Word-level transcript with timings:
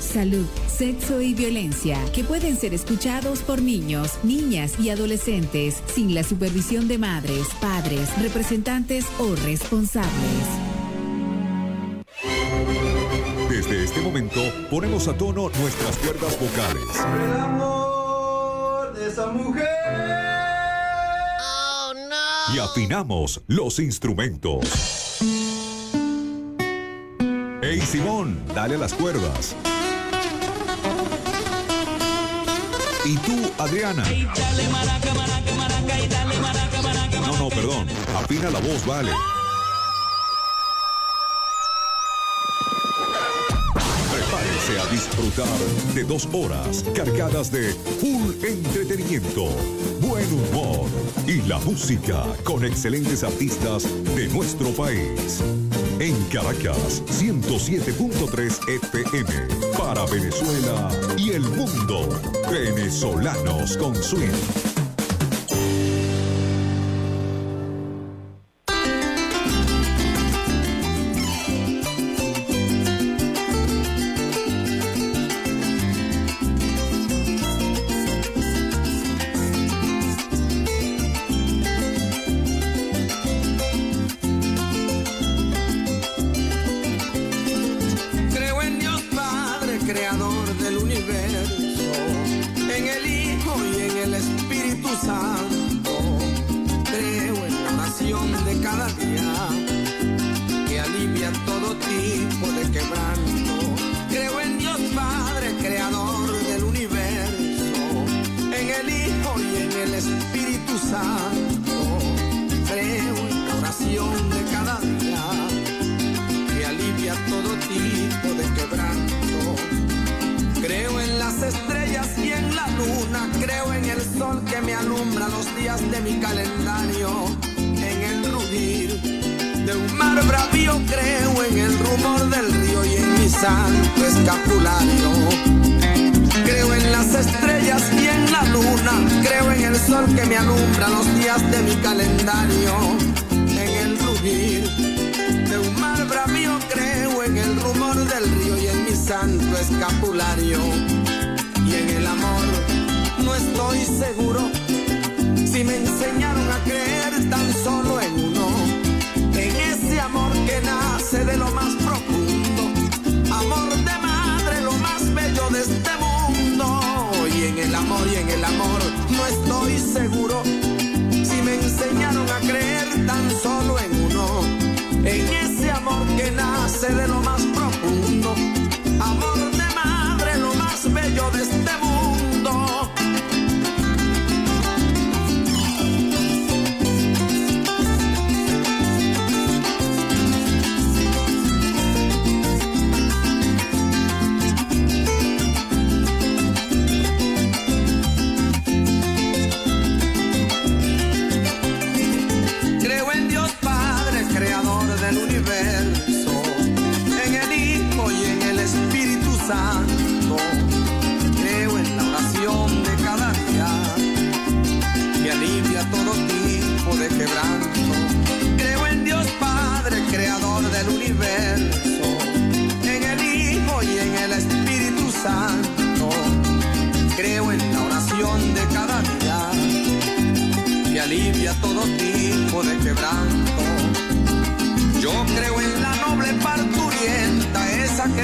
salud, 0.00 0.46
sexo 0.66 1.20
y 1.20 1.34
violencia, 1.34 1.98
que 2.12 2.22
pueden 2.22 2.56
ser 2.56 2.74
escuchados 2.74 3.40
por 3.40 3.62
niños, 3.62 4.18
niñas 4.22 4.78
y 4.78 4.90
adolescentes 4.90 5.82
sin 5.86 6.14
la 6.14 6.22
supervisión 6.22 6.86
de 6.86 6.98
madres, 6.98 7.46
padres, 7.60 8.08
representantes 8.20 9.06
o 9.18 9.34
responsables. 9.36 10.46
Desde 13.48 13.84
este 13.84 14.00
momento 14.00 14.40
ponemos 14.70 15.08
a 15.08 15.16
tono 15.16 15.48
nuestras 15.60 15.96
cuerdas 15.98 16.38
vocales. 16.38 16.84
El 16.96 17.40
amor 17.40 18.94
de 18.94 19.08
esa 19.08 19.26
mujer. 19.28 19.68
Y 22.54 22.58
afinamos 22.58 23.42
los 23.48 23.78
instrumentos. 23.78 25.03
Simón, 27.86 28.42
dale 28.54 28.76
a 28.76 28.78
las 28.78 28.94
cuerdas. 28.94 29.54
Y 33.04 33.16
tú, 33.18 33.52
Adriana. 33.58 34.02
No, 37.20 37.36
no, 37.38 37.48
perdón. 37.50 37.86
Afina 38.16 38.50
la 38.50 38.60
voz, 38.60 38.86
vale. 38.86 39.12
Prepárense 44.10 44.80
a 44.80 44.86
disfrutar 44.90 45.58
de 45.94 46.04
dos 46.04 46.28
horas 46.32 46.84
cargadas 46.94 47.52
de 47.52 47.72
full 48.00 48.44
entretenimiento, 48.44 49.46
buen 50.00 50.26
humor 50.32 50.88
y 51.26 51.42
la 51.42 51.58
música 51.58 52.24
con 52.44 52.64
excelentes 52.64 53.22
artistas 53.22 53.84
de 54.16 54.28
nuestro 54.28 54.70
país. 54.70 55.42
En 56.00 56.24
Caracas, 56.24 57.02
107.3 57.06 58.68
FM. 58.68 59.30
Para 59.78 60.04
Venezuela 60.06 60.90
y 61.16 61.30
el 61.30 61.42
mundo. 61.42 62.08
Venezolanos 62.50 63.76
con 63.76 63.94
Swing. 63.94 64.63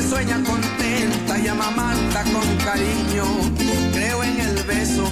Sueña 0.03 0.43
contenta 0.45 1.39
y 1.39 1.49
amamanta 1.49 2.25
con 2.25 2.57
cariño. 2.65 3.25
Creo 3.93 4.23
en 4.23 4.41
el 4.41 4.63
beso 4.65 5.05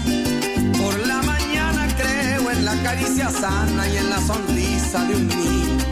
por 0.78 0.98
la 1.06 1.22
mañana, 1.22 1.86
creo 1.96 2.50
en 2.50 2.64
la 2.64 2.74
caricia 2.82 3.30
sana 3.30 3.88
y 3.88 3.96
en 3.96 4.10
la 4.10 4.20
sonrisa 4.20 5.04
de 5.04 5.16
un 5.16 5.28
niño. 5.28 5.84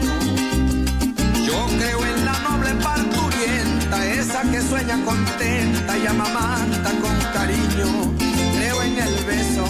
Yo 1.45 1.65
creo 1.79 2.05
en 2.05 2.25
la 2.25 2.39
noble 2.39 2.71
parturienta, 2.81 4.05
esa 4.13 4.41
que 4.43 4.61
sueña 4.61 5.03
contenta 5.05 5.97
y 5.97 6.07
amamanta 6.07 6.91
con 7.01 7.15
cariño. 7.33 8.13
Creo 8.57 8.81
en 8.83 8.97
el 8.99 9.25
beso 9.25 9.65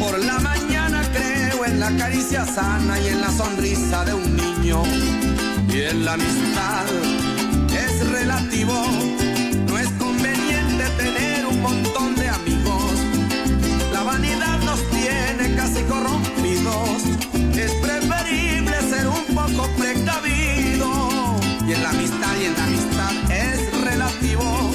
por 0.00 0.18
la 0.18 0.38
mañana 0.40 1.02
creo 1.12 1.64
en 1.64 1.80
la 1.80 1.90
caricia 1.96 2.44
sana 2.44 2.98
y 3.00 3.08
en 3.08 3.20
la 3.20 3.30
sonrisa 3.30 4.04
de 4.04 4.14
un 4.14 4.36
niño. 4.36 4.82
Y 5.68 5.82
en 5.82 6.04
la 6.04 6.14
amistad 6.14 7.31
relativo, 8.10 8.74
no 9.66 9.78
es 9.78 9.88
conveniente 9.98 10.84
tener 10.96 11.46
un 11.46 11.60
montón 11.60 12.14
de 12.16 12.28
amigos. 12.28 12.92
La 13.92 14.02
vanidad 14.02 14.58
nos 14.60 14.80
tiene 14.90 15.54
casi 15.56 15.82
corrompidos, 15.84 17.02
es 17.54 17.72
preferible 17.86 18.74
ser 18.90 19.06
un 19.06 19.34
poco 19.34 19.68
precavido. 19.78 20.88
Y 21.66 21.72
en 21.72 21.82
la 21.82 21.90
amistad 21.90 22.34
y 22.40 22.44
en 22.46 22.54
la 22.54 22.64
amistad 22.64 23.12
es 23.30 23.80
relativo, 23.84 24.70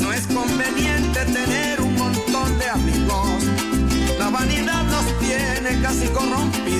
no 0.00 0.12
es 0.12 0.26
conveniente 0.26 1.24
tener 1.26 1.80
un 1.80 1.94
montón 1.96 2.58
de 2.58 2.68
amigos. 2.68 3.44
La 4.18 4.30
vanidad 4.30 4.84
nos 4.84 5.18
tiene 5.18 5.80
casi 5.82 6.06
corrompidos. 6.08 6.71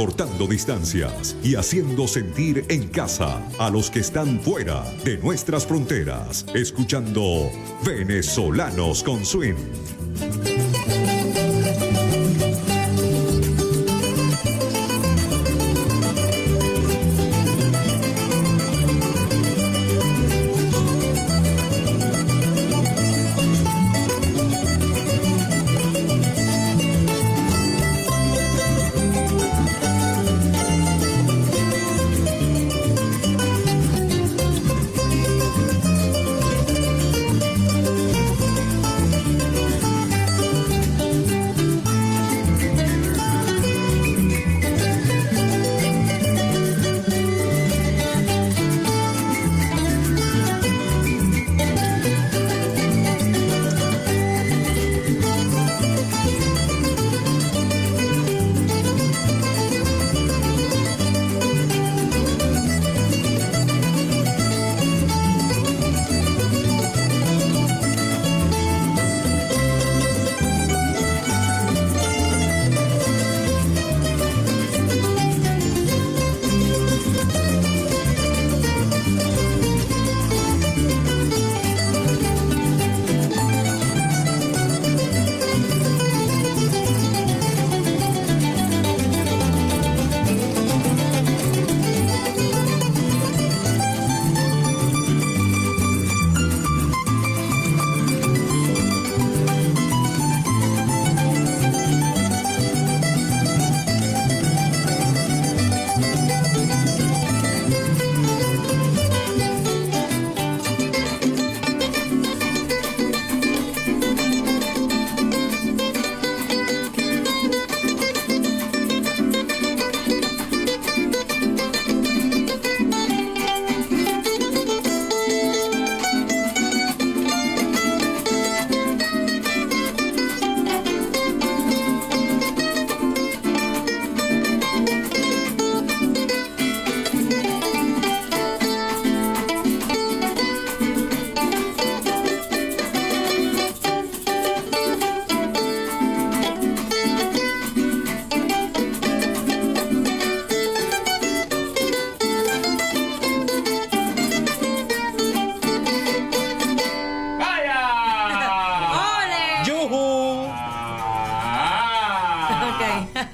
Acortando 0.00 0.46
distancias 0.46 1.36
y 1.42 1.56
haciendo 1.56 2.08
sentir 2.08 2.64
en 2.70 2.88
casa 2.88 3.46
a 3.58 3.68
los 3.68 3.90
que 3.90 3.98
están 4.00 4.40
fuera 4.40 4.82
de 5.04 5.18
nuestras 5.18 5.66
fronteras, 5.66 6.46
escuchando 6.54 7.50
Venezolanos 7.84 9.02
con 9.02 9.26
Swing. 9.26 10.59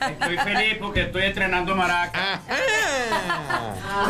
Estoy 0.01 0.39
feliz 0.39 0.77
porque 0.81 1.03
estoy 1.03 1.23
estrenando 1.25 1.75
maraca. 1.75 2.41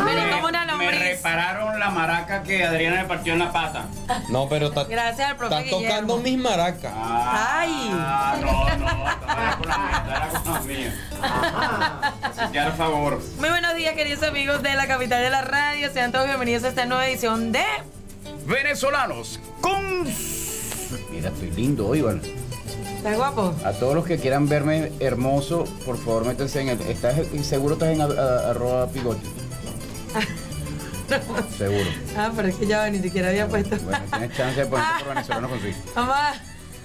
Pero 0.05 0.29
como 0.31 0.47
una 0.47 0.65
me 0.65 0.71
lombriz. 0.71 0.99
repararon 0.99 1.79
la 1.79 1.89
maraca 1.89 2.43
que 2.43 2.63
Adriana 2.65 3.01
me 3.03 3.07
partió 3.07 3.33
en 3.33 3.39
la 3.39 3.51
pata. 3.51 3.85
No, 4.29 4.47
pero 4.49 4.67
está, 4.67 4.83
Gracias 4.85 5.29
al 5.29 5.35
profe 5.37 5.55
Guillermo. 5.63 5.81
tocando 5.81 6.17
mis 6.17 6.37
maracas. 6.37 6.93
Ay. 6.95 7.89
Ah, 7.93 8.35
no, 8.41 8.75
no, 8.77 9.09
estaba 9.09 9.57
con 9.57 9.67
la 9.67 9.77
mía, 9.77 9.97
estaba 9.97 10.41
con 10.41 10.53
la 10.53 10.59
mía. 10.61 10.93
Así 12.23 12.51
que, 12.51 12.59
al 12.59 12.73
favor. 12.73 13.21
Muy 13.39 13.49
buenos 13.49 13.75
días, 13.75 13.93
queridos 13.95 14.23
amigos 14.23 14.61
de 14.63 14.75
la 14.75 14.87
capital 14.87 15.21
de 15.23 15.29
la 15.29 15.41
radio. 15.41 15.91
Sean 15.91 16.11
todos 16.11 16.25
bienvenidos 16.27 16.63
a 16.63 16.69
esta 16.69 16.85
nueva 16.85 17.07
edición 17.07 17.51
de 17.51 17.63
Venezolanos 18.45 19.39
con. 19.61 20.03
Mira, 21.11 21.29
estoy 21.29 21.51
lindo 21.51 21.87
hoy, 21.87 22.01
¿vale? 22.01 22.21
¿Estás 23.11 23.17
guapo? 23.17 23.55
A 23.63 23.71
todos 23.73 23.95
los 23.95 24.05
que 24.05 24.17
quieran 24.17 24.47
verme 24.49 24.91
hermoso, 24.99 25.63
por 25.85 25.97
favor 25.97 26.25
métanse 26.25 26.61
en 26.61 26.69
el. 26.69 26.81
¿Estás, 26.81 27.15
seguro 27.43 27.73
estás 27.75 27.89
en 27.89 28.01
a- 28.01 28.05
a- 28.05 28.49
arroba 28.51 28.87
pigote? 28.89 29.21
Seguro. 31.57 31.89
Ah, 32.17 32.31
pero 32.35 32.49
es 32.49 32.55
que 32.55 32.67
ya 32.67 32.89
ni 32.89 32.99
siquiera 32.99 33.29
había 33.29 33.47
puesto. 33.47 33.77
Bueno, 33.77 33.99
tienes 34.11 34.35
chance 34.35 34.59
de 34.59 34.65
ponerte 34.67 35.03
por 35.05 35.07
venezolano 35.15 35.49
con 35.49 35.61
sí. 35.61 35.73
Mamá. 35.95 36.33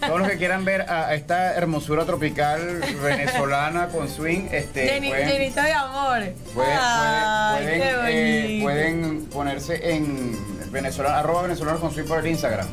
Todos 0.00 0.18
los 0.20 0.28
que 0.30 0.36
quieran 0.38 0.64
ver 0.64 0.82
a 0.82 1.12
esta 1.14 1.54
hermosura 1.54 2.04
tropical 2.04 2.80
venezolana 3.02 3.88
con 3.88 4.08
swing, 4.08 4.46
este, 4.52 4.98
pueden, 5.08 5.28
llenito 5.28 5.60
de 5.60 5.72
amor. 5.72 6.20
pueden, 6.54 6.78
Ay, 6.80 7.64
pueden, 7.64 7.80
qué 7.80 8.58
eh, 8.58 8.62
pueden 8.62 9.26
ponerse 9.26 9.92
en 9.94 10.36
venezolano, 10.72 11.16
arroba 11.16 11.42
venezolano 11.42 11.80
con 11.80 11.92
swing 11.92 12.04
por 12.06 12.18
el 12.20 12.26
Instagram. 12.28 12.66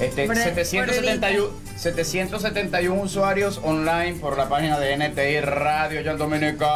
Este, 0.00 0.26
Por 0.26 0.36
el- 0.36 0.42
771, 0.42 1.48
771 1.76 3.00
usuarios 3.02 3.60
online 3.62 4.14
por 4.20 4.36
la 4.36 4.48
página 4.48 4.78
de 4.78 4.96
NTI 4.96 5.40
Radio 5.40 6.02
Jan 6.04 6.18
Dominica. 6.18 6.66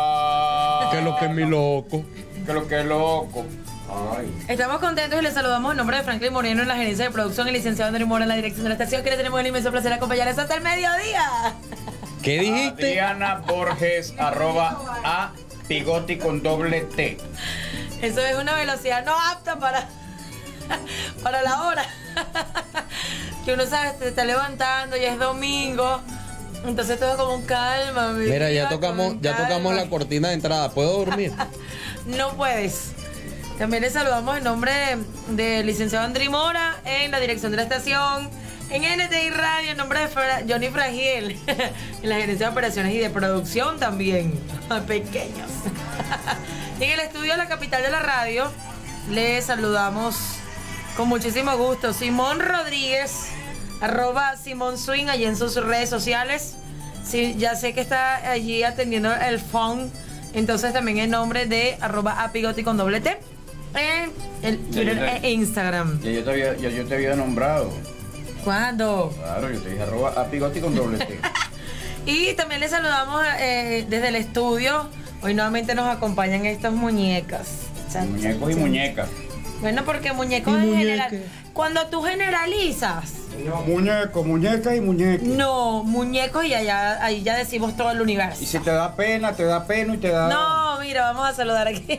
Que 0.92 1.02
lo 1.02 1.16
que 1.18 1.24
es 1.26 1.30
mi 1.32 1.44
loco. 1.44 2.04
Que 2.46 2.52
lo 2.52 2.68
que 2.68 2.78
es 2.80 2.84
loco. 2.86 3.44
Ay. 4.16 4.32
Estamos 4.48 4.78
contentos 4.78 5.18
y 5.18 5.22
les 5.22 5.34
saludamos 5.34 5.72
en 5.72 5.78
nombre 5.78 5.96
de 5.96 6.02
Franklin 6.04 6.32
Moreno 6.32 6.62
en 6.62 6.68
la 6.68 6.76
gerencia 6.76 7.06
de 7.06 7.10
producción 7.10 7.48
y 7.48 7.52
licenciado 7.52 7.88
André 7.88 8.04
Mora 8.04 8.24
en 8.24 8.28
la 8.28 8.36
dirección 8.36 8.62
de 8.64 8.68
la 8.68 8.74
estación, 8.74 9.02
que 9.02 9.08
les 9.10 9.16
tenemos 9.18 9.40
el 9.40 9.46
inmenso 9.46 9.70
placer 9.70 9.90
de 9.90 9.96
acompañarles 9.96 10.38
hasta 10.38 10.54
el 10.54 10.60
mediodía. 10.62 11.54
¿Qué 12.22 12.38
dijiste? 12.40 13.00
Adriana 13.00 13.36
Borges, 13.46 14.14
arroba 14.18 14.78
a 15.04 15.32
Pigoti 15.66 16.18
con 16.18 16.42
doble 16.42 16.82
T. 16.82 17.18
Eso 18.02 18.20
es 18.20 18.36
una 18.36 18.54
velocidad 18.54 19.04
no 19.04 19.14
apta 19.30 19.58
para, 19.58 19.88
para 21.22 21.42
la 21.42 21.62
hora. 21.62 21.84
que 23.44 23.52
uno 23.52 23.66
sabe, 23.66 23.98
se 23.98 24.08
está 24.08 24.24
levantando, 24.24 24.96
ya 24.96 25.12
es 25.12 25.18
domingo. 25.18 26.00
Entonces 26.66 26.98
todo 26.98 27.16
como 27.16 27.34
un 27.36 27.42
calma. 27.46 28.08
mi 28.12 28.28
Mira, 28.28 28.50
ya 28.50 28.68
tocamos, 28.68 29.14
ya 29.20 29.36
tocamos 29.36 29.74
la 29.74 29.88
cortina 29.88 30.28
de 30.28 30.34
entrada. 30.34 30.70
¿Puedo 30.70 31.04
dormir? 31.04 31.32
No 32.06 32.30
puedes. 32.36 32.92
También 33.58 33.82
les 33.82 33.92
saludamos 33.92 34.38
en 34.38 34.44
nombre 34.44 34.72
del 35.28 35.66
licenciado 35.66 36.06
Andri 36.06 36.30
Mora 36.30 36.76
en 36.86 37.10
la 37.10 37.20
dirección 37.20 37.50
de 37.50 37.56
la 37.58 37.64
estación, 37.64 38.30
en 38.70 38.82
NTI 38.82 39.28
Radio, 39.30 39.72
en 39.72 39.76
nombre 39.76 40.00
de 40.00 40.08
Fra- 40.08 40.40
Johnny 40.48 40.68
Fragiel, 40.68 41.38
en 42.02 42.08
la 42.08 42.14
gerencia 42.16 42.46
de 42.46 42.52
operaciones 42.52 42.94
y 42.94 42.98
de 42.98 43.10
producción 43.10 43.78
también, 43.78 44.32
pequeños. 44.86 45.50
y 46.80 46.84
en 46.84 46.90
el 46.92 47.00
estudio 47.00 47.32
de 47.32 47.38
la 47.38 47.48
capital 47.48 47.82
de 47.82 47.90
la 47.90 48.00
radio, 48.00 48.50
les 49.10 49.44
saludamos 49.44 50.14
con 50.98 51.08
muchísimo 51.08 51.56
gusto. 51.56 51.92
Simón 51.92 52.40
Rodríguez, 52.40 53.28
arroba 53.80 54.36
Simón 54.36 54.76
Swing 54.76 55.06
allí 55.06 55.26
en 55.26 55.36
sus 55.36 55.54
redes 55.54 55.88
sociales. 55.88 56.56
Sí, 57.04 57.36
ya 57.38 57.54
sé 57.54 57.72
que 57.72 57.80
está 57.80 58.16
allí 58.32 58.64
atendiendo 58.64 59.14
el 59.14 59.38
phone, 59.38 59.92
entonces 60.34 60.72
también 60.72 60.98
el 60.98 61.08
nombre 61.08 61.46
de 61.46 61.78
arroba 61.80 62.24
apigoti 62.24 62.64
con 62.64 62.76
doble 62.76 63.00
T 63.00 63.16
en 63.76 64.10
el 64.42 64.58
Twitter 64.58 65.20
e 65.22 65.30
Instagram. 65.30 66.00
Ya 66.02 66.10
yo 66.10 66.24
te 66.24 66.30
había, 66.32 66.56
ya 66.56 66.68
yo 66.68 66.84
te 66.84 66.96
había 66.96 67.14
nombrado. 67.14 67.70
¿Cuándo? 68.42 69.14
Claro, 69.16 69.52
yo 69.52 69.60
te 69.60 69.70
dije 69.70 69.82
arroba 69.84 70.14
apigoti 70.16 70.60
con 70.60 70.74
doble 70.74 70.98
T. 70.98 71.20
Y 72.06 72.32
también 72.34 72.60
les 72.60 72.70
saludamos 72.70 73.22
eh, 73.38 73.84
desde 73.88 74.08
el 74.08 74.16
estudio. 74.16 74.88
Hoy 75.22 75.34
nuevamente 75.34 75.74
nos 75.74 75.86
acompañan 75.94 76.46
estas 76.46 76.72
muñecas. 76.72 77.66
Muñecos 78.08 78.50
y 78.50 78.54
muñecas. 78.54 79.08
Bueno, 79.60 79.84
porque 79.84 80.12
muñecos 80.12 80.54
en 80.54 80.74
general. 80.76 81.22
Cuando 81.52 81.86
tú 81.88 82.02
generalizas, 82.02 83.12
Muñeco, 83.66 84.24
muñeca 84.24 84.74
y 84.74 84.80
muñeca. 84.80 85.22
no, 85.24 85.84
muñecos 85.84 86.44
y 86.44 86.54
allá, 86.54 87.02
ahí 87.04 87.22
ya 87.22 87.36
decimos 87.36 87.76
todo 87.76 87.90
el 87.90 88.00
universo. 88.00 88.42
Y 88.42 88.46
si 88.46 88.58
te 88.58 88.70
da 88.70 88.94
pena, 88.94 89.32
te 89.34 89.44
da 89.44 89.64
pena 89.66 89.94
y 89.94 89.98
te 89.98 90.08
da. 90.08 90.28
No, 90.28 90.78
mira, 90.80 91.02
vamos 91.12 91.28
a 91.28 91.34
saludar 91.34 91.68
aquí. 91.68 91.86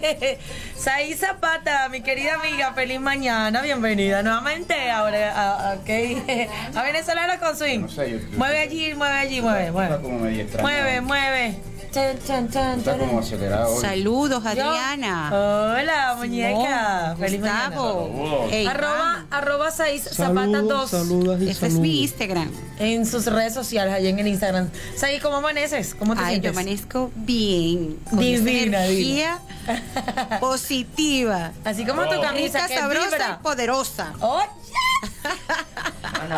Saí 0.77 1.13
Zapata, 1.13 1.87
mi 1.89 2.01
querida 2.01 2.35
amiga, 2.35 2.73
feliz 2.73 2.99
mañana, 2.99 3.61
bienvenida 3.61 4.21
nuevamente 4.23 4.89
ahora 4.91 5.33
a, 5.35 5.71
a, 5.71 5.73
ok, 5.75 5.89
a 6.75 6.83
Venezolana 6.83 7.39
con 7.39 7.55
swing. 7.55 7.81
No 7.81 7.89
sé, 7.89 8.11
yo- 8.11 8.17
yo- 8.17 8.37
mueve 8.37 8.59
allí, 8.59 8.93
mueve 8.95 9.13
allí, 9.17 9.41
mueve, 9.41 9.59
Está 9.67 9.71
mueve. 9.71 9.97
como. 10.01 10.19
Mueve, 10.61 11.01
mueve. 11.01 11.59
Chan, 11.91 12.19
chan, 12.23 12.47
chan, 12.51 12.77
Está 12.79 12.97
como 12.99 13.17
acelerado 13.19 13.73
hoy. 13.73 13.81
Saludos, 13.81 14.43
Yo- 14.43 14.49
Adriana. 14.49 15.29
Hola, 15.33 16.13
muñeca. 16.19 17.15
Feliz 17.19 17.39
mañana. 17.39 17.69
Gustavo. 17.69 18.09
Saludos. 18.13 18.51
Ey, 18.53 18.67
Arroba, 18.67 19.25
arroba 19.31 19.71
Saiz 19.71 20.03
Zapata 20.03 20.61
2 20.61 20.91
Ese 21.35 21.67
es 21.67 21.73
mi 21.73 22.01
Instagram. 22.03 22.49
en 22.79 23.05
sus 23.05 23.25
redes 23.25 23.53
sociales, 23.53 23.93
allá 23.93 24.09
en 24.09 24.19
el 24.19 24.27
Instagram. 24.27 24.69
Saiz, 24.95 25.21
¿cómo 25.21 25.37
amaneces? 25.37 25.95
¿Cómo 25.95 26.15
te 26.15 26.21
Ay, 26.23 26.39
yo 26.39 26.49
amanezco 26.51 27.11
bien. 27.15 27.97
Con 28.09 28.19
Divina, 28.19 28.85
energía 28.85 29.39
positiva. 30.39 31.51
Así 31.63 31.85
como 31.85 32.07
tu 32.07 32.19
camisa 32.21 32.67
que 32.67 32.75
sabrosa 32.75 33.09
vibra. 33.09 33.37
y 33.39 33.43
poderosa. 33.43 34.13
¡Oh! 34.19 34.41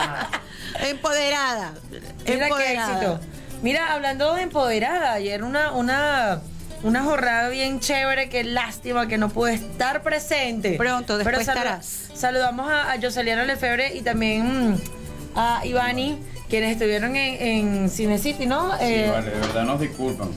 Empoderada. 0.79 1.73
Mira 1.91 2.01
qué 2.25 2.33
Empoderada. 2.43 2.91
éxito. 2.93 3.19
Mira, 3.61 3.93
hablando 3.93 4.33
de 4.35 4.41
empoderada, 4.43 5.13
ayer 5.13 5.43
una, 5.43 5.71
una, 5.73 6.41
una 6.83 7.03
jornada 7.03 7.49
bien 7.49 7.79
chévere, 7.79 8.29
qué 8.29 8.43
lástima 8.43 9.07
que 9.07 9.17
no 9.17 9.29
pude 9.29 9.53
estar 9.53 10.01
presente. 10.01 10.73
Pronto, 10.77 11.17
después 11.17 11.37
Pero 11.37 11.45
salu- 11.51 11.57
estarás. 11.57 12.09
Saludamos 12.13 12.71
a, 12.71 12.91
a 12.91 12.99
Joseliana 13.01 13.43
Lefebvre 13.45 13.95
y 13.95 14.01
también 14.01 14.71
mm, 14.73 14.77
a 15.35 15.61
Ivani, 15.65 16.17
quienes 16.49 16.73
estuvieron 16.73 17.15
en, 17.15 17.41
en 17.83 17.89
Cine 17.89 18.17
City, 18.17 18.45
¿no? 18.45 18.71
Sí, 18.77 18.85
Eh, 18.85 19.09
vale, 19.11 19.31
de 19.31 19.39
verdad 19.39 19.63
nos 19.63 19.79
disculpan. 19.79 20.29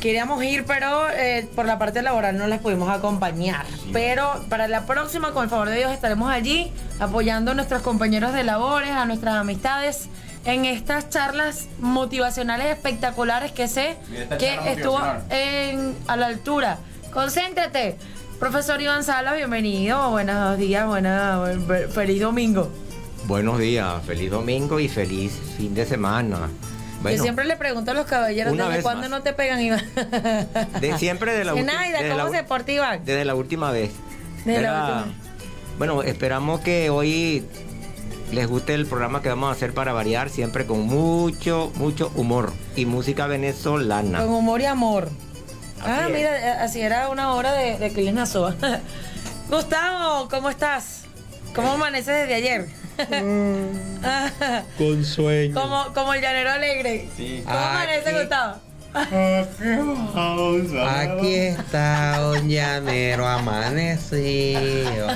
Queríamos 0.00 0.44
ir, 0.44 0.64
pero 0.66 1.08
eh, 1.10 1.48
por 1.56 1.64
la 1.64 1.78
parte 1.78 2.02
laboral 2.02 2.36
no 2.36 2.46
les 2.46 2.60
pudimos 2.60 2.90
acompañar. 2.90 3.64
Pero 3.92 4.44
para 4.50 4.68
la 4.68 4.84
próxima, 4.84 5.32
con 5.32 5.44
el 5.44 5.50
favor 5.50 5.70
de 5.70 5.78
Dios, 5.78 5.90
estaremos 5.90 6.30
allí 6.30 6.70
apoyando 7.00 7.52
a 7.52 7.54
nuestros 7.54 7.80
compañeros 7.82 8.34
de 8.34 8.44
labores, 8.44 8.90
a 8.90 9.06
nuestras 9.06 9.34
amistades, 9.34 10.08
en 10.46 10.64
estas 10.64 11.10
charlas 11.10 11.66
motivacionales 11.80 12.68
espectaculares 12.68 13.52
que 13.52 13.68
sé 13.68 13.96
que 14.38 14.58
estuvo 14.72 15.00
en, 15.30 15.94
a 16.06 16.16
la 16.16 16.26
altura. 16.26 16.78
Concéntrate. 17.12 17.96
Profesor 18.38 18.80
Iván 18.80 19.02
Salas, 19.02 19.34
bienvenido. 19.34 20.10
Buenos 20.10 20.56
días, 20.58 20.86
buena, 20.86 21.38
buen- 21.38 21.90
feliz 21.90 22.20
domingo. 22.20 22.70
Buenos 23.24 23.58
días, 23.58 24.04
feliz 24.04 24.30
domingo 24.30 24.78
y 24.78 24.88
feliz 24.88 25.32
fin 25.56 25.74
de 25.74 25.84
semana. 25.84 26.48
Bueno, 27.02 27.16
Yo 27.16 27.22
siempre 27.22 27.44
le 27.44 27.56
pregunto 27.56 27.90
a 27.90 27.94
los 27.94 28.06
caballeros, 28.06 28.56
¿desde 28.56 28.68
vez 28.68 28.82
cuándo 28.82 29.02
más. 29.02 29.10
no 29.10 29.22
te 29.22 29.32
pegan, 29.32 29.60
Iván? 29.60 29.82
de 30.80 30.96
siempre 30.98 31.32
de 31.34 31.44
la 31.44 31.54
Zenaida, 31.54 31.98
desde 32.02 32.10
¿cómo 32.16 32.24
la 32.30 32.30
se 32.38 32.44
porta 32.44 32.72
Iván? 32.72 33.04
Desde 33.04 33.24
la 33.24 33.34
última 33.34 33.70
vez. 33.70 33.90
Desde 34.44 34.62
la 34.62 34.80
última. 35.02 35.14
Bueno, 35.78 36.02
esperamos 36.02 36.60
que 36.60 36.88
hoy 36.90 37.44
les 38.32 38.46
guste 38.46 38.74
el 38.74 38.86
programa 38.86 39.22
que 39.22 39.28
vamos 39.28 39.48
a 39.48 39.52
hacer 39.52 39.72
para 39.72 39.92
variar, 39.92 40.28
siempre 40.30 40.66
con 40.66 40.80
mucho, 40.86 41.70
mucho 41.76 42.10
humor 42.14 42.52
y 42.74 42.86
música 42.86 43.26
venezolana. 43.26 44.18
Con 44.20 44.30
humor 44.34 44.60
y 44.60 44.66
amor. 44.66 45.10
ah, 45.82 46.06
es. 46.08 46.14
mira, 46.14 46.38
eh, 46.38 46.58
así 46.60 46.80
era 46.80 47.08
una 47.08 47.34
hora 47.34 47.52
de, 47.52 47.78
de 47.78 47.92
Cris. 47.92 48.12
Gustavo, 49.48 50.28
¿cómo 50.28 50.50
estás? 50.50 51.04
¿Cómo 51.54 51.72
amaneces 51.72 52.14
desde 52.28 52.34
ayer? 52.34 52.68
Con 54.78 55.04
sueño. 55.04 55.54
como, 55.54 55.84
como 55.94 56.14
el 56.14 56.20
llanero 56.22 56.50
alegre. 56.50 57.08
Sí. 57.16 57.42
¿Cómo 57.44 57.56
amanece, 57.58 58.08
Aquí. 58.10 58.18
Gustavo? 58.18 58.56
Aquí 60.86 61.34
está 61.34 62.30
un 62.32 62.48
llanero 62.48 63.26
amanecido. 63.26 65.08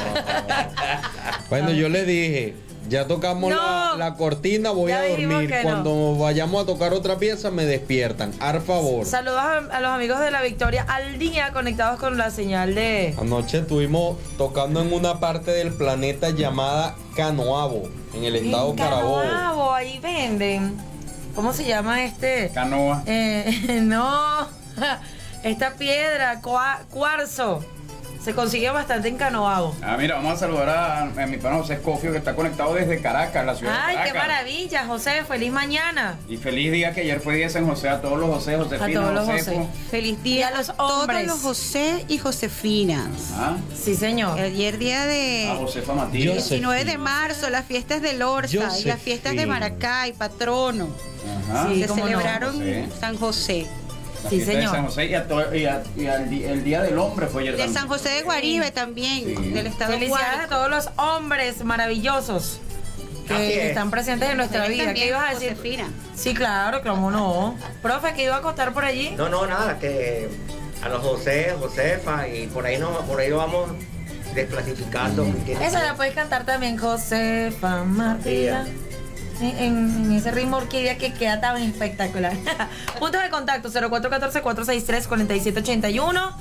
bueno, 1.49 1.71
yo 1.73 1.89
le 1.89 2.05
dije, 2.05 2.55
ya 2.91 3.07
tocamos 3.07 3.49
No. 3.51 3.57
la, 3.57 3.95
la 3.97 4.15
cortina, 4.17 4.71
voy 4.73 4.91
Ya 4.91 4.99
a 5.01 5.09
dormir. 5.09 5.49
no. 5.51 5.63
Cuando 5.63 6.19
vayamos 6.19 6.63
a 6.63 6.67
tocar 6.67 6.93
otra 6.93 7.17
pieza, 7.19 7.51
me 7.51 7.65
despiertan. 7.65 8.35
Ar 8.41 8.61
favor. 8.61 9.07
Saludos 9.07 9.39
a, 9.39 9.57
a 9.59 9.81
los 9.81 9.91
amigos 9.91 10.21
de 10.21 10.31
la 10.31 10.43
Victoria 10.43 10.85
al 10.89 11.19
día 11.19 11.53
conectados 11.53 11.99
con 11.99 12.19
la 12.19 12.31
señal 12.31 12.75
de. 12.75 13.15
Anoche 13.19 13.59
estuvimos 13.61 14.19
tocando 14.37 14.83
en 14.83 14.93
una 14.93 15.21
parte 15.21 15.53
del 15.53 15.73
planeta 15.73 16.31
llamada 16.31 16.97
Canoabo, 17.17 17.89
en 18.13 18.25
el 18.25 18.37
estado 18.37 18.71
En 18.71 18.77
Carabobo. 18.77 19.23
Canoabo, 19.23 19.73
ahí 19.73 19.99
venden. 20.01 20.77
¿Cómo 21.35 21.53
se 21.53 21.65
llama 21.65 22.05
este? 22.05 22.51
Canoa. 22.53 23.05
Eh, 23.07 23.79
no, 23.83 24.49
esta 25.45 25.75
piedra, 25.75 26.43
cua- 26.43 26.81
cuarzo, 26.91 27.65
se 28.23 28.35
consigue 28.35 28.69
bastante 28.71 29.09
en 29.09 29.17
Canoabo. 29.17 29.75
Ah, 29.83 29.97
mira, 29.99 30.17
vamos 30.17 30.35
a 30.35 30.37
saludar 30.37 30.69
a, 30.69 31.01
a 31.03 31.27
mi 31.27 31.37
pana 31.39 31.57
José 31.57 31.75
Escofio 31.75 32.13
que 32.13 32.19
está 32.19 32.35
conectado 32.35 32.75
desde 32.75 33.01
Caracas, 33.01 33.47
la 33.47 33.55
ciudad 33.55 33.75
Ay, 33.83 33.97
de 33.97 34.03
qué 34.03 34.09
Caracas. 34.11 34.29
maravilla, 34.29 34.85
José, 34.87 35.25
feliz 35.27 35.53
mañana. 35.53 36.17
Y 36.29 36.37
feliz 36.37 36.71
día 36.73 36.93
que 36.93 37.01
ayer 37.01 37.21
fue 37.21 37.35
día 37.37 37.47
de 37.47 37.51
San 37.53 37.67
José 37.67 37.89
a 37.89 38.01
todos 38.03 38.19
los 38.19 38.29
José, 38.29 38.57
Josefina, 38.57 38.87
A 38.87 39.03
todos 39.03 39.15
los 39.15 39.25
Josefo. 39.27 39.57
José. 39.67 39.89
Feliz 39.91 40.23
día 40.23 40.41
Y 40.41 40.43
a 40.43 40.51
los 40.57 40.71
a 40.71 40.75
todos 40.77 41.23
los 41.27 41.41
José 41.41 42.05
y 42.09 42.19
Josefinas. 42.19 43.07
Ah, 43.35 43.57
Sí, 43.75 43.95
señor. 43.95 44.39
Ayer 44.39 44.79
día 44.79 45.03
a 45.03 45.07
de 45.07 45.55
Josefa 45.59 45.95
Matías. 45.95 46.35
José. 46.35 46.57
19 46.57 46.85
de 46.85 46.99
marzo, 46.99 47.49
las 47.51 47.65
fiestas 47.65 48.03
de 48.03 48.13
Lorza 48.15 48.79
y 48.79 48.85
las 48.85 49.01
fiestas 49.01 49.35
de 49.35 49.47
Maracay, 49.47 50.13
patrono. 50.13 50.89
Ajá. 51.51 51.69
Sí, 51.69 51.81
Se 51.83 51.87
no. 51.89 51.95
celebraron 51.95 52.53
José. 52.57 52.89
San 53.01 53.17
José. 53.19 53.67
La 54.25 54.31
Sí, 54.31 54.39
de 54.41 54.45
señor. 54.45 54.71
San 54.71 54.85
José 54.87 55.07
y, 55.07 55.15
a 55.15 55.27
to- 55.27 55.55
y 55.55 55.65
a- 55.67 55.83
y 55.97 56.07
al 56.07 56.29
di- 56.31 56.45
el 56.45 56.63
día 56.65 56.83
del 56.83 56.99
hombre 56.99 57.27
fue 57.27 57.43
ayer 57.43 57.53
De 57.57 57.59
también. 57.63 57.79
San 57.81 57.89
José 57.89 58.09
de 58.11 58.23
Guaribe 58.23 58.71
también, 58.71 59.25
Sí. 59.25 59.35
del 59.51 59.67
estado 59.67 59.93
Felicidades 59.93 60.27
a 60.27 60.33
Guárico. 60.35 60.55
todos 60.55 60.71
los 60.71 60.89
hombres 60.97 61.65
maravillosos 61.65 62.61
Así 63.25 63.35
que 63.37 63.63
es. 63.63 63.69
están 63.71 63.91
presentes 63.91 64.29
en 64.31 64.37
nuestra 64.37 64.67
vida. 64.69 64.93
¿Qué 64.93 65.07
ibas 65.07 65.31
a 65.31 65.35
decir? 65.35 65.51
Josefina. 65.57 65.89
Sí, 66.15 66.35
claro, 66.35 66.83
cómo 66.83 67.11
no. 67.11 67.57
Profe, 67.83 68.13
¿qué 68.15 68.25
iba 68.25 68.37
a 68.37 68.43
costar 68.43 68.73
por 68.75 68.85
allí? 68.85 69.11
No, 69.17 69.29
no, 69.29 69.47
nada, 69.47 69.79
que 69.79 70.29
a 70.83 70.89
los 70.89 71.01
José, 71.03 71.55
Josefa 71.59 72.29
y 72.29 72.47
por 72.49 72.67
ahí 72.67 72.77
no, 72.79 72.91
por 73.07 73.21
ahí 73.21 73.31
vamos 73.31 73.71
desclasificando. 74.35 75.27
Esa 75.61 75.83
la 75.83 75.95
puedes 75.97 76.15
cantar 76.15 76.45
también, 76.45 76.77
Josefa 76.79 77.85
Martina. 77.85 78.67
En, 79.41 79.59
en 79.59 80.13
ese 80.13 80.31
ritmo 80.31 80.59
orquídea 80.59 80.99
que 80.99 81.13
queda 81.15 81.41
tan 81.41 81.57
espectacular. 81.63 82.35
Puntos 82.99 83.23
de 83.23 83.31
contacto 83.31 83.71
0414-463-4781 83.71 86.33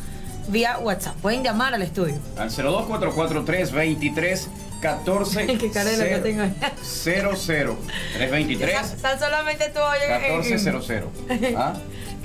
vía 0.49 0.77
WhatsApp. 0.79 1.15
Pueden 1.17 1.43
llamar 1.43 1.73
al 1.73 1.81
estudio. 1.81 2.15
Al 2.37 2.49
0244323 2.49 4.47
14 4.81 5.45
Qué 5.57 5.71
cara 5.71 5.89
de 5.91 5.97
lo 5.97 6.03
que 6.23 6.31
tengo. 6.31 6.43
00 6.83 7.77
323 8.13 9.01
Tan 9.01 9.19
solamente 9.19 9.69
tú 9.73 9.79
oyes. 9.81 10.09
en- 10.09 10.23
en- 10.25 10.39
1400. 10.39 11.11
¿Ah? 11.57 11.73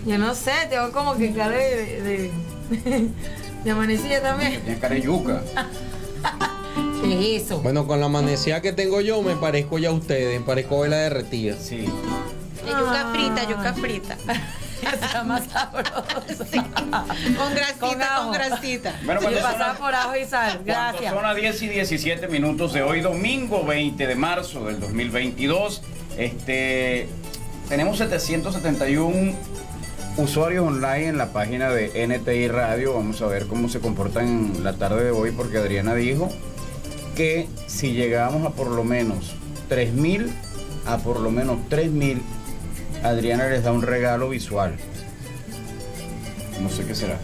Yo 0.07 0.19
no 0.19 0.35
sé, 0.35 0.53
tengo 0.71 0.93
como 0.93 1.17
que 1.17 1.33
cara 1.33 1.57
de. 1.57 2.03
de, 2.03 2.31
de, 2.71 3.09
de 3.65 3.71
amanecida 3.71 4.21
también. 4.21 4.61
Tienes 4.61 4.79
cara 4.81 4.95
de 4.95 5.01
yuca. 5.03 5.41
Bueno, 7.63 7.87
con 7.87 8.01
la 8.01 8.07
amanecida 8.07 8.63
que 8.63 8.73
tengo 8.73 9.01
yo, 9.01 9.21
me 9.21 9.37
parezco 9.37 9.79
ya 9.79 9.91
a 9.91 9.93
ustedes, 9.93 10.41
me 10.41 10.45
parezco 10.45 10.81
vela 10.81 10.97
derretida. 10.97 11.57
Sí. 11.57 11.79
De 11.79 12.71
yuca 12.71 13.11
frita, 13.13 13.49
yuca 13.49 13.75
frita. 13.75 14.17
Está 14.93 15.23
más 15.25 15.45
sabroso. 15.47 16.05
Con 17.37 17.55
grasita, 17.55 17.79
Con 17.81 17.99
con, 17.99 18.33
grasita. 18.33 19.01
Bueno, 19.05 19.21
cuando 19.21 19.41
son, 19.41 19.77
por 19.79 19.95
ajo 19.95 20.17
y 20.17 20.25
sal. 20.25 20.61
Gracias. 20.65 21.13
son 21.13 21.23
las 21.23 21.37
10 21.37 21.63
y 21.63 21.69
17 21.69 22.29
minutos 22.29 22.73
de 22.73 22.83
hoy, 22.83 23.01
domingo 23.01 23.65
20 23.65 24.07
de 24.07 24.15
marzo 24.15 24.65
del 24.65 24.81
2022, 24.81 25.83
este, 26.19 27.09
tenemos 27.69 27.99
771 27.99 29.35
usuarios 30.17 30.67
online 30.67 31.09
en 31.09 31.19
la 31.19 31.33
página 31.33 31.71
de 31.71 32.07
NTI 32.07 32.49
Radio. 32.49 32.95
Vamos 32.95 33.21
a 33.23 33.27
ver 33.27 33.47
cómo 33.47 33.69
se 33.69 33.81
comportan 33.81 34.63
la 34.63 34.75
tarde 34.75 35.05
de 35.05 35.11
hoy, 35.11 35.33
porque 35.33 35.59
Adriana 35.59 35.95
dijo 35.95 36.31
que 37.15 37.49
si 37.67 37.93
llegamos 37.93 38.45
a 38.47 38.51
por 38.51 38.69
lo 38.69 38.85
menos 38.85 39.35
3000 39.69 40.33
a 40.87 40.99
por 40.99 41.21
lo 41.21 41.31
menos 41.31 41.59
3.000, 41.71 42.21
Adriana 43.03 43.47
les 43.47 43.63
da 43.65 43.73
un 43.73 43.83
regalo 43.83 44.29
visual. 44.29 44.77
No 46.61 46.69
sé 46.69 46.85
qué 46.87 46.95
será. 46.95 47.19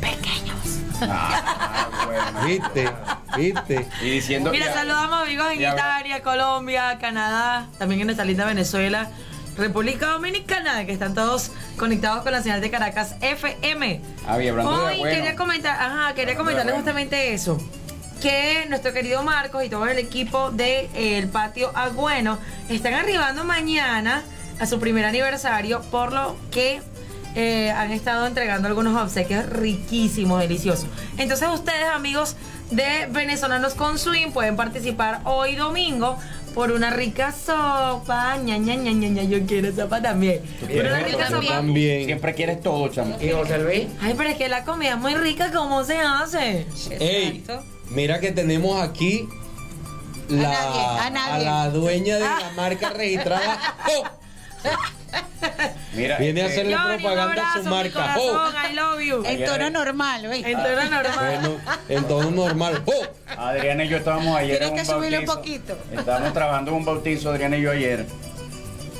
Pequeños. 0.00 0.80
Ah, 1.02 1.88
bueno. 2.06 2.46
¿Viste? 2.46 2.90
¿Viste? 3.36 3.86
Y 4.02 4.10
diciendo 4.10 4.50
Mira, 4.50 4.66
ya- 4.66 4.74
saludamos 4.74 5.22
amigos 5.22 5.46
en 5.52 5.60
Italia, 5.60 6.22
Colombia, 6.22 6.98
Canadá, 7.00 7.68
también 7.78 8.00
en 8.00 8.06
nuestra 8.08 8.24
linda 8.24 8.44
Venezuela, 8.44 9.08
República 9.56 10.08
Dominicana, 10.08 10.84
que 10.84 10.92
están 10.92 11.14
todos 11.14 11.50
conectados 11.76 12.22
con 12.22 12.32
la 12.32 12.42
señal 12.42 12.60
de 12.60 12.70
Caracas 12.70 13.14
FM. 13.20 14.00
Ah, 14.26 14.36
bien, 14.36 14.50
hablando 14.50 14.72
de 14.78 14.84
Hoy 14.84 14.94
abuelo. 14.96 15.14
quería 15.16 15.36
comentar, 15.36 15.80
ajá, 15.80 16.14
quería 16.14 16.36
comentarles 16.36 16.74
de 16.74 16.78
justamente 16.80 17.34
eso. 17.34 17.58
Que 18.24 18.64
nuestro 18.70 18.94
querido 18.94 19.22
Marcos 19.22 19.62
y 19.64 19.68
todo 19.68 19.86
el 19.86 19.98
equipo 19.98 20.50
del 20.50 21.28
patio 21.28 21.70
Agüeno 21.74 22.38
están 22.70 22.94
arribando 22.94 23.44
mañana 23.44 24.22
a 24.58 24.64
su 24.64 24.80
primer 24.80 25.04
aniversario, 25.04 25.82
por 25.90 26.14
lo 26.14 26.34
que 26.50 26.80
eh, 27.34 27.70
han 27.70 27.90
estado 27.92 28.26
entregando 28.26 28.66
algunos 28.66 28.98
obsequios 28.98 29.44
riquísimos, 29.44 30.40
deliciosos. 30.40 30.86
Entonces 31.18 31.50
ustedes, 31.52 31.86
amigos 31.86 32.36
de 32.70 33.08
Venezolanos 33.10 33.74
con 33.74 33.98
Swing, 33.98 34.30
pueden 34.30 34.56
participar 34.56 35.20
hoy 35.24 35.54
domingo 35.56 36.16
por 36.54 36.72
una 36.72 36.88
rica 36.88 37.30
sopa. 37.30 38.38
Ña, 38.38 38.56
ña, 38.56 38.74
ña, 38.74 38.92
ña, 38.92 39.08
ña, 39.08 39.22
yo 39.24 39.44
quiero 39.46 39.70
sopa 39.70 40.00
también. 40.00 40.40
Por 40.60 40.86
una 40.86 41.00
rica 41.00 41.28
sopa? 41.28 41.46
También. 41.46 42.06
Siempre 42.06 42.34
quieres 42.34 42.62
todo, 42.62 42.88
chamo. 42.88 43.18
¿Y 43.20 43.28
José 43.32 43.58
Luis? 43.58 43.86
Ay, 44.00 44.14
pero 44.16 44.30
es 44.30 44.36
que 44.36 44.48
la 44.48 44.64
comida 44.64 44.92
es 44.92 44.98
muy 44.98 45.14
rica, 45.14 45.52
¿cómo 45.52 45.84
se 45.84 45.98
hace? 45.98 46.66
Ey, 46.98 47.42
Exacto. 47.46 47.73
Mira 47.90 48.20
que 48.20 48.32
tenemos 48.32 48.80
aquí 48.82 49.28
la, 50.28 50.48
nadie, 50.48 50.80
a 51.06 51.10
nadie. 51.10 51.44
la 51.44 51.70
dueña 51.70 52.14
de 52.16 52.20
la 52.24 52.52
marca 52.56 52.90
registrada. 52.90 53.58
¡Oh! 53.96 54.04
Mira, 55.94 56.16
Viene 56.18 56.42
a 56.42 56.46
este, 56.46 56.60
hacerle 56.62 56.76
Johnny, 56.76 57.02
propaganda 57.02 57.32
a 57.32 57.52
su 57.52 57.58
abrazo, 57.68 57.70
marca. 57.70 58.16
¡Oh! 58.18 58.32
corazón, 58.32 58.54
I 58.70 58.74
love 58.74 59.00
you. 59.00 59.22
En 59.26 59.44
tono 59.44 59.70
normal, 59.70 60.26
¿oí? 60.26 60.42
En 60.44 60.52
tono 60.56 60.84
normal. 60.90 61.40
Bueno, 61.40 61.60
en 61.88 62.04
tono 62.04 62.30
normal. 62.30 62.82
¡Oh! 62.86 63.02
Adriana 63.36 63.84
y 63.84 63.88
yo 63.88 63.96
estábamos 63.98 64.36
ayer 64.36 64.58
Tienes 64.58 64.80
que 64.80 64.86
subirle 64.86 65.18
un 65.20 65.26
bautizo. 65.26 65.74
poquito. 65.74 66.00
Estábamos 66.00 66.32
trabajando 66.32 66.70
en 66.70 66.76
un 66.78 66.84
bautizo, 66.84 67.30
Adriana 67.30 67.56
y 67.58 67.62
yo 67.62 67.70
ayer. 67.70 68.06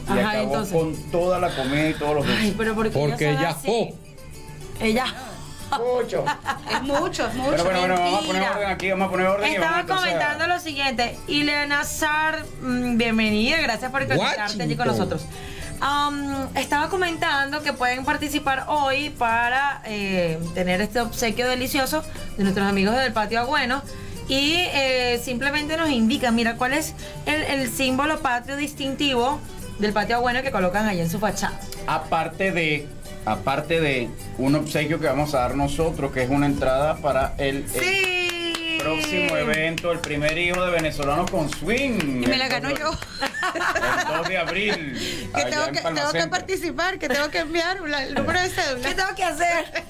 Y 0.07 0.13
Ajá, 0.19 0.31
acabó 0.31 0.45
entonces. 0.45 0.73
con 0.75 1.11
toda 1.11 1.39
la 1.39 1.57
comida 1.57 1.89
y 1.89 1.95
todos 1.95 2.15
los 2.17 2.27
dulces. 2.27 2.45
Ay, 2.45 2.55
pero 2.57 2.75
¿por 2.75 2.91
qué 2.91 2.99
Porque 2.99 3.31
ella? 3.31 3.57
¡oh! 3.67 3.95
Ella 4.81 5.07
Mucho. 5.79 6.25
Es 6.71 6.83
mucho, 6.83 7.27
es 7.27 7.35
mucho. 7.35 7.51
Pero 7.51 7.65
bueno, 7.65 7.79
bueno, 7.81 7.95
vamos 7.97 8.15
a 8.15 8.27
poner 8.27 8.33
mentira. 8.43 8.51
orden 8.57 8.69
aquí, 8.71 8.91
vamos 8.91 9.09
a 9.09 9.11
poner 9.11 9.27
orden. 9.27 9.51
y 9.51 9.55
estaba 9.55 9.71
vamos 9.73 9.81
entonces 9.83 10.07
a- 10.07 10.13
comentando 10.19 10.47
lo 10.55 10.61
siguiente. 10.61 11.19
Ileana 11.29 11.85
Sar, 11.85 12.45
mm, 12.63 12.97
bienvenida, 12.97 13.59
gracias 13.61 13.91
por 13.91 14.07
conectarte 14.07 14.63
allí 14.63 14.77
con 14.77 14.87
nosotros. 14.87 15.27
Um, 15.83 16.57
estaba 16.57 16.89
comentando 16.89 17.63
que 17.63 17.73
pueden 17.73 18.05
participar 18.05 18.65
hoy 18.69 19.11
para 19.11 19.83
eh, 19.85 20.39
tener 20.55 20.81
este 20.81 21.01
obsequio 21.01 21.47
delicioso 21.49 22.03
de 22.39 22.45
nuestros 22.45 22.67
amigos 22.67 22.95
del 22.97 23.13
Patio 23.13 23.41
Agüeno. 23.41 23.83
Y 24.29 24.55
eh, 24.57 25.21
simplemente 25.23 25.77
nos 25.77 25.91
indican, 25.91 26.35
mira, 26.35 26.55
cuál 26.57 26.73
es 26.73 26.95
el, 27.27 27.43
el 27.43 27.71
símbolo 27.71 28.21
patrio 28.21 28.57
distintivo 28.57 29.39
del 29.79 29.93
Patio 29.93 30.17
Agüeno 30.17 30.41
que 30.43 30.51
colocan 30.51 30.87
allí 30.87 31.01
en 31.01 31.11
su 31.11 31.19
fachada. 31.19 31.61
Aparte 31.87 32.51
de, 32.53 32.89
aparte 33.25 33.81
de 33.81 34.09
un 34.39 34.55
obsequio 34.55 35.01
que 35.01 35.07
vamos 35.07 35.35
a 35.35 35.41
dar 35.41 35.55
nosotros, 35.57 36.13
que 36.13 36.23
es 36.23 36.31
una 36.31 36.47
entrada 36.47 36.97
para 36.97 37.35
el, 37.39 37.65
próximo 38.79 39.37
evento, 39.37 39.93
el 39.93 39.99
primer 40.01 40.37
hijo 40.37 40.63
de 40.65 40.71
venezolanos 40.71 41.31
con 41.31 41.49
swing. 41.49 42.23
Y 42.23 42.27
me 42.27 42.37
la 42.37 42.49
ganó 42.49 42.71
yo. 42.71 42.91
El 43.55 44.17
2 44.19 44.29
de 44.29 44.39
abril. 44.39 45.31
Que 45.35 45.41
allá 45.41 45.51
tengo 45.51 45.65
en 45.65 45.73
que, 45.75 45.81
tengo 45.81 46.13
que 46.13 46.27
participar, 46.29 46.99
que 46.99 47.09
tengo 47.09 47.31
que 47.31 47.39
enviar 47.39 47.81
la- 47.81 48.05
el 48.05 48.15
número 48.15 48.41
de 48.41 48.51
cédula. 48.51 48.89
¿Qué 48.89 48.95
tengo 48.95 49.15
que 49.15 49.25
hacer? 49.25 49.85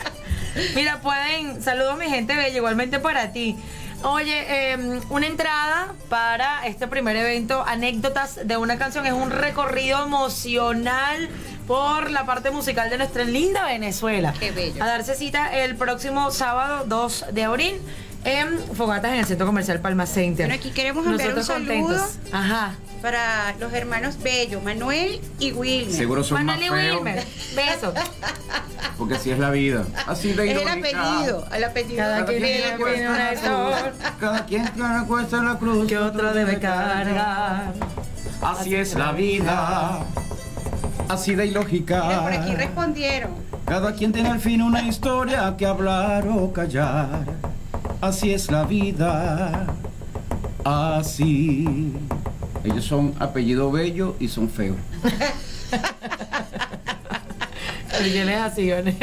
Mira, 0.74 1.00
pueden. 1.00 1.62
Saludos, 1.62 1.98
mi 1.98 2.06
gente 2.06 2.34
bella, 2.34 2.56
igualmente 2.56 2.98
para 2.98 3.32
ti. 3.32 3.56
Oye, 4.02 4.72
eh, 4.72 5.00
una 5.10 5.26
entrada 5.26 5.94
para 6.08 6.66
este 6.66 6.88
primer 6.88 7.16
evento, 7.16 7.62
anécdotas 7.66 8.46
de 8.46 8.56
una 8.56 8.78
canción, 8.78 9.06
es 9.06 9.12
un 9.12 9.30
recorrido 9.30 10.02
emocional 10.02 11.28
por 11.66 12.10
la 12.10 12.24
parte 12.24 12.50
musical 12.50 12.88
de 12.88 12.96
nuestra 12.96 13.24
linda 13.24 13.66
Venezuela. 13.66 14.32
Qué 14.40 14.52
bello. 14.52 14.82
A 14.82 14.86
darse 14.86 15.14
cita 15.14 15.54
el 15.54 15.76
próximo 15.76 16.30
sábado 16.30 16.84
2 16.86 17.26
de 17.32 17.44
abril 17.44 17.80
en 18.24 18.58
Fogatas 18.74 19.12
en 19.12 19.18
el 19.20 19.24
Centro 19.26 19.46
Comercial 19.46 19.80
Palma 19.80 20.06
Center. 20.06 20.46
Bueno, 20.46 20.60
aquí 20.60 20.70
queremos 20.70 21.06
enviar 21.06 21.34
un 21.34 21.44
saludo. 21.44 21.68
contentos. 21.86 22.18
Ajá. 22.32 22.72
Para 23.00 23.54
los 23.58 23.72
hermanos 23.72 24.16
Bello, 24.22 24.60
Manuel 24.60 25.20
y 25.38 25.52
Wilmer. 25.52 25.94
Seguro 25.96 26.22
son 26.22 26.44
más 26.44 26.58
Manuel 26.60 26.80
y 26.82 26.84
feos, 26.84 26.96
Wilmer, 26.96 27.24
besos. 27.56 27.94
porque 28.98 29.14
así 29.14 29.30
es 29.30 29.38
la 29.38 29.50
vida. 29.50 29.84
Así 30.06 30.34
de 30.34 30.50
Es 30.50 30.56
el 30.56 30.62
irónica. 30.62 31.12
apellido, 31.12 31.46
el 31.54 31.64
apellido. 31.64 31.96
Cada 31.96 32.24
quien 32.26 32.42
tiene 32.42 32.76
cuesta 32.76 33.08
una 33.10 33.30
cruz, 33.30 34.10
Cada 34.20 34.46
quien 34.46 34.68
tiene 34.72 35.04
cuesta 35.06 35.42
la 35.42 35.58
cruz. 35.58 35.88
que 35.88 35.98
otro 35.98 36.34
debe 36.34 36.58
cargar. 36.60 37.72
Así 38.42 38.74
es 38.74 38.94
la 38.94 39.12
vida. 39.12 40.00
Así 41.08 41.34
de 41.34 41.46
ilógica. 41.46 42.04
Mira, 42.04 42.22
por 42.22 42.32
aquí 42.34 42.54
respondieron. 42.54 43.30
Cada 43.64 43.94
quien 43.94 44.12
tiene 44.12 44.28
al 44.28 44.40
fin 44.40 44.60
una 44.60 44.82
historia 44.82 45.54
que 45.56 45.64
hablar 45.64 46.28
o 46.28 46.52
callar. 46.52 47.24
Así 48.00 48.32
es 48.32 48.50
la 48.50 48.64
vida. 48.64 49.66
Así. 50.64 51.92
Ellos 52.64 52.84
son 52.84 53.14
apellido 53.18 53.70
bello 53.70 54.16
y 54.20 54.28
son 54.28 54.48
feos. 54.50 54.76
Es 58.02 58.38
así, 58.40 58.70
¿vale? 58.70 58.94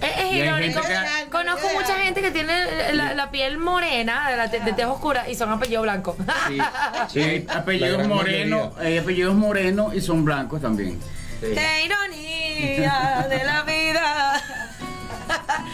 Es, 0.00 0.32
irónico. 0.32 0.80
que- 0.80 1.30
Conozco 1.30 1.66
mucha 1.74 1.94
gente 1.98 2.20
que 2.20 2.30
tiene 2.30 2.92
la, 2.92 3.14
la 3.14 3.30
piel 3.32 3.58
morena, 3.58 4.30
de 4.30 4.36
la 4.36 4.48
te- 4.50 4.60
de 4.60 4.72
tez 4.74 4.86
oscura, 4.86 5.28
y 5.28 5.34
son 5.34 5.50
apellido 5.50 5.82
blanco. 5.82 6.16
Sí, 6.48 6.58
sí, 7.12 7.46
apellidos 7.54 8.06
morenos, 8.06 8.74
apellidos 8.76 9.34
morenos 9.34 9.94
y 9.94 10.00
son 10.00 10.24
blancos 10.24 10.60
también. 10.60 11.00
¡Qué 11.40 11.84
ironía 11.84 13.26
de 13.28 13.44
la 13.44 13.62
vida! 13.62 14.42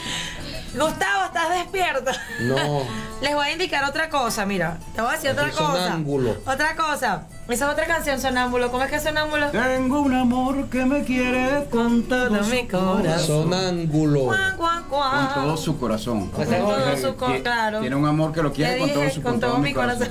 Gustavo, 0.74 1.24
¿estás 1.26 1.50
despierto? 1.50 2.10
No. 2.40 2.82
Les 3.20 3.34
voy 3.34 3.46
a 3.48 3.52
indicar 3.52 3.82
otra 3.84 4.08
cosa, 4.10 4.46
mira. 4.46 4.78
Te 4.94 5.00
voy 5.00 5.10
a 5.10 5.14
decir 5.14 5.30
otra 5.30 5.50
cosa. 5.50 5.72
sonámbulo. 5.84 6.36
Otra 6.46 6.76
cosa. 6.76 7.26
Esa 7.48 7.66
es 7.66 7.72
otra 7.72 7.86
canción, 7.86 8.20
Sonámbulo. 8.20 8.70
¿Cómo 8.70 8.84
es 8.84 8.90
que 8.90 8.96
es 8.96 9.02
Sonámbulo? 9.02 9.50
Tengo 9.50 10.00
un 10.00 10.14
amor 10.14 10.68
que 10.68 10.84
me 10.84 11.02
quiere 11.02 11.64
con 11.70 12.02
todo 12.04 12.28
Todo 12.28 12.42
mi 12.44 12.68
corazón. 12.68 13.50
Sonángulo. 13.50 14.24
Cuan, 14.26 14.56
cuan, 14.56 14.84
cuan. 14.84 15.26
Con 15.28 15.44
todo 15.44 15.56
su 15.56 15.78
corazón. 15.80 16.30
Pues 16.30 16.48
es 16.48 16.60
Con 16.60 16.66
todo 16.74 16.78
otro, 16.92 16.96
su 17.10 17.16
co- 17.16 17.26
Tie- 17.28 17.42
claro. 17.42 17.80
Tiene 17.80 17.96
un 17.96 18.06
amor 18.06 18.32
que 18.32 18.42
lo 18.42 18.52
quiere 18.52 18.78
con 18.78 18.92
todo 18.92 19.10
su 19.10 19.22
con 19.22 19.40
todo 19.40 19.58
mi 19.58 19.72
corazón. 19.74 20.08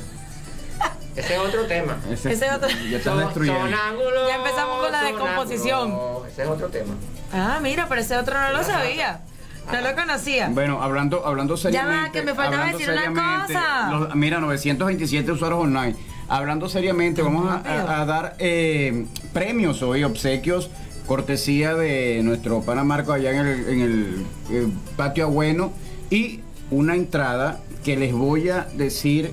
ese 1.15 1.33
es 1.35 1.39
otro 1.39 1.65
tema. 1.67 1.97
Ese, 2.11 2.33
Ese 2.33 2.49
otro- 2.51 2.67
Ya 2.89 2.97
está 2.97 3.11
Son- 3.11 3.19
destruyendo. 3.19 3.61
sonámbulo, 3.61 4.27
Ya 4.27 4.35
empezamos 4.35 4.79
con 4.83 4.91
la 4.91 4.97
sonámbulo. 4.99 5.25
descomposición. 5.25 5.99
Ese 6.27 6.43
es 6.43 6.49
otro 6.49 6.67
tema. 6.69 6.93
Ah, 7.31 7.59
mira, 7.61 7.85
pero 7.87 8.01
ese 8.01 8.17
otro 8.17 8.37
no 8.37 8.49
lo 8.51 8.63
sabía. 8.63 9.21
No 9.71 9.81
lo 9.81 9.95
conocía. 9.95 10.49
Bueno, 10.51 10.81
hablando, 10.81 11.25
hablando 11.25 11.57
seriamente. 11.57 12.19
que 12.19 12.25
me 12.25 12.33
faltaba 12.33 12.71
decir 12.71 12.89
una 12.89 13.45
cosa. 13.47 13.89
los- 13.91 14.15
mira, 14.15 14.39
927 14.39 15.31
usuarios 15.31 15.59
online. 15.61 15.95
Hablando 16.29 16.67
seriamente, 16.69 17.21
vamos 17.21 17.49
a, 17.49 17.55
a- 17.57 18.01
a 18.01 18.05
dar 18.05 18.35
eh, 18.39 19.05
premios 19.33 19.81
hoy, 19.81 20.03
obsequios, 20.03 20.69
cortesía 21.05 21.73
de 21.75 22.21
nuestro 22.23 22.61
pana 22.61 22.83
Marco 22.83 23.13
allá 23.13 23.31
en 23.31 23.47
el, 23.47 23.67
en 23.69 23.81
el, 23.81 24.25
eh, 24.51 24.67
patio 24.97 25.25
Agüeno 25.25 25.71
y 26.09 26.41
una 26.69 26.95
entrada 26.95 27.59
que 27.85 27.95
les 27.95 28.11
voy 28.13 28.49
a 28.49 28.67
decir 28.75 29.31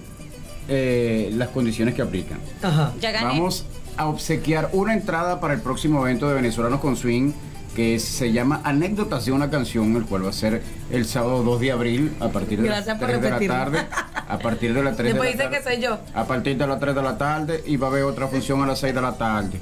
eh, 0.69 1.31
las 1.35 1.49
condiciones 1.49 1.95
que 1.95 2.03
aplican. 2.03 2.39
Ajá. 2.63 2.93
Ya 3.01 3.11
gané. 3.11 3.27
Vamos 3.27 3.67
a 3.97 4.07
obsequiar 4.07 4.71
una 4.73 4.95
entrada 4.95 5.41
para 5.41 5.55
el 5.55 5.61
próximo 5.61 6.05
evento 6.07 6.29
de 6.29 6.35
Venezolanos 6.35 6.81
con 6.81 6.97
Swing 6.97 7.33
que 7.75 7.99
se 7.99 8.33
llama 8.33 8.61
Anécdotas 8.65 9.25
de 9.25 9.33
una 9.33 9.51
canción, 9.51 9.97
el 9.97 10.05
cual 10.05 10.25
va 10.25 10.31
a 10.31 10.33
ser 10.33 10.63
el 10.91 11.05
sábado 11.07 11.43
2 11.43 11.61
de 11.61 11.73
abril 11.73 12.13
a 12.21 12.29
partir 12.29 12.61
de 12.61 12.69
Gracias 12.69 12.87
las 12.87 12.99
por 12.99 13.09
3 13.09 13.21
de 13.21 13.31
la 13.31 13.55
tarde. 13.55 13.87
A 14.27 14.39
partir 14.39 14.73
de 14.73 14.83
las 14.83 14.97
3 14.97 15.13
Después 15.13 15.33
de 15.33 15.37
la 15.37 15.45
dice 15.51 15.59
tarde. 15.59 15.71
que 15.71 15.75
soy 15.75 15.83
yo. 15.83 15.99
A 16.15 16.25
partir 16.25 16.57
de 16.57 16.67
las 16.67 16.81
3 16.81 16.95
de 16.95 17.03
la 17.03 17.19
tarde 17.19 17.63
y 17.67 17.77
va 17.77 17.89
a 17.89 17.91
haber 17.91 18.05
otra 18.05 18.29
función 18.29 18.63
a 18.63 18.67
las 18.67 18.79
6 18.79 18.95
de 18.95 19.03
la 19.03 19.13
tarde. 19.17 19.59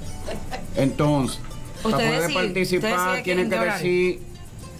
Entonces, 0.76 1.40
para 1.82 1.96
poder 1.96 2.32
participar 2.32 3.22
tienen 3.22 3.44
en 3.46 3.50
que 3.50 3.56
horario. 3.56 3.72
decir 3.74 4.20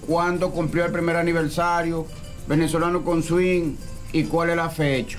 cuándo 0.06 0.50
cumplió 0.50 0.84
el 0.84 0.92
primer 0.92 1.16
aniversario, 1.16 2.06
venezolano 2.46 3.02
con 3.02 3.22
swing 3.22 3.76
y 4.12 4.24
cuál 4.24 4.50
es 4.50 4.56
la 4.56 4.68
fecha. 4.68 5.18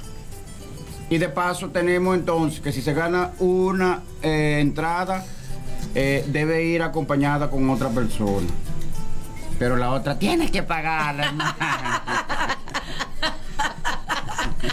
Y 1.10 1.18
de 1.18 1.30
paso 1.30 1.70
tenemos 1.70 2.16
entonces 2.16 2.62
que 2.62 2.72
si 2.72 2.82
se 2.82 2.94
gana 2.94 3.32
una 3.40 4.02
eh, 4.22 4.60
entrada, 4.62 5.26
eh, 5.96 6.24
debe 6.28 6.64
ir 6.64 6.82
acompañada 6.82 7.50
con 7.50 7.70
otra 7.70 7.90
persona. 7.90 8.48
Pero 9.60 9.76
la 9.78 9.92
otra 9.92 10.18
tiene 10.18 10.52
que 10.52 10.64
pagarla, 10.64 11.26
hermano. 11.26 11.56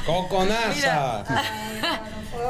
Coconaza. 0.06 1.24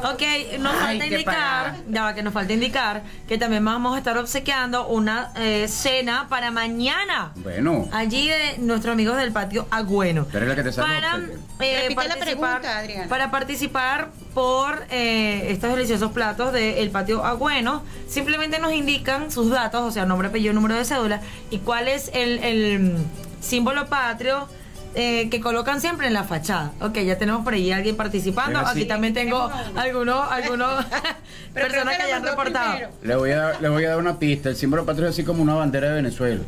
Ok, 0.05 0.23
nos 0.61 0.75
Ay, 0.75 0.99
falta 0.99 1.07
indicar, 1.07 1.75
ya 1.89 2.03
va 2.05 2.15
que 2.15 2.23
nos 2.23 2.33
falta 2.33 2.53
indicar 2.53 3.03
que 3.29 3.37
también 3.39 3.65
vamos 3.65 3.95
a 3.95 3.99
estar 3.99 4.17
obsequiando 4.17 4.87
una 4.87 5.31
eh, 5.37 5.67
cena 5.69 6.27
para 6.29 6.51
mañana. 6.51 7.33
Bueno. 7.37 7.89
Allí 7.93 8.29
de 8.29 8.59
nuestros 8.59 8.93
amigos 8.93 9.17
del 9.17 9.33
patio 9.33 9.67
Agüeno. 9.71 10.25
Tú 10.27 10.37
eres 10.37 10.49
la 10.49 10.55
que 10.55 10.63
te 10.63 10.73
Para, 10.73 11.19
eh, 11.61 11.95
la 12.09 12.17
pregunta, 12.17 12.79
Adriana. 12.79 13.09
para 13.09 13.31
participar 13.31 14.11
por 14.35 14.85
eh, 14.91 15.51
estos 15.51 15.71
deliciosos 15.75 16.13
platos 16.13 16.53
del 16.53 16.91
patio 16.91 17.25
Agüeno, 17.25 17.83
simplemente 18.09 18.59
nos 18.59 18.73
indican 18.73 19.31
sus 19.31 19.51
datos, 19.51 19.83
o 19.83 19.91
sea, 19.91 20.07
nombre, 20.07 20.29
apellido, 20.29 20.53
número 20.55 20.75
de 20.77 20.85
cédula 20.85 21.21
y 21.51 21.59
cuál 21.59 21.89
es 21.89 22.11
el, 22.15 22.39
el 22.45 22.97
símbolo 23.41 23.87
patrio. 23.89 24.49
eh, 24.97 25.29
que 25.31 25.41
colocan 25.41 25.81
siempre 25.81 26.09
en 26.09 26.15
la 26.15 26.25
fachada. 26.25 26.73
Ok, 26.81 26.99
ya 26.99 27.17
tenemos 27.17 27.45
por 27.45 27.55
ahí 27.55 27.71
alguien 27.71 27.97
participando. 27.97 28.59
Aquí 28.59 28.87
también 28.87 29.15
tengo 29.15 29.49
algunos, 29.77 30.31
algunos 30.33 30.85
personas 31.55 31.97
que 31.97 32.07
que 32.07 32.13
mandó 32.13 32.31
reportado. 32.31 32.79
Le 33.03 33.15
voy, 33.15 33.31
a, 33.31 33.53
le 33.61 33.69
voy 33.69 33.85
a 33.85 33.91
dar 33.91 33.99
una 33.99 34.19
pista. 34.19 34.49
El 34.49 34.57
símbolo 34.57 34.85
patrio 34.85 35.07
es 35.07 35.15
así 35.15 35.23
como 35.23 35.43
una 35.45 35.55
bandera 35.55 35.91
de 35.91 35.95
Venezuela. 35.95 36.43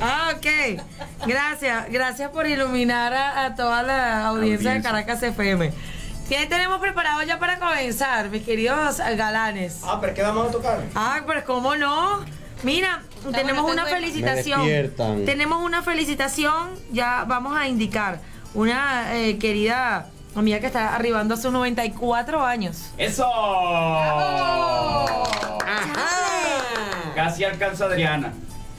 Ah, 0.00 0.32
ok. 0.36 0.80
Gracias, 1.26 1.90
gracias 1.90 2.30
por 2.30 2.46
iluminar 2.46 3.12
a, 3.12 3.44
a 3.44 3.54
toda 3.54 3.82
la 3.82 4.26
audiencia 4.26 4.72
de. 4.74 4.82
Caracas 4.82 5.22
FM. 5.22 5.72
¿Qué 6.28 6.46
tenemos 6.46 6.80
preparado 6.80 7.22
ya 7.22 7.38
para 7.38 7.58
comenzar, 7.58 8.30
mis 8.30 8.42
queridos 8.42 8.98
galanes? 8.98 9.80
Ah, 9.84 9.98
pero 10.00 10.14
¿qué 10.14 10.22
vamos 10.22 10.48
a 10.48 10.52
tocar? 10.52 10.80
Ah, 10.94 11.20
pero 11.26 11.44
¿cómo 11.44 11.76
no? 11.76 12.24
Mira, 12.62 13.02
tenemos 13.32 13.62
bueno, 13.64 13.82
una 13.82 13.90
felicitación. 13.90 14.62
Me. 14.64 15.24
Tenemos 15.26 15.62
una 15.62 15.82
felicitación, 15.82 16.70
ya 16.90 17.24
vamos 17.26 17.56
a 17.56 17.68
indicar. 17.68 18.20
Una 18.54 19.14
eh, 19.16 19.38
querida 19.38 20.06
amiga 20.34 20.60
que 20.60 20.66
está 20.66 20.94
arribando 20.94 21.34
a 21.34 21.36
sus 21.36 21.52
94 21.52 22.44
años. 22.44 22.90
¡Eso! 22.96 23.26
Casi 27.14 27.44
alcanza 27.44 27.84
Adriana. 27.84 28.32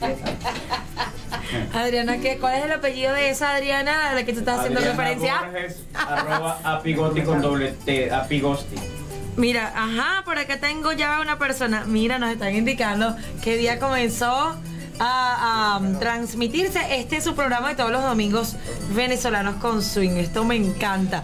Adriana, 1.74 2.18
¿qué, 2.20 2.38
¿cuál 2.38 2.56
es 2.56 2.66
el 2.66 2.72
apellido 2.72 3.14
de 3.14 3.30
esa 3.30 3.56
Adriana 3.56 4.10
a 4.10 4.14
la 4.14 4.26
que 4.26 4.34
tú 4.34 4.40
estás 4.40 4.60
haciendo 4.60 4.82
referencia? 4.82 5.42
Borges, 5.42 5.84
arroba 5.94 6.60
apigosti 6.64 7.22
con 7.22 7.42
doble 7.42 7.74
T, 7.86 8.12
apigosti. 8.12 8.76
Mira, 9.38 9.74
ajá, 9.76 10.24
por 10.24 10.38
acá 10.40 10.60
tengo 10.60 10.94
ya 10.94 11.20
una 11.20 11.38
persona. 11.38 11.84
Mira, 11.86 12.20
nos 12.20 12.32
están 12.32 12.56
indicando 12.56 13.16
qué 13.44 13.58
día 13.58 13.80
comenzó 13.80 14.56
a, 15.00 15.76
a, 15.76 15.78
um, 15.78 16.00
transmitirse 16.00 16.80
este 17.00 17.18
es 17.18 17.24
su 17.26 17.36
programa 17.36 17.70
de 17.70 17.76
todos 17.76 17.92
los 17.92 18.02
domingos 18.02 18.56
venezolanos 18.96 19.56
con 19.56 19.84
swing. 19.84 20.12
Esto 20.12 20.46
me 20.46 20.56
encanta. 20.56 21.24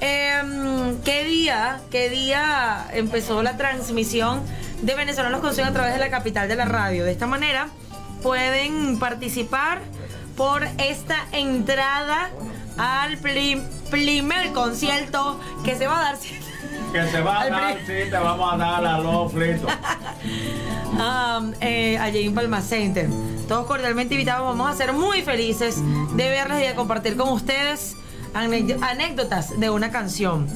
Em, 0.00 1.00
¿Qué 1.02 1.24
día, 1.24 1.80
qué 1.90 2.10
día 2.10 2.86
empezó 2.92 3.42
la 3.42 3.56
transmisión 3.56 4.42
de 4.82 4.94
venezolanos 4.96 5.40
con 5.40 5.54
swing 5.54 5.66
a 5.66 5.72
través 5.72 5.94
de 5.94 6.00
la 6.00 6.10
capital 6.10 6.48
de 6.48 6.56
la 6.56 6.64
radio? 6.64 7.04
De 7.04 7.12
esta 7.12 7.28
manera 7.28 7.68
pueden 8.24 8.98
participar 8.98 9.82
por 10.34 10.64
esta 10.78 11.16
entrada 11.32 12.30
al 12.78 13.18
prim- 13.18 13.62
primer 13.90 14.52
concierto 14.52 15.38
que 15.62 15.76
se 15.76 15.86
va 15.86 15.98
a 16.00 16.02
dar. 16.04 16.16
Que 16.94 17.04
se 17.08 17.20
va 17.20 17.40
a 17.40 17.50
dar, 17.50 17.76
sí, 17.80 18.08
te 18.08 18.10
vamos 18.16 18.54
a 18.54 18.56
dar 18.56 18.86
a 18.86 18.98
los 19.00 19.32
fritos. 19.32 19.68
um, 20.92 21.52
eh, 21.60 21.98
allí 21.98 22.24
en 22.26 22.34
Palma 22.34 22.60
Center. 22.62 23.08
Todos 23.48 23.66
cordialmente 23.66 24.14
invitados, 24.14 24.46
vamos 24.46 24.70
a 24.70 24.76
ser 24.76 24.92
muy 24.92 25.20
felices 25.22 25.78
de 26.14 26.28
verles 26.30 26.62
y 26.62 26.68
de 26.68 26.74
compartir 26.76 27.16
con 27.16 27.30
ustedes 27.30 27.96
anécdotas 28.34 29.58
de 29.58 29.70
una 29.70 29.90
canción. 29.90 30.46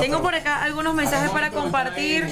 Tengo 0.00 0.22
por 0.22 0.34
acá 0.34 0.62
algunos 0.62 0.94
mensajes 0.94 1.30
para 1.30 1.50
compartir. 1.50 2.26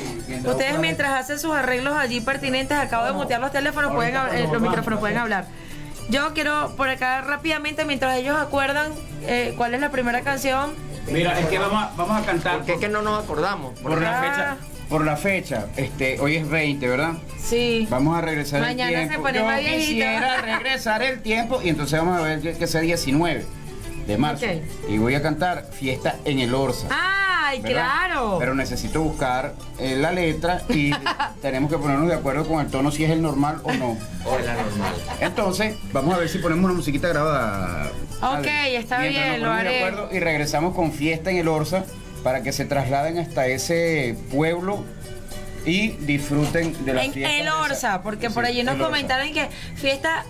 Ustedes 0.45 0.79
mientras 0.79 1.13
hacen 1.13 1.39
sus 1.39 1.55
arreglos 1.55 1.95
allí 1.97 2.21
pertinentes, 2.21 2.77
acabo 2.77 3.07
de 3.07 3.13
mutear 3.13 3.41
los 3.41 3.53
teléfonos, 3.53 3.93
pueden, 3.95 4.15
eh, 4.33 4.49
los 4.53 4.61
micrófonos 4.61 4.99
pueden 5.01 5.19
hablar. 5.19 5.47
Yo 6.11 6.35
quiero 6.35 6.75
por 6.77 6.89
acá 6.89 7.23
rápidamente, 7.23 7.85
mientras 7.87 8.17
ellos 8.19 8.37
acuerdan 8.39 8.93
eh, 9.23 9.55
cuál 9.57 9.75
es 9.75 9.81
la 9.81 9.91
primera 9.91 10.21
canción. 10.21 10.73
Mira, 11.11 11.39
es 11.39 11.47
que 11.47 11.59
vamos 11.59 11.83
a, 11.83 11.93
vamos 11.97 12.23
a 12.23 12.25
cantar 12.27 12.57
Porque 12.59 12.75
es 12.75 12.79
que 12.81 12.89
no 12.89 13.01
nos 13.03 13.25
acordamos. 13.25 13.79
por 13.81 14.01
la 14.01 14.21
Ah. 14.21 14.23
fecha. 14.23 14.57
Por 14.89 15.03
la 15.05 15.17
fecha, 15.17 15.67
este, 15.77 16.21
hoy 16.21 16.37
es 16.37 16.47
20, 16.49 16.87
¿verdad? 16.87 17.15
Sí. 17.43 17.87
Vamos 17.91 18.19
a 18.19 18.21
regresar 18.21 18.61
Mañana 18.61 18.91
se 18.91 19.03
el 19.03 19.09
tiempo. 19.09 19.23
pone 19.27 19.39
Yo 19.39 19.45
más 19.47 19.59
viejito. 19.61 19.81
quisiera 19.81 20.41
regresar 20.43 21.03
el 21.03 21.23
tiempo 21.23 21.61
y 21.65 21.71
entonces 21.71 21.99
vamos 21.99 22.19
a 22.21 22.23
ver 22.23 22.41
que, 22.43 22.53
que 22.59 22.67
sea 22.67 22.83
19 22.83 23.47
de 24.07 24.17
marzo. 24.19 24.47
Y 24.89 24.99
voy 24.99 25.15
a 25.15 25.23
cantar 25.23 25.67
Fiesta 25.73 26.17
en 26.25 26.39
el 26.41 26.55
Orsa. 26.55 26.89
¡Ay, 26.91 27.61
¿verdad? 27.61 27.73
claro! 28.07 28.37
Pero 28.39 28.55
necesito 28.55 29.01
buscar 29.03 29.55
eh, 29.79 29.97
la 29.97 30.13
letra 30.13 30.63
y 30.69 30.91
tenemos 31.43 31.71
que 31.71 31.79
ponernos 31.79 32.09
de 32.09 32.15
acuerdo 32.15 32.47
con 32.47 32.61
el 32.65 32.71
tono 32.71 32.91
si 32.91 33.05
es 33.05 33.11
el 33.11 33.23
normal 33.23 33.61
o 33.65 33.73
no. 33.73 33.97
O 34.25 34.39
la 34.39 34.55
normal. 34.55 34.95
Entonces, 35.21 35.77
vamos 35.93 36.15
a 36.15 36.19
ver 36.19 36.29
si 36.29 36.39
ponemos 36.39 36.65
una 36.65 36.75
musiquita 36.75 37.09
grabada. 37.09 37.91
Ok, 38.23 38.47
está 38.47 38.99
Mientras 38.99 39.25
bien, 39.31 39.43
lo 39.43 39.49
de 39.53 39.55
haré. 39.61 39.85
acuerdo 39.85 40.09
y 40.13 40.21
regresamos 40.21 40.75
con 40.75 40.93
Fiesta 40.93 41.31
en 41.31 41.37
el 41.39 41.49
Orsa 41.49 41.85
para 42.23 42.43
que 42.43 42.53
se 42.53 42.65
trasladen 42.65 43.19
hasta 43.19 43.47
ese 43.47 44.17
pueblo 44.31 44.83
y 45.67 45.89
disfruten 45.91 46.85
de 46.85 46.95
la 46.95 47.05
en 47.05 47.13
fiesta. 47.13 47.31
el 47.37 47.45
de 47.45 47.49
esa- 47.51 47.61
Orsa, 47.61 48.03
porque 48.03 48.29
Sí, 48.29 48.35
por 48.35 48.45
allí 48.47 48.63
nos 48.63 48.77
el 48.77 48.81
comentaron 48.83 49.33
que 49.33 49.49
fiesta 49.77 50.25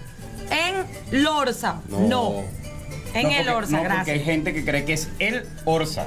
en 0.50 1.22
Lorsa. 1.22 1.76
No. 1.88 2.42
En 3.14 3.22
No, 3.24 3.28
el 3.30 3.36
porque- 3.36 3.50
Orsa, 3.50 3.70
no, 3.72 3.78
porque 3.78 3.92
hay 3.92 4.04
gracias. 4.04 4.24
gente 4.24 4.52
que 4.54 4.64
cree 4.64 4.84
que 4.84 4.92
es 4.94 5.08
el 5.18 5.46
Orsa. 5.64 6.06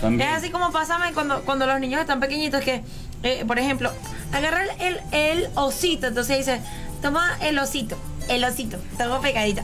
También. 0.00 0.28
Es 0.30 0.36
así 0.38 0.50
como 0.50 0.72
pásame 0.72 1.12
cuando, 1.12 1.42
cuando 1.42 1.64
los 1.66 1.78
niños 1.78 2.00
están 2.00 2.18
pequeñitos 2.18 2.60
que, 2.62 2.82
eh, 3.22 3.44
por 3.46 3.58
ejemplo, 3.60 3.92
agarra 4.32 4.64
el, 4.80 5.00
el, 5.12 5.48
osito, 5.54 6.08
entonces 6.08 6.38
dice, 6.38 6.60
toma 7.00 7.36
el 7.40 7.56
osito, 7.60 7.96
el 8.28 8.42
osito, 8.42 8.78
todo 8.98 9.20
pegadito. 9.20 9.62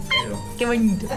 Qué 0.56 0.64
bonito. 0.64 1.08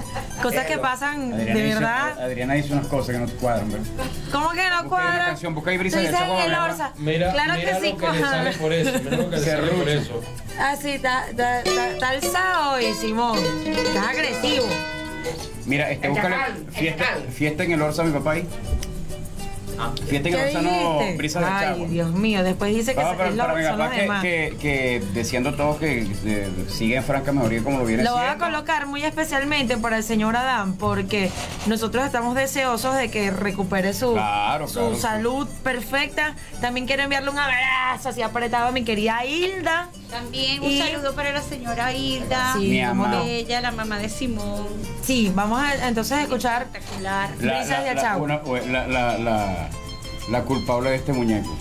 Cosas 0.41 0.65
que 0.65 0.79
pasan 0.79 1.33
Adriana 1.33 1.53
de 1.53 1.63
dice- 1.65 1.75
verdad. 1.75 2.19
Adriana 2.19 2.53
dice 2.55 2.73
unas 2.73 2.87
cosas 2.87 3.13
que 3.13 3.19
no 3.21 3.27
te 3.27 3.33
cuadran, 3.33 3.71
¿verdad? 3.71 3.85
¿Cómo 4.31 4.49
que 4.49 4.55
no 4.55 4.61
Busca 4.63 4.63
ahí 4.63 4.79
una 4.79 4.89
cuadra? 4.89 5.25
canción, 5.25 5.53
busca 5.53 5.71
Brisa 5.77 6.11
Chapo 6.11 6.39
el. 6.41 6.53
Orsa. 6.55 6.91
Mira, 6.97 7.31
claro 7.31 7.53
mira 7.53 7.73
que 7.73 7.79
sí 7.79 7.91
lo 7.91 7.97
que 7.97 8.07
le 8.11 8.19
sale 8.19 8.19
cuadra. 8.19 8.51
por 8.59 8.73
eso. 8.73 8.91
Mira 9.03 9.17
lo 9.17 9.29
que 9.29 9.35
le 9.37 9.45
sale 9.45 9.67
por 9.67 9.89
eso. 9.89 10.21
Así, 10.59 10.89
está, 10.91 11.29
está, 11.29 11.59
está, 11.61 11.89
está 11.91 12.09
alzado 12.09 12.71
hoy, 12.71 12.91
Simón. 12.99 13.37
Estás 13.67 14.07
agresivo. 14.07 14.65
Mira, 15.65 15.91
este, 15.91 16.09
búscale 16.09 16.35
fiesta, 16.71 17.05
fiesta 17.31 17.63
en 17.63 17.71
el 17.73 17.81
Orsa, 17.81 18.03
mi 18.03 18.11
papá 18.11 18.31
ahí. 18.31 18.47
Fiesta 20.07 20.29
en 20.29 20.35
el 20.35 20.39
¿Qué 20.41 20.57
Orsa, 20.57 20.61
no, 20.61 20.69
dijiste? 20.99 21.17
Brisa 21.17 21.39
del 21.39 21.49
Ay, 21.49 21.65
Chagua. 21.65 21.87
Dios 21.87 22.11
mío, 22.11 22.43
después 22.43 22.75
dice 22.75 22.93
que 22.95 23.01
Ah, 23.01 23.11
se- 23.11 23.17
para, 23.17 23.29
es 23.29 23.35
lo- 23.35 23.43
para 23.45 23.69
son 23.69 23.79
los 23.79 23.89
que, 23.91 24.01
demás. 24.01 24.21
que, 24.21 24.57
que 24.61 25.03
diciendo 25.13 25.53
todos 25.55 25.77
que 25.77 26.07
eh, 26.25 26.49
siguen 26.69 27.03
Franca 27.03 27.31
Mejoría 27.31 27.63
como 27.63 27.79
lo 27.79 27.85
viene 27.85 28.03
Lo 28.03 28.13
voy 28.13 28.25
a 28.25 28.37
colocar 28.37 28.85
muy 28.87 29.03
especialmente 29.03 29.77
para 29.77 29.97
el 29.97 30.03
señor 30.03 30.35
Adán, 30.35 30.73
porque 30.73 31.29
nosotros 31.67 32.05
estamos 32.05 32.35
deseosos 32.35 32.95
de 32.95 33.09
que 33.09 33.31
recupere 33.31 33.93
su, 33.93 34.13
Claro, 34.13 34.67
su 34.67 34.79
claro. 34.79 34.95
salud 34.95 35.47
perfecta. 35.63 36.35
También 36.61 36.85
quiero 36.87 37.03
enviarle 37.03 37.29
un 37.29 37.39
abrazo 37.39 38.09
así 38.09 38.21
apretado 38.21 38.67
a 38.67 38.71
mi 38.71 38.83
querida 38.83 39.25
Hilda. 39.25 39.89
También 40.09 40.61
un 40.61 40.69
Y- 40.69 40.79
saludo 40.79 41.15
para 41.15 41.31
la 41.31 41.41
señora 41.41 41.93
Hilda. 41.93 42.53
Sí, 42.53 42.59
Mi 42.69 42.81
no. 42.81 43.21
Ella, 43.23 43.61
la 43.61 43.71
mamá 43.71 43.97
de 43.97 44.09
Simón. 44.09 44.67
Sí, 45.03 45.31
vamos 45.33 45.61
a 45.61 45.87
entonces 45.87 46.13
a 46.17 46.21
escuchar 46.23 46.63
Espectacular. 46.63 47.29
La, 47.39 47.53
Brisas 47.59 47.69
la, 47.69 47.79
de 47.81 47.95
la- 47.95 48.01
Achagua. 48.01 48.27
la, 49.17 49.69
la, 50.31 50.43
culpable 50.43 50.91
de 50.91 50.95
este 50.95 51.13
muñeco. 51.13 51.55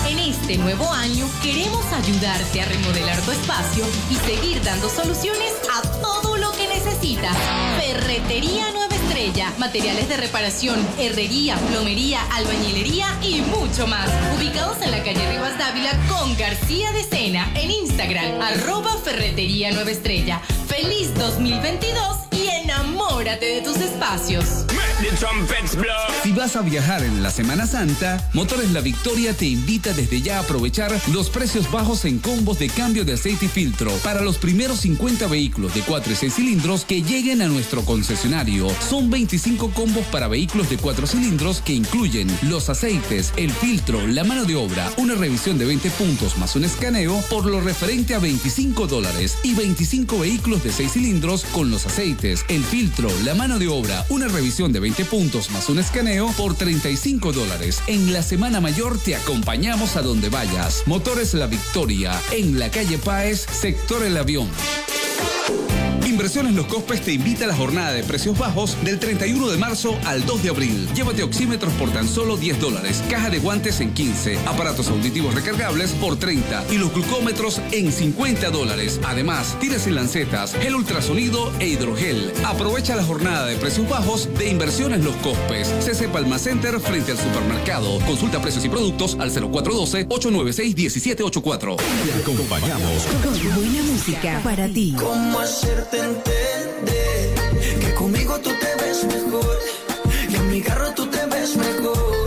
En 0.06 0.18
este 0.18 0.58
nuevo 0.58 0.86
año 0.92 1.26
queremos 1.42 1.82
ayudarte 1.90 2.60
a 2.60 2.66
remodelar 2.66 3.18
tu 3.22 3.30
espacio 3.30 3.82
y 4.10 4.16
seguir 4.16 4.62
dando 4.62 4.90
soluciones 4.90 5.54
a 5.72 5.80
todo 6.02 6.36
lo 6.36 6.52
que 6.52 6.68
necesitas. 6.68 7.34
Ferretería 7.78 8.70
Nueva 8.72 8.94
Estrella, 8.94 9.50
materiales 9.58 10.06
de 10.06 10.18
reparación, 10.18 10.86
herrería, 10.98 11.56
plomería, 11.70 12.20
albañilería 12.34 13.06
y 13.22 13.40
mucho 13.40 13.86
más. 13.86 14.10
Ubicados 14.36 14.82
en 14.82 14.90
la 14.90 15.02
calle 15.02 15.30
Rivas 15.30 15.58
Dávila 15.58 15.92
con 16.10 16.36
García 16.36 16.92
de 16.92 17.04
Sena 17.04 17.50
en 17.54 17.70
Instagram, 17.70 18.38
arroba 18.42 18.98
Ferretería 19.02 19.72
Nueva 19.72 19.90
Estrella. 19.90 20.42
Feliz 20.68 21.14
2022 21.14 22.23
y 22.23 22.23
enamórate 23.24 23.46
de 23.46 23.62
tus 23.62 23.76
espacios. 23.78 24.66
Si 26.22 26.32
vas 26.32 26.56
a 26.56 26.62
viajar 26.62 27.02
en 27.02 27.22
la 27.22 27.30
Semana 27.30 27.66
Santa, 27.66 28.30
Motores 28.32 28.70
La 28.72 28.80
Victoria 28.80 29.32
te 29.32 29.46
invita 29.46 29.92
desde 29.92 30.20
ya 30.20 30.38
a 30.38 30.40
aprovechar 30.40 30.92
los 31.12 31.30
precios 31.30 31.70
bajos 31.70 32.04
en 32.04 32.18
combos 32.18 32.58
de 32.58 32.68
cambio 32.68 33.04
de 33.04 33.14
aceite 33.14 33.46
y 33.46 33.48
filtro 33.48 33.90
para 34.02 34.20
los 34.20 34.38
primeros 34.38 34.80
50 34.80 35.26
vehículos 35.26 35.74
de 35.74 35.82
4 35.82 36.12
y 36.12 36.16
6 36.16 36.34
cilindros 36.34 36.84
que 36.84 37.02
lleguen 37.02 37.42
a 37.42 37.48
nuestro 37.48 37.84
concesionario. 37.84 38.68
Son 38.88 39.10
25 39.10 39.70
combos 39.70 40.04
para 40.06 40.28
vehículos 40.28 40.70
de 40.70 40.76
4 40.76 41.06
cilindros 41.06 41.60
que 41.60 41.72
incluyen 41.72 42.28
los 42.42 42.68
aceites, 42.68 43.32
el 43.36 43.50
filtro, 43.52 44.06
la 44.06 44.24
mano 44.24 44.44
de 44.44 44.56
obra, 44.56 44.90
una 44.96 45.14
revisión 45.14 45.58
de 45.58 45.64
20 45.64 45.90
puntos 45.90 46.36
más 46.38 46.56
un 46.56 46.64
escaneo 46.64 47.22
por 47.30 47.46
lo 47.46 47.60
referente 47.60 48.14
a 48.14 48.18
25 48.18 48.86
dólares 48.86 49.38
y 49.42 49.54
25 49.54 50.18
vehículos 50.18 50.62
de 50.62 50.72
6 50.72 50.92
cilindros 50.92 51.44
con 51.46 51.70
los 51.70 51.86
aceites, 51.86 52.44
el 52.48 52.62
filtro, 52.62 53.08
la 53.22 53.34
mano 53.34 53.58
de 53.58 53.68
obra, 53.68 54.04
una 54.08 54.28
revisión 54.28 54.72
de 54.72 54.80
20 54.80 55.04
puntos 55.04 55.50
más 55.50 55.68
un 55.68 55.78
escaneo 55.78 56.28
por 56.36 56.54
35 56.54 57.32
dólares. 57.32 57.82
En 57.86 58.12
la 58.12 58.22
Semana 58.22 58.60
Mayor 58.60 58.98
te 58.98 59.14
acompañamos 59.14 59.96
a 59.96 60.02
donde 60.02 60.28
vayas. 60.28 60.82
Motores 60.86 61.34
La 61.34 61.46
Victoria, 61.46 62.20
en 62.32 62.58
la 62.58 62.70
calle 62.70 62.98
Páez, 62.98 63.46
sector 63.50 64.04
El 64.04 64.16
Avión. 64.16 64.48
Inversiones 66.14 66.54
Los 66.54 66.66
Cospes 66.66 67.00
te 67.00 67.12
invita 67.12 67.44
a 67.44 67.48
la 67.48 67.56
jornada 67.56 67.90
de 67.90 68.04
precios 68.04 68.38
bajos 68.38 68.76
del 68.84 69.00
31 69.00 69.48
de 69.48 69.58
marzo 69.58 69.98
al 70.04 70.24
2 70.24 70.44
de 70.44 70.50
abril. 70.50 70.88
Llévate 70.94 71.24
oxímetros 71.24 71.72
por 71.72 71.90
tan 71.90 72.06
solo 72.06 72.36
10 72.36 72.60
dólares, 72.60 73.02
caja 73.10 73.30
de 73.30 73.40
guantes 73.40 73.80
en 73.80 73.92
15, 73.92 74.38
aparatos 74.46 74.90
auditivos 74.90 75.34
recargables 75.34 75.90
por 75.90 76.16
30 76.16 76.66
y 76.70 76.78
los 76.78 76.94
glucómetros 76.94 77.60
en 77.72 77.90
50 77.90 78.50
dólares. 78.50 79.00
Además, 79.02 79.56
tiras 79.58 79.88
y 79.88 79.90
lancetas, 79.90 80.54
gel 80.54 80.76
ultrasonido 80.76 81.52
e 81.58 81.66
hidrogel. 81.66 82.32
Aprovecha 82.44 82.94
la 82.94 83.02
jornada 83.02 83.46
de 83.46 83.56
precios 83.56 83.88
bajos 83.88 84.28
de 84.38 84.50
Inversiones 84.50 85.02
Los 85.02 85.16
Cospes. 85.16 85.74
CC 85.80 86.06
Palma 86.06 86.38
Center 86.38 86.78
frente 86.78 87.10
al 87.10 87.18
supermercado. 87.18 87.98
Consulta 88.06 88.40
precios 88.40 88.64
y 88.64 88.68
productos 88.68 89.16
al 89.18 89.32
0412-896-1784. 89.32 91.76
Te 91.76 92.22
acompañamos 92.22 93.02
Con 93.20 93.32
buena 93.56 93.82
música 93.82 94.40
para 94.44 94.68
ti. 94.68 94.94
¿Cómo 94.96 95.40
hacerte 95.40 96.03
que 96.12 97.94
conmigo 97.94 98.38
tú 98.40 98.50
te 98.50 98.84
ves 98.84 99.04
mejor 99.04 99.58
y 100.28 100.34
en 100.34 100.50
mi 100.50 100.60
carro 100.60 100.92
tú 100.94 101.06
te 101.06 101.24
ves 101.26 101.56
mejor? 101.56 102.23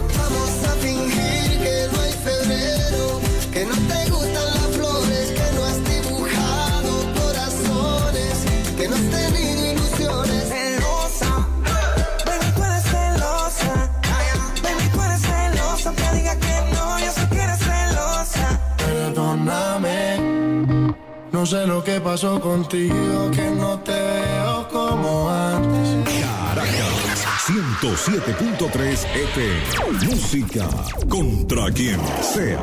No 21.37 21.45
sé 21.45 21.67
lo 21.67 21.83
que 21.83 22.01
pasó 22.01 22.41
contigo, 22.41 23.29
que 23.31 23.51
no 23.51 23.77
te 23.81 23.91
veo 23.91 24.67
como 24.69 25.29
antes. 25.29 26.19
Caracas 26.19 27.27
107.3 27.79 29.05
FM. 29.35 30.07
Música 30.07 30.67
contra 31.07 31.71
quien 31.71 31.99
sea. 32.23 32.59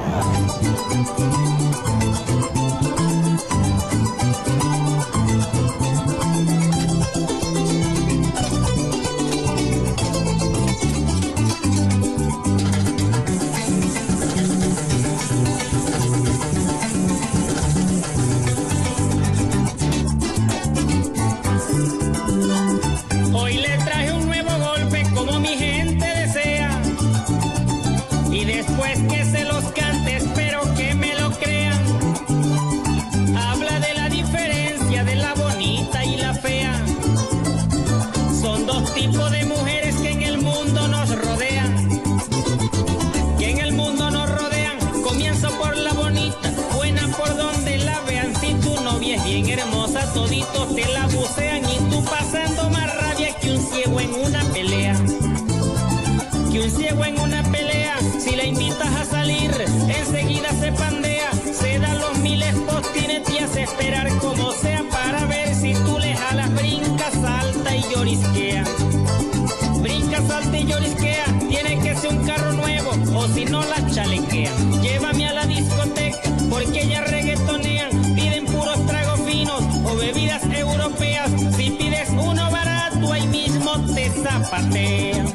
Zapatean. 84.54 85.26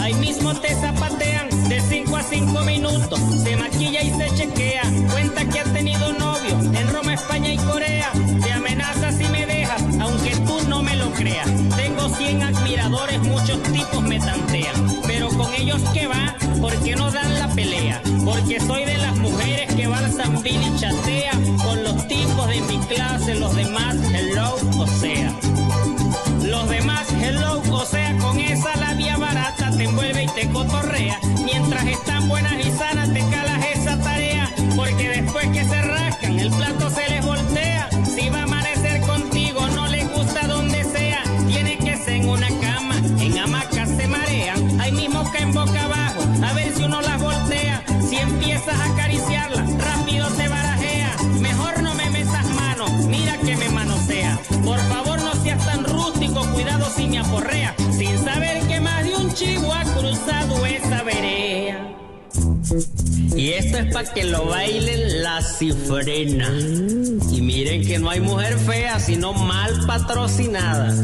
Ahí 0.00 0.14
mismo 0.14 0.54
te 0.54 0.74
zapatean 0.74 1.48
de 1.68 1.80
5 1.80 2.16
a 2.16 2.22
5 2.22 2.60
minutos. 2.62 3.20
Se 3.42 3.56
maquilla 3.56 4.02
y 4.02 4.10
se 4.10 4.34
chequea. 4.34 4.82
Cuenta 5.12 5.44
que 5.44 5.60
ha 5.60 5.64
tenido 5.64 6.12
novio 6.14 6.58
en 6.72 6.92
Roma, 6.92 7.14
España 7.14 7.52
y 7.52 7.56
Corea. 7.58 8.10
Te 8.42 8.52
amenaza 8.52 9.12
si 9.12 9.24
me 9.24 9.44
dejas, 9.46 9.82
aunque 10.00 10.30
tú 10.46 10.60
no 10.68 10.82
me 10.82 10.96
lo 10.96 11.10
creas. 11.12 11.48
Tengo 11.76 12.08
100 12.08 12.42
admiradores, 12.42 13.20
muchos 13.20 13.62
tipos 13.64 14.02
me 14.02 14.18
tantean. 14.18 14.74
Pero 15.06 15.28
con 15.28 15.52
ellos 15.54 15.82
que 15.92 16.06
va, 16.06 16.36
porque 16.60 16.96
no 16.96 17.10
dan 17.10 17.38
la 17.38 17.48
pelea. 17.48 18.00
Porque 18.24 18.60
soy 18.60 18.84
de 18.84 18.98
las 18.98 19.16
mujeres 19.16 19.74
que 19.74 19.86
va 19.86 19.98
al 19.98 20.12
Zambil 20.12 20.62
y 20.62 20.80
chatea. 20.80 21.32
Con 21.62 21.84
los 21.84 22.08
tipos 22.08 22.48
de 22.48 22.60
mi 22.62 22.78
clase, 22.86 23.34
los 23.34 23.54
demás, 23.54 23.96
hello, 24.14 24.56
o 24.78 24.86
sea. 24.86 25.55
Los 26.46 26.68
demás, 26.68 27.08
hello, 27.20 27.60
o 27.72 27.84
sea, 27.84 28.16
con 28.18 28.38
esa 28.38 28.76
labia 28.76 29.16
barata 29.16 29.70
te 29.76 29.84
envuelve 29.84 30.24
y 30.24 30.26
te 30.28 30.48
cotorrea. 30.48 31.18
Mientras 31.44 31.84
están 31.86 32.28
buenas 32.28 32.64
y 32.64 32.70
sanas, 32.70 33.12
te 33.12 33.20
calas 33.20 33.64
esa 33.74 33.98
tarea. 33.98 34.48
Porque 34.76 35.08
después 35.08 35.48
que 35.48 35.64
se 35.64 35.82
rascan, 35.82 36.38
el 36.38 36.50
plato 36.50 36.88
se 36.90 37.08
les 37.10 37.15
Y 63.36 63.50
esto 63.50 63.78
es 63.78 63.92
para 63.92 64.12
que 64.14 64.24
lo 64.24 64.46
bailen 64.46 65.22
la 65.22 65.42
cifrena. 65.42 66.50
Y 67.30 67.40
miren 67.42 67.86
que 67.86 67.98
no 67.98 68.08
hay 68.08 68.20
mujer 68.20 68.58
fea, 68.58 68.98
sino 68.98 69.34
mal 69.34 69.86
patrocinada. 69.86 70.94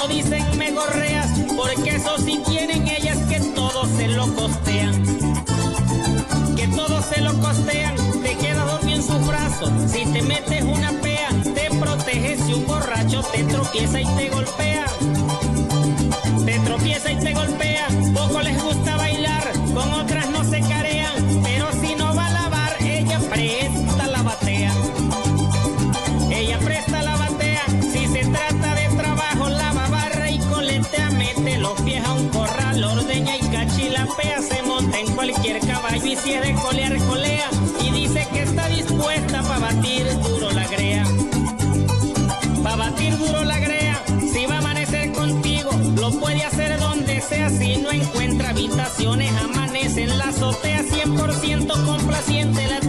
No 0.00 0.08
dicen 0.08 0.44
me 0.56 0.70
gorreas, 0.70 1.30
porque 1.56 1.96
eso 1.96 2.16
sí 2.18 2.40
tienen 2.46 2.86
ellas 2.88 3.18
que 3.28 3.40
todo 3.54 3.84
se 3.96 4.08
lo 4.08 4.34
costean. 4.34 5.02
Que 6.56 6.66
todo 6.68 7.02
se 7.02 7.20
lo 7.20 7.34
costean, 7.40 7.94
te 8.22 8.34
quedas 8.36 8.66
dormido 8.66 8.96
en 8.96 9.02
sus 9.02 9.26
brazos. 9.26 9.70
Si 9.90 10.06
te 10.06 10.22
metes 10.22 10.62
una 10.62 10.92
pea, 11.02 11.28
te 11.54 11.68
proteges 11.78 12.40
si 12.46 12.54
un 12.54 12.66
borracho 12.66 13.22
te 13.32 13.44
tropieza 13.44 14.00
y 14.00 14.06
te 14.16 14.30
golpea 14.30 14.86
te 16.44 16.58
tropieza 16.60 17.12
y 17.12 17.16
te 17.16 17.32
golpea. 17.32 17.86
Poco 18.14 18.40
les 18.40 18.60
gusta 18.62 18.69
de 36.24 36.54
colear, 36.54 36.96
colea. 37.06 37.48
Y 37.82 37.90
dice 37.92 38.26
que 38.32 38.42
está 38.42 38.68
dispuesta 38.68 39.42
para 39.42 39.58
batir 39.58 40.06
duro 40.20 40.50
la 40.50 40.66
grea. 40.66 41.04
Pa' 42.62 42.76
batir 42.76 43.16
duro 43.16 43.42
la 43.44 43.58
grea, 43.58 44.02
si 44.32 44.44
va 44.44 44.56
a 44.56 44.58
amanecer 44.58 45.12
contigo, 45.12 45.70
lo 45.96 46.10
puede 46.20 46.42
hacer 46.44 46.78
donde 46.78 47.20
sea. 47.22 47.48
Si 47.48 47.76
no 47.78 47.90
encuentra 47.90 48.50
habitaciones, 48.50 49.32
amanece 49.42 50.02
en 50.02 50.18
la 50.18 50.26
azotea. 50.26 50.82
100% 50.82 51.84
complaciente, 51.86 52.66
la 52.68 52.79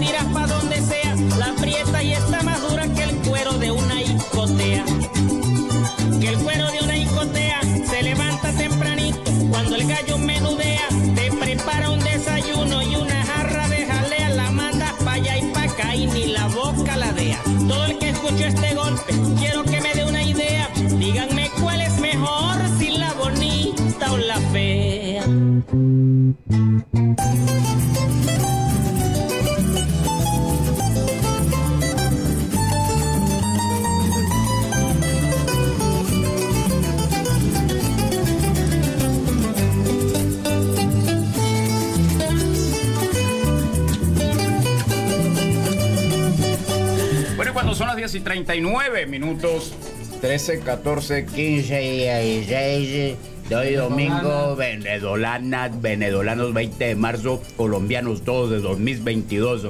10 48.02 48.16
y 48.16 48.20
39 48.22 49.06
minutos, 49.06 49.74
13, 50.22 50.62
14, 50.62 51.24
15 51.24 51.84
y 51.84 51.98
16 52.00 53.16
de 53.48 53.56
hoy 53.56 53.74
domingo, 53.76 54.56
venezolanas, 54.56 55.80
venezolanos 55.80 56.52
20 56.52 56.84
de 56.84 56.96
marzo, 56.96 57.44
colombianos 57.56 58.24
todos 58.24 58.50
de 58.50 58.58
2022. 58.60 59.68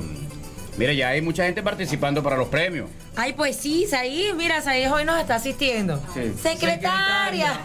Mire, 0.77 0.95
ya 0.95 1.09
hay 1.09 1.21
mucha 1.21 1.43
gente 1.43 1.61
participando 1.61 2.23
para 2.23 2.37
los 2.37 2.47
premios. 2.47 2.89
Ay, 3.17 3.33
pues 3.33 3.57
sí, 3.57 3.85
Saí, 3.89 4.27
mira, 4.37 4.61
Saí 4.61 4.85
hoy 4.85 5.03
nos 5.03 5.19
está 5.19 5.35
asistiendo. 5.35 6.01
Secretaria. 6.41 7.59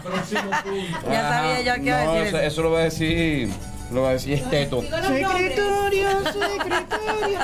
ya 1.09 1.29
sabía 1.29 1.61
yo 1.61 1.75
que 1.81 1.87
iba 1.87 2.01
a 2.01 2.03
No, 2.03 2.13
decir 2.15 2.27
eso, 2.27 2.37
eso. 2.39 2.45
eso 2.47 2.63
lo 2.63 2.71
va 2.71 2.79
a 2.79 2.83
decir 2.83 3.47
Lo 3.91 4.01
va 4.03 4.09
a 4.09 4.13
decir 4.13 4.33
esteto. 4.33 4.81
Secretario, 4.81 6.09
secretario. 6.23 7.39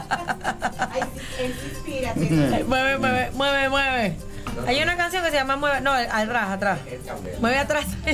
Ay, 0.92 1.02
inspira. 1.46 2.14
Mueve, 2.68 2.98
mueve, 2.98 3.32
mueve, 3.34 3.70
mueve. 3.70 4.16
Hay 4.68 4.82
una 4.84 4.96
canción 4.96 5.24
que 5.24 5.32
se 5.32 5.38
llama 5.38 5.56
Mueve. 5.56 5.82
No, 5.82 5.92
atrás, 5.94 6.50
atrás. 6.52 6.80
Mueve 7.42 7.58
atrás. 7.58 7.86
ya 8.06 8.12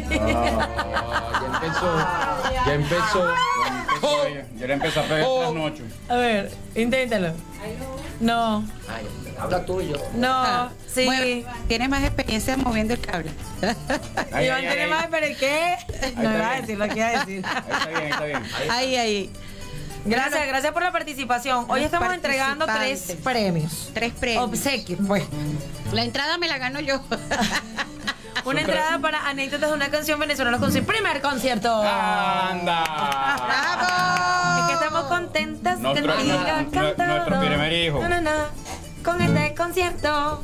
empezó. 1.54 1.98
Ya 2.66 2.74
empezó. 2.74 3.28
Yo 4.58 4.68
le 4.68 4.74
empecé 4.74 5.00
a 5.00 5.04
pegar 5.04 5.26
Oh. 5.28 5.52
noche. 5.54 5.84
A 6.08 6.16
ver, 6.16 6.52
inténtalo. 6.76 7.34
No, 8.22 8.64
Habla 9.40 9.66
tuyo. 9.66 9.96
no, 10.16 10.70
sí. 10.94 11.06
Mueve. 11.06 11.46
Tienes 11.68 11.90
más 11.90 12.04
experiencia 12.04 12.58
moviendo 12.58 12.94
el 12.94 13.00
cable. 13.00 13.32
Ahí, 14.32 14.46
Iván 14.48 14.58
ahí, 14.58 14.68
tiene 14.68 14.84
ahí. 14.84 14.90
más, 14.90 15.08
pero 15.10 15.28
¿qué? 15.40 15.78
No 16.18 16.30
está 16.30 16.36
iba 16.38 16.50
a 16.52 16.62
decir 16.62 16.78
lo 16.78 16.88
que 16.88 16.96
iba 16.98 17.08
a 17.08 17.12
decir. 17.26 17.46
Ahí 17.46 18.10
está 18.10 18.24
bien, 18.26 18.44
está 18.44 18.60
bien. 18.60 18.72
Ahí, 18.72 18.96
ahí. 18.98 19.30
Gracias, 20.06 20.48
gracias 20.48 20.72
por 20.74 20.82
la 20.84 20.92
participación. 20.92 21.66
Hoy 21.70 21.84
estamos 21.84 22.14
entregando 22.14 22.66
tres 22.66 23.18
premios. 23.24 23.90
Tres 23.94 24.14
premios. 24.14 24.44
Obsequios, 24.46 25.00
pues. 25.08 25.24
La 25.92 26.04
entrada 26.04 26.38
me 26.38 26.48
la 26.48 26.58
gano 26.58 26.80
yo. 26.80 27.02
Una 28.46 28.62
entrada 28.62 28.98
para 29.00 29.28
anécdotas 29.28 29.70
de 29.70 29.76
una 29.76 29.90
canción 29.90 30.18
venezolana 30.20 30.58
con 30.60 30.72
su 30.72 30.82
primer 30.84 31.22
concierto. 31.22 31.84
¡Anda! 31.84 32.84
¡Bravo! 33.36 34.62
Es 34.62 34.68
que 34.68 34.74
estamos 34.86 35.04
contentas 35.06 35.80
Nuestro- 35.80 36.16
que 36.18 36.24
diga 36.24 36.62
nuestro- 36.62 37.06
nuestro 37.06 37.40
primer 37.42 37.74
hijo. 37.74 38.00
Na, 38.00 38.08
na, 38.10 38.22
na, 38.22 38.50
con 39.04 39.22
este 39.22 39.54
concierto. 39.56 40.42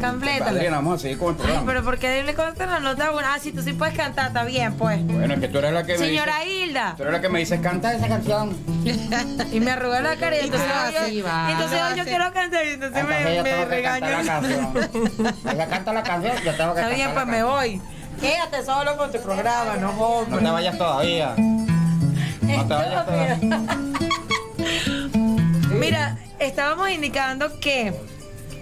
Complétalo. 0.00 0.56
Adriana, 0.56 0.76
vamos 0.76 0.94
a 0.94 1.02
seguir 1.02 1.18
con 1.18 1.28
el 1.28 1.34
Ay, 1.34 1.42
programa. 1.42 1.66
pero 1.66 1.84
¿por 1.84 1.98
qué 1.98 2.22
le 2.22 2.34
cortan 2.34 2.70
la 2.70 2.80
nota 2.80 3.10
buena? 3.10 3.34
Ah, 3.34 3.38
si 3.38 3.52
tú 3.52 3.60
sí 3.60 3.74
puedes 3.74 3.94
cantar, 3.94 4.28
está 4.28 4.42
bien, 4.44 4.72
pues. 4.78 5.04
Bueno, 5.04 5.34
es 5.34 5.40
que 5.40 5.48
tú 5.48 5.58
eres 5.58 5.74
la 5.74 5.84
que 5.84 5.92
me 5.92 5.98
Señora 5.98 6.38
dice. 6.42 6.50
Hilda. 6.64 6.94
Tú 6.96 7.02
eres 7.02 7.12
la 7.12 7.20
que 7.20 7.28
me 7.28 7.38
dice, 7.40 7.60
canta 7.60 7.92
esa 7.92 8.08
canción. 8.08 8.56
Y 9.52 9.60
me 9.60 9.70
arrugó 9.72 10.00
la 10.00 10.16
cara 10.16 10.36
y 10.36 10.40
entonces, 10.44 10.68
Ah, 10.74 10.90
yo, 10.90 11.06
sí, 11.06 11.20
va. 11.20 11.46
y 11.48 11.52
entonces 11.52 11.80
yo 11.96 12.04
quiero 12.04 12.32
cantar 12.32 12.64
y 12.64 12.68
entonces 12.70 12.98
Entonces 12.98 13.24
me, 13.24 13.36
yo 13.36 13.42
me 13.42 13.82
la 13.82 14.00
canción. 14.00 15.34
Ella 15.52 15.66
canta 15.68 15.92
la 15.92 16.02
canción, 16.02 16.36
yo 16.42 16.54
tengo 16.56 16.74
que 16.74 16.80
Está 16.80 16.94
bien, 16.94 17.10
pues 17.12 17.26
me 17.26 17.42
voy. 17.44 17.82
Quédate 18.20 18.64
solo 18.64 18.96
con 18.96 19.12
tu 19.12 19.20
programa, 19.20 19.76
no 19.78 19.92
jodas. 19.92 20.28
No 20.28 20.38
te 20.38 20.44
vayas 20.50 20.78
todavía. 20.78 21.34
No 21.36 22.66
te 22.66 22.74
vayas 22.74 23.06
todavía. 23.06 23.38
Mira, 25.78 26.18
estábamos 26.38 26.90
indicando 26.90 27.58
que 27.60 27.92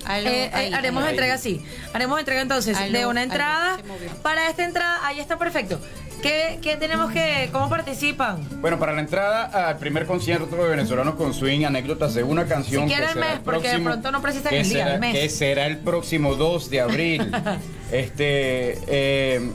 Aló, 0.04 0.28
eh, 0.28 0.44
eh, 0.46 0.50
ahí, 0.52 0.72
haremos 0.72 1.02
aló. 1.02 1.10
entrega 1.10 1.34
así. 1.34 1.64
Haremos 1.92 2.18
entrega 2.18 2.40
entonces 2.40 2.76
Aló, 2.76 2.98
de 2.98 3.06
una 3.06 3.22
entrada. 3.22 3.78
Para 4.22 4.48
esta 4.48 4.64
entrada, 4.64 4.98
ahí 5.06 5.20
está 5.20 5.38
perfecto. 5.38 5.78
¿Qué, 6.22 6.60
qué 6.62 6.76
tenemos 6.76 7.10
que.? 7.10 7.48
¿Cómo 7.52 7.68
participan? 7.68 8.46
Bueno, 8.60 8.78
para 8.78 8.92
la 8.92 9.00
entrada 9.00 9.68
al 9.68 9.78
primer 9.78 10.06
concierto 10.06 10.54
de 10.54 10.68
Venezolanos 10.68 11.16
con 11.16 11.34
Swing, 11.34 11.64
anécdotas 11.64 12.14
de 12.14 12.22
una 12.22 12.46
canción. 12.46 12.88
Si 12.88 12.94
que 12.94 13.00
el 13.02 13.08
será 13.08 13.20
mes, 13.20 13.40
porque 13.44 13.68
de 13.68 13.78
pronto 13.80 14.12
no 14.12 14.22
precisan 14.22 14.50
que 14.50 14.60
el 14.60 14.68
día, 14.68 14.78
será- 14.84 14.94
el 14.94 15.00
mes. 15.00 15.12
Que 15.18 15.28
será 15.28 15.66
el 15.66 15.78
próximo 15.78 16.36
2 16.36 16.70
de 16.70 16.80
abril. 16.80 17.32
este, 17.92 18.78
eh, 18.86 19.50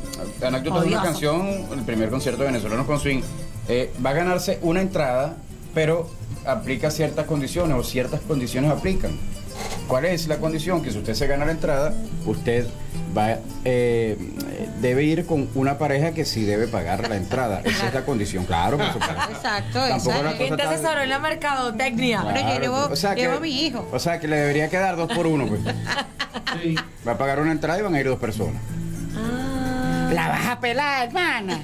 anécdotas 0.46 0.84
de 0.84 0.88
una 0.90 1.02
canción, 1.04 1.68
el 1.72 1.84
primer 1.86 2.10
concierto 2.10 2.42
de 2.44 2.48
Venezolanos 2.48 2.86
con 2.86 3.00
Swing. 3.00 3.22
eh, 3.70 3.92
va 4.06 4.10
a 4.10 4.14
ganarse 4.14 4.60
una 4.62 4.82
entrada, 4.82 5.38
pero 5.74 6.10
aplica 6.48 6.90
ciertas 6.92 7.26
condiciones 7.26 7.76
o 7.78 7.84
ciertas 7.84 8.22
condiciones 8.22 8.72
aplican. 8.72 9.12
¿Cuál 9.88 10.06
es 10.06 10.28
la 10.28 10.38
condición? 10.38 10.82
Que 10.82 10.92
si 10.92 10.98
usted 10.98 11.14
se 11.14 11.28
gana 11.28 11.46
la 11.46 11.52
entrada, 11.52 11.94
usted 12.26 12.68
va 13.18 13.38
eh, 13.66 14.18
debe 14.82 15.04
ir 15.04 15.26
con 15.26 15.50
una 15.56 15.78
pareja 15.78 16.12
que 16.12 16.26
sí 16.26 16.44
debe 16.44 16.68
pagar 16.68 17.08
la 17.10 17.16
entrada. 17.16 17.62
Esa 17.64 17.88
es 17.88 17.94
la 17.94 18.06
condición, 18.06 18.46
claro, 18.46 18.78
por 18.78 18.88
supuesto. 18.94 19.16
Exacto, 19.32 19.80
Tampoco 19.80 20.10
exacto. 20.12 20.24
la 20.24 20.38
¿Quién 20.38 20.58
te 20.58 20.64
tan- 20.64 20.74
asesoró 20.74 21.02
en 21.02 21.10
la 21.10 21.20
mercadotecnia? 21.20 22.22
Bueno, 22.22 22.40
yo 22.54 22.60
llevo- 22.60 23.16
llevo 23.16 23.38
a 23.38 23.40
mi 23.40 23.66
hijo. 23.66 23.88
O 23.92 24.00
sea, 24.00 24.20
que 24.20 24.28
le 24.28 24.36
debería 24.38 24.70
quedar 24.70 24.96
dos 24.98 25.12
por 25.12 25.26
uno, 25.26 25.48
pues. 25.48 25.62
Va 27.08 27.12
a 27.14 27.18
pagar 27.18 27.40
una 27.40 27.52
entrada 27.52 27.80
y 27.80 27.82
van 27.82 27.96
a 27.96 28.00
ir 28.00 28.08
dos 28.08 28.20
personas. 28.20 28.62
La 30.12 30.30
vas 30.30 30.48
a 30.48 30.60
pelar, 30.60 31.08
hermana. 31.08 31.62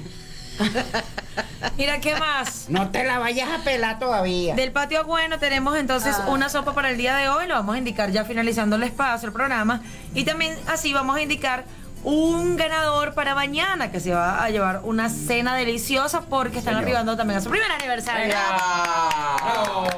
Mira, 1.78 1.98
¿qué 2.00 2.14
más? 2.16 2.66
No 2.68 2.90
te 2.90 3.04
la 3.04 3.18
vayas 3.18 3.48
a 3.50 3.64
pelar 3.64 3.98
todavía. 3.98 4.54
Del 4.54 4.70
patio 4.72 5.04
bueno 5.04 5.38
tenemos 5.38 5.76
entonces 5.76 6.14
Ah. 6.20 6.26
una 6.28 6.48
sopa 6.48 6.74
para 6.74 6.90
el 6.90 6.96
día 6.96 7.16
de 7.16 7.28
hoy, 7.28 7.46
lo 7.48 7.54
vamos 7.54 7.74
a 7.74 7.78
indicar 7.78 8.10
ya 8.10 8.24
finalizando 8.24 8.76
el 8.76 8.82
espacio, 8.84 9.26
el 9.28 9.32
programa, 9.32 9.82
y 10.14 10.24
también 10.24 10.56
así 10.68 10.92
vamos 10.92 11.16
a 11.16 11.22
indicar 11.22 11.64
un 12.04 12.56
ganador 12.56 13.14
para 13.14 13.34
mañana 13.34 13.90
que 13.90 13.98
se 13.98 14.12
va 14.12 14.42
a 14.44 14.50
llevar 14.50 14.80
una 14.84 15.08
cena 15.08 15.56
deliciosa 15.56 16.20
porque 16.22 16.58
están 16.58 16.74
Señor. 16.74 16.84
arribando 16.84 17.16
también 17.16 17.38
a 17.38 17.40
su 17.42 17.48
primer 17.50 17.70
aniversario. 17.72 18.34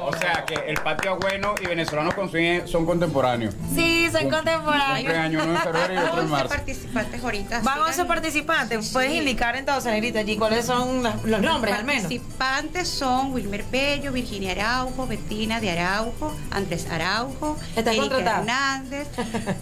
O 0.01 0.11
sea, 0.17 0.45
que 0.45 0.55
el 0.67 0.77
patio 0.81 1.17
bueno 1.17 1.55
y 1.61 1.65
venezolanos 1.67 2.13
con 2.13 2.29
Swing 2.29 2.61
son 2.65 2.85
contemporáneos. 2.85 3.53
Sí, 3.75 4.07
son 4.11 4.29
contemporáneos. 4.29 4.97
Cumpleaños 4.99 5.43
uno 5.43 5.53
en 5.55 5.61
febrero 5.61 5.93
y 5.93 5.97
otro 5.97 6.13
en 6.13 6.19
11 6.19 6.31
marzo. 6.31 6.49
participantes 6.49 7.23
ahorita. 7.23 7.59
Van 7.61 7.79
11 7.81 7.93
Sigan- 8.01 8.07
participantes. 8.07 8.89
Puedes 8.91 9.11
indicar 9.11 9.55
entonces, 9.55 9.91
Negrita, 9.91 10.19
allí 10.19 10.37
cuáles 10.37 10.65
son 10.65 11.03
las- 11.03 11.23
los 11.23 11.41
nombres 11.41 11.75
al 11.75 11.83
menos. 11.83 12.03
participantes 12.03 12.87
son 12.87 13.33
Wilmer 13.33 13.63
Pello, 13.65 14.11
Virginia 14.11 14.51
Araujo, 14.53 15.07
Bettina 15.07 15.59
de 15.59 15.71
Araujo, 15.71 16.33
Andrés 16.51 16.87
Araujo, 16.89 17.57
Erika. 17.75 18.17
Hernández, 18.39 19.07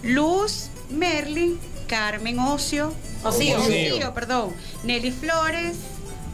Luz 0.02 0.70
Merlin, 0.90 1.58
Carmen 1.86 2.38
Ocio, 2.38 2.92
Ocio. 3.24 3.58
Ocio, 3.58 4.14
perdón, 4.14 4.52
Nelly 4.84 5.10
Flores, 5.10 5.76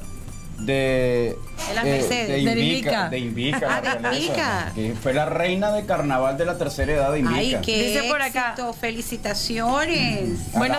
de. 0.59 1.35
De 1.73 1.79
eh, 1.79 1.83
Mercedes. 1.83 2.27
De 2.45 2.55
De 2.55 2.61
Invica. 2.61 3.09
De 3.09 3.17
Invica, 3.19 3.67
Ah, 3.69 3.81
la 3.83 4.09
de 4.11 4.17
Invica. 4.17 4.71
Que 4.75 4.93
fue 5.01 5.13
la 5.13 5.25
reina 5.25 5.71
de 5.71 5.85
carnaval 5.85 6.37
de 6.37 6.45
la 6.45 6.57
tercera 6.57 6.93
edad 6.93 7.11
de 7.13 7.19
Invica. 7.19 7.39
Ay, 7.39 7.57
qué 7.63 7.87
Dice 7.87 8.03
por 8.09 8.21
acá. 8.21 8.49
éxito. 8.51 8.73
Felicitaciones. 8.73 10.55
A 10.55 10.59
la- 10.67 10.75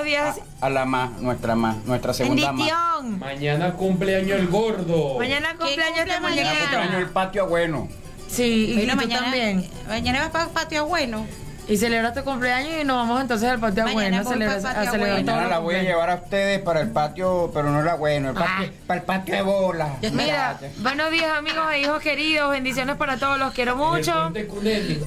A, 0.61 0.67
a 0.67 0.71
la 0.71 0.85
más, 0.85 1.11
nuestra 1.21 1.55
más, 1.55 1.77
nuestra 1.85 2.13
segunda 2.15 2.53
más. 2.53 2.71
Mañana 3.19 3.73
cumpleaños 3.75 4.39
el 4.39 4.49
gordo. 4.49 5.19
Mañana 5.19 5.57
cumpleaños 5.57 5.97
cumple 5.99 6.15
de 6.15 6.21
mañana? 6.21 6.51
Cumpleaños 6.61 6.95
el 6.95 7.09
patio 7.11 7.47
bueno. 7.49 7.89
Sí, 8.29 8.75
y, 8.77 8.81
y 8.83 8.87
tú 8.87 8.97
mañana, 8.97 9.23
también. 9.23 9.69
Mañana 9.89 10.21
vas 10.21 10.31
para 10.31 10.49
patio 10.49 10.87
bueno. 10.87 11.27
Y 11.69 11.77
celebra 11.77 12.13
tu 12.13 12.25
cumpleaños 12.25 12.73
y 12.83 12.85
nos 12.85 12.97
vamos 12.97 13.21
entonces 13.21 13.49
al 13.49 13.61
patio 13.61 13.85
Mañana 13.85 14.23
bueno 14.23 14.31
a 14.31 14.33
celebrar, 14.33 14.77
a 14.79 14.91
celebrar 14.91 15.25
Mañana 15.25 15.49
la 15.49 15.59
voy 15.61 15.77
a 15.77 15.83
llevar 15.83 16.11
a 16.11 16.17
ustedes 16.17 16.61
para 16.61 16.81
el 16.81 16.91
patio, 16.91 17.51
pero 17.55 17.71
no 17.71 17.83
la 17.83 17.95
bueno, 17.95 18.31
el 18.31 18.35
patio, 18.35 18.71
para 18.87 19.01
el 19.01 19.07
patio 19.07 19.35
de 19.37 19.43
bola. 19.43 19.97
Mira, 20.13 20.59
buenos 20.81 21.11
días 21.13 21.31
amigos 21.39 21.65
e 21.73 21.81
hijos 21.83 22.01
queridos, 22.03 22.51
bendiciones 22.51 22.97
para 22.97 23.17
todos, 23.17 23.39
los 23.39 23.55
quiero 23.55 23.77
mucho. 23.77 24.33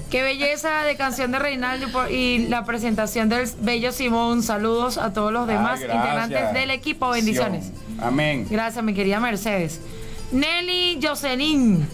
Qué 0.10 0.22
belleza 0.24 0.84
de 0.84 0.96
canción 0.96 1.32
de 1.34 1.40
Reinaldo 1.40 1.88
y 1.88 1.92
por- 1.92 2.12
y 2.12 2.48
la 2.48 2.64
presentación 2.64 3.28
del 3.28 3.50
bello 3.60 3.92
Simón. 3.92 4.42
Saludos 4.42 4.98
a 4.98 5.12
todos 5.12 5.34
los 5.34 5.48
demás 5.48 5.82
Ay, 5.82 5.90
integrantes 5.94 6.54
del 6.54 6.72
equipo, 6.72 7.10
bendiciones. 7.10 7.72
Amén. 8.02 8.48
Gracias, 8.50 8.84
mi 8.84 8.94
querida 8.94 9.20
Mercedes. 9.20 9.82
Nelly 10.32 11.00
Jocelyn 11.04 11.86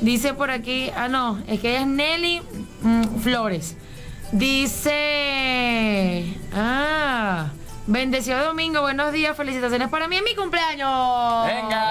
dice 0.00 0.32
por 0.34 0.50
aquí, 0.50 0.90
ah 0.96 1.08
no, 1.08 1.38
es 1.46 1.60
que 1.60 1.70
ella 1.70 1.80
es 1.82 1.86
Nelly 1.86 2.40
mm, 2.82 3.18
Flores. 3.20 3.76
Dice. 4.32 6.24
Ah. 6.52 7.50
Bendecido 7.86 8.44
domingo, 8.44 8.80
buenos 8.80 9.12
días, 9.12 9.36
felicitaciones 9.36 9.88
para 9.88 10.08
mí 10.08 10.16
en 10.16 10.24
mi 10.24 10.34
cumpleaños. 10.34 11.48
cumpleaños. 11.48 11.86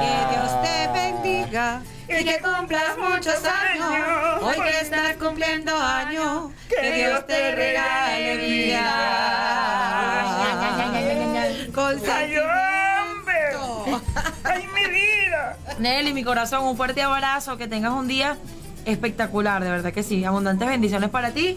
Que 0.00 0.08
Dios 0.32 0.62
te 0.62 0.88
bendiga 0.94 1.82
y 2.08 2.24
que 2.24 2.40
cumplas 2.40 2.96
muchos 2.96 3.44
años. 3.44 4.42
Hoy 4.42 4.56
que 4.58 4.80
estás 4.80 5.16
cumpliendo 5.16 5.76
años, 5.76 6.50
que 6.68 6.92
Dios 6.92 7.26
te 7.26 7.54
regale 7.54 8.36
vida. 8.38 8.90
Con. 11.74 12.00
¡Ay, 14.44 14.66
mi 14.74 14.86
vida! 14.90 15.58
Nelly, 15.78 16.14
mi 16.14 16.24
corazón, 16.24 16.64
un 16.64 16.76
fuerte 16.76 17.02
abrazo, 17.02 17.58
que 17.58 17.68
tengas 17.68 17.92
un 17.92 18.08
día 18.08 18.38
espectacular, 18.84 19.62
de 19.62 19.70
verdad 19.70 19.92
que 19.92 20.02
sí. 20.02 20.24
Abundantes 20.24 20.68
bendiciones 20.68 21.10
para 21.10 21.30
ti. 21.30 21.56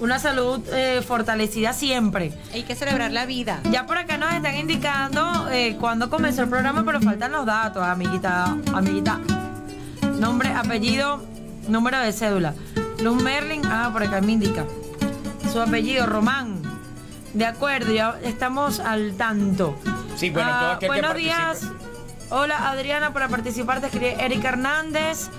Una 0.00 0.18
salud 0.18 0.60
eh, 0.72 1.02
fortalecida 1.06 1.72
siempre. 1.74 2.32
Hay 2.54 2.62
que 2.62 2.74
celebrar 2.74 3.12
la 3.12 3.26
vida. 3.26 3.60
Ya 3.70 3.86
por 3.86 3.98
acá 3.98 4.16
nos 4.16 4.32
están 4.32 4.56
indicando 4.56 5.48
eh, 5.50 5.76
cuándo 5.78 6.08
comenzó 6.08 6.42
el 6.42 6.48
programa, 6.48 6.84
pero 6.86 7.00
faltan 7.02 7.32
los 7.32 7.44
datos, 7.44 7.82
amiguita. 7.84 8.56
Amiguita. 8.72 9.20
Nombre, 10.18 10.50
apellido, 10.50 11.22
número 11.68 11.98
de 11.98 12.12
cédula. 12.12 12.54
Luz 13.02 13.22
Merlin, 13.22 13.62
ah, 13.66 13.90
por 13.92 14.02
acá 14.02 14.20
me 14.22 14.32
indica. 14.32 14.64
Su 15.52 15.60
apellido, 15.60 16.06
Román. 16.06 16.62
De 17.34 17.44
acuerdo, 17.46 17.92
ya 17.92 18.18
estamos 18.24 18.80
al 18.80 19.14
tanto. 19.16 19.76
Sí, 20.16 20.30
bueno, 20.30 20.48
Ah, 20.52 20.60
todo 20.60 20.70
aquel 20.72 20.80
que 20.80 20.86
buenos 20.88 21.10
participe. 21.12 21.89
Hola 22.32 22.70
Adriana, 22.70 23.12
para 23.12 23.26
participar 23.28 23.80
te 23.80 23.86
escribe 23.86 24.16
Erika 24.24 24.50
Hernández. 24.50 25.30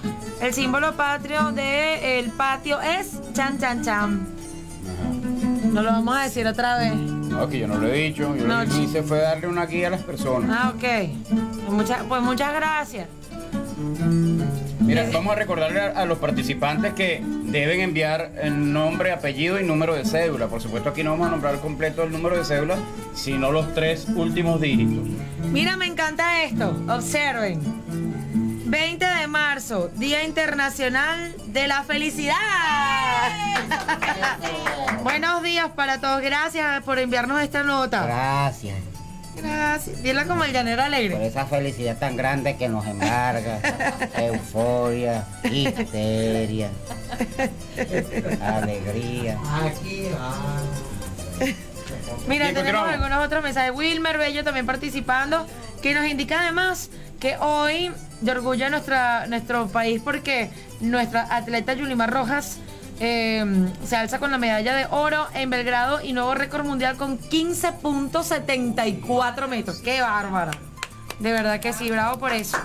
El 0.41 0.53
símbolo 0.53 0.93
patrio 0.97 1.53
de 1.53 2.19
el 2.19 2.31
patio 2.31 2.81
es 2.81 3.21
chan 3.33 3.57
chan 3.59 3.81
chan. 3.81 4.27
No 5.71 5.83
lo 5.83 5.89
vamos 5.89 6.17
a 6.17 6.23
decir 6.23 6.45
otra 6.45 6.77
vez. 6.77 6.93
No, 6.93 7.47
que 7.47 7.59
yo 7.59 7.67
no 7.67 7.77
lo 7.77 7.87
he 7.87 7.93
dicho. 7.93 8.35
Yo 8.35 8.45
No, 8.45 8.65
lo 8.65 8.69
que 8.69 8.77
hice 8.77 9.03
fue 9.03 9.19
darle 9.19 9.47
una 9.47 9.65
guía 9.65 9.87
a 9.87 9.91
las 9.91 10.01
personas. 10.01 10.49
Ah, 10.51 10.73
ok. 10.75 10.81
Pues 10.81 11.71
muchas, 11.71 12.03
pues 12.09 12.21
muchas 12.21 12.53
gracias. 12.53 13.07
Mira, 14.79 15.07
vamos 15.13 15.31
a 15.31 15.35
recordarle 15.35 15.79
a, 15.79 15.87
a 15.89 16.05
los 16.05 16.17
participantes 16.17 16.93
que 16.93 17.21
deben 17.23 17.81
enviar 17.81 18.31
el 18.41 18.73
nombre, 18.73 19.11
apellido 19.11 19.59
y 19.59 19.63
número 19.63 19.95
de 19.95 20.05
cédula. 20.05 20.47
Por 20.47 20.61
supuesto, 20.61 20.89
aquí 20.89 21.03
no 21.03 21.11
vamos 21.11 21.27
a 21.27 21.31
nombrar 21.31 21.59
completo 21.59 22.03
el 22.03 22.11
número 22.11 22.37
de 22.37 22.43
cédula, 22.43 22.77
sino 23.13 23.51
los 23.51 23.73
tres 23.73 24.07
últimos 24.15 24.59
dígitos. 24.59 25.07
Mira, 25.51 25.77
me 25.77 25.85
encanta 25.85 26.43
esto. 26.43 26.75
Observen. 26.89 27.61
20 28.65 29.05
de 29.05 29.27
marzo, 29.27 29.89
Día 29.95 30.23
Internacional 30.23 31.35
de 31.47 31.67
la 31.67 31.83
Felicidad. 31.83 32.35
Buenos 35.03 35.43
días 35.43 35.69
para 35.75 35.99
todos. 35.99 36.21
Gracias 36.21 36.81
por 36.83 36.97
enviarnos 36.97 37.41
esta 37.41 37.63
nota. 37.63 38.05
Gracias 38.05 38.90
Gracias. 39.35 40.03
Dile 40.03 40.25
como 40.25 40.43
el 40.43 40.51
llanero 40.53 40.83
alegre. 40.83 41.15
por 41.15 41.23
esa 41.25 41.45
felicidad 41.45 41.97
tan 41.97 42.15
grande 42.17 42.55
que 42.57 42.67
nos 42.69 42.85
embarga. 42.85 43.59
Euforia, 44.17 45.25
histeria, 45.43 46.69
alegría. 48.41 49.37
Aquí 49.65 50.07
Mira, 52.27 52.45
Bien, 52.45 52.55
tenemos 52.55 52.55
continuamos. 52.55 52.93
algunos 52.93 53.25
otros 53.25 53.43
mensajes. 53.43 53.71
Wilmer 53.73 54.17
Bello 54.17 54.43
también 54.43 54.65
participando, 54.65 55.45
que 55.81 55.93
nos 55.93 56.05
indica 56.05 56.41
además 56.41 56.89
que 57.19 57.35
hoy 57.37 57.91
de 58.21 58.31
orgullo 58.31 58.65
de 58.65 58.71
nuestra, 58.71 59.27
nuestro 59.27 59.67
país 59.67 60.01
porque 60.03 60.49
nuestra 60.79 61.27
atleta 61.35 61.73
Yulimar 61.73 62.11
Rojas 62.11 62.57
eh, 63.03 63.43
se 63.83 63.95
alza 63.95 64.19
con 64.19 64.29
la 64.29 64.37
medalla 64.37 64.75
de 64.75 64.85
oro 64.91 65.25
en 65.33 65.49
Belgrado 65.49 66.01
y 66.01 66.13
nuevo 66.13 66.35
récord 66.35 66.63
mundial 66.63 66.97
con 66.97 67.17
15.74 67.19 69.47
metros. 69.47 69.79
¡Qué 69.79 70.01
bárbara! 70.01 70.51
De 71.19 71.31
verdad 71.31 71.59
que 71.59 71.73
sí, 71.73 71.89
bravo 71.89 72.19
por 72.19 72.31
eso. 72.31 72.59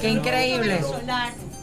¡Qué 0.00 0.08
increíble! 0.08 0.80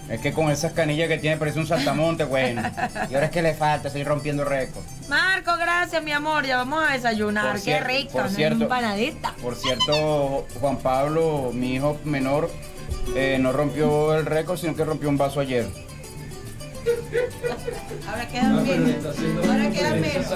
Es 0.10 0.22
que 0.22 0.32
con 0.32 0.52
esas 0.52 0.74
canillas 0.74 1.08
que 1.08 1.18
tiene 1.18 1.38
parece 1.38 1.58
un 1.60 1.66
saltamonte, 1.66 2.24
bueno. 2.24 2.62
Y 3.10 3.16
ahora 3.16 3.26
es 3.28 3.32
que 3.32 3.42
le 3.42 3.56
falta, 3.56 3.88
estoy 3.88 4.04
rompiendo 4.04 4.46
récord. 4.46 4.84
Marco, 5.10 5.56
gracias, 5.58 6.04
mi 6.04 6.12
amor. 6.12 6.46
Ya 6.46 6.58
vamos 6.58 6.84
a 6.88 6.94
desayunar. 6.94 7.54
Por 7.54 7.64
¡Qué 7.64 7.80
rico! 7.80 8.12
por 8.14 8.24
¿no? 8.26 8.30
cierto- 8.30 8.62
Empanadita. 8.64 9.34
Por 9.42 9.56
cierto, 9.56 10.46
Juan 10.60 10.78
Pablo, 10.78 11.50
mi 11.54 11.74
hijo 11.76 11.98
menor, 12.04 12.52
eh, 13.16 13.38
no 13.40 13.52
rompió 13.54 14.14
el 14.14 14.26
récord, 14.28 14.60
sino 14.60 14.76
que 14.76 14.86
rompió 14.86 15.10
un 15.10 15.18
vaso 15.18 15.40
ayer. 15.40 15.66
Ahora 18.08 18.28
quedan 18.28 18.64
menos. 18.64 19.16
Ahora 19.50 19.70
quedan 19.70 20.02
menos. 20.02 20.28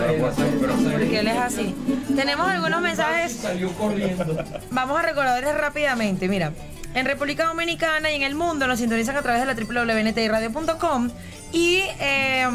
Porque 0.91 1.19
él 1.19 1.27
es 1.27 1.37
así. 1.37 1.75
Tenemos 2.15 2.47
algunos 2.47 2.81
mensajes. 2.81 3.43
Vamos 4.71 4.99
a 4.99 5.01
recordarles 5.01 5.55
rápidamente. 5.55 6.27
Mira, 6.27 6.53
en 6.93 7.05
República 7.05 7.45
Dominicana 7.45 8.11
y 8.11 8.15
en 8.15 8.23
el 8.23 8.35
mundo 8.35 8.67
nos 8.67 8.79
sintonizan 8.79 9.17
a 9.17 9.21
través 9.21 9.41
de 9.41 9.47
la 9.47 9.53
www.ntradio.com 9.53 11.09
y 11.51 11.81
eh, 11.99 12.47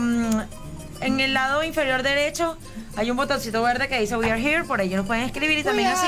en 1.00 1.20
el 1.20 1.34
lado 1.34 1.62
inferior 1.64 2.02
derecho 2.02 2.56
hay 2.94 3.10
un 3.10 3.16
botoncito 3.16 3.62
verde 3.62 3.88
que 3.88 3.98
dice 4.00 4.16
We 4.16 4.30
are 4.30 4.40
here. 4.40 4.64
Por 4.64 4.80
ahí 4.80 4.90
nos 4.90 5.06
pueden 5.06 5.24
escribir 5.24 5.58
y 5.58 5.62
también 5.62 5.88
así. 5.88 6.06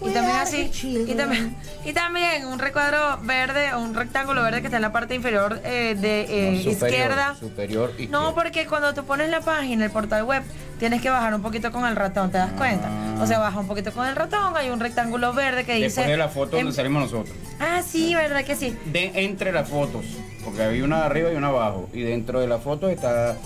Y 0.00 0.10
también 0.10 0.36
así. 0.36 0.70
Y 1.06 1.14
también, 1.14 1.56
y 1.84 1.92
también 1.92 2.46
un 2.46 2.58
recuadro 2.58 3.18
verde, 3.22 3.74
un 3.76 3.94
rectángulo 3.94 4.42
verde 4.42 4.60
que 4.60 4.66
está 4.66 4.76
en 4.76 4.82
la 4.82 4.92
parte 4.92 5.14
inferior 5.14 5.60
eh, 5.64 5.96
de 5.98 6.20
eh, 6.22 6.62
Superior, 6.62 6.90
izquierda. 6.90 7.34
Superior 7.38 7.92
y 7.98 8.06
No, 8.06 8.34
porque 8.34 8.66
cuando 8.66 8.94
tú 8.94 9.04
pones 9.04 9.30
la 9.30 9.40
página, 9.40 9.84
el 9.84 9.90
portal 9.90 10.24
web, 10.24 10.42
tienes 10.78 11.02
que 11.02 11.10
bajar 11.10 11.34
un 11.34 11.42
poquito 11.42 11.72
con 11.72 11.84
el 11.84 11.96
ratón, 11.96 12.30
¿te 12.30 12.38
das 12.38 12.52
cuenta? 12.52 12.88
O 13.20 13.26
sea, 13.26 13.38
baja 13.38 13.58
un 13.58 13.66
poquito 13.66 13.92
con 13.92 14.06
el 14.06 14.14
ratón, 14.14 14.56
hay 14.56 14.70
un 14.70 14.78
rectángulo 14.80 15.32
verde 15.32 15.64
que 15.64 15.74
dice... 15.74 15.86
después 15.86 16.08
de 16.08 16.16
la 16.16 16.28
foto 16.28 16.56
donde 16.56 16.72
salimos 16.72 17.02
nosotros. 17.02 17.36
Ah, 17.58 17.82
sí, 17.84 18.14
¿verdad 18.14 18.44
que 18.44 18.54
sí? 18.54 18.76
De, 18.86 19.10
entre 19.14 19.52
las 19.52 19.68
fotos, 19.68 20.04
porque 20.44 20.62
había 20.62 20.84
una 20.84 21.04
arriba 21.04 21.32
y 21.32 21.36
una 21.36 21.48
abajo. 21.48 21.88
Y 21.92 22.02
dentro 22.02 22.40
de 22.40 22.46
la 22.46 22.58
foto 22.58 22.88
está 22.88 23.36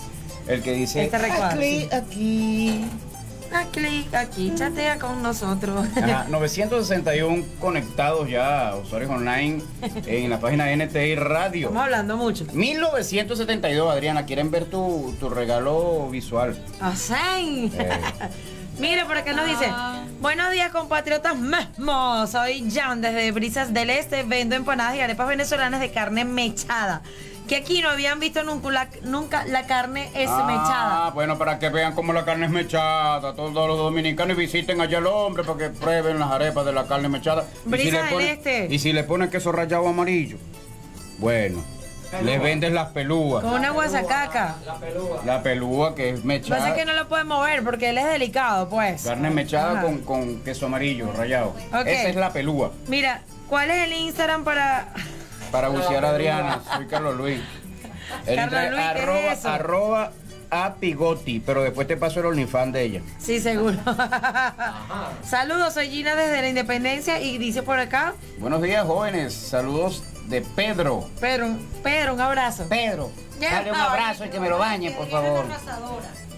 el 0.47 0.61
que 0.61 0.73
dice... 0.73 1.03
Este 1.03 1.17
recuadro. 1.17 1.59
aquí. 1.91 2.85
Ah, 3.55 3.65
clic 3.71 4.11
aquí, 4.15 4.51
chatea 4.55 4.97
con 4.97 5.21
nosotros. 5.21 5.85
Ajá, 5.95 6.25
961 6.29 7.45
conectados 7.59 8.27
ya, 8.27 8.73
usuarios 8.81 9.11
online 9.11 9.61
en 10.07 10.31
la 10.31 10.39
página 10.39 10.65
de 10.65 10.77
NTI 10.77 11.15
Radio. 11.15 11.67
Estamos 11.67 11.83
hablando 11.83 12.17
mucho. 12.17 12.45
1972, 12.51 13.91
Adriana, 13.91 14.25
¿quieren 14.25 14.49
ver 14.49 14.65
tu, 14.65 15.15
tu 15.19 15.29
regalo 15.29 16.09
visual? 16.09 16.57
Así. 16.79 17.71
Eh. 17.77 17.89
Mira, 18.79 19.05
por 19.05 19.15
acá 19.17 19.33
nos 19.33 19.45
dice, 19.45 19.71
buenos 20.19 20.51
días 20.51 20.71
compatriotas 20.71 21.35
mismos, 21.37 22.31
soy 22.31 22.71
Jan 22.71 23.01
desde 23.01 23.31
Brisas 23.31 23.71
del 23.71 23.91
Este, 23.91 24.23
vendo 24.23 24.55
empanadas 24.55 24.95
y 24.95 25.01
arepas 25.01 25.27
venezolanas 25.27 25.79
de 25.79 25.91
carne 25.91 26.25
mechada, 26.25 27.03
que 27.47 27.55
aquí 27.57 27.81
no 27.81 27.89
habían 27.89 28.19
visto 28.19 28.43
nunca 28.43 28.69
la, 28.71 28.87
nunca 29.03 29.45
la 29.45 29.65
carne 29.67 30.09
es 30.15 30.29
Ah, 30.31 31.11
bueno, 31.13 31.37
para 31.37 31.59
que 31.59 31.69
vean 31.69 31.93
cómo 31.93 32.13
la 32.13 32.23
carne 32.25 32.45
es 32.45 32.51
mechada. 32.51 33.33
Todos 33.35 33.53
los 33.67 33.77
dominicanos 33.77 34.37
y 34.37 34.39
visiten 34.39 34.79
allá 34.81 34.99
al 34.99 35.07
hombre 35.07 35.43
para 35.43 35.57
que 35.57 35.69
prueben 35.69 36.19
las 36.19 36.31
arepas 36.31 36.65
de 36.65 36.71
la 36.73 36.85
carne 36.87 37.09
mechada. 37.09 37.45
Y 37.65 37.69
Brisa 37.69 37.91
le 37.97 38.03
del 38.03 38.13
ponen- 38.13 38.27
Este. 38.29 38.67
Y 38.73 38.79
si 38.79 38.93
le 38.93 39.03
ponen 39.03 39.29
queso 39.29 39.51
rallado 39.51 39.87
amarillo, 39.87 40.37
bueno, 41.19 41.63
le 42.23 42.37
vendes 42.39 42.71
las 42.71 42.89
pelúas. 42.89 43.43
Con 43.43 43.53
una 43.53 43.71
guasacaca. 43.71 44.55
La 45.25 45.41
pelúa 45.43 45.95
que 45.95 46.09
es 46.09 46.15
Lo 46.17 46.21
que 46.21 46.27
mechada. 46.27 46.59
pasa 46.59 46.69
es 46.71 46.75
que 46.77 46.85
no 46.85 46.93
lo 46.93 47.07
puede 47.07 47.23
mover 47.23 47.63
porque 47.63 47.89
él 47.89 47.97
es 47.97 48.05
delicado, 48.05 48.69
pues. 48.69 49.03
Carne 49.03 49.29
mechada 49.31 49.81
con, 49.81 49.99
con 49.99 50.39
queso 50.43 50.67
amarillo 50.67 51.11
rallado. 51.11 51.49
Ok. 51.73 51.87
Esa 51.87 52.09
es 52.09 52.15
la 52.15 52.31
pelúa. 52.31 52.71
Mira, 52.87 53.21
¿cuál 53.49 53.69
es 53.71 53.83
el 53.83 53.93
Instagram 53.93 54.43
para...? 54.43 54.87
Para 55.53 55.67
bucear 55.67 56.03
a 56.03 56.09
Adriana, 56.09 56.61
soy 56.75 56.87
Carlos 56.87 57.15
Luis. 57.15 57.39
El 58.25 58.35
Carlos 58.37 58.71
Luis, 58.71 58.81
¿qué 58.81 58.99
es 58.99 59.03
arroba, 59.03 59.33
eso? 59.33 59.49
arroba 59.49 60.11
a 60.49 60.73
Pigoti, 60.73 61.39
pero 61.41 61.61
después 61.61 61.87
te 61.87 61.95
paso 61.95 62.21
el 62.21 62.25
OnlyFans 62.25 62.73
de 62.73 62.81
ella. 62.81 63.01
Sí, 63.19 63.39
seguro. 63.39 63.77
Saludos, 65.23 65.75
soy 65.75 65.91
Gina 65.91 66.15
desde 66.15 66.41
la 66.41 66.49
Independencia 66.49 67.21
y 67.21 67.37
dice 67.37 67.61
por 67.61 67.77
acá, 67.77 68.15
Buenos 68.39 68.63
días, 68.63 68.83
jóvenes. 68.87 69.31
Saludos 69.35 70.03
de 70.25 70.41
Pedro. 70.41 71.07
Pedro, 71.19 71.55
Pedro, 71.83 72.15
un 72.15 72.21
abrazo. 72.21 72.65
Pedro, 72.67 73.11
dale 73.39 73.71
un 73.71 73.77
abrazo 73.77 74.25
y 74.25 74.29
que 74.29 74.39
me 74.39 74.49
lo 74.49 74.57
bañen, 74.57 74.95
por 74.95 75.07
favor. 75.07 75.45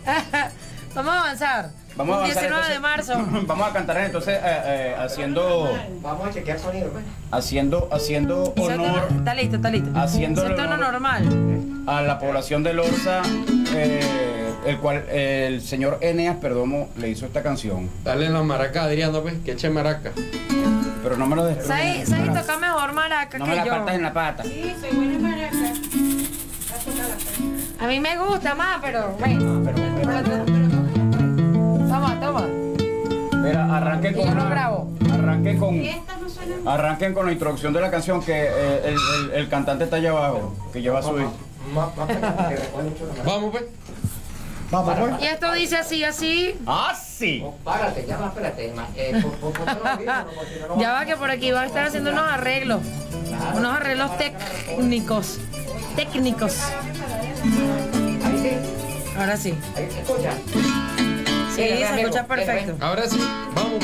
Vamos 0.93 1.13
a 1.13 1.19
avanzar. 1.21 1.84
Vamos 1.97 2.15
a 2.15 2.19
Un 2.19 2.23
avanzar, 2.25 2.43
19 2.43 2.73
de 2.73 2.79
marzo. 2.79 3.13
Vamos 3.47 3.67
a 3.69 3.73
cantar 3.73 3.97
entonces 3.99 4.37
eh, 4.37 4.41
eh, 4.65 4.95
haciendo 4.99 5.69
Vamos 6.01 6.27
a 6.27 6.31
chequear 6.33 6.59
sonido, 6.59 6.89
pues. 6.89 7.05
haciendo 7.31 7.87
haciendo 7.91 8.53
honor 8.57 9.07
Está 9.17 9.33
listo, 9.33 9.55
está 9.55 9.69
listo. 9.69 9.89
Haciendo 9.97 10.45
el 10.45 10.55
tono 10.55 10.77
normal. 10.77 11.83
a 11.87 12.01
la 12.01 12.19
población 12.19 12.63
de 12.63 12.73
Lorza, 12.73 13.21
eh, 13.73 14.53
el 14.65 14.77
cual 14.79 15.07
el 15.09 15.61
señor 15.61 15.99
Eneas 16.01 16.35
Perdomo 16.37 16.89
le 16.97 17.09
hizo 17.09 17.25
esta 17.25 17.41
canción. 17.43 17.89
Dale 18.03 18.29
la 18.29 18.43
maraca, 18.43 18.83
Adriano, 18.83 19.21
pues, 19.21 19.35
que 19.45 19.51
eche 19.53 19.69
maraca. 19.69 20.11
Pero 21.03 21.17
no 21.17 21.27
me 21.27 21.35
lo. 21.35 21.63
Sai, 21.63 22.05
Sai 22.05 22.27
toca 22.27 22.57
mejor 22.57 22.91
maraca 22.93 23.37
No 23.37 23.45
que 23.45 23.51
me 23.51 23.57
la 23.57 23.65
yo. 23.65 23.71
partas 23.71 23.95
en 23.95 24.01
la 24.01 24.13
pata. 24.13 24.43
Sí, 24.43 24.75
soy 24.81 24.95
buena 24.97 25.19
maraca. 25.19 25.55
A 27.79 27.87
mí 27.87 27.99
me 27.99 28.17
gusta 28.17 28.55
más, 28.55 28.79
pero 28.81 29.15
bueno. 29.19 30.64
Toma, 32.19 32.41
toma. 32.41 32.47
Mira, 33.43 33.77
arranque 33.77 34.09
Y 34.09 34.13
con 34.13 34.23
yo 34.25 34.33
lo 34.35 34.41
una- 34.41 34.49
grabo. 34.49 34.91
Arranquen 35.13 35.59
con. 35.59 35.81
Arranquen 36.67 37.13
con 37.13 37.25
la 37.25 37.31
introducción 37.31 37.73
de 37.73 37.81
la 37.81 37.91
canción 37.91 38.23
que 38.23 38.33
eh, 38.45 38.81
el, 38.85 38.95
el- 38.95 39.31
el 39.33 39.49
cantante 39.49 39.83
está 39.85 39.97
allá 39.97 40.11
abajo, 40.11 40.53
que 40.73 40.81
lleva 40.81 41.01
su. 41.01 41.13
Vamos, 41.73 43.51
pues. 43.51 43.63
Vamos, 44.71 44.95
pues. 44.99 45.21
Y 45.21 45.25
esto 45.25 45.51
dice 45.53 45.77
así, 45.77 46.03
así. 46.03 46.55
Ah, 46.65 46.93
sí. 46.95 47.43
Párate, 47.63 48.05
ya 48.07 48.17
va, 48.17 48.27
espérate. 48.27 48.73
eh, 48.95 49.21
por- 49.21 49.53
por- 49.53 49.53
por- 49.53 50.79
Ya 50.79 50.91
va 50.93 51.05
que 51.05 51.15
por 51.15 51.29
aquí 51.29 51.51
va 51.51 51.61
a 51.61 51.65
estar 51.67 51.85
haciendo 51.85 52.11
unos 52.11 52.27
arreglos. 52.27 52.81
Unos 53.55 53.75
arreglos 53.75 54.11
técnicos. 54.17 55.37
Técnicos. 55.95 56.57
Ahora 59.17 59.37
sí. 59.37 59.53
Sí, 61.55 61.61
se 61.61 62.01
escucha 62.01 62.27
perfecto. 62.27 62.75
Ahora 62.81 63.07
sí, 63.07 63.19
vamos, 63.55 63.83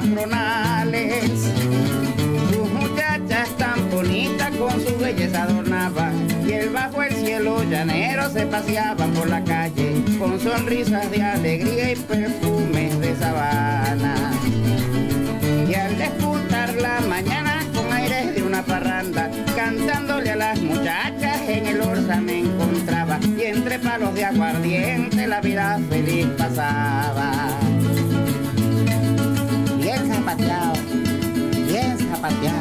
patronales. 0.00 1.30
Sus 2.50 2.70
muchachas 2.72 3.48
tan 3.58 3.90
bonitas 3.90 4.50
con 4.56 4.80
su 4.80 4.96
belleza 4.98 5.42
adornaban. 5.42 6.26
Y 6.46 6.52
el 6.52 6.70
bajo 6.70 7.02
el 7.02 7.14
cielo 7.14 7.62
llanero 7.64 8.30
se 8.30 8.46
paseaban 8.46 9.12
por 9.12 9.28
la 9.28 9.44
calle 9.44 10.02
con 10.18 10.40
sonrisas 10.40 11.10
de 11.10 11.22
alegría 11.22 11.92
y 11.92 11.96
perfumes 11.96 12.98
de 13.00 13.16
sabana. 13.16 14.32
Y 15.68 15.74
al 15.74 15.98
despuntar 15.98 16.74
la 16.74 17.00
mañana 17.00 17.60
con 17.74 17.92
aires 17.92 18.34
de 18.34 18.42
una 18.42 18.62
parranda, 18.62 19.30
cantándole 19.54 20.30
a 20.30 20.36
las 20.36 20.60
muchachas 20.60 21.40
en 21.46 21.66
el 21.66 21.80
orza 21.80 22.20
me 22.20 22.40
encontraba. 22.40 23.20
Y 23.36 23.42
entre 23.42 23.78
palos 23.78 24.14
de 24.14 24.24
aguardiente 24.24 25.26
la 25.26 25.40
vida 25.40 25.78
feliz 25.88 26.26
pasaba. 26.38 27.79
Zapateado, 30.30 30.74
bien 31.66 31.98
zapateado. 31.98 32.59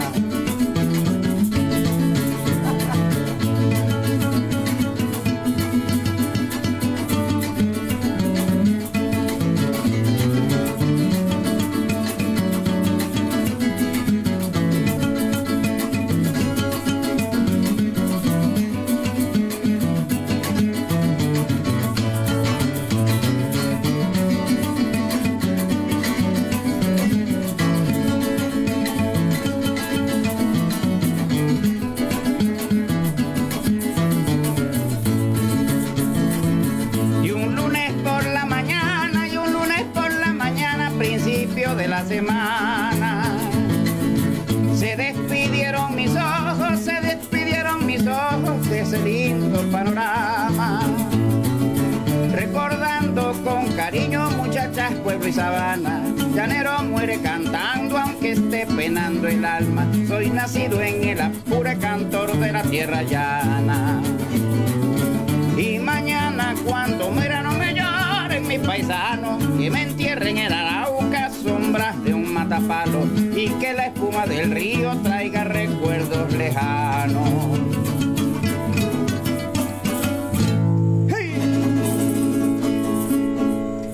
De 62.39 62.51
la 62.51 62.63
tierra 62.63 63.03
llana. 63.03 64.01
Y 65.57 65.77
mañana 65.79 66.55
cuando 66.65 67.11
muera 67.11 67.41
no 67.41 67.51
me 67.51 67.73
lloren 67.73 68.47
mis 68.47 68.59
paisanos, 68.59 69.43
que 69.57 69.69
me 69.69 69.83
entierren 69.83 70.37
en 70.37 70.53
Arauca, 70.53 71.29
sombras 71.31 72.01
de 72.03 72.13
un 72.13 72.33
matapalo, 72.33 73.05
y 73.35 73.49
que 73.59 73.73
la 73.73 73.87
espuma 73.87 74.25
del 74.25 74.51
río 74.51 74.95
traiga 75.03 75.43
recuerdos 75.43 76.31
lejanos. 76.33 77.29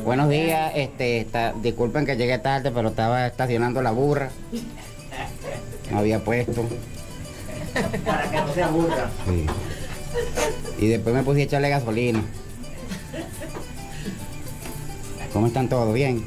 Buenos 0.03 0.29
días, 0.29 0.71
este, 0.75 1.27
disculpen 1.63 2.05
que 2.05 2.15
llegué 2.15 2.37
tarde, 2.37 2.71
pero 2.71 2.89
estaba 2.89 3.25
estacionando 3.25 3.81
la 3.81 3.91
burra. 3.91 4.29
No 5.91 5.99
había 5.99 6.19
puesto. 6.19 6.65
Para 8.05 8.29
que 8.31 8.37
no 8.37 8.53
se 8.53 8.63
aburra. 8.63 9.09
Sí. 9.25 9.45
Y 10.79 10.87
después 10.87 11.13
me 11.15 11.23
puse 11.23 11.41
a 11.41 11.43
echarle 11.43 11.69
gasolina. 11.69 12.21
¿Cómo 15.33 15.47
están 15.47 15.67
todos? 15.67 15.93
¿Bien? 15.93 16.23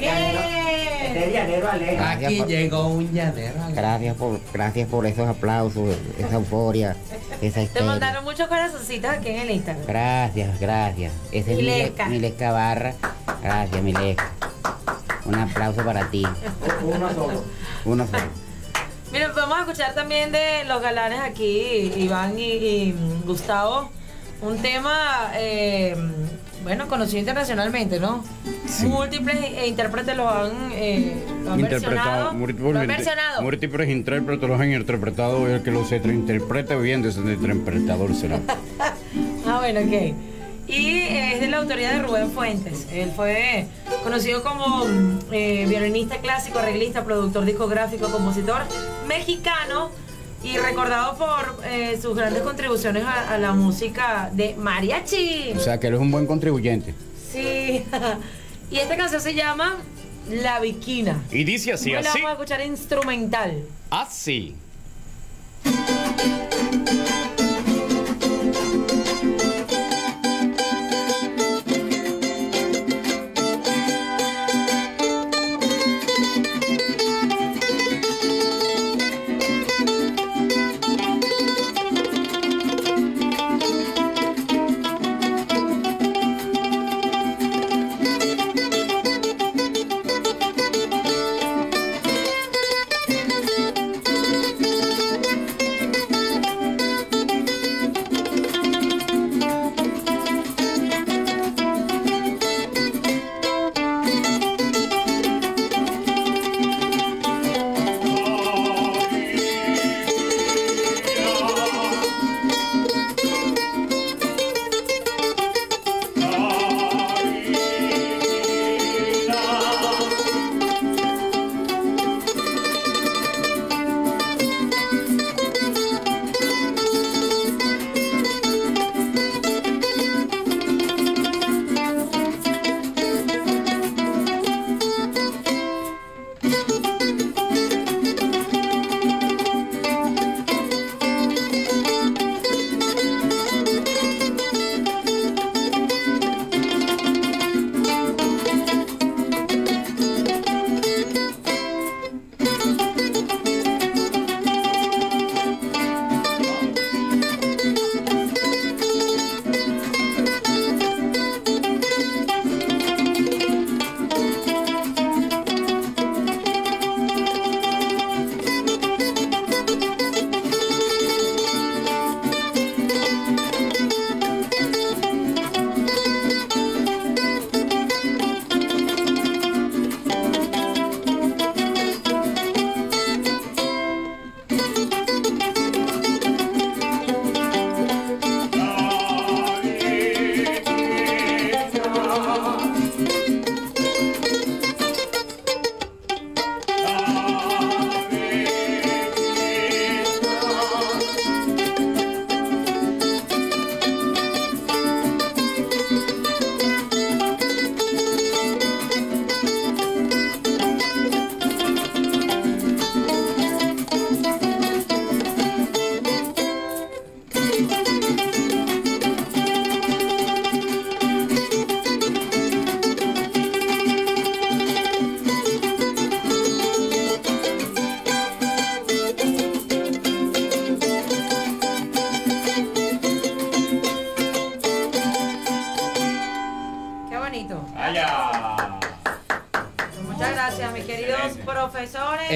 Este 0.00 1.30
llanero 1.32 1.70
alegre. 1.70 1.96
Gracias 1.96 2.24
Aquí 2.30 2.38
por- 2.38 2.48
llegó 2.48 2.86
un 2.88 3.12
llanero 3.12 3.62
alegre. 3.62 3.74
Gracias 3.82 4.16
por, 4.16 4.40
gracias 4.52 4.88
por 4.88 5.06
esos 5.06 5.28
aplausos, 5.28 5.96
esa 6.18 6.34
euforia, 6.34 6.96
esa 7.40 7.64
Te 7.66 7.82
mandaron 7.82 8.24
muchos 8.24 8.48
corazoncitos 8.48 9.10
aquí 9.10 9.28
en 9.28 9.40
el 9.40 9.50
Instagram. 9.50 9.86
Gracias, 9.86 10.60
gracias. 10.60 11.12
Ese 11.32 11.52
es 11.52 11.56
Milesca. 11.58 12.06
Milesca 12.06 12.52
Barra. 12.52 12.94
Gracias, 13.42 13.82
Milesca. 13.82 14.30
Un 15.26 15.34
aplauso 15.36 15.84
para 15.84 16.10
ti. 16.10 16.24
Uno 16.82 17.08
solo. 17.14 17.44
Uno 17.84 18.06
solo. 18.06 18.49
Mira, 19.12 19.32
vamos 19.34 19.56
a 19.58 19.60
escuchar 19.62 19.94
también 19.94 20.30
de 20.30 20.64
los 20.68 20.80
galanes 20.80 21.18
aquí, 21.20 21.92
Iván 21.96 22.38
y, 22.38 22.42
y, 22.42 22.94
Gustavo, 23.24 23.90
un 24.40 24.58
tema, 24.58 25.32
eh, 25.34 25.96
bueno, 26.62 26.86
conocido 26.86 27.18
internacionalmente, 27.18 27.98
¿no? 27.98 28.22
Múltiples 28.82 29.36
eh, 29.42 29.66
intérpretes 29.66 30.16
lo 30.16 30.28
han, 30.30 30.52
eh, 30.72 31.16
lo 31.44 31.52
han 31.52 31.62
versionado. 31.62 32.32
múltiples, 32.34 32.72
Lo 32.72 32.80
han 32.80 32.86
versionado. 32.86 33.42
múltiples 33.42 33.88
intérpretes 33.88 34.48
los 34.48 34.60
han 34.60 34.72
interpretado 34.72 35.48
y 35.48 35.52
el 35.54 35.62
que 35.62 35.72
los 35.72 35.90
interprete 35.90 36.76
bien 36.76 37.02
desde 37.02 37.20
el 37.22 37.32
interpretador 37.32 38.14
será. 38.14 38.40
Ah, 39.46 39.58
bueno, 39.58 39.80
ok. 39.80 40.29
Y 40.70 41.00
es 41.00 41.40
de 41.40 41.48
la 41.48 41.58
autoría 41.58 41.90
de 41.92 42.02
Rubén 42.02 42.30
Fuentes. 42.30 42.86
Él 42.92 43.12
fue 43.14 43.66
conocido 44.04 44.42
como 44.42 44.84
eh, 45.32 45.66
violinista 45.68 46.18
clásico, 46.18 46.58
arreglista, 46.58 47.04
productor 47.04 47.44
discográfico, 47.44 48.10
compositor 48.10 48.62
mexicano 49.08 49.90
y 50.42 50.56
recordado 50.56 51.18
por 51.18 51.64
eh, 51.66 51.98
sus 52.00 52.16
grandes 52.16 52.42
contribuciones 52.42 53.04
a, 53.04 53.34
a 53.34 53.38
la 53.38 53.52
música 53.52 54.30
de 54.32 54.54
mariachi. 54.54 55.52
O 55.56 55.60
sea 55.60 55.78
que 55.80 55.88
él 55.88 55.94
es 55.94 56.00
un 56.00 56.10
buen 56.10 56.26
contribuyente. 56.26 56.94
Sí. 57.32 57.84
y 58.70 58.76
esta 58.78 58.96
canción 58.96 59.20
se 59.20 59.34
llama 59.34 59.76
La 60.30 60.60
Viquina. 60.60 61.22
Y 61.30 61.44
dice 61.44 61.72
así, 61.72 61.94
Hoy 61.94 62.02
la 62.02 62.10
así. 62.10 62.18
vamos 62.20 62.30
a 62.30 62.32
escuchar 62.34 62.64
instrumental. 62.64 63.62
Así. 63.90 64.54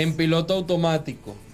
En 0.05 0.15
piloto 0.17 0.53
automático. 0.55 1.35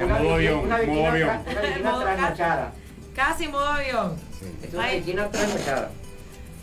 En 0.00 0.08
modo 0.08 0.34
avión, 0.34 0.60
Una 0.60 0.76
modo 0.78 0.86
viquina 0.86 1.08
avión. 1.10 1.28
tra- 1.28 1.50
una 1.52 1.60
viquina 1.68 1.90
Modo 1.92 2.02
trasnochada. 2.02 2.72
Casi 3.14 3.48
modo 3.48 3.66
avión. 3.66 4.16
Es 4.62 4.74
una 4.74 4.84
Ay. 4.84 4.98
viquina 5.00 5.28
trasnochada. 5.30 5.90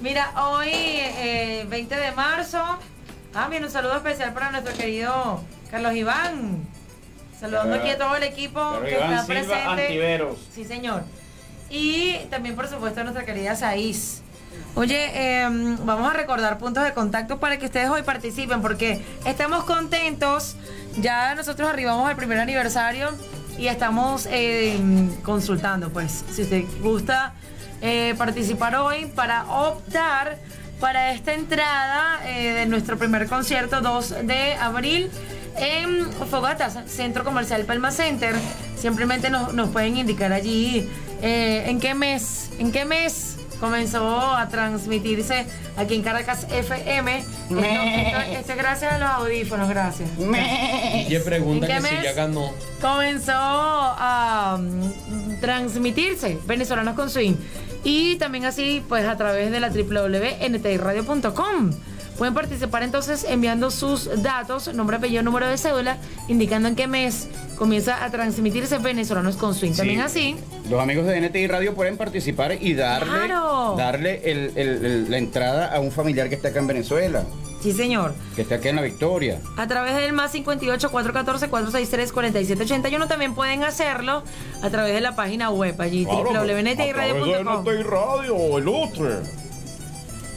Mira, 0.02 0.34
hoy, 0.50 0.70
eh, 0.74 1.66
20 1.70 1.96
de 1.96 2.12
marzo. 2.12 2.62
Ah, 3.34 3.48
mira, 3.50 3.66
un 3.66 3.72
saludo 3.72 3.96
especial 3.98 4.34
para 4.34 4.52
nuestro 4.52 4.74
querido 4.76 5.42
Carlos 5.72 5.94
Iván. 5.96 6.66
Saludando 7.40 7.76
aquí 7.76 7.90
a 7.90 7.98
todo 7.98 8.16
el 8.16 8.24
equipo 8.24 8.60
Carlos 8.60 8.84
que 8.90 8.96
Iván 8.96 9.14
está 9.14 9.26
Silva 9.26 9.42
presente. 9.42 9.82
Antiveros. 9.84 10.38
Sí, 10.54 10.64
señor. 10.66 11.04
Y 11.70 12.18
también, 12.30 12.56
por 12.56 12.68
supuesto, 12.68 13.00
a 13.02 13.04
nuestra 13.04 13.24
querida 13.26 13.56
Saiz. 13.56 14.07
Oye, 14.78 15.10
eh, 15.12 15.48
vamos 15.86 16.08
a 16.08 16.14
recordar 16.14 16.60
puntos 16.60 16.84
de 16.84 16.94
contacto 16.94 17.40
para 17.40 17.58
que 17.58 17.66
ustedes 17.66 17.90
hoy 17.90 18.04
participen, 18.04 18.62
porque 18.62 19.04
estamos 19.26 19.64
contentos. 19.64 20.56
Ya 21.02 21.34
nosotros 21.34 21.68
arribamos 21.68 22.08
al 22.08 22.16
primer 22.16 22.38
aniversario 22.38 23.10
y 23.58 23.70
estamos 23.70 24.28
eh, 24.30 24.78
consultando, 25.24 25.90
pues, 25.90 26.24
si 26.32 26.44
usted 26.44 26.64
gusta 26.80 27.34
eh, 27.82 28.14
participar 28.20 28.76
hoy 28.76 29.08
para 29.08 29.46
optar 29.46 30.38
para 30.80 31.12
esta 31.12 31.34
entrada 31.34 32.20
eh, 32.28 32.54
de 32.54 32.66
nuestro 32.68 33.00
primer 33.00 33.28
concierto 33.28 33.82
2 33.82 34.28
de 34.28 34.54
abril 34.62 35.10
en 35.56 36.12
Fogatas, 36.30 36.78
Centro 36.86 37.24
Comercial 37.24 37.64
Palma 37.66 37.90
Center. 37.90 38.36
Simplemente 38.78 39.32
nos, 39.32 39.56
nos 39.56 39.70
pueden 39.70 39.98
indicar 39.98 40.32
allí 40.34 40.88
eh, 41.24 41.64
en 41.66 41.80
qué 41.80 41.96
mes, 41.96 42.52
en 42.60 42.72
qué 42.72 42.86
mes 42.86 43.27
comenzó 43.60 44.20
a 44.36 44.48
transmitirse 44.50 45.46
aquí 45.78 45.96
en 45.96 46.04
Caracas 46.04 46.46
FM. 46.50 47.18
Esto, 47.18 47.60
esto- 47.60 48.22
esto 48.40 48.52
es 48.54 48.58
gracias 48.58 48.94
a 48.94 48.98
los 49.00 49.10
audífonos, 49.10 49.68
gracias. 49.70 50.10
Y 50.18 51.10
le 51.10 51.20
pregunta 51.22 51.68
¿En 51.68 51.84
que 51.84 51.90
si 51.90 51.96
ya 52.04 52.14
ganó. 52.14 52.52
comenzó 52.82 53.34
a 53.36 54.58
mm, 54.60 55.40
transmitirse 55.42 56.38
Venezolanos 56.46 56.96
con 56.96 57.10
Swing. 57.10 57.36
Y 57.84 58.16
también 58.18 58.46
así, 58.46 58.84
pues 58.90 59.06
a 59.08 59.16
través 59.18 59.52
de 59.52 59.60
la 59.60 59.70
www.ntirradio.com. 59.70 61.72
Pueden 62.18 62.34
participar 62.34 62.82
entonces 62.84 63.26
enviando 63.30 63.70
sus 63.70 64.10
datos, 64.24 64.74
nombre, 64.74 64.98
apellido, 64.98 65.22
número 65.24 65.48
de 65.48 65.58
cédula, 65.58 65.98
indicando 66.28 66.68
en 66.68 66.76
qué 66.76 66.88
mes 66.88 67.28
comienza 67.58 68.04
a 68.04 68.10
transmitirse 68.10 68.80
Venezolanos 68.80 69.36
con 69.38 69.54
Swing. 69.54 69.74
También 69.74 70.02
así, 70.02 70.36
Los 70.70 70.82
amigos 70.82 71.06
de 71.06 71.18
NTI 71.22 71.48
Radio 71.48 71.76
pueden 71.76 71.96
participar 71.96 72.58
y 72.60 72.74
darle, 72.74 73.08
Claro. 73.28 73.76
darle 73.78 74.22
el- 74.30 74.52
el- 74.56 74.86
el- 74.86 75.12
la 75.12 75.18
entrada 75.18 75.74
a 75.74 75.80
un 75.80 75.92
familiar 75.92 76.28
que 76.30 76.36
está 76.36 76.48
acá 76.50 76.60
en 76.60 76.68
Venezuela, 76.68 77.24
sí 77.62 77.72
señor, 77.72 78.14
que 78.36 78.42
está 78.42 78.56
aquí 78.56 78.68
en 78.68 78.76
La 78.78 78.82
Victoria. 78.82 79.40
a 79.56 79.68
través 79.68 79.96
del 79.96 80.12
más 80.14 80.32
58 80.32 80.90
414 80.92 81.48
463 81.50 82.12
4781 82.12 83.08
también 83.08 83.34
pueden 83.36 83.64
hacerlo 83.64 84.24
a 84.62 84.70
través 84.70 84.94
de 84.94 85.02
la 85.02 85.16
página 85.16 85.50
web 85.52 85.80
allí 85.80 86.04
www.ntirradio.com. 86.06 87.66
Radio, 87.90 88.58
ilustre. 88.60 89.47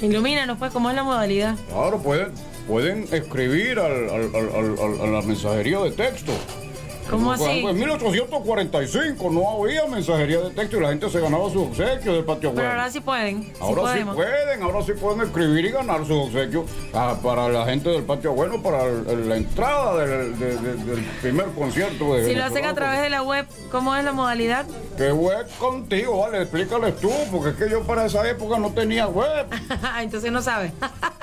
Ilumínanos 0.03 0.59
pues 0.59 0.72
cómo 0.72 0.90
es 0.90 0.96
la 0.96 1.03
modalidad. 1.05 1.57
Claro, 1.68 1.98
pueden, 1.98 2.32
pueden 2.66 3.07
escribir 3.12 3.78
al, 3.78 4.09
al- 4.09 4.30
al- 4.34 5.01
a 5.01 5.07
la 5.07 5.22
mensajería 5.22 5.78
de 5.80 5.90
texto. 5.90 6.32
¿Cómo 7.11 7.26
Por 7.26 7.34
así? 7.34 7.44
ejemplo, 7.44 7.70
En 7.70 7.78
1845 7.78 9.30
no 9.30 9.50
había 9.62 9.86
mensajería 9.86 10.40
de 10.40 10.50
texto 10.50 10.76
y 10.76 10.80
la 10.80 10.88
gente 10.90 11.11
se 11.11 11.20
ganaba 11.20 11.44
sus 11.50 11.68
obsequios 11.68 12.14
del 12.16 12.24
patio 12.24 12.50
Pero 12.54 12.62
web. 12.62 12.70
ahora 12.70 12.90
sí 12.90 13.00
pueden. 13.00 13.52
Ahora 13.61 13.94
sí 13.94 14.04
pueden, 14.04 14.62
ahora 14.62 14.82
sí 14.82 14.92
pueden 14.92 15.20
escribir 15.22 15.64
y 15.66 15.70
ganar 15.70 16.00
sus 16.06 16.26
obsequios 16.28 16.64
ah, 16.94 17.16
para 17.22 17.48
la 17.48 17.64
gente 17.66 17.88
del 17.90 18.02
patio 18.04 18.32
bueno, 18.32 18.62
para 18.62 18.84
el- 18.84 19.28
la 19.28 19.36
entrada 19.36 19.96
del, 20.06 20.38
de- 20.38 20.56
de- 20.56 20.74
del 20.84 21.04
primer 21.20 21.46
concierto. 21.46 22.14
De 22.14 22.24
Si 22.26 22.34
lo 22.34 22.44
hacen 22.44 22.64
a 22.64 22.74
través 22.74 23.00
de 23.02 23.11
la 23.11 23.22
web, 23.22 23.46
¿cómo 23.70 23.94
es 23.96 24.04
la 24.04 24.12
modalidad? 24.12 24.64
¿Qué 24.96 25.12
web 25.12 25.46
contigo? 25.58 26.18
Vale, 26.20 26.42
explícales 26.42 26.96
tú, 27.00 27.11
porque 27.30 27.50
es 27.50 27.56
que 27.56 27.70
yo 27.70 27.82
para 27.82 28.06
esa 28.06 28.28
época 28.28 28.58
no 28.58 28.70
tenía 28.72 29.06
web. 29.08 29.46
Entonces 30.00 30.30
no 30.30 30.42
sabe. 30.42 30.72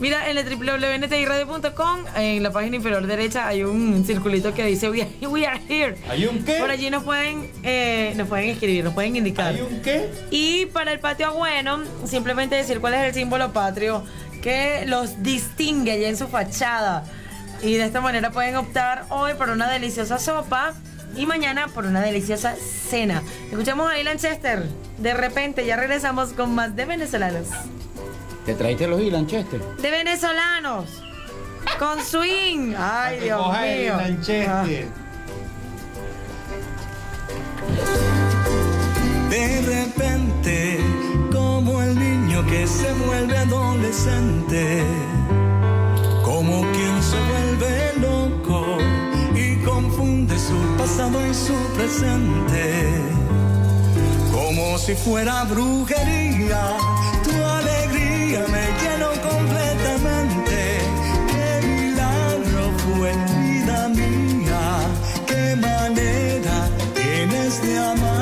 Mira, 0.00 0.30
en 0.30 0.38
el 0.38 0.44
www.ntirradio.com, 0.44 2.04
en 2.16 2.42
la 2.42 2.50
página 2.50 2.76
inferior 2.76 3.06
derecha 3.06 3.46
hay 3.46 3.62
un 3.62 4.04
circulito 4.04 4.54
que 4.54 4.64
dice 4.64 4.90
We 4.90 5.02
are, 5.02 5.26
we 5.26 5.46
are 5.46 5.60
here. 5.68 5.96
¿Hay 6.08 6.26
un 6.26 6.44
qué? 6.44 6.58
Por 6.58 6.70
allí 6.70 6.90
nos 6.90 7.04
pueden, 7.04 7.50
eh, 7.62 8.14
nos 8.16 8.28
pueden 8.28 8.48
escribir, 8.50 8.84
nos 8.84 8.94
pueden 8.94 9.16
indicar. 9.16 9.54
¿Hay 9.54 9.60
un 9.60 9.82
qué? 9.82 10.10
Y 10.30 10.66
para 10.66 10.92
el 10.92 11.00
patio 11.00 11.32
bueno, 11.34 11.82
simplemente 12.06 12.54
decir 12.56 12.80
cuál 12.80 12.94
es 12.94 13.00
el 13.00 13.14
símbolo 13.14 13.52
patrio 13.52 14.04
que 14.42 14.84
los 14.86 15.22
distingue 15.22 15.92
allá 15.92 16.08
en 16.08 16.16
su 16.16 16.28
fachada. 16.28 17.04
Y 17.62 17.74
de 17.74 17.84
esta 17.84 18.00
manera 18.00 18.30
pueden 18.30 18.56
optar 18.56 19.04
hoy 19.10 19.34
por 19.34 19.50
una 19.50 19.70
deliciosa 19.70 20.18
sopa 20.18 20.72
y 21.16 21.26
mañana 21.26 21.68
por 21.68 21.84
una 21.84 22.00
deliciosa 22.00 22.54
cena. 22.56 23.22
Escuchamos 23.50 23.90
a 23.90 23.98
Ilan 23.98 24.18
Chester. 24.18 24.64
De 24.98 25.14
repente 25.14 25.66
ya 25.66 25.76
regresamos 25.76 26.32
con 26.32 26.54
más 26.54 26.74
de 26.76 26.84
venezolanos. 26.84 27.48
¿Te 28.44 28.54
traiste 28.54 28.86
los 28.86 29.00
Lanchester? 29.00 29.60
De 29.76 29.90
venezolanos. 29.90 30.86
Con 31.78 32.00
swing. 32.02 32.74
Ay, 32.78 33.20
Dios 33.20 33.46
mío. 33.60 33.94
Ah. 34.48 34.64
De 39.28 39.60
repente, 39.62 40.80
como 41.32 41.80
el 41.82 41.98
niño 41.98 42.44
que 42.46 42.66
se 42.66 42.92
vuelve 42.94 43.38
adolescente, 43.38 44.82
como 46.24 46.62
quien 46.72 47.02
se 47.02 47.16
vuelve 47.30 47.92
loco 48.00 48.78
y 49.34 49.56
confunde 49.64 50.36
su 50.38 50.58
pasado 50.76 51.24
y 51.26 51.34
su 51.34 51.54
presente, 51.76 52.88
como 54.32 54.78
si 54.78 54.94
fuera 54.94 55.44
brujería, 55.44 56.76
alegría 58.36 58.46
me 58.48 58.66
llenó 58.80 59.10
completamente. 59.28 60.80
Qué 61.28 61.66
milagro 61.66 62.72
fue 62.78 63.12
vida 63.12 63.88
mía, 63.88 64.62
qué 65.26 65.56
manera 65.56 66.68
tienes 66.94 67.62
de 67.62 67.78
amar. 67.78 68.19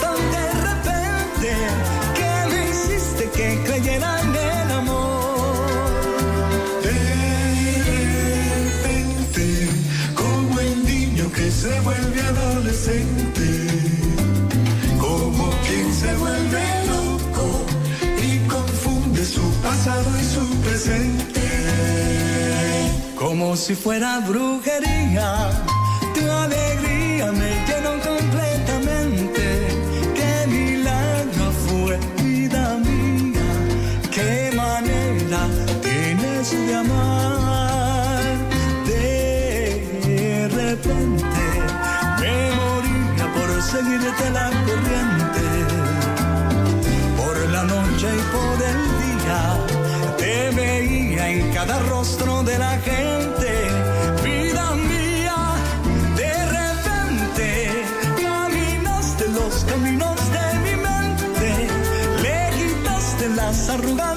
Tan 0.00 0.18
de 0.36 0.46
repente 0.68 1.50
que 2.18 2.30
me 2.50 2.60
hiciste 2.70 3.24
que 3.36 3.46
creyera 3.64 4.20
en 4.22 4.34
el 4.34 4.70
amor. 4.72 5.56
De 6.82 6.98
repente, 8.82 9.44
como 10.14 10.60
el 10.60 10.84
niño 10.84 11.30
que 11.32 11.50
se 11.50 11.80
vuelve 11.80 12.20
adolescente, 12.20 13.46
como 15.00 15.50
quien 15.66 15.92
se 15.92 16.14
vuelve 16.16 16.62
loco 16.86 17.46
y 18.22 18.38
confunde 18.48 19.24
su 19.24 19.42
pasado 19.62 20.08
y 20.20 20.24
su 20.24 20.46
presente. 20.64 21.40
Como 23.18 23.56
si 23.56 23.74
fuera 23.74 24.20
brujería, 24.20 25.50
seguirte 43.70 44.30
la 44.30 44.48
corriente. 44.66 45.46
Por 47.18 47.36
la 47.50 47.62
noche 47.64 48.08
y 48.20 48.22
por 48.34 48.56
el 48.72 48.82
día 49.02 49.40
te 50.16 50.50
veía 50.56 51.28
en 51.28 51.52
cada 51.52 51.78
rostro 51.80 52.42
de 52.44 52.58
la 52.58 52.78
gente. 52.78 53.50
Vida 54.24 54.64
mía, 54.90 55.38
de 56.16 56.34
repente 56.58 57.46
caminaste 58.22 59.28
los 59.38 59.64
caminos 59.64 60.18
de 60.36 60.46
mi 60.64 60.74
mente. 60.88 61.48
Le 62.22 62.38
quitaste 62.56 63.28
las 63.36 63.68
arrugas 63.68 64.07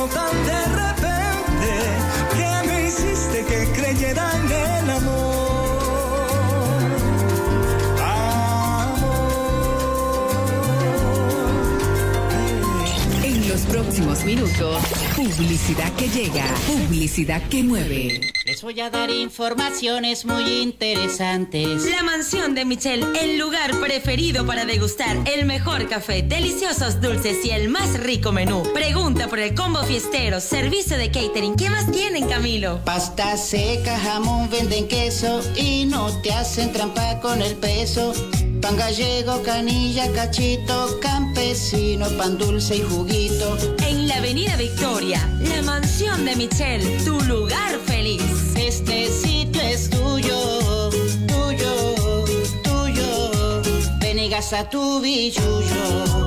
llenó 0.00 0.12
tan 0.12 0.46
de 0.46 0.64
repente 0.66 1.72
que 2.34 2.68
me 2.68 2.86
hiciste 2.86 3.44
que 3.44 3.80
creyera 3.80 4.30
en 4.36 4.52
el 4.52 4.90
amor. 4.90 5.30
En 13.22 13.48
los 13.48 13.60
próximos 13.62 14.24
minutos, 14.24 14.82
publicidad 15.16 15.92
que 15.94 16.08
llega, 16.08 16.44
publicidad 16.66 17.42
que 17.48 17.62
mueve. 17.62 18.39
Les 18.60 18.64
voy 18.74 18.80
a 18.82 18.90
dar 18.90 19.10
informaciones 19.10 20.26
muy 20.26 20.60
interesantes. 20.60 21.82
La 21.90 22.02
mansión 22.02 22.54
de 22.54 22.66
Michelle, 22.66 23.06
el 23.18 23.38
lugar 23.38 23.74
preferido 23.80 24.44
para 24.44 24.66
degustar 24.66 25.16
el 25.24 25.46
mejor 25.46 25.88
café, 25.88 26.20
deliciosos 26.20 27.00
dulces 27.00 27.42
y 27.42 27.52
el 27.52 27.70
más 27.70 27.98
rico 27.98 28.32
menú. 28.32 28.62
Pregunta 28.74 29.28
por 29.28 29.38
el 29.38 29.54
combo 29.54 29.82
fiestero, 29.84 30.40
servicio 30.40 30.98
de 30.98 31.10
catering. 31.10 31.56
¿Qué 31.56 31.70
más 31.70 31.90
tienen, 31.90 32.28
Camilo? 32.28 32.84
Pasta 32.84 33.34
seca, 33.38 33.98
jamón, 33.98 34.50
venden 34.50 34.88
queso 34.88 35.40
y 35.56 35.86
no 35.86 36.20
te 36.20 36.30
hacen 36.30 36.70
trampa 36.70 37.18
con 37.20 37.40
el 37.40 37.56
peso. 37.56 38.12
Pan 38.60 38.76
gallego, 38.76 39.42
canilla, 39.42 40.12
cachito, 40.12 41.00
campesino, 41.00 42.06
pan 42.18 42.36
dulce 42.36 42.76
y 42.76 42.82
juguito. 42.82 43.56
En 43.86 44.06
la 44.06 44.16
Avenida 44.16 44.54
Victoria, 44.56 45.18
la 45.40 45.62
mansión 45.62 46.24
de 46.26 46.36
Michelle, 46.36 46.98
tu 47.04 47.18
lugar 47.22 47.78
feliz. 47.86 48.22
Este 48.56 49.10
sitio 49.10 49.62
es 49.62 49.88
tuyo, 49.88 50.90
tuyo, 51.26 52.24
tuyo. 52.62 53.62
Ven 53.98 54.18
y 54.18 54.28
gasta 54.28 54.68
tu 54.68 55.00
billullo. 55.00 56.19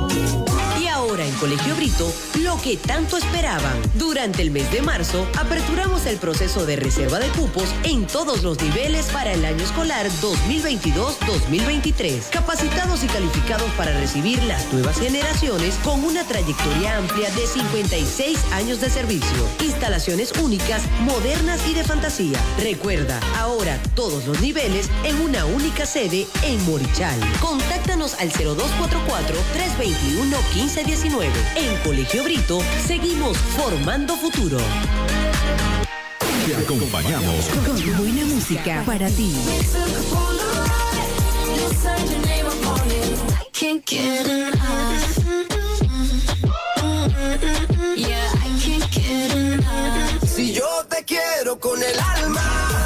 Ahora 1.13 1.27
en 1.27 1.35
Colegio 1.35 1.75
Brito, 1.75 2.11
lo 2.41 2.59
que 2.59 2.75
tanto 2.75 3.17
esperaban. 3.17 3.79
Durante 3.99 4.41
el 4.41 4.49
mes 4.49 4.71
de 4.71 4.81
marzo, 4.81 5.27
aperturamos 5.37 6.07
el 6.07 6.17
proceso 6.17 6.65
de 6.65 6.75
reserva 6.75 7.19
de 7.19 7.27
cupos 7.27 7.69
en 7.83 8.07
todos 8.07 8.41
los 8.41 8.59
niveles 8.59 9.05
para 9.13 9.31
el 9.31 9.45
año 9.45 9.63
escolar 9.63 10.09
2022-2023. 10.09 12.31
Capacitados 12.31 13.03
y 13.03 13.07
calificados 13.07 13.69
para 13.73 13.95
recibir 13.99 14.41
las 14.45 14.73
nuevas 14.73 14.99
generaciones 14.99 15.75
con 15.83 16.03
una 16.03 16.23
trayectoria 16.23 16.97
amplia 16.97 17.29
de 17.29 17.45
56 17.45 18.39
años 18.53 18.81
de 18.81 18.89
servicio. 18.89 19.47
Instalaciones 19.63 20.31
únicas, 20.41 20.81
modernas 21.01 21.61
y 21.69 21.75
de 21.75 21.83
fantasía. 21.83 22.39
Recuerda, 22.57 23.19
ahora 23.37 23.77
todos 23.93 24.25
los 24.25 24.41
niveles 24.41 24.89
en 25.03 25.21
una 25.21 25.45
única 25.45 25.85
sede 25.85 26.25
en 26.41 26.65
Morichal. 26.65 27.19
Contáctanos 27.39 28.15
al 28.15 28.29
0244 28.29 29.37
321 29.53 30.37
1519. 31.03 31.31
En 31.55 31.77
Colegio 31.83 32.23
Brito 32.23 32.59
seguimos 32.85 33.37
formando 33.37 34.15
futuro. 34.15 34.57
Te 36.45 36.55
acompañamos 36.55 37.45
Con 37.65 37.97
buena 37.97 38.25
música 38.25 38.83
para 38.85 39.09
ti. 39.09 39.33
Si 50.25 50.53
yo 50.53 50.67
te 50.89 51.03
quiero 51.05 51.59
con 51.59 51.81
el 51.81 51.99
alma, 51.99 52.82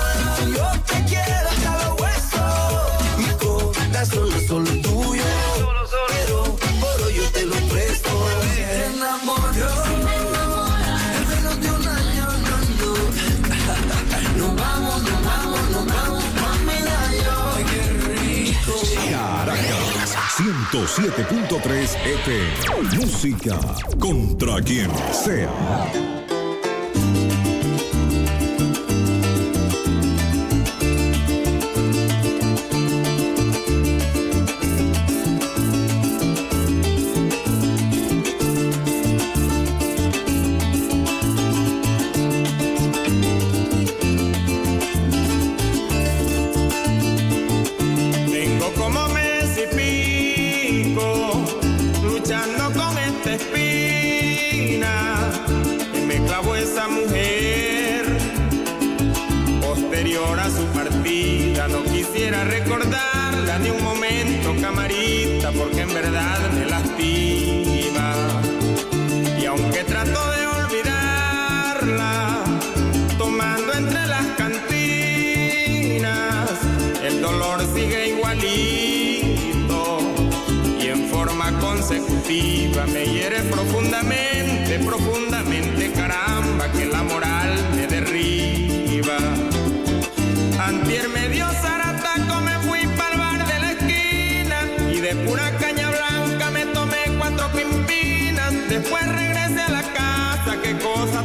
107.3 20.71 21.95
FM. 21.95 22.97
Música 22.97 23.57
contra 23.99 24.61
quien 24.61 24.91
sea. 25.13 26.26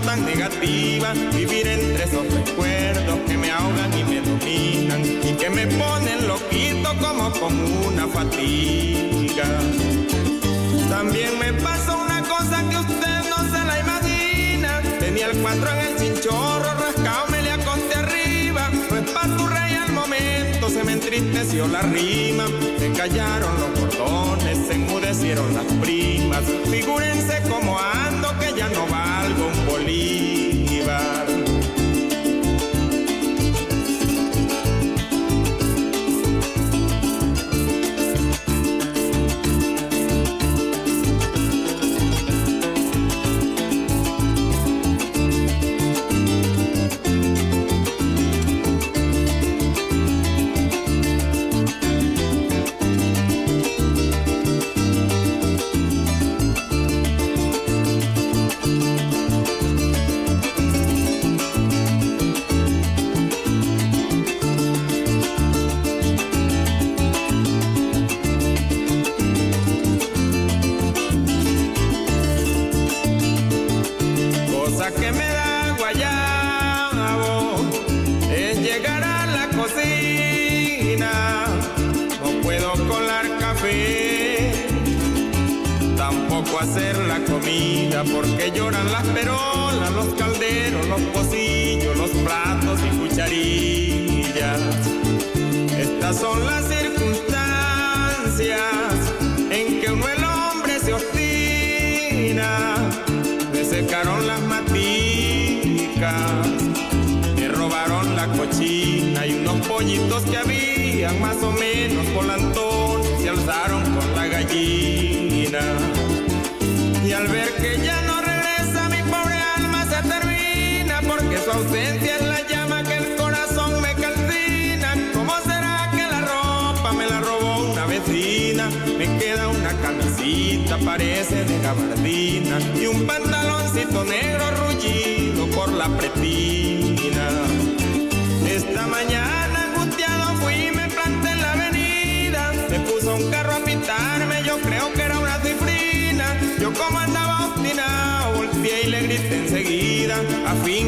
Tan 0.03 0.25
negativa, 0.25 1.13
vivir 1.35 1.67
entre 1.67 2.05
esos 2.05 2.27
recuerdos 2.33 3.19
que 3.27 3.37
me 3.37 3.51
ahogan 3.51 3.99
y 3.99 4.05
me 4.05 4.21
dominan 4.21 5.05
y 5.05 5.33
que 5.35 5.51
me 5.51 5.67
ponen 5.67 6.27
loquito 6.27 6.91
como 7.01 7.31
con 7.33 7.55
una 7.87 8.07
fatiga. 8.09 9.45
También 10.89 11.39
me 11.39 11.53
pasó 11.55 11.99
una 11.99 12.23
cosa 12.23 12.69
que 12.69 12.77
usted 12.77 13.31
no 13.31 13.37
se 13.45 13.65
la 13.65 13.81
imagina. 13.81 14.83
Tenía 14.99 15.27
el 15.27 15.39
cuatro 15.39 15.69
en 15.71 15.79
el 15.79 15.97
chinchorro, 15.97 16.75
rascado 16.75 17.27
me 17.31 17.43
le 17.43 17.53
acosté 17.53 17.95
arriba. 17.95 18.71
Pues 18.89 19.11
pa' 19.11 19.37
tu 19.37 19.47
rey 19.47 19.75
al 19.75 19.93
momento 19.93 20.69
se 20.69 20.85
me 20.85 20.93
entristeció 20.93 21.67
la 21.69 21.83
rima. 21.83 22.45
Se 22.79 22.93
callaron 22.93 23.53
los 23.61 23.79
cordones, 23.79 24.59
se 24.67 24.75
enmudecieron 24.75 25.55
las 25.55 25.65
primas. 25.81 26.43
Figúrense 26.71 27.43
cómo 27.49 27.79
ando 27.79 28.02
que 28.39 28.53
ya 28.55 28.69
no 28.69 28.87
valgo 28.87 29.47
un 29.47 29.67
bolívar. 29.67 31.32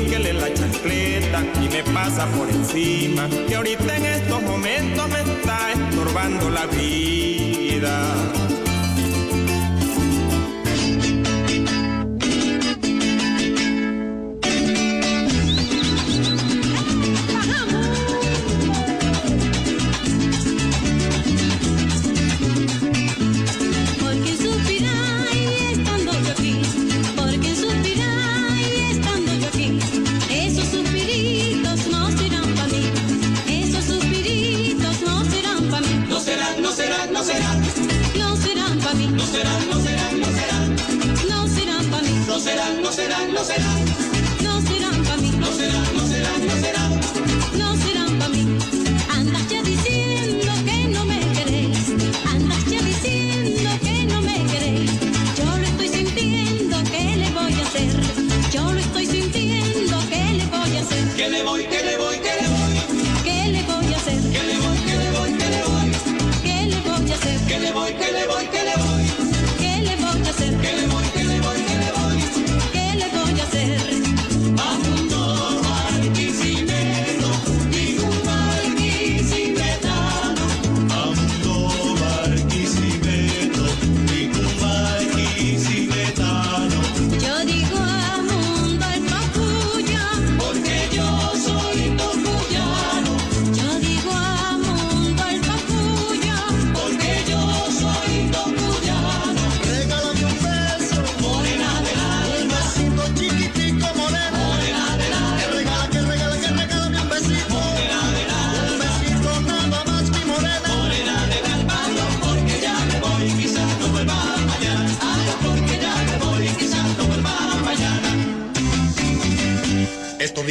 síguele 0.05 0.35
la 0.35 0.53
chancleta 0.53 1.43
y 1.63 1.69
me 1.69 1.83
pasa 1.83 2.27
por 2.27 2.49
encima, 2.49 3.29
que 3.49 3.55
ahorita 3.55 3.97
en 3.97 4.05
estos 4.05 4.43
momentos 4.43 5.09
me 5.09 5.21
está 5.21 5.73
estorbando 5.73 6.51
la 6.51 6.67
vida. 6.67 8.44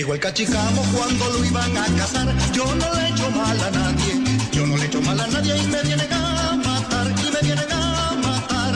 Llegó 0.03 0.15
el 0.15 0.19
cachicamo 0.19 0.83
cuando 0.93 1.29
lo 1.29 1.45
iban 1.45 1.77
a 1.77 1.85
cazar. 1.95 2.27
Yo 2.51 2.65
no 2.65 2.93
le 2.93 3.07
echo 3.07 3.31
mal 3.31 3.57
a 3.57 3.71
nadie. 3.71 4.21
Yo 4.51 4.67
no 4.67 4.75
le 4.75 4.85
echo 4.85 5.01
mal 5.01 5.17
a 5.17 5.27
nadie 5.27 5.55
y 5.55 5.67
me 5.67 5.81
vienen 5.81 6.11
a 6.11 6.57
matar. 6.57 7.07
Y 7.07 7.31
me 7.31 7.39
vienen 7.41 7.71
a 7.71 8.11
matar. 8.21 8.75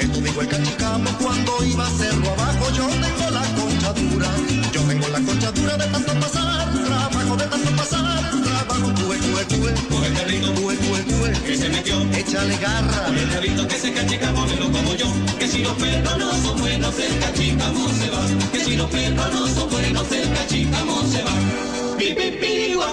Esto 0.00 0.20
dijo 0.20 0.40
el 0.40 0.48
cachicamo 0.48 1.10
cuando 1.22 1.64
iba 1.64 1.88
cerro 1.90 2.28
abajo. 2.28 2.70
Yo 2.74 2.88
tengo 2.88 3.30
la 3.30 3.42
concha 3.54 3.92
dura. 3.92 4.28
Yo 4.72 4.80
tengo 4.82 5.08
la 5.10 5.20
concha 5.20 5.52
dura 5.52 5.76
de 5.76 5.86
tanto 5.86 6.12
pasar 6.14 6.72
trabajo, 6.72 7.36
de 7.36 7.46
tanto 7.46 7.70
pasar 7.76 8.30
trabajo. 8.42 8.92
Tuve, 8.94 9.18
tuve, 9.18 9.44
tuve. 9.44 9.74
Coge 9.88 10.06
el 10.08 10.12
perrito. 10.14 10.52
Tuve, 10.54 10.76
tuve, 10.76 11.02
tuve. 11.04 11.32
Que 11.46 11.56
se 11.56 11.68
metió. 11.68 12.02
Échale 12.18 12.56
garra. 12.56 13.06
Coge 13.06 13.22
el 13.22 13.28
perrito 13.28 13.68
que 13.68 13.78
se 13.78 13.92
cachicamo 13.92 14.44
me 14.44 14.56
lo 14.56 14.72
como 14.72 14.92
yo 14.96 15.06
si 15.54 15.62
los 15.62 15.74
perros 15.74 16.18
no 16.18 16.32
son 16.42 16.58
buenos, 16.58 16.98
el 16.98 17.18
cachicamo 17.20 17.88
se 17.88 18.10
va. 18.10 18.22
Que 18.50 18.60
si 18.60 18.76
los 18.76 18.90
perros 18.90 19.32
no 19.32 19.46
son 19.46 19.70
buenos, 19.70 20.10
el 20.10 20.28
cachicamo 20.32 21.02
se 21.06 21.22
va. 21.22 21.34
Pipi 21.96 22.30
pirigua, 22.40 22.92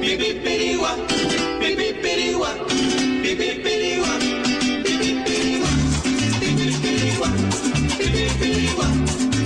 pipi 0.00 0.34
pirigua, 0.44 0.96
pipi 1.58 1.92
pirigua, 2.02 2.50
pipi 3.22 3.48
pirigua, 3.64 4.12
pipi 4.84 5.10
pirigua, 5.24 5.72
pipi 6.40 6.66
pirigua, 6.82 7.28
pipi 7.98 8.24
pirigua. 8.38 9.37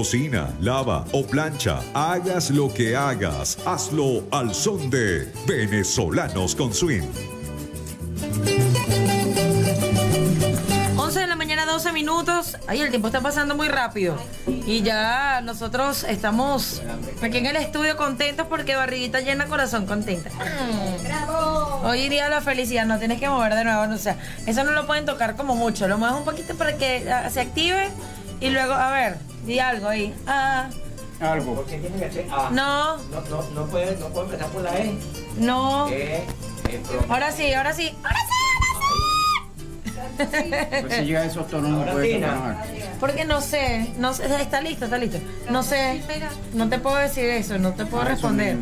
Cocina, 0.00 0.48
lava 0.62 1.04
o 1.12 1.26
plancha, 1.26 1.82
hagas 1.92 2.50
lo 2.50 2.72
que 2.72 2.96
hagas, 2.96 3.58
hazlo 3.66 4.22
al 4.30 4.54
son 4.54 4.88
de 4.88 5.30
Venezolanos 5.46 6.54
con 6.54 6.72
Swing. 6.72 7.02
11 10.96 11.20
de 11.20 11.26
la 11.26 11.36
mañana, 11.36 11.66
12 11.66 11.92
minutos. 11.92 12.56
Ay, 12.66 12.80
el 12.80 12.88
tiempo 12.88 13.08
está 13.08 13.20
pasando 13.20 13.54
muy 13.54 13.68
rápido. 13.68 14.16
Y 14.46 14.80
ya 14.80 15.42
nosotros 15.42 16.04
estamos 16.04 16.80
aquí 17.20 17.36
en 17.36 17.44
el 17.44 17.56
estudio 17.56 17.98
contentos 17.98 18.46
porque 18.48 18.76
barriguita 18.76 19.20
llena, 19.20 19.48
corazón 19.48 19.84
contenta. 19.84 20.30
Hoy 21.84 22.08
día 22.08 22.30
la 22.30 22.40
felicidad, 22.40 22.86
no 22.86 22.98
tienes 22.98 23.20
que 23.20 23.28
mover 23.28 23.54
de 23.54 23.64
nuevo. 23.64 23.92
O 23.92 23.98
sea, 23.98 24.16
eso 24.46 24.64
no 24.64 24.72
lo 24.72 24.86
pueden 24.86 25.04
tocar 25.04 25.36
como 25.36 25.56
mucho. 25.56 25.86
Lo 25.88 25.98
mueves 25.98 26.16
un 26.16 26.24
poquito 26.24 26.54
para 26.54 26.78
que 26.78 27.06
ah, 27.12 27.28
se 27.28 27.42
active 27.42 27.90
y 28.40 28.48
luego, 28.48 28.72
a 28.72 28.90
ver, 28.92 29.18
di 29.44 29.58
algo 29.58 29.88
ahí. 29.88 30.14
Ah, 30.26 30.68
Algo. 31.20 31.56
¿Por 31.56 31.66
qué 31.66 31.78
tiene 31.78 31.98
que 31.98 32.10
ser 32.12 32.26
A? 32.30 32.50
no, 32.50 32.96
No, 32.96 33.20
no, 33.30 33.42
no 33.54 33.66
puede, 33.66 33.96
no 33.96 34.06
puede 34.08 34.26
empezar 34.26 34.48
por 34.48 34.62
la 34.62 34.78
E. 34.78 34.94
no. 35.38 35.88
E, 35.90 36.24
E, 36.68 36.78
pro- 36.88 37.04
Ahora 37.12 37.32
sí, 37.32 37.52
ahora 37.52 37.72
sí. 37.74 37.94
Ahora 38.02 38.18
sí, 38.28 38.34
Pues 40.80 40.94
si 40.94 41.02
llega 41.04 41.20
a 41.20 41.24
esos 41.24 41.46
tonos 41.48 41.70
no 41.70 41.78
Ahora 41.80 41.92
puede 41.92 42.18
sí. 42.18 42.24
Porque 43.00 43.24
no 43.24 43.40
sé, 43.40 43.90
no 43.98 44.12
sé, 44.12 44.24
está 44.40 44.60
listo, 44.60 44.84
está 44.84 44.98
listo. 44.98 45.18
No 45.50 45.62
sé, 45.62 46.02
no 46.54 46.68
te 46.68 46.78
puedo 46.78 46.96
decir 46.96 47.24
eso, 47.24 47.58
no 47.58 47.72
te 47.72 47.86
puedo 47.86 48.04
responder. 48.04 48.58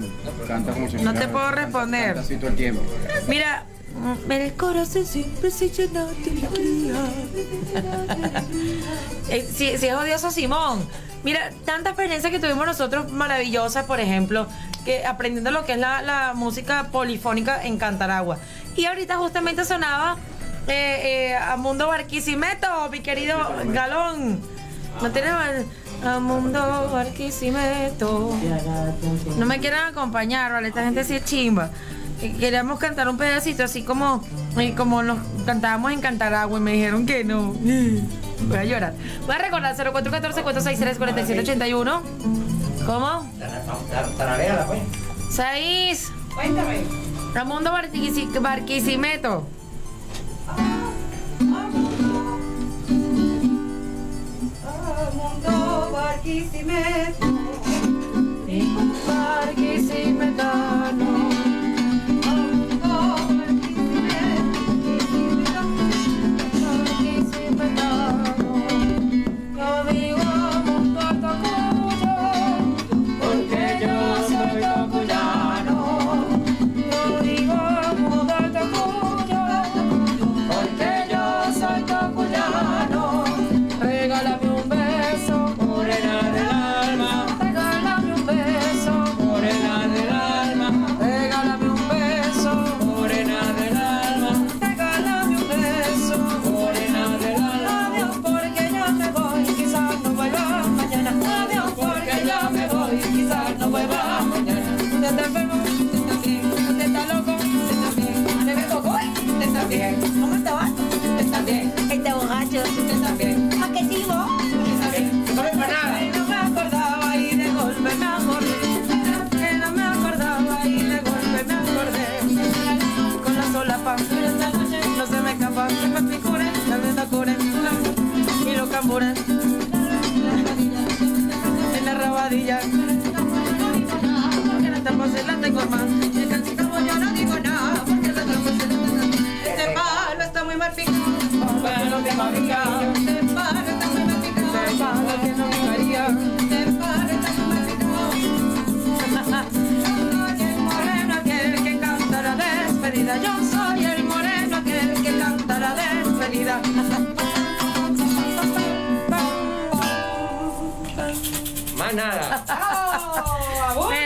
Canta 0.47 0.73
como 0.73 0.89
si 0.89 0.97
No 0.99 1.13
te 1.15 1.29
puedo 1.29 1.51
responder. 1.51 2.07
canta 2.15 2.21
así 2.21 2.37
todo 2.37 2.51
el 2.51 2.57
tiempo. 2.57 2.83
Mira, 3.27 3.65
el 4.31 4.55
corazón 4.55 5.05
siempre 5.07 5.51
se 5.51 5.71
llena 5.71 6.05
de. 6.05 6.93
Eh, 9.31 9.47
Si, 9.55 9.77
si 9.77 9.87
es 9.87 9.95
odioso 9.95 10.31
Simón. 10.31 10.87
Mira, 11.25 11.51
tanta 11.65 11.91
experiencia 11.91 12.31
que 12.31 12.39
tuvimos 12.39 12.65
nosotros 12.67 13.11
maravillosa, 13.13 13.87
por 13.87 14.01
ejemplo, 14.01 14.47
que 14.85 15.05
aprendiendo 15.05 15.51
lo 15.51 15.65
que 15.67 15.73
es 15.73 15.79
la, 15.79 16.01
la 16.03 16.33
música 16.35 16.89
polifónica 16.93 17.63
en 17.63 17.77
Cantaragua. 17.77 18.39
Y 18.77 18.87
ahorita 18.87 19.17
justamente 19.17 19.65
sonaba 19.65 20.17
eh, 20.69 21.31
eh, 21.31 21.37
a 21.37 21.57
Mundo 21.57 21.89
Barquisimeto, 21.89 22.89
mi 22.91 23.01
querido 23.01 23.37
Galón. 23.67 24.41
¿No 25.03 25.11
tienes 25.11 25.33
a 26.05 26.21
Mundo 26.21 26.91
Barquisimeto? 26.93 28.37
No 29.37 29.47
me 29.47 29.59
quieren 29.59 29.81
acompañar, 29.81 30.53
¿vale? 30.53 30.69
Esta 30.69 30.85
gente 30.85 31.05
sí 31.05 31.17
es 31.17 31.25
chimba. 31.25 31.71
Y 32.23 32.31
Queríamos 32.31 32.79
cantar 32.81 33.09
un 33.09 33.17
pedacito 33.17 33.63
así 33.65 33.83
como, 33.83 34.23
eh, 34.59 34.75
como 34.77 35.03
nos 35.03 35.19
cantábamos 35.47 35.93
en 35.93 36.01
Cantaragua 36.01 36.59
y 36.59 36.63
me 36.63 36.73
dijeron 36.73 37.07
que 37.07 37.23
no. 37.25 37.53
Voy 37.53 38.57
a 38.59 38.65
llorar. 38.65 38.95
Voy 39.27 39.35
a 39.37 39.39
recordar 39.39 39.77
0414-463-4781. 39.77 42.01
¿Cómo? 42.87 43.31
Tar- 43.39 44.09
Tararéala, 44.17 44.67
pues. 44.67 44.81
Seis. 45.31 46.11
Cuéntame. 46.35 46.83
Ramundo 47.35 47.71
Barquisi- 47.73 48.41
Barquisimeto. 48.41 49.47
Ramundo 54.65 55.91
Barquisimeto. 55.93 57.27
Barquisimetano. 59.07 61.38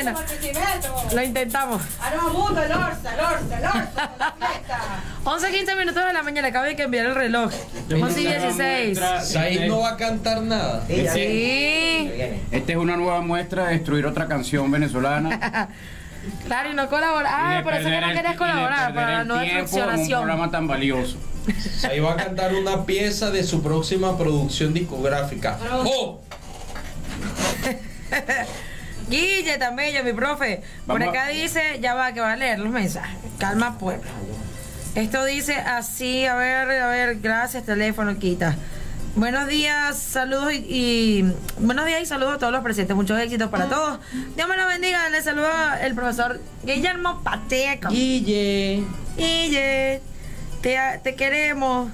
Bueno, 0.03 0.19
lo 1.13 1.23
intentamos. 1.23 1.83
Ah, 2.01 2.13
no, 2.17 2.31
mundo, 2.31 2.63
el 2.63 2.73
orza, 2.73 3.15
el 3.15 3.21
orza, 3.21 3.59
el 3.59 3.65
orza. 3.65 4.11
11, 5.25 5.51
15 5.53 5.75
minutos 5.77 6.05
de 6.05 6.13
la 6.13 6.23
mañana, 6.23 6.49
acabo 6.49 6.65
de 6.65 6.77
cambiar 6.77 7.07
el 7.07 7.15
reloj. 7.15 7.53
11 7.91 8.21
y 8.21 8.27
16. 8.27 9.01
Said 9.23 9.69
no 9.69 9.81
va 9.81 9.91
a 9.91 9.97
cantar 9.97 10.43
nada. 10.43 10.85
Sí. 10.87 12.11
Esta 12.51 12.73
es 12.73 12.79
una 12.79 12.97
nueva 12.97 13.21
muestra 13.21 13.67
de 13.67 13.75
destruir 13.75 14.07
otra 14.07 14.27
canción 14.29 14.71
venezolana. 14.71 15.69
Claro, 16.47 16.71
y 16.71 16.75
no 16.75 16.89
colaborar. 16.89 17.33
Ah, 17.35 17.61
por 17.65 17.75
eso 17.75 17.89
que 17.89 18.01
no 18.01 18.13
querías 18.13 18.37
colaborar, 18.37 18.95
para 18.95 19.25
no 19.25 19.43
en 19.43 19.65
un 19.65 20.09
programa 20.09 20.53
tan 20.53 20.69
valioso. 20.69 21.17
Said 21.81 22.01
va 22.01 22.13
a 22.13 22.17
cantar 22.17 22.55
una 22.55 22.87
pieza 22.87 23.33
de 23.33 23.43
su 23.43 23.61
próxima 23.61 24.17
producción 24.17 24.73
discográfica. 24.73 25.59
¡Oh! 25.85 26.21
Guille 29.13 29.59
también, 29.59 30.05
mi 30.05 30.13
profe. 30.13 30.63
Por 30.87 31.03
acá 31.03 31.29
dice, 31.29 31.79
ya 31.81 31.95
va, 31.95 32.13
que 32.13 32.21
va 32.21 32.33
a 32.33 32.37
leer 32.37 32.59
los 32.59 32.71
mensajes. 32.73 33.17
Calma, 33.39 33.79
pueblo. 33.79 34.11
Esto 34.95 35.25
dice 35.25 35.55
así, 35.55 36.25
a 36.27 36.35
ver, 36.35 36.71
a 36.71 36.87
ver, 36.89 37.21
gracias, 37.21 37.65
teléfono, 37.65 38.19
quita. 38.19 38.57
Buenos 39.15 39.47
días, 39.47 39.99
saludos 39.99 40.55
y, 40.55 40.57
y- 40.69 41.33
buenos 41.59 41.85
días 41.85 42.01
y 42.03 42.07
saludos 42.07 42.35
a 42.37 42.39
todos 42.39 42.53
los 42.53 42.63
presentes. 42.63 42.97
Muchos 42.97 43.21
éxitos 43.21 43.51
para 43.51 43.69
todos. 43.69 44.01
Dios 44.35 44.49
me 44.49 44.57
lo 44.57 44.67
bendiga. 44.67 45.07
Le 45.11 45.21
saluda 45.23 45.79
el 45.83 45.95
profesor 45.95 46.41
Guillermo 46.65 47.21
Pateco. 47.23 47.91
Guille. 47.91 48.83
Guille, 49.19 50.01
te, 50.63 50.79
te 51.03 51.15
queremos. 51.15 51.91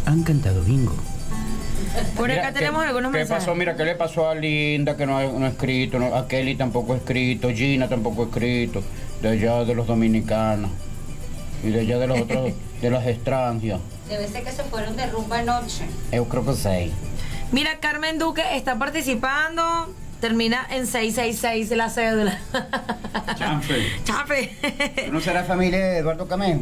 Han 0.05 0.23
cantado 0.23 0.61
bingo. 0.63 0.93
Por 2.15 2.27
Mira, 2.29 2.41
acá 2.41 2.53
¿qué- 2.53 2.59
tenemos 2.59 2.83
algunos 2.85 3.11
¿Qué 3.11 3.17
mensajes. 3.19 3.43
pasó? 3.45 3.55
Mira, 3.55 3.75
¿qué 3.75 3.85
le 3.85 3.95
pasó 3.95 4.27
a 4.29 4.35
Linda 4.35 4.97
que 4.97 5.05
no 5.05 5.17
ha, 5.17 5.23
no 5.23 5.45
ha 5.45 5.49
escrito? 5.49 5.99
no- 5.99 6.15
a 6.15 6.27
Kelly 6.27 6.55
tampoco 6.55 6.93
ha 6.93 6.97
escrito, 6.97 7.49
Gina 7.51 7.87
tampoco 7.87 8.23
ha 8.23 8.25
escrito, 8.25 8.81
de 9.21 9.29
allá 9.29 9.63
de 9.65 9.75
los 9.75 9.85
dominicanos 9.87 10.71
y 11.63 11.69
de 11.69 11.81
allá 11.81 11.99
de 11.99 12.07
los 12.07 12.19
otros, 12.19 12.51
de 12.81 12.89
las 12.89 13.05
extranjas. 13.07 13.79
Debe 14.09 14.27
ser 14.27 14.43
que 14.43 14.51
se 14.51 14.63
fueron 14.63 14.95
de 14.95 15.07
rumba 15.07 15.39
anoche. 15.39 15.85
Yo 16.11 16.25
creo 16.27 16.45
que 16.45 16.53
sí. 16.53 16.93
Mira, 17.51 17.80
Carmen 17.80 18.19
Duque 18.19 18.43
está 18.55 18.77
participando. 18.77 19.93
termina 20.19 20.65
en 20.69 20.88
666 20.88 21.71
la 21.77 21.89
cédula. 21.89 22.39
Chanfe. 23.35 23.91
Chape. 24.03 25.09
¿No 25.11 25.19
será 25.19 25.43
familia 25.43 25.80
de 25.80 25.97
Eduardo 25.99 26.27
Camejo? 26.27 26.61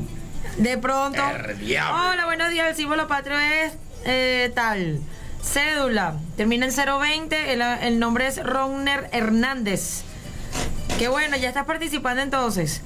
De 0.57 0.77
pronto. 0.77 1.21
El 1.47 1.59
diablo. 1.59 2.11
Hola, 2.11 2.25
buenos 2.25 2.49
días. 2.49 2.69
El 2.69 2.75
símbolo 2.75 3.07
patrio 3.07 3.37
es 3.39 3.73
eh, 4.05 4.51
tal. 4.55 4.99
Cédula. 5.43 6.15
Termina 6.37 6.65
en 6.67 6.73
020. 6.73 7.53
El, 7.53 7.61
el 7.61 7.99
nombre 7.99 8.27
es 8.27 8.43
Ronner 8.43 9.09
Hernández. 9.11 10.03
Qué 10.99 11.07
bueno, 11.07 11.37
ya 11.37 11.47
estás 11.49 11.65
participando 11.65 12.21
entonces. 12.21 12.81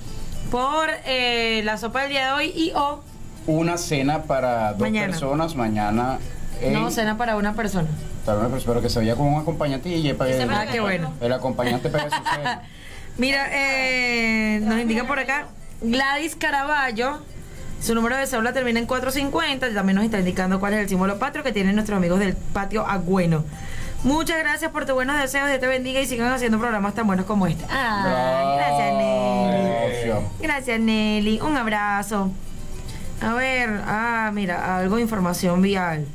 Por 0.51 0.89
eh, 1.05 1.61
la 1.65 1.77
sopa 1.77 2.01
del 2.03 2.11
día 2.11 2.27
de 2.27 2.31
hoy 2.33 2.53
y 2.55 2.71
o. 2.75 3.03
Una 3.47 3.77
cena 3.77 4.23
para 4.23 4.71
dos 4.73 4.81
Mañana. 4.81 5.07
personas 5.07 5.55
mañana. 5.55 6.17
en- 6.61 6.73
No, 6.73 6.89
cena 6.89 7.17
para 7.17 7.35
una 7.35 7.53
persona. 7.53 7.87
Para 8.25 8.39
una 8.39 8.49
persona, 8.49 8.73
pero 8.73 8.81
que 8.81 8.89
se 8.89 8.99
vaya 8.99 9.15
con 9.15 9.27
un 9.27 9.39
acompañante 9.41 9.89
y 9.89 10.13
para 10.13 10.31
Ese 10.31 10.43
Ah, 10.49 10.65
qué 10.71 10.79
bueno. 10.79 11.13
El 11.21 11.31
acompañante 11.33 11.89
para 11.89 12.09
su 12.09 12.15
cena. 12.35 12.61
Mira, 13.17 13.47
eh, 13.51 14.59
nos 14.63 14.79
indica 14.79 15.05
por 15.05 15.19
acá 15.19 15.47
Gladys 15.81 16.35
Caraballo. 16.35 17.19
Su 17.81 17.93
número 17.93 18.17
de 18.17 18.25
cédula 18.25 18.51
termina 18.53 18.79
en 18.79 18.87
450. 18.87 19.73
También 19.73 19.95
nos 19.97 20.05
está 20.05 20.17
indicando 20.19 20.59
cuál 20.59 20.73
es 20.73 20.79
el 20.79 20.89
símbolo 20.89 21.19
patrio 21.19 21.43
que 21.43 21.51
tienen 21.51 21.75
nuestros 21.75 21.97
amigos 21.97 22.19
del 22.19 22.33
patio 22.35 22.85
Agüeno. 22.87 23.43
Muchas 24.03 24.37
gracias 24.39 24.71
por 24.71 24.85
tus 24.85 24.95
buenos 24.95 25.17
deseos. 25.19 25.47
Dios 25.47 25.59
te 25.59 25.67
bendiga 25.67 25.99
y 25.99 26.05
sigan 26.05 26.31
haciendo 26.31 26.57
programas 26.57 26.93
tan 26.95 27.05
buenos 27.05 27.25
como 27.25 27.47
este. 27.47 27.63
Ay, 27.69 28.57
gracias, 28.57 28.93
Nelly. 28.93 30.25
Gracias, 30.41 30.79
Nelly. 30.79 31.39
Un 31.41 31.57
abrazo. 31.57 32.31
A 33.21 33.33
ver, 33.33 33.81
ah, 33.85 34.31
mira, 34.33 34.77
algo 34.77 34.97
de 34.97 35.01
información 35.01 35.61
vial. 35.61 36.05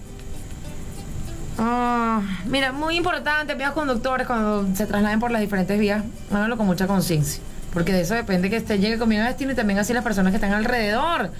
Ah, 1.58 2.22
mira, 2.46 2.72
muy 2.72 2.96
importante, 2.96 3.54
vías 3.54 3.72
conductores 3.72 4.26
cuando 4.26 4.66
se 4.74 4.86
trasladen 4.86 5.20
por 5.20 5.30
las 5.30 5.40
diferentes 5.40 5.78
vías, 5.78 6.04
háganlo 6.32 6.56
con 6.56 6.66
mucha 6.66 6.86
conciencia. 6.86 7.42
Porque 7.72 7.92
de 7.92 8.00
eso 8.02 8.14
depende 8.14 8.50
que 8.50 8.56
usted 8.58 8.80
llegue 8.80 8.98
con 8.98 9.08
bien 9.08 9.22
a 9.22 9.26
destino 9.28 9.52
y 9.52 9.54
también 9.54 9.78
así 9.78 9.92
las 9.92 10.02
personas 10.04 10.30
que 10.32 10.36
están 10.36 10.52
alrededor. 10.52 11.30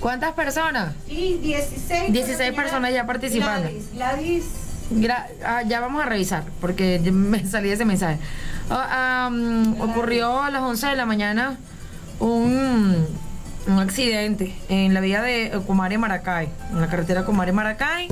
¿Cuántas 0.00 0.32
personas? 0.32 0.94
Sí, 1.06 1.38
16. 1.42 2.12
16 2.12 2.52
personas 2.54 2.92
ya 2.92 3.04
participando. 3.06 3.68
Gladys, 3.68 3.92
Gladys. 3.92 4.44
Gra- 4.92 5.26
ah, 5.44 5.62
ya 5.62 5.80
vamos 5.80 6.02
a 6.02 6.06
revisar, 6.06 6.44
porque 6.60 6.98
me 7.12 7.44
salí 7.46 7.70
ese 7.70 7.84
mensaje. 7.84 8.18
Ah, 8.70 9.30
ocurrió 9.80 10.42
a 10.42 10.50
las 10.50 10.62
11 10.62 10.86
de 10.88 10.96
la 10.96 11.06
mañana 11.06 11.56
un, 12.20 13.06
un 13.66 13.78
accidente 13.78 14.54
en 14.68 14.94
la 14.94 15.00
vía 15.00 15.22
de 15.22 15.52
Comare 15.66 15.98
Maracay, 15.98 16.48
en 16.72 16.80
la 16.80 16.86
carretera 16.88 17.24
Comare 17.24 17.52
Maracay. 17.52 18.08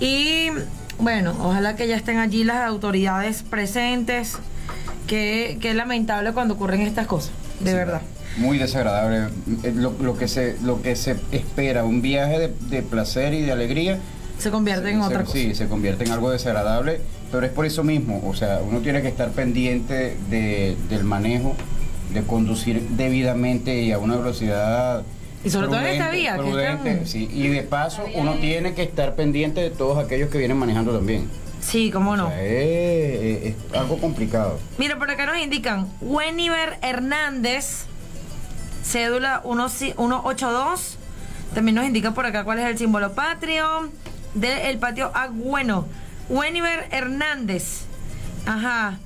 Y 0.00 0.48
bueno, 0.98 1.34
ojalá 1.40 1.76
que 1.76 1.86
ya 1.88 1.96
estén 1.96 2.18
allí 2.18 2.44
las 2.44 2.66
autoridades 2.68 3.42
presentes. 3.42 4.36
Que, 5.06 5.58
que 5.60 5.68
es 5.70 5.76
lamentable 5.76 6.32
cuando 6.32 6.54
ocurren 6.54 6.80
estas 6.80 7.06
cosas, 7.06 7.30
de 7.60 7.74
verdad. 7.74 8.00
Muy 8.38 8.56
desagradable. 8.56 9.28
Eh, 9.62 9.72
Lo, 9.74 9.92
lo 10.00 10.16
que 10.16 10.28
se, 10.28 10.56
lo 10.62 10.80
que 10.80 10.96
se 10.96 11.16
espera, 11.30 11.84
un 11.84 12.00
viaje 12.00 12.38
de, 12.38 12.54
de 12.70 12.82
placer 12.82 13.34
y 13.34 13.42
de 13.42 13.52
alegría. 13.52 13.98
Se 14.38 14.50
convierte 14.50 14.90
en 14.90 15.00
se- 15.00 15.06
otra 15.06 15.20
cosa. 15.24 15.32
Sí, 15.34 15.54
se 15.54 15.68
convierte 15.68 16.04
en 16.04 16.12
algo 16.12 16.30
desagradable, 16.30 17.02
pero 17.30 17.44
es 17.44 17.52
por 17.52 17.66
eso 17.66 17.84
mismo. 17.84 18.22
O 18.26 18.34
sea, 18.34 18.60
uno 18.66 18.78
tiene 18.80 19.02
que 19.02 19.08
estar 19.08 19.28
pendiente 19.32 20.16
de- 20.30 20.74
del 20.88 21.04
manejo, 21.04 21.54
de 22.12 22.22
conducir 22.22 22.80
debidamente 22.90 23.80
y 23.82 23.92
a 23.92 23.98
una 23.98 24.16
velocidad. 24.16 25.02
Y 25.44 25.50
sobre 25.50 25.66
todo 25.68 25.80
en 25.80 25.86
esta 25.86 26.04
prudente, 26.08 26.16
vía, 26.22 26.36
que 26.36 26.42
prudente, 26.42 27.06
sí. 27.06 27.28
Y 27.32 27.48
de 27.48 27.62
paso, 27.62 28.04
uno 28.14 28.34
tiene 28.34 28.74
que 28.74 28.82
estar 28.82 29.14
pendiente 29.14 29.60
de 29.60 29.70
todos 29.70 30.02
aquellos 30.02 30.30
que 30.30 30.38
vienen 30.38 30.56
manejando 30.56 30.92
también. 30.94 31.28
Sí, 31.60 31.90
cómo 31.90 32.16
no. 32.16 32.26
O 32.26 32.28
sea, 32.30 32.42
es, 32.42 33.42
es- 33.42 33.54
es 33.72 33.74
algo 33.78 33.98
complicado. 33.98 34.58
Mira, 34.78 34.98
por 34.98 35.10
acá 35.10 35.26
nos 35.26 35.38
indican 35.38 35.86
Weniver 36.00 36.78
Hernández, 36.82 37.84
cédula 38.82 39.40
1 39.44 39.68
182. 39.68 40.98
También 41.54 41.74
nos 41.76 41.86
indica 41.86 42.12
por 42.12 42.26
acá 42.26 42.44
cuál 42.44 42.58
es 42.58 42.66
el 42.66 42.76
símbolo 42.78 43.12
patrio 43.12 43.90
del 44.34 44.78
patio 44.78 45.10
Agüeno. 45.14 45.86
Weniver 46.28 46.86
Hernández. 46.90 47.82
Ajá. 48.46 48.98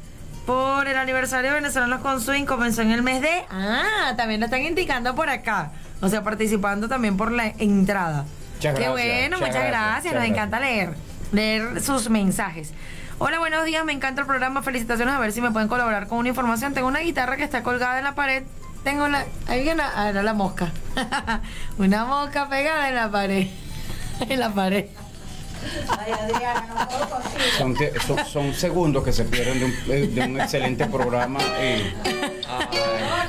Por 0.49 0.89
el 0.89 0.97
aniversario 0.97 1.51
de 1.51 1.57
Venezolanos 1.57 2.01
con 2.01 2.23
Swing 2.23 2.47
comenzó 2.47 2.81
en 2.81 2.91
el 2.91 3.03
mes 3.03 3.21
de. 3.21 3.45
Ah, 3.51 4.15
también 4.17 4.41
lo 4.41 4.47
están 4.47 4.63
indicando 4.63 5.15
por 5.15 5.29
acá. 5.29 5.73
O 6.01 6.09
sea, 6.09 6.25
participando 6.25 6.89
también 6.89 7.19
por 7.19 7.33
la 7.33 7.49
entrada. 7.59 8.25
Muchas 8.55 8.75
Qué 8.75 8.85
gracias, 8.85 8.91
bueno, 8.91 9.41
muchas 9.41 9.67
gracias, 9.67 10.15
Nos 10.15 10.25
encanta 10.25 10.59
leer, 10.59 10.95
leer 11.33 11.83
sus 11.83 12.09
mensajes. 12.09 12.73
Hola, 13.19 13.39
buenos 13.41 13.67
días, 13.67 13.85
me 13.85 13.93
encanta 13.93 14.23
el 14.23 14.27
programa. 14.27 14.63
Felicitaciones, 14.63 15.15
a 15.15 15.19
ver 15.19 15.33
si 15.33 15.43
me 15.43 15.51
pueden 15.51 15.69
colaborar 15.69 16.09
con 16.09 16.17
una 16.17 16.31
información. 16.31 16.73
Tengo 16.73 16.89
una 16.89 17.01
guitarra 17.01 17.37
que 17.37 17.45
está 17.45 17.63
colgada 17.63 17.99
en 17.99 18.05
la 18.05 18.15
pared. 18.15 18.43
Tengo 18.85 19.07
la. 19.07 19.27
Ahí 19.49 19.65
viene 19.65 19.83
la, 19.83 19.93
ah, 19.95 20.13
no, 20.15 20.23
la 20.23 20.33
mosca. 20.33 20.73
una 21.77 22.07
mosca 22.07 22.49
pegada 22.49 22.89
en 22.89 22.95
la 22.95 23.11
pared. 23.11 23.49
en 24.27 24.41
la 24.41 24.49
pared. 24.49 24.87
Ay, 25.99 26.13
Adriana, 26.13 26.67
no 26.69 26.89
puedo 26.89 27.09
contigo. 27.11 27.45
Son, 27.59 27.77
son, 28.07 28.27
son 28.27 28.55
segundos 28.55 29.05
que 29.05 29.13
se 29.13 29.25
pierden 29.25 29.59
de 29.61 29.65
un, 29.67 29.73
eh, 29.89 30.07
de 30.09 30.21
un 30.23 30.41
excelente 30.41 30.87
programa. 30.87 31.41
eh. 31.59 31.95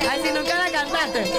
Ay, 0.10 0.22
si 0.24 0.32
nunca 0.32 0.56
la 0.58 0.72
cantaste. 0.72 1.32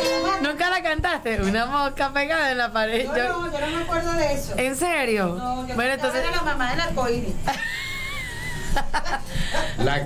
Nunca 0.43 0.71
la 0.71 0.83
cantaste. 0.83 1.41
Una 1.43 1.67
mosca 1.67 2.13
pegada 2.13 2.51
en 2.53 2.59
la 2.59 2.73
pared. 2.73 3.05
Yo 3.07 3.29
no, 3.29 3.53
yo 3.53 3.61
no 3.61 3.77
me 3.77 3.83
acuerdo 3.83 4.13
de 4.13 4.33
eso. 4.35 4.55
¿En 4.57 4.77
serio? 4.77 5.35
No, 5.39 5.67
yo 5.67 5.75
bueno, 5.75 5.93
entonces. 5.95 6.21
era 6.23 6.31
la 6.37 6.43
mamá 6.43 6.71
del 6.71 6.81
arcoíris. 6.81 7.35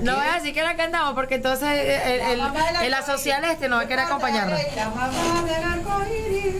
No 0.02 0.14
voy 0.16 0.26
a 0.26 0.34
decir 0.36 0.54
que 0.54 0.62
la 0.62 0.74
cantamos 0.76 1.14
porque 1.14 1.34
entonces 1.34 1.68
el, 1.68 1.80
el, 1.86 2.20
el- 2.40 2.40
el 2.84 2.94
asocial 2.94 3.44
este 3.44 3.68
no 3.68 3.76
va 3.76 3.82
a 3.82 3.86
querer 3.86 4.06
acompañarnos. 4.06 4.58
La 4.74 4.88
mamá 4.88 5.42
del 5.44 5.64
arcoíris. 5.64 6.54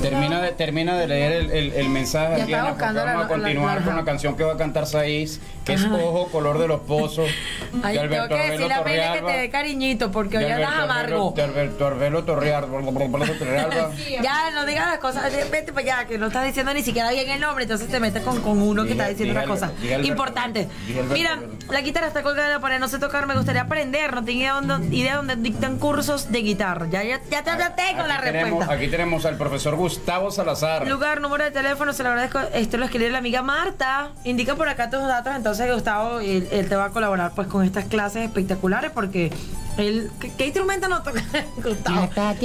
Termina 0.00 0.40
de, 0.40 0.52
termina 0.52 0.96
de 0.96 1.06
leer 1.06 1.32
el, 1.32 1.50
el- 1.50 1.72
el 1.72 1.88
mensaje, 1.88 2.40
estaba 2.40 2.70
porque 2.70 2.84
vamos 2.84 3.04
la- 3.04 3.20
a 3.24 3.28
continuar 3.28 3.78
la- 3.80 3.84
con 3.86 3.96
la 3.96 4.04
canción 4.04 4.36
que 4.36 4.44
va 4.44 4.54
a 4.54 4.56
cantar 4.56 4.86
Saiz, 4.86 5.40
que 5.64 5.74
es. 5.74 5.84
Ojo, 5.84 6.28
Color 6.32 6.58
de 6.58 6.68
los 6.68 6.80
Pozos, 6.80 7.28
Ay, 7.82 7.98
de 7.98 8.08
tengo 8.08 8.28
que 8.28 8.34
decirle 8.34 8.72
Arbelo 8.74 8.80
a 8.80 8.84
Pele 8.84 9.20
que 9.26 9.32
te 9.32 9.38
dé 9.38 9.50
cariñito 9.50 10.10
porque 10.10 10.38
hoy 10.38 10.44
de 10.44 10.52
andas 10.54 10.72
amargo. 10.74 11.32
De 11.36 11.42
Alberto 11.42 11.86
Arbelo 11.86 12.24
Torrealba. 12.24 12.80
Ya, 14.22 14.50
no 14.54 14.64
digas 14.66 14.86
las 14.90 14.98
cosas, 14.98 15.30
vete 15.50 15.72
para 15.72 15.98
allá, 15.98 16.08
que 16.08 16.18
no 16.18 16.26
estás 16.28 16.44
diciendo 16.46 16.72
ni 16.74 16.82
siquiera 16.82 17.10
bien 17.10 17.28
el 17.30 17.40
nombre, 17.40 17.64
entonces 17.64 17.88
te 17.88 18.00
metes 18.00 18.22
con, 18.22 18.40
con 18.40 18.60
uno 18.62 18.84
que 18.84 18.92
está 18.92 19.08
diciendo 19.08 19.34
una 19.34 19.44
cosa 19.44 19.72
importante. 20.02 20.68
Mira, 21.12 21.38
la 21.70 21.80
guitarra 21.80 22.06
está 22.08 22.22
colgada 22.22 22.48
en 22.48 22.54
la 22.54 22.60
pared, 22.60 22.78
no 22.78 22.88
sé 22.88 22.98
tocar, 22.98 23.26
me 23.26 23.34
gustaría 23.34 23.62
aprender, 23.62 24.14
no 24.14 24.24
tengo 24.24 24.40
idea 24.40 24.54
dónde, 24.60 24.96
idea 24.96 25.16
dónde 25.16 25.36
dictan 25.36 25.78
cursos 25.78 26.30
de 26.32 26.40
guitarra. 26.40 26.86
Ya, 26.90 27.02
ya, 27.04 27.20
ya 27.30 27.42
te 27.42 27.50
tengo 27.76 28.06
la 28.06 28.18
respuesta. 28.18 28.72
aquí 28.72 28.88
tenemos 28.88 29.24
al 29.26 29.36
profesor 29.36 29.76
Gustavo 29.76 29.89
Salazar. 30.30 30.86
Lugar, 30.88 31.20
número 31.20 31.44
de 31.44 31.50
teléfono, 31.50 31.92
se 31.92 32.02
lo 32.02 32.10
agradezco. 32.10 32.40
Esto 32.54 32.76
lo 32.76 32.84
escribe 32.84 33.10
la 33.10 33.18
amiga 33.18 33.42
Marta. 33.42 34.10
Indica 34.24 34.54
por 34.54 34.68
acá 34.68 34.90
tus 34.90 35.00
datos, 35.00 35.34
entonces 35.34 35.72
Gustavo, 35.72 36.20
él, 36.20 36.48
él 36.50 36.68
te 36.68 36.76
va 36.76 36.86
a 36.86 36.90
colaborar 36.90 37.32
pues 37.34 37.48
con 37.48 37.64
estas 37.64 37.84
clases 37.86 38.24
espectaculares 38.24 38.90
porque 38.92 39.30
él, 39.78 40.10
¿qué, 40.20 40.32
qué 40.36 40.46
instrumento 40.46 40.88
no 40.88 41.02
toca? 41.02 41.22
Gustavo. 41.56 42.00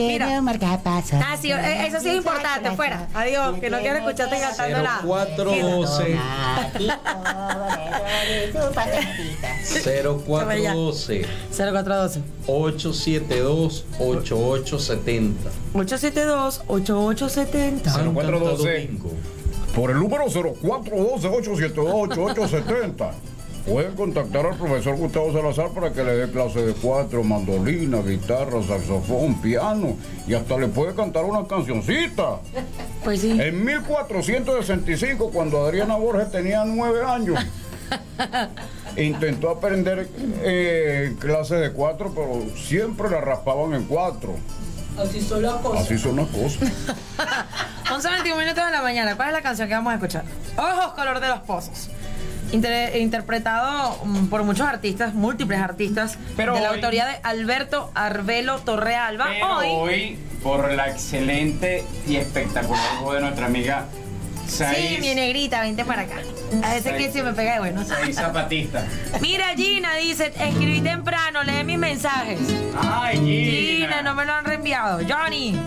Mira. 0.07 0.27
Ah, 1.23 1.37
sí, 1.39 1.51
eh, 1.51 1.87
eso 1.87 1.99
sí 1.99 2.09
es 2.09 2.15
importante, 2.17 2.71
fuera. 2.75 3.07
Adiós, 3.13 3.59
que 3.59 3.69
no 3.69 3.79
quiero 3.79 3.97
escucharte 3.97 4.39
cantando 4.39 4.81
la. 4.83 5.01
0412 5.03 6.17
0412 9.83 11.25
0412 11.51 12.21
872 12.47 13.85
8870 13.99 15.49
872-8870. 17.25 18.13
0412 18.13 19.35
por 19.75 19.91
el 19.91 19.99
número 19.99 20.25
0412-878-8870. 20.25 23.11
Pueden 23.67 23.95
contactar 23.95 24.45
al 24.45 24.57
profesor 24.57 24.95
Gustavo 24.95 25.33
Salazar 25.33 25.71
para 25.71 25.91
que 25.91 26.03
le 26.03 26.15
dé 26.15 26.31
clase 26.31 26.63
de 26.63 26.73
cuatro, 26.73 27.23
mandolina, 27.23 28.03
guitarra, 28.03 28.61
saxofón, 28.61 29.41
piano 29.41 29.97
y 30.27 30.35
hasta 30.35 30.55
le 30.57 30.67
puede 30.67 30.93
cantar 30.93 31.25
una 31.25 31.47
cancioncita. 31.47 32.41
Pues 33.03 33.21
sí. 33.21 33.31
En 33.31 33.65
1465, 33.65 35.31
cuando 35.31 35.65
Adriana 35.65 35.95
Borges 35.95 36.29
tenía 36.31 36.63
nueve 36.63 37.01
años, 37.03 37.39
intentó 38.97 39.49
aprender 39.49 40.09
eh, 40.43 41.15
clases 41.19 41.59
de 41.59 41.71
cuatro, 41.71 42.13
pero 42.15 42.43
siempre 42.55 43.09
la 43.09 43.19
raspaban 43.19 43.73
en 43.73 43.85
cuatro. 43.85 44.35
Así 45.01 45.21
son 45.21 45.41
las 45.41 45.55
Así 45.77 45.97
son 45.97 46.15
las 46.15 46.27
cosas. 46.27 46.59
11 47.91 48.09
21 48.09 48.35
minutos 48.41 48.65
de 48.65 48.71
la 48.71 48.81
mañana. 48.81 49.15
¿Cuál 49.15 49.29
es 49.29 49.33
la 49.33 49.41
canción 49.41 49.67
que 49.67 49.73
vamos 49.73 49.91
a 49.91 49.95
escuchar? 49.95 50.23
Ojos, 50.57 50.93
color 50.93 51.19
de 51.19 51.27
los 51.27 51.39
pozos. 51.39 51.89
Inter- 52.51 52.95
interpretado 52.97 53.99
mm, 54.05 54.27
por 54.27 54.43
muchos 54.43 54.67
artistas, 54.67 55.13
múltiples 55.13 55.59
artistas, 55.59 56.17
Pero 56.37 56.53
de 56.55 56.61
la 56.61 56.69
hoy- 56.69 56.75
autoría 56.75 57.05
de 57.07 57.15
Alberto 57.23 57.91
Arbelo 57.95 58.59
Torrealba. 58.59 59.25
Pero 59.33 59.57
Hoy, 59.57 59.67
hoy, 59.71 60.19
por 60.43 60.71
la 60.71 60.89
excelente 60.89 61.83
y 62.07 62.15
espectacular 62.17 62.99
voz 63.01 63.15
de 63.15 63.21
nuestra 63.21 63.47
amiga 63.47 63.85
Sí, 64.47 64.97
mi 65.01 65.15
negrita, 65.15 65.61
vente 65.61 65.83
para 65.85 66.03
acá. 66.03 66.15
A 66.63 66.73
veces 66.73 66.93
que 66.93 67.11
se 67.11 67.23
me 67.23 67.33
pega 67.33 67.53
de 67.53 67.59
bueno. 67.59 67.83
Seis 67.83 68.15
zapatistas. 68.15 68.85
Mira, 69.21 69.47
Gina 69.55 69.95
dice, 69.95 70.31
escribí 70.37 70.81
temprano, 70.81 71.43
lee 71.43 71.63
mis 71.63 71.77
mensajes. 71.77 72.39
Ay, 72.79 73.17
Gina. 73.17 73.87
Gina, 73.87 74.01
no 74.01 74.15
me 74.15 74.25
lo 74.25 74.33
han 74.33 74.45
reenviado. 74.45 74.99
Johnny 75.07 75.59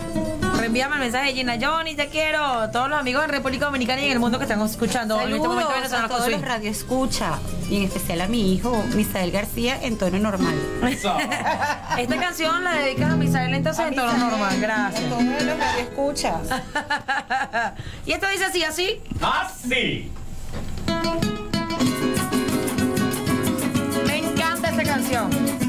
reenvíame 0.59 0.97
el 0.97 1.01
mensaje 1.01 1.29
de 1.29 1.35
Gina 1.35 1.57
Johnny, 1.61 1.95
te 1.95 2.09
quiero. 2.09 2.69
Todos 2.71 2.89
los 2.91 2.99
amigos 2.99 3.23
de 3.23 3.29
República 3.29 3.67
Dominicana 3.67 4.01
y 4.03 4.07
en 4.07 4.13
el 4.13 4.19
mundo 4.19 4.39
que 4.39 4.45
están 4.45 4.61
escuchando 4.61 5.21
este 5.21 5.31
Saludos 5.31 5.93
a 5.93 6.09
todos 6.09 6.29
los 6.31 6.43
radio 6.43 6.71
escucha 6.71 7.39
y 7.71 7.77
en 7.77 7.83
especial 7.85 8.21
a 8.23 8.29
mi 8.29 8.55
hijo, 8.55 8.83
Misael 8.95 9.31
García, 9.31 9.79
en 9.83 9.97
tono 9.97 10.19
normal. 10.19 10.55
Esta 11.99 12.17
canción 12.17 12.65
la 12.65 12.75
dedicas 12.75 13.13
a 13.13 13.17
Misael 13.17 13.55
entonces 13.55 13.87
en 13.87 13.95
tono 13.95 14.13
normal, 14.13 14.61
gracias. 14.61 15.09
Todos 15.09 15.25
los 15.25 15.59
radio 15.59 15.81
escuchas. 15.81 16.49
y 18.07 18.13
esto 18.13 18.27
dice 18.29 18.45
así, 18.45 18.65
así. 18.65 19.01
Así. 19.21 20.11
Me 24.07 24.19
encanta 24.19 24.71
esta 24.71 24.85
canción. 24.85 25.68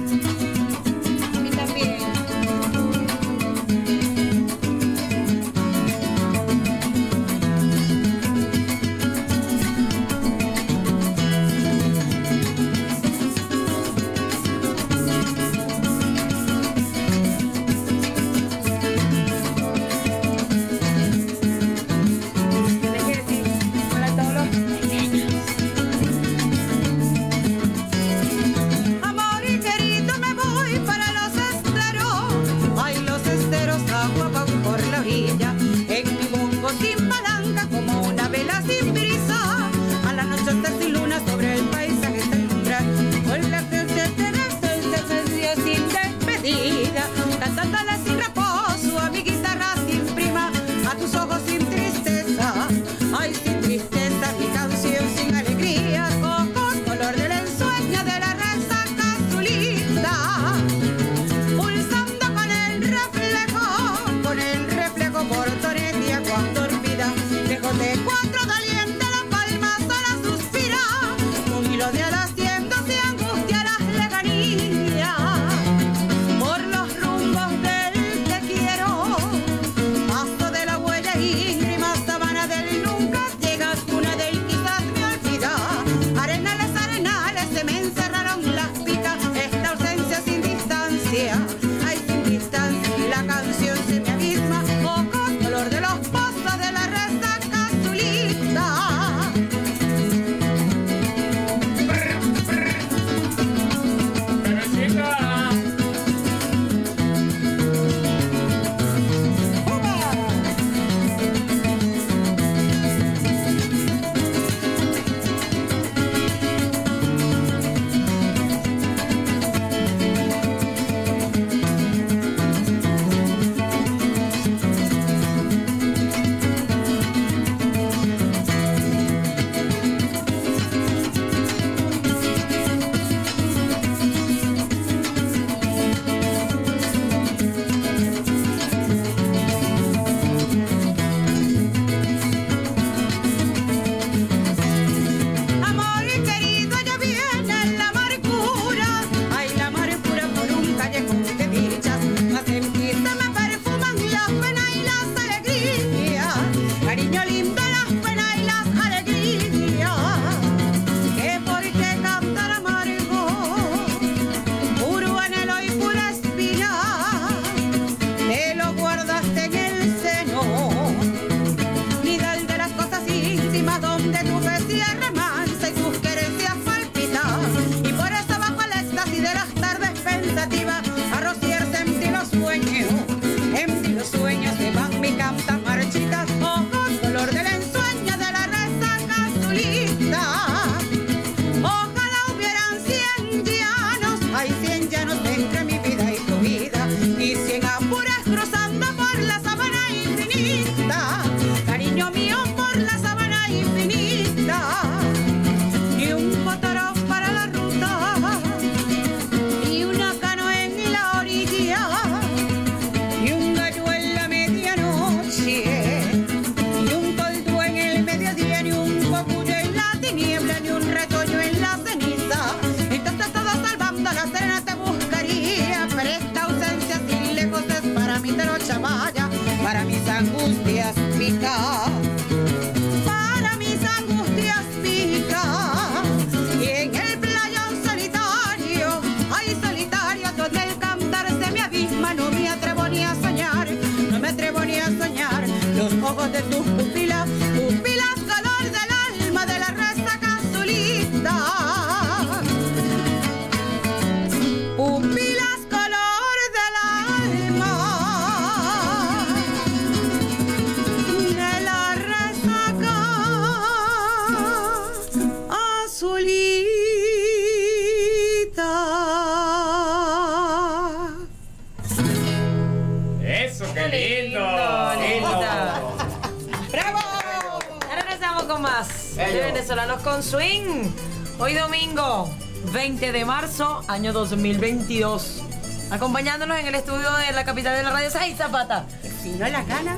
20 282.80 283.12
de 283.12 283.26
marzo, 283.26 283.84
año 283.90 284.14
2022. 284.14 285.44
Acompañándonos 285.92 286.58
en 286.60 286.68
el 286.68 286.76
estudio 286.76 287.12
de 287.12 287.34
la 287.34 287.44
capital 287.44 287.76
de 287.76 287.84
la 287.84 287.90
radio, 287.90 288.10
Sai 288.10 288.34
Zapata. 288.36 288.86
Si 289.22 289.32
no 289.32 289.46
la 289.50 289.64
gana. 289.64 289.98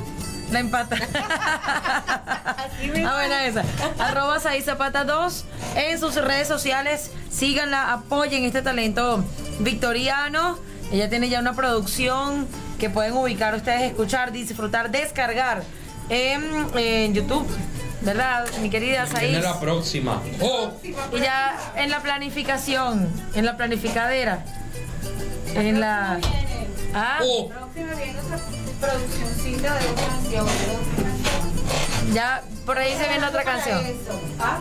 La 0.50 0.58
empata. 0.58 0.96
Ah, 3.04 3.14
buena 3.14 3.46
esa. 3.46 3.62
Arroba 4.00 4.40
Zapata 4.40 5.04
2 5.04 5.44
en 5.76 6.00
sus 6.00 6.16
redes 6.16 6.48
sociales. 6.48 7.12
Síganla, 7.30 7.92
apoyen 7.92 8.42
este 8.44 8.62
talento 8.62 9.24
victoriano. 9.60 10.58
Ella 10.90 11.08
tiene 11.08 11.28
ya 11.28 11.38
una 11.38 11.54
producción 11.54 12.48
que 12.80 12.90
pueden 12.90 13.12
ubicar 13.12 13.54
ustedes, 13.54 13.92
escuchar, 13.92 14.32
disfrutar, 14.32 14.90
descargar 14.90 15.62
en, 16.08 16.66
en 16.76 17.14
YouTube. 17.14 17.46
¿Verdad, 18.04 18.46
mi 18.60 18.68
querida 18.68 19.06
Saiz? 19.06 19.40
la 19.40 19.60
próxima. 19.60 20.20
Oh, 20.40 20.72
Y 21.12 21.20
ya 21.20 21.56
en 21.76 21.90
la 21.90 22.00
planificación, 22.00 23.08
en 23.34 23.44
la 23.46 23.56
planificadera, 23.56 24.44
en 25.54 25.80
la... 25.80 26.18
Ah, 26.94 27.18
Próxima 27.18 27.94
viene 27.94 28.20
otra 28.20 28.38
produccióncita 28.80 29.74
de 29.78 29.86
otra 29.88 30.06
canción. 30.06 30.46
ya 32.12 32.42
por 32.66 32.76
ahí 32.78 32.94
se 32.96 33.08
viene 33.08 33.24
otra 33.26 33.44
canción. 33.44 33.80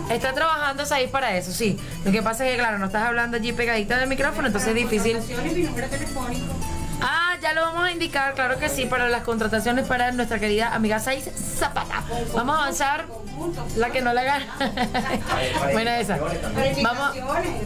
Está 0.09 0.33
trabajando 0.33 0.85
Saiz 0.85 1.09
para 1.09 1.35
eso, 1.35 1.51
sí. 1.51 1.77
Lo 2.05 2.11
que 2.11 2.21
pasa 2.21 2.45
es 2.45 2.51
que, 2.51 2.57
claro, 2.57 2.77
no 2.77 2.85
estás 2.85 3.03
hablando 3.03 3.37
allí 3.37 3.51
pegadita 3.53 3.97
del 3.97 4.07
micrófono, 4.07 4.47
entonces 4.47 4.69
es 4.69 4.75
difícil. 4.75 5.17
Ah, 7.01 7.35
ya 7.41 7.53
lo 7.53 7.61
vamos 7.61 7.83
a 7.85 7.91
indicar, 7.91 8.33
claro 8.35 8.57
que 8.57 8.69
sí, 8.69 8.85
para 8.85 9.09
las 9.09 9.23
contrataciones 9.23 9.87
para 9.87 10.11
nuestra 10.11 10.39
querida 10.39 10.73
amiga 10.73 10.99
Saiz 10.99 11.25
Zapata. 11.57 12.03
Vamos 12.33 12.55
a 12.55 12.59
avanzar. 12.61 13.05
La 13.75 13.89
que 13.89 14.01
no 14.01 14.13
la 14.13 14.23
gana. 14.23 14.45
Buena 15.71 15.99
esa. 15.99 16.17
Vamos, 16.83 17.15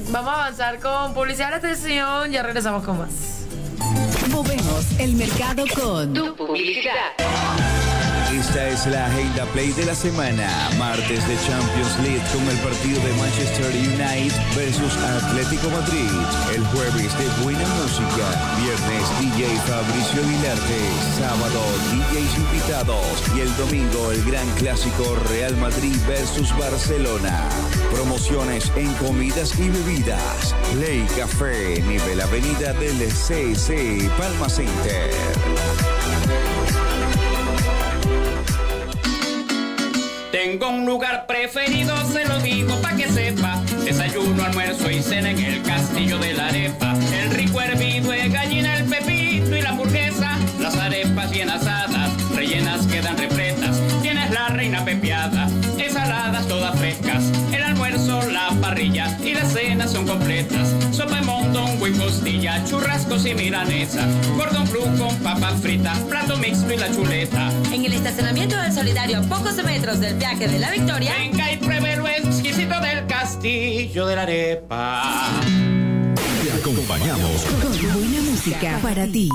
vamos 0.09 0.33
a 0.33 0.35
avanzar 0.35 0.79
con 0.79 1.13
publicidad 1.13 1.47
de 1.47 1.67
la 1.67 1.73
estación. 1.73 2.31
Ya 2.31 2.43
regresamos 2.43 2.83
con 2.85 2.99
más. 2.99 3.45
Movemos 4.29 4.99
el 4.99 5.13
mercado 5.15 5.65
con 5.75 6.13
Esta 8.39 8.67
es 8.67 8.85
la 8.87 9.05
agenda 9.05 9.45
play 9.53 9.71
de 9.71 9.85
la 9.85 9.95
semana. 9.95 10.69
Martes 10.77 11.25
de 11.25 11.37
Champions 11.47 11.97
League 12.03 12.21
con 12.33 12.43
el 12.49 12.57
partido 12.57 12.99
de 13.01 13.13
Manchester 13.13 13.71
United 13.71 14.35
versus 14.53 14.97
Atlético 14.97 15.69
Madrid. 15.69 16.11
El 16.53 16.65
jueves 16.65 17.17
de 17.17 17.43
buena 17.43 17.65
música. 17.79 18.27
Viernes 18.59 19.05
DJ 19.21 19.47
Fabricio 19.61 20.21
Vilarte. 20.27 20.81
Sábado 21.17 21.61
DJs 21.91 22.37
invitados. 22.37 23.23
Y 23.37 23.39
el 23.39 23.55
domingo 23.55 24.11
el 24.11 24.21
gran 24.25 24.49
clásico 24.55 25.15
Real 25.29 25.55
Madrid 25.55 25.95
versus 26.05 26.51
Barcelona. 26.57 27.47
Promociones 27.93 28.69
en 28.75 28.91
comidas 28.95 29.57
y 29.57 29.69
bebidas. 29.69 30.53
Ley 30.77 31.07
Café, 31.17 31.81
nivel 31.83 32.19
avenida 32.19 32.73
del 32.73 32.99
CC 33.09 34.09
Palma 34.17 34.49
Center. 34.49 35.09
Tengo 40.35 40.67
un 40.67 40.85
lugar 40.85 41.27
preferido, 41.27 41.95
se 42.11 42.25
lo 42.25 42.37
digo 42.39 42.75
pa' 42.81 42.93
que 42.97 43.07
sepa. 43.07 43.61
Desayuno, 43.85 44.43
almuerzo 44.43 44.91
y 44.91 45.01
cena 45.01 45.31
en 45.31 45.39
el 45.39 45.61
castillo 45.63 46.17
de 46.17 46.33
la 46.33 46.47
arepa. 46.47 46.93
El 47.23 47.31
rico 47.31 47.61
hervido 47.61 48.11
de 48.11 48.27
gallina, 48.27 48.75
el 48.75 48.83
pepito 48.83 49.55
y 49.55 49.61
la 49.61 49.69
hamburguesa. 49.69 50.37
Las 50.59 50.75
arepas 50.75 51.31
bien 51.31 51.49
asadas, 51.49 52.11
rellenas 52.35 52.85
quedan 52.85 53.17
repletas. 53.17 53.79
Tienes 54.01 54.29
la 54.31 54.49
reina 54.49 54.83
pepiada, 54.83 55.47
ensaladas 55.77 56.45
todas 56.49 56.77
frescas. 56.77 57.23
El 57.53 57.63
almuerzo, 57.63 58.21
la 58.29 58.49
parrilla 58.59 59.17
y 59.23 59.35
las 59.35 59.53
cenas 59.53 59.93
son 59.93 60.05
completas. 60.05 60.67
Sopa 60.91 61.15
y 61.87 61.91
costilla, 61.93 62.63
churrascos 62.65 63.25
y 63.25 63.33
milanesa. 63.33 64.07
Gordon 64.35 64.69
blue 64.69 64.97
con 64.97 65.15
papas 65.17 65.61
fritas, 65.61 65.99
plato 65.99 66.37
mixto 66.37 66.73
y 66.73 66.77
la 66.77 66.91
chuleta. 66.91 67.51
En 67.71 67.85
el 67.85 67.93
estacionamiento 67.93 68.57
del 68.57 68.73
Solidario, 68.73 69.19
a 69.19 69.21
pocos 69.21 69.55
metros 69.63 69.99
del 69.99 70.15
viaje 70.15 70.47
de 70.47 70.59
la 70.59 70.71
Victoria. 70.71 71.13
Venga 71.17 71.51
y 71.51 71.57
pruebe 71.57 71.95
lo 71.97 72.07
exquisito 72.07 72.79
del 72.79 73.05
castillo 73.07 74.05
de 74.07 74.15
la 74.15 74.21
arepa. 74.23 75.41
Te 76.43 76.51
acompañamos 76.51 77.43
con 77.61 77.93
buena 77.93 78.21
música 78.21 78.79
para 78.81 79.05
ti. 79.07 79.29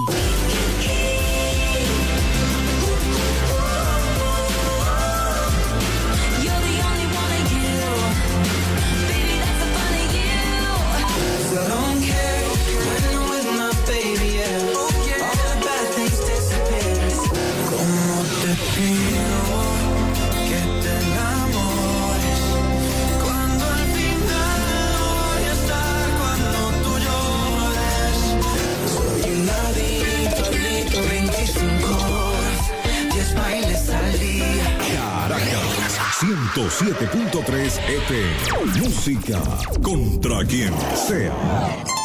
107.3 36.20 37.78
FM. 37.78 38.80
Música 38.80 39.40
contra 39.82 40.44
quien 40.44 40.74
sea. 40.94 41.99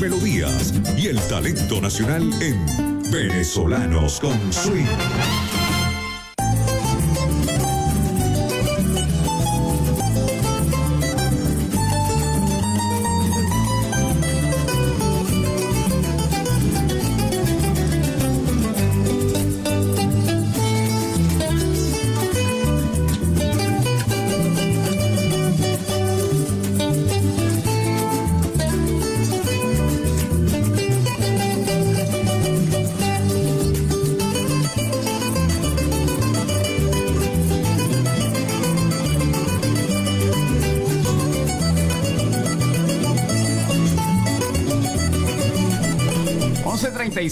Melodías 0.00 0.74
y 0.96 1.08
el 1.08 1.20
talento 1.28 1.80
nacional 1.80 2.22
en 2.42 3.02
Venezolanos 3.10 4.20
con 4.20 4.52
Swing. 4.52 5.45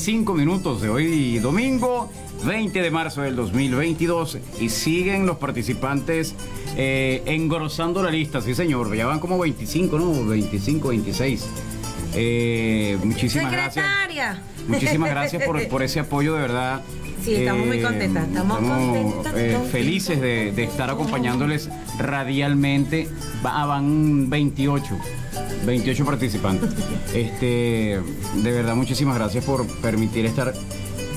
Once 0.06 0.12
35 0.12 0.35
minutos 0.35 0.82
de 0.82 0.90
hoy 0.90 1.39
domingo 1.39 2.10
20 2.44 2.82
de 2.82 2.90
marzo 2.90 3.22
del 3.22 3.36
2022 3.36 4.36
y 4.60 4.68
siguen 4.68 5.24
los 5.24 5.39
participantes 5.39 6.35
eh, 6.76 7.22
engrosando 7.24 8.02
la 8.02 8.10
lista, 8.10 8.43
sí 8.43 8.55
señor, 8.55 8.94
ya 8.94 9.06
van 9.06 9.18
como 9.18 9.39
25, 9.39 9.98
¿no? 9.98 10.26
25, 10.26 10.89
26. 10.89 11.47
Eh, 12.16 12.98
muchísimas 13.02 13.51
gracias. 13.51 13.86
Muchísimas 14.68 15.09
gracias 15.09 15.43
por, 15.43 15.66
por 15.68 15.82
ese 15.82 16.01
apoyo, 16.01 16.35
de 16.35 16.40
verdad. 16.43 16.82
Sí, 17.24 17.36
estamos 17.36 17.66
muy 17.66 17.78
Eh, 17.78 17.82
contentas. 17.82 18.28
Estamos, 18.28 18.59
contentas. 18.59 19.32
eh, 19.36 19.52
contentas. 19.52 19.70
felices 19.72 20.20
de, 20.20 20.52
de 20.52 20.64
estar 20.64 20.90
acompañándoles 20.90 21.70
radialmente. 21.98 23.09
Va- 23.44 23.62
ah, 23.62 23.66
van 23.66 24.28
28. 24.28 24.85
28 25.65 26.05
participantes. 26.05 26.70
Este, 27.15 28.01
de 28.35 28.53
verdad, 28.53 28.74
muchísimas 28.74 29.16
gracias 29.16 29.45
por 29.45 29.66
permitir 29.81 30.27
estar 30.27 30.55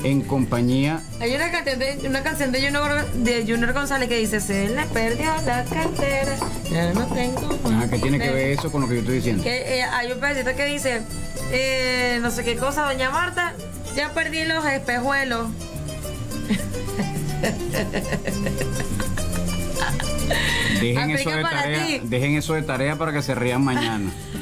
en 0.04 0.22
compañía. 0.22 1.02
Hay 1.20 1.34
una 1.34 1.50
canción 1.50 1.78
de, 1.78 1.98
una 2.08 2.22
canción 2.22 2.52
de 2.52 2.62
Junior, 2.62 3.06
de 3.12 3.44
Junior 3.46 3.72
González 3.72 4.08
que 4.08 4.18
dice, 4.18 4.40
se 4.40 4.68
le 4.68 4.84
perdió 4.86 5.26
la 5.44 5.64
cartera, 5.64 6.36
ya 6.70 6.92
no 6.92 7.06
tengo 7.06 7.58
Ah, 7.64 7.86
¿Qué 7.90 7.98
tiene 7.98 8.18
que 8.18 8.30
ver 8.30 8.58
eso 8.58 8.70
con 8.70 8.82
lo 8.82 8.88
que 8.88 8.94
yo 8.94 9.00
estoy 9.00 9.16
diciendo? 9.16 9.42
Que 9.42 9.78
eh, 9.78 9.82
hay 9.82 10.12
un 10.12 10.20
pedacito 10.20 10.54
que 10.54 10.64
dice, 10.66 11.02
eh, 11.52 12.18
no 12.22 12.30
sé 12.30 12.44
qué 12.44 12.56
cosa, 12.56 12.82
doña 12.82 13.10
Marta, 13.10 13.54
ya 13.96 14.12
perdí 14.12 14.44
los 14.44 14.64
espejuelos. 14.64 15.48
Dejen 20.80 21.10
eso, 21.10 21.30
de 21.30 21.42
tarea, 21.42 21.86
ti. 21.86 22.00
dejen 22.04 22.34
eso 22.36 22.54
de 22.54 22.62
tarea 22.62 22.96
para 22.96 23.12
que 23.12 23.22
se 23.22 23.34
rían 23.34 23.62
mañana. 23.62 24.10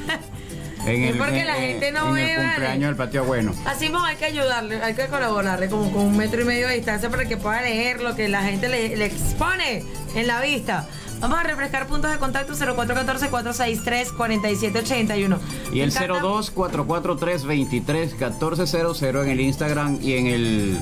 En 0.86 1.02
Es 1.04 1.16
porque 1.16 1.44
la 1.44 1.54
gente 1.54 1.90
no 1.92 2.08
en 2.08 2.14
ve, 2.14 2.32
el 2.34 2.40
cumpleaños 2.46 2.88
del 2.88 2.96
patio 2.96 3.24
bueno. 3.24 3.52
Así 3.66 3.84
mismo 3.88 4.04
hay 4.04 4.16
que 4.16 4.24
ayudarle, 4.26 4.80
hay 4.82 4.94
que 4.94 5.06
colaborarle 5.06 5.68
como 5.68 5.90
con 5.92 6.02
un 6.02 6.16
metro 6.16 6.40
y 6.42 6.44
medio 6.44 6.68
de 6.68 6.74
distancia 6.76 7.10
para 7.10 7.24
que 7.26 7.36
pueda 7.36 7.60
leer 7.62 8.00
lo 8.00 8.14
que 8.14 8.28
la 8.28 8.42
gente 8.42 8.68
le, 8.68 8.96
le 8.96 9.06
expone 9.06 9.84
en 10.14 10.26
la 10.26 10.40
vista. 10.40 10.86
Vamos 11.20 11.38
a 11.38 11.42
refrescar 11.44 11.86
puntos 11.86 12.10
de 12.10 12.18
contacto 12.18 12.52
0414-463-4781. 12.54 15.38
Y 15.72 15.80
el 15.80 15.92
Me 15.92 15.94
encanta- 15.94 16.20
02-443-23-1400 16.22 19.22
en 19.22 19.28
el 19.30 19.40
Instagram 19.40 19.98
y 20.02 20.12
en 20.14 20.26
el 20.26 20.78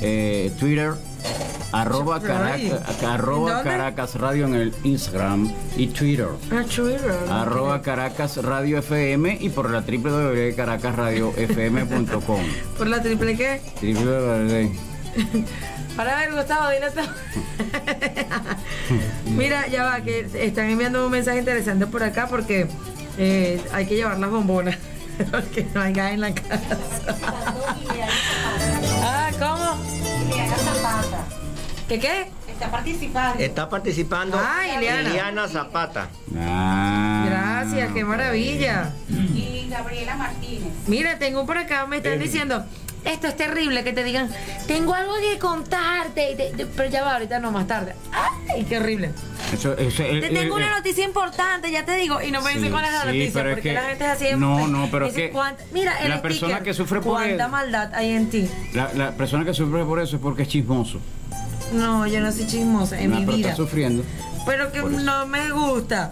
eh, 0.00 0.50
Twitter. 0.58 0.94
Arroba, 1.72 2.18
Radio. 2.18 2.80
Caracas, 2.80 3.02
arroba. 3.02 3.62
Caracas 3.62 4.14
Radio 4.14 4.46
en 4.46 4.54
el 4.54 4.74
Instagram 4.84 5.52
y 5.76 5.88
Twitter. 5.88 6.28
Ah, 6.50 6.64
Twitter. 6.64 7.14
Arroba 7.30 7.82
Caracas 7.82 8.42
Radio 8.42 8.78
FM 8.78 9.36
y 9.40 9.50
por 9.50 9.68
la 9.70 9.82
www.caracasradiofm.com. 9.82 12.40
Por 12.78 12.86
la 12.86 13.02
triple 13.02 13.36
que. 13.36 13.60
www. 13.82 14.70
Para 15.96 16.16
ver, 16.16 16.32
Gustavo, 16.32 16.70
dile 16.70 16.90
todo. 16.90 17.04
Mira, 19.36 19.66
ya 19.66 19.84
va, 19.84 20.00
que 20.00 20.26
están 20.34 20.70
enviando 20.70 21.04
un 21.04 21.10
mensaje 21.10 21.40
interesante 21.40 21.86
por 21.88 22.02
acá 22.04 22.28
porque 22.28 22.68
eh, 23.18 23.60
hay 23.72 23.84
que 23.86 23.96
llevar 23.96 24.16
las 24.18 24.30
bombonas. 24.30 24.76
Porque 25.32 25.66
no 25.74 25.80
hay 25.82 25.92
gas 25.92 26.12
en 26.12 26.20
la 26.20 26.32
casa. 26.32 26.68
ah, 29.02 29.30
¿cómo? 29.40 29.76
¿Qué 31.88 31.98
qué? 31.98 32.26
Está 32.52 32.70
participando. 32.70 33.42
Está 33.42 33.68
participando 33.68 34.38
Ah, 34.38 34.66
Ileana. 34.76 35.48
Zapata. 35.48 36.08
Gracias, 36.30 37.92
qué 37.92 38.04
maravilla. 38.04 38.92
Y 39.08 39.68
Gabriela 39.70 40.16
Martínez. 40.16 40.72
Mira, 40.86 41.18
tengo 41.18 41.46
por 41.46 41.56
acá, 41.58 41.86
me 41.86 41.98
están 41.98 42.18
diciendo, 42.18 42.64
esto 43.04 43.26
es 43.28 43.36
terrible 43.36 43.84
que 43.84 43.92
te 43.92 44.02
digan, 44.04 44.28
tengo 44.66 44.92
algo 44.94 45.12
que 45.20 45.38
contarte, 45.38 46.32
y 46.32 46.36
te- 46.36 46.50
te- 46.50 46.66
pero 46.66 46.90
ya 46.90 47.02
va, 47.04 47.14
ahorita 47.14 47.38
no, 47.38 47.52
más 47.52 47.66
tarde. 47.66 47.94
¡Ay, 48.50 48.64
qué 48.64 48.78
horrible! 48.78 49.12
Eso, 49.52 49.76
eso, 49.78 50.02
eh, 50.02 50.20
Te 50.20 50.28
tengo 50.30 50.58
eh, 50.58 50.62
una 50.62 50.76
noticia 50.76 51.04
importante, 51.04 51.70
ya 51.70 51.84
te 51.84 51.96
digo, 51.96 52.20
y 52.20 52.30
no 52.30 52.42
me 52.42 52.50
dicen 52.50 52.64
Sí, 52.66 52.70
cuál 52.70 52.84
es 52.84 52.92
la 52.92 53.00
sí, 53.02 53.06
noticia, 53.06 53.32
pero 53.32 53.48
es 53.50 53.54
porque 53.56 53.68
que- 53.68 53.74
la 53.74 53.82
gente 53.82 54.04
es 54.04 54.10
así. 54.10 54.26
no, 54.36 54.66
no, 54.68 54.88
pero 54.90 55.06
es 55.06 55.14
que 55.14 55.30
"¿Cuánta-?" 55.30 55.64
Mira, 55.72 55.98
el 56.02 56.10
la 56.10 56.20
persona 56.22 56.54
sticker, 56.56 56.64
que 56.64 56.74
sufre 56.74 57.00
por 57.00 57.12
¿Cuánta 57.14 57.48
maldad 57.48 57.94
hay 57.94 58.10
en 58.12 58.28
ti? 58.30 58.48
La, 58.74 58.92
la 58.94 59.12
persona 59.12 59.44
que 59.44 59.54
sufre 59.54 59.84
por 59.84 60.00
eso 60.00 60.16
es 60.16 60.22
porque 60.22 60.42
es 60.42 60.48
chismoso. 60.48 61.00
No, 61.72 62.06
yo 62.06 62.20
no 62.20 62.32
soy 62.32 62.46
chismosa 62.46 63.00
en 63.00 63.10
No, 63.10 63.16
mi 63.20 63.24
pero 63.26 63.36
vida. 63.36 63.50
está 63.50 63.62
sufriendo. 63.62 64.02
Pero 64.46 64.72
que 64.72 64.80
no 64.82 65.26
me 65.26 65.50
gusta. 65.50 66.10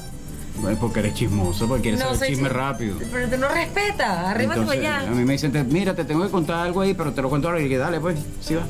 Bueno, 0.61 0.79
porque 0.81 1.01
eres 1.01 1.15
chismoso, 1.15 1.67
porque 1.69 1.83
quieres 1.83 2.01
No 2.01 2.15
saber 2.15 2.31
chisme 2.31 2.49
chis- 2.49 2.53
rápido. 2.53 2.97
Pero 3.13 3.29
tú 3.29 3.37
no 3.39 3.49
respetas, 3.49 4.09
arriba 4.27 4.55
tú 4.55 4.71
allá. 4.71 5.01
a 5.01 5.11
mí 5.11 5.25
me 5.25 5.33
dicen, 5.35 5.53
te- 5.53 5.65
mira, 5.65 5.95
te 5.95 6.05
tengo 6.05 6.25
que 6.25 6.31
contar 6.31 6.67
algo 6.67 6.81
ahí, 6.81 6.95
pero 6.95 7.13
te 7.13 7.21
lo 7.23 7.29
cuento 7.29 7.49
ahora 7.49 7.61
y 7.61 7.69
que 7.69 7.77
dale, 7.77 8.01
pues, 8.01 8.19
sí 8.41 8.55
va. 8.55 8.63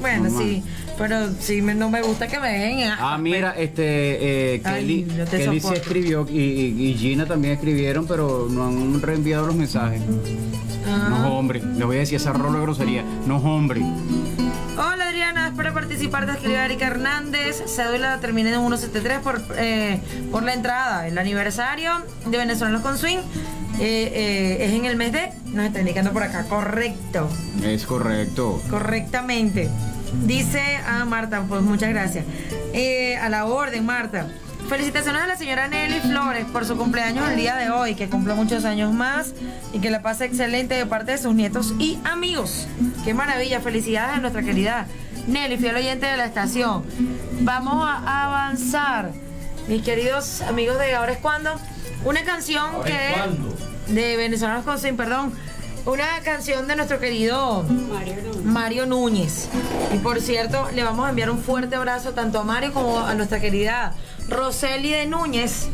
Bueno, 0.00 0.24
normal. 0.24 0.42
sí, 0.42 0.62
pero 0.98 1.16
sí 1.38 1.62
me- 1.62 1.76
no 1.76 1.88
me 1.90 2.02
gusta 2.02 2.26
que 2.26 2.40
me 2.40 2.48
dejen. 2.50 2.90
Ah, 2.98 3.16
mira, 3.18 3.52
este, 3.56 4.54
eh, 4.56 4.62
Ay, 4.64 4.80
Kelly, 4.80 5.02
te 5.30 5.38
Kelly 5.38 5.60
sí 5.60 5.68
escribió 5.74 6.26
y, 6.28 6.38
y- 6.40 6.86
y 6.90 6.94
Gina 6.94 7.24
también 7.26 7.54
escribieron, 7.54 8.06
pero 8.08 8.48
no 8.50 8.66
han 8.66 9.00
reenviado 9.00 9.46
los 9.46 9.54
mensajes. 9.54 10.02
Ah. 10.88 11.06
No, 11.08 11.38
hombre, 11.38 11.62
le 11.76 11.84
voy 11.84 11.96
a 11.96 12.00
decir 12.00 12.16
esa 12.16 12.32
rola 12.32 12.58
de 12.58 12.64
grosería. 12.64 13.04
No, 13.28 13.36
hombre. 13.36 13.80
Hola 14.76 15.08
Adriana, 15.08 15.48
espero 15.48 15.74
participar 15.74 16.26
de 16.26 16.32
escribir 16.32 16.56
Erika 16.56 16.86
Hernández. 16.86 17.62
Cédula 17.66 18.18
termina 18.20 18.48
en 18.48 18.56
173 18.56 19.18
por, 19.20 19.42
eh, 19.56 20.00
por 20.30 20.42
la 20.42 20.54
entrada. 20.54 21.06
El 21.06 21.18
aniversario 21.18 21.92
de 22.24 22.38
Venezolanos 22.38 22.80
con 22.80 22.96
Swing 22.96 23.18
eh, 23.18 24.12
eh, 24.14 24.56
es 24.64 24.72
en 24.72 24.86
el 24.86 24.96
mes 24.96 25.12
de. 25.12 25.30
Nos 25.46 25.66
está 25.66 25.80
indicando 25.80 26.12
por 26.12 26.22
acá, 26.22 26.44
correcto. 26.44 27.28
Es 27.62 27.84
correcto. 27.84 28.62
Correctamente. 28.70 29.68
Dice 30.24 30.62
a 30.86 31.04
Marta, 31.04 31.44
pues 31.46 31.62
muchas 31.62 31.90
gracias. 31.90 32.24
Eh, 32.72 33.16
a 33.16 33.28
la 33.28 33.44
orden, 33.44 33.84
Marta. 33.84 34.28
Felicitaciones 34.68 35.22
a 35.22 35.26
la 35.26 35.36
señora 35.36 35.68
Nelly 35.68 36.00
Flores 36.00 36.46
por 36.46 36.64
su 36.64 36.76
cumpleaños 36.76 37.28
el 37.28 37.36
día 37.36 37.56
de 37.56 37.70
hoy, 37.70 37.94
que 37.94 38.08
cumpla 38.08 38.34
muchos 38.34 38.64
años 38.64 38.92
más 38.92 39.34
y 39.72 39.80
que 39.80 39.90
la 39.90 40.02
pase 40.02 40.24
excelente 40.24 40.74
de 40.74 40.86
parte 40.86 41.12
de 41.12 41.18
sus 41.18 41.34
nietos 41.34 41.74
y 41.78 41.98
amigos. 42.04 42.66
Qué 43.04 43.14
maravilla, 43.14 43.60
felicidades 43.60 44.16
a 44.16 44.20
nuestra 44.20 44.42
querida 44.42 44.86
Nelly, 45.26 45.58
fiel 45.58 45.76
oyente 45.76 46.06
de 46.06 46.16
la 46.16 46.24
estación. 46.24 46.84
Vamos 47.40 47.84
a 47.86 48.26
avanzar, 48.26 49.10
mis 49.68 49.82
queridos 49.82 50.40
amigos 50.42 50.78
de 50.78 50.94
Ahora 50.94 51.12
es 51.12 51.18
Cuando, 51.18 51.58
una 52.04 52.22
canción 52.24 52.82
que 52.84 53.92
de 53.92 54.16
Venezolanos 54.16 54.64
con 54.64 54.78
Swing, 54.78 54.94
perdón, 54.94 55.32
una 55.84 56.20
canción 56.24 56.68
de 56.68 56.76
nuestro 56.76 57.00
querido 57.00 57.64
Mario 58.44 58.86
Núñez. 58.86 59.48
Y 59.92 59.98
por 59.98 60.20
cierto, 60.20 60.68
le 60.74 60.84
vamos 60.84 61.06
a 61.06 61.10
enviar 61.10 61.30
un 61.30 61.38
fuerte 61.38 61.76
abrazo 61.76 62.12
tanto 62.12 62.38
a 62.38 62.44
Mario 62.44 62.72
como 62.72 63.00
a 63.00 63.14
nuestra 63.14 63.40
querida 63.40 63.94
Roseli 64.28 64.90
de 64.90 65.06
Núñez. 65.06 65.68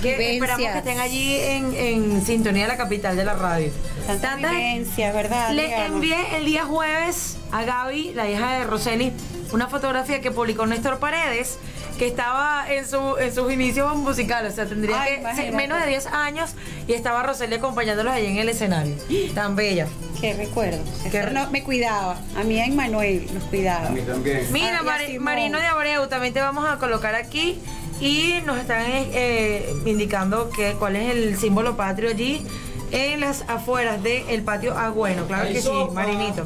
que 0.00 0.16
vivencias. 0.16 0.32
esperamos 0.32 0.72
que 0.72 0.78
estén 0.78 0.98
allí 1.00 1.36
en, 1.36 1.74
en 1.74 2.26
sintonía 2.26 2.62
de 2.62 2.68
la 2.68 2.76
capital 2.76 3.16
de 3.16 3.24
la 3.24 3.34
radio. 3.34 3.70
Tantas 4.06 4.38
vivencias, 4.38 5.14
¿verdad, 5.14 5.52
Le 5.52 5.84
envié 5.86 6.36
el 6.36 6.44
día 6.44 6.64
jueves 6.64 7.36
a 7.52 7.62
Gaby, 7.64 8.12
la 8.14 8.28
hija 8.28 8.58
de 8.58 8.64
Roseli, 8.64 9.12
una 9.52 9.68
fotografía 9.68 10.20
que 10.20 10.30
publicó 10.30 10.66
Néstor 10.66 10.98
Paredes 10.98 11.58
que 11.98 12.06
estaba 12.06 12.64
en, 12.72 12.88
su, 12.88 13.18
en 13.18 13.34
sus 13.34 13.52
inicios 13.52 13.94
musicales, 13.94 14.54
o 14.54 14.56
sea, 14.56 14.64
tendría 14.64 15.02
Ay, 15.02 15.20
que 15.22 15.34
ser 15.36 15.52
menos 15.52 15.78
de 15.82 15.86
10 15.88 16.06
años 16.06 16.52
y 16.88 16.94
estaba 16.94 17.22
Roseli 17.22 17.56
acompañándolos 17.56 18.14
allí 18.14 18.24
en 18.26 18.38
el 18.38 18.48
escenario. 18.48 18.94
Tan 19.34 19.54
bella. 19.54 19.86
Qué 20.18 20.32
recuerdo. 20.32 20.78
Qué 21.12 21.22
no, 21.24 21.50
me 21.50 21.62
cuidaba. 21.62 22.16
A 22.38 22.42
mí 22.42 22.58
en 22.58 22.74
Manuel 22.74 23.28
nos 23.34 23.44
cuidaba. 23.44 23.88
también. 24.06 24.46
Mira, 24.50 24.68
Ah, 24.68 24.72
y 24.72 24.76
a 24.78 24.82
Mari- 24.82 25.06
Simón. 25.08 25.24
Marino 25.24 25.58
de 25.58 25.66
Abreu, 25.66 26.08
también 26.08 26.32
te 26.32 26.40
vamos 26.40 26.66
a 26.66 26.78
colocar 26.78 27.14
aquí 27.14 27.58
y 28.00 28.40
nos 28.44 28.58
están 28.58 28.82
eh, 28.86 29.74
indicando 29.84 30.50
que 30.50 30.72
cuál 30.74 30.96
es 30.96 31.10
el 31.14 31.36
símbolo 31.38 31.76
patrio 31.76 32.10
allí 32.10 32.46
en 32.92 33.20
las 33.20 33.42
afueras 33.48 34.02
del 34.02 34.42
patio 34.42 34.76
Agüeno. 34.76 35.26
Claro 35.26 35.44
Hay 35.48 35.52
que 35.54 35.62
sopa. 35.62 35.88
sí, 35.88 35.94
Marinito. 35.94 36.44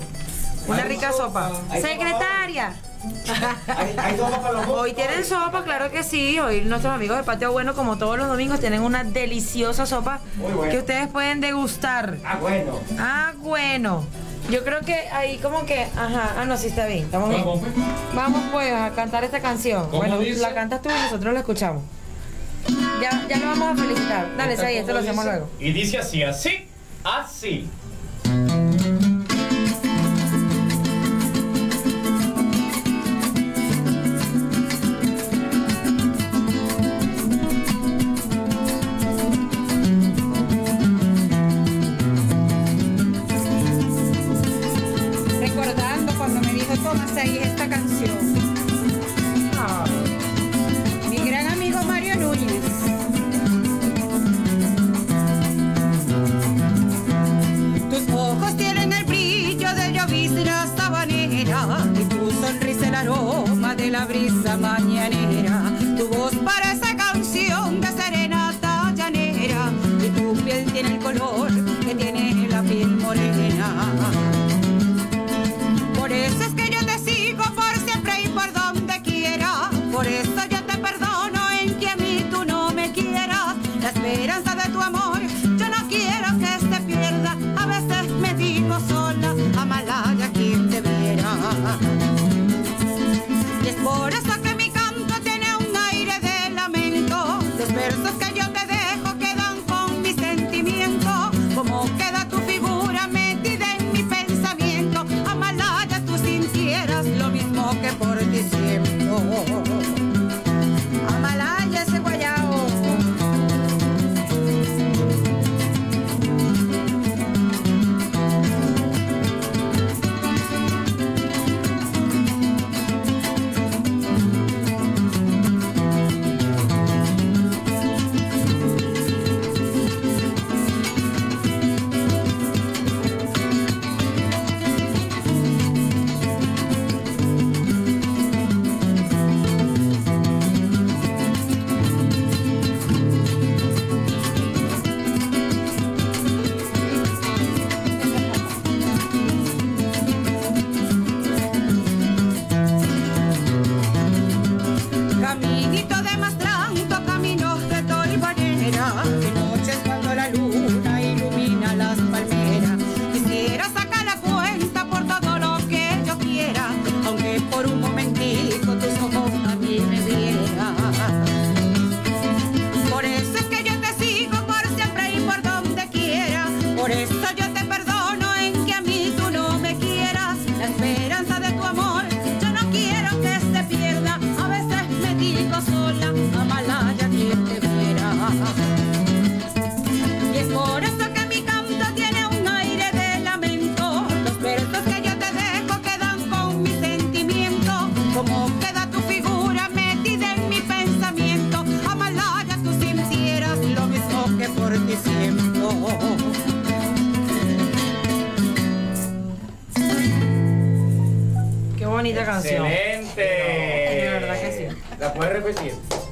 Una 0.67 0.83
Hay 0.83 0.89
rica 0.89 1.13
sopa. 1.13 1.49
sopa. 1.51 1.61
Hay 1.71 1.81
sopa 1.83 1.89
Secretaria. 1.93 2.75
Hoy 4.69 4.93
tienen 4.95 5.25
sopa, 5.25 5.63
claro 5.63 5.91
que 5.91 6.03
sí. 6.03 6.39
Hoy 6.39 6.63
nuestros 6.63 6.93
amigos 6.95 7.17
de 7.19 7.23
Patio 7.23 7.53
Bueno, 7.53 7.75
como 7.75 7.99
todos 7.99 8.17
los 8.19 8.29
domingos, 8.29 8.61
tienen 8.61 8.83
una 8.83 9.05
deliciosa 9.05 9.87
sopa 9.87 10.21
bueno. 10.37 10.71
que 10.71 10.79
ustedes 10.79 11.09
pueden 11.09 11.41
degustar. 11.41 12.17
Ah, 12.25 12.39
bueno. 12.41 12.81
Ah, 12.99 13.33
bueno. 13.39 14.05
Yo 14.51 14.62
creo 14.62 14.81
que 14.81 14.95
ahí 15.09 15.39
como 15.39 15.65
que, 15.65 15.83
ajá, 15.83 16.35
ah, 16.37 16.45
no, 16.45 16.57
sí 16.57 16.66
está 16.66 16.87
bien. 16.87 17.05
Estamos 17.05 17.31
bien. 17.31 17.45
Vamos, 18.15 18.41
pues. 18.53 18.73
A 18.73 18.91
cantar 18.91 19.25
esta 19.25 19.41
canción. 19.41 19.85
¿Cómo 19.87 19.99
Bueno, 19.99 20.19
dice? 20.19 20.41
la 20.41 20.55
cantas 20.55 20.83
tú 20.83 20.91
y 20.91 20.93
nosotros 20.93 21.33
la 21.33 21.41
escuchamos. 21.41 21.83
Ya, 23.01 23.27
ya 23.29 23.39
lo 23.39 23.47
vamos 23.47 23.79
a 23.79 23.83
felicitar. 23.83 24.37
Dale, 24.37 24.53
¿Esta 24.55 24.66
ahí, 24.66 24.77
esto 24.77 24.93
lo 24.93 24.99
hacemos 25.01 25.25
luego. 25.25 25.49
Y 25.59 25.73
dice 25.73 25.99
así, 25.99 26.23
así, 26.23 26.66
así. 27.03 27.69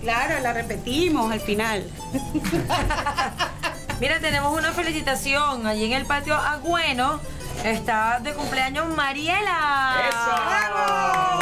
Claro, 0.01 0.41
la 0.41 0.53
repetimos 0.53 1.33
al 1.33 1.41
final. 1.41 1.85
Mira, 4.01 4.19
tenemos 4.21 4.59
una 4.59 4.73
felicitación 4.73 5.67
allí 5.67 5.85
en 5.85 5.93
el 5.93 6.07
patio 6.07 6.35
Agüeno. 6.35 7.21
Está 7.65 8.19
de 8.21 8.35
cumpleaños 8.35 8.89
Mariela. 8.89 9.95
¡Feliz 9.97 11.42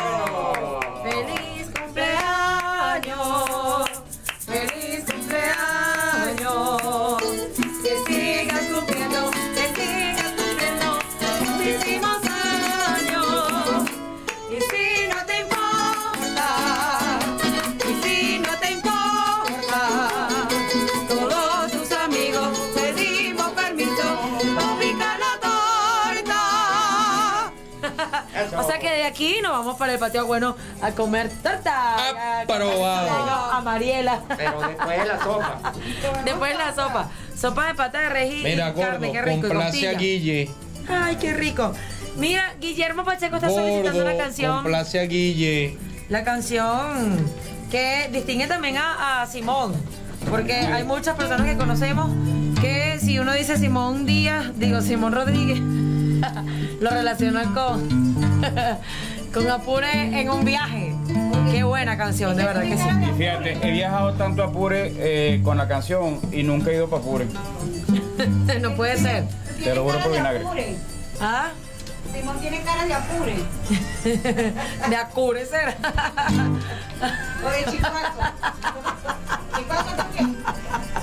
Aquí 29.10 29.40
nos 29.42 29.50
vamos 29.50 29.76
para 29.76 29.92
el 29.94 29.98
patio 29.98 30.24
bueno 30.24 30.54
a 30.80 30.92
comer 30.92 31.28
torta. 31.42 31.96
Aprobado. 32.42 33.52
A 33.52 33.60
Mariela. 33.60 34.20
Pero 34.36 34.60
después 34.60 35.00
de 35.00 35.06
la 35.06 35.18
sopa. 35.18 35.72
Después 36.24 36.52
de 36.52 36.58
la 36.58 36.74
sopa. 36.74 37.10
Sopa 37.36 37.66
de 37.66 37.74
pata 37.74 38.00
de 38.02 38.08
res 38.08 38.32
y 38.32 38.44
Mira, 38.44 38.72
carne, 38.72 39.08
gordo, 39.08 39.12
qué 39.12 39.22
rico. 39.22 39.48
complace 39.48 39.88
a 39.88 39.92
Guille. 39.94 40.50
Ay, 40.88 41.16
qué 41.16 41.32
rico. 41.34 41.72
Mira, 42.16 42.54
Guillermo 42.60 43.04
Pacheco 43.04 43.34
está 43.36 43.48
solicitando 43.50 43.98
Gordo, 43.98 44.14
una 44.14 44.24
canción. 44.24 44.62
complace 44.62 45.00
a 45.00 45.04
Guille. 45.04 45.76
La 46.08 46.22
canción 46.22 47.18
que 47.70 48.08
distingue 48.12 48.46
también 48.46 48.76
a, 48.76 49.22
a 49.22 49.26
Simón. 49.26 49.74
Porque 50.30 50.52
hay 50.54 50.84
muchas 50.84 51.16
personas 51.16 51.46
que 51.48 51.56
conocemos 51.56 52.10
que 52.60 52.98
si 53.00 53.18
uno 53.18 53.32
dice 53.32 53.56
Simón 53.58 54.06
Díaz, 54.06 54.52
digo 54.56 54.80
Simón 54.82 55.12
Rodríguez, 55.14 55.58
lo 56.80 56.90
relacionan 56.90 57.54
con, 57.54 58.09
con 59.34 59.50
Apure 59.50 60.20
en 60.20 60.30
un 60.30 60.44
viaje. 60.44 60.94
Qué 61.50 61.62
buena 61.62 61.96
canción, 61.96 62.36
de 62.36 62.44
verdad 62.44 62.62
que 62.62 62.76
sí. 62.76 62.88
Y 63.10 63.18
fíjate, 63.18 63.58
he 63.62 63.70
viajado 63.72 64.14
tanto 64.14 64.42
a 64.42 64.46
Apure 64.46 64.92
eh, 64.96 65.40
con 65.42 65.56
la 65.56 65.68
canción 65.68 66.20
y 66.32 66.42
nunca 66.42 66.70
he 66.70 66.74
ido 66.74 66.88
para 66.88 67.02
Apure. 67.02 67.26
no 68.60 68.74
puede 68.76 68.96
ser. 68.96 69.24
Te 69.62 69.74
lo 69.74 69.84
juro 69.84 69.98
por 70.00 70.12
vinagre. 70.12 70.44
¿Ah? 71.20 71.50
Simón 72.12 72.40
tiene 72.40 72.60
cara 72.62 72.84
de 72.86 72.94
apure. 72.94 73.36
De 74.88 74.96
Acure 74.96 75.46
será. 75.46 75.76
O 77.44 77.50
de 77.50 77.62
también. 79.96 80.36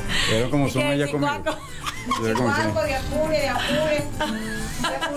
Pero 0.30 0.50
como 0.50 0.70
son 0.70 0.82
¿Qué, 0.84 0.94
ellas 0.94 1.10
conmigo. 1.10 1.32
de 2.84 2.96
apure, 2.96 3.40
de 3.40 3.50
apure. 3.50 4.04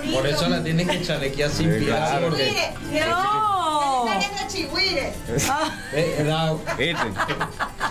De. 0.07 0.13
Por 0.13 0.27
eso 0.27 0.49
la 0.49 0.63
tienen 0.65 0.89
que 0.89 1.03
chalequear 1.03 1.51
sin 1.51 1.73
Sí, 1.73 1.79
piedad. 1.81 2.11
claro. 2.11 2.29
porque- 2.31 2.73
No. 3.09 4.05
está 4.07 4.21
saliendo 4.21 4.43
chihuire. 4.49 5.13
Era- 5.93 6.53
¿Viste? 6.79 7.07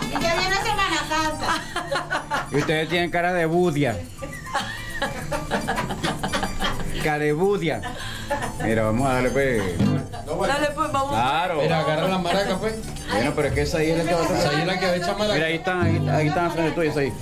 Y 0.02 0.10
que 0.10 0.18
viene 0.18 0.56
Semana 0.62 1.04
Santa. 1.08 2.46
Y 2.50 2.56
ustedes 2.56 2.88
tienen 2.88 3.10
cara 3.10 3.32
de 3.32 3.46
budia. 3.46 3.96
Cara 7.02 7.24
de 7.24 7.32
budia. 7.32 7.80
Mira, 8.62 8.82
vamos 8.82 9.08
a 9.08 9.14
darle 9.14 9.30
pues. 9.30 9.62
Dale, 9.78 10.68
pues 10.74 10.92
vamos. 10.92 11.10
Claro. 11.10 11.60
Mira, 11.62 11.80
agarra 11.80 12.08
la 12.08 12.18
maraca, 12.18 12.56
pues. 12.58 12.74
Bueno, 13.10 13.32
pero 13.34 13.48
es 13.48 13.54
que 13.54 13.62
esa 13.62 13.78
ahí 13.78 13.90
es 13.90 13.98
la 13.98 14.04
que 14.04 14.14
va 14.14 14.20
a 14.20 14.38
Esa 14.38 14.50
ahí 14.50 14.60
es 14.60 14.66
la 14.66 14.78
que 14.78 14.86
va 14.86 14.92
a 14.92 14.96
echar 14.96 15.18
maraca. 15.18 15.34
Mira, 15.34 15.46
ahí 15.46 15.54
están, 15.54 15.82
ahí, 15.82 16.08
ahí 16.08 16.28
están 16.28 16.52
frente 16.52 16.72
tuyas 16.72 16.96
ahí. 16.96 17.12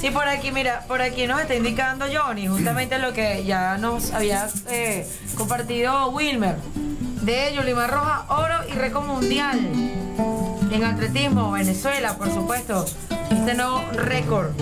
Sí, 0.00 0.10
por 0.10 0.26
aquí, 0.26 0.50
mira, 0.50 0.84
por 0.88 1.02
aquí 1.02 1.26
nos 1.26 1.40
está 1.40 1.54
indicando 1.54 2.06
Johnny, 2.10 2.46
justamente 2.46 2.98
lo 2.98 3.12
que 3.12 3.44
ya 3.44 3.76
nos 3.76 4.12
había 4.12 4.48
eh, 4.70 5.06
compartido 5.36 6.08
Wilmer, 6.08 6.56
de 7.20 7.52
Yolimar 7.54 7.90
Roja, 7.90 8.24
oro 8.30 8.54
y 8.66 8.72
récord 8.72 9.04
mundial 9.04 9.58
en 10.72 10.84
atletismo, 10.84 11.52
Venezuela, 11.52 12.16
por 12.16 12.32
supuesto, 12.32 12.86
este 13.30 13.54
nuevo 13.54 13.84
récord. 13.92 14.52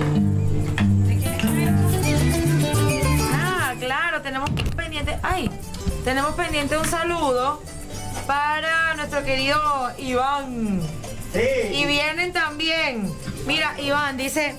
Claro, 3.88 4.20
tenemos 4.20 4.50
pendiente, 4.76 5.18
ay, 5.22 5.50
tenemos 6.04 6.34
pendiente 6.34 6.76
un 6.76 6.84
saludo 6.84 7.62
para 8.26 8.94
nuestro 8.96 9.24
querido 9.24 9.58
Iván. 9.96 10.82
Y 11.72 11.86
vienen 11.86 12.34
también. 12.34 13.10
Mira, 13.46 13.74
Iván 13.80 14.18
dice, 14.18 14.56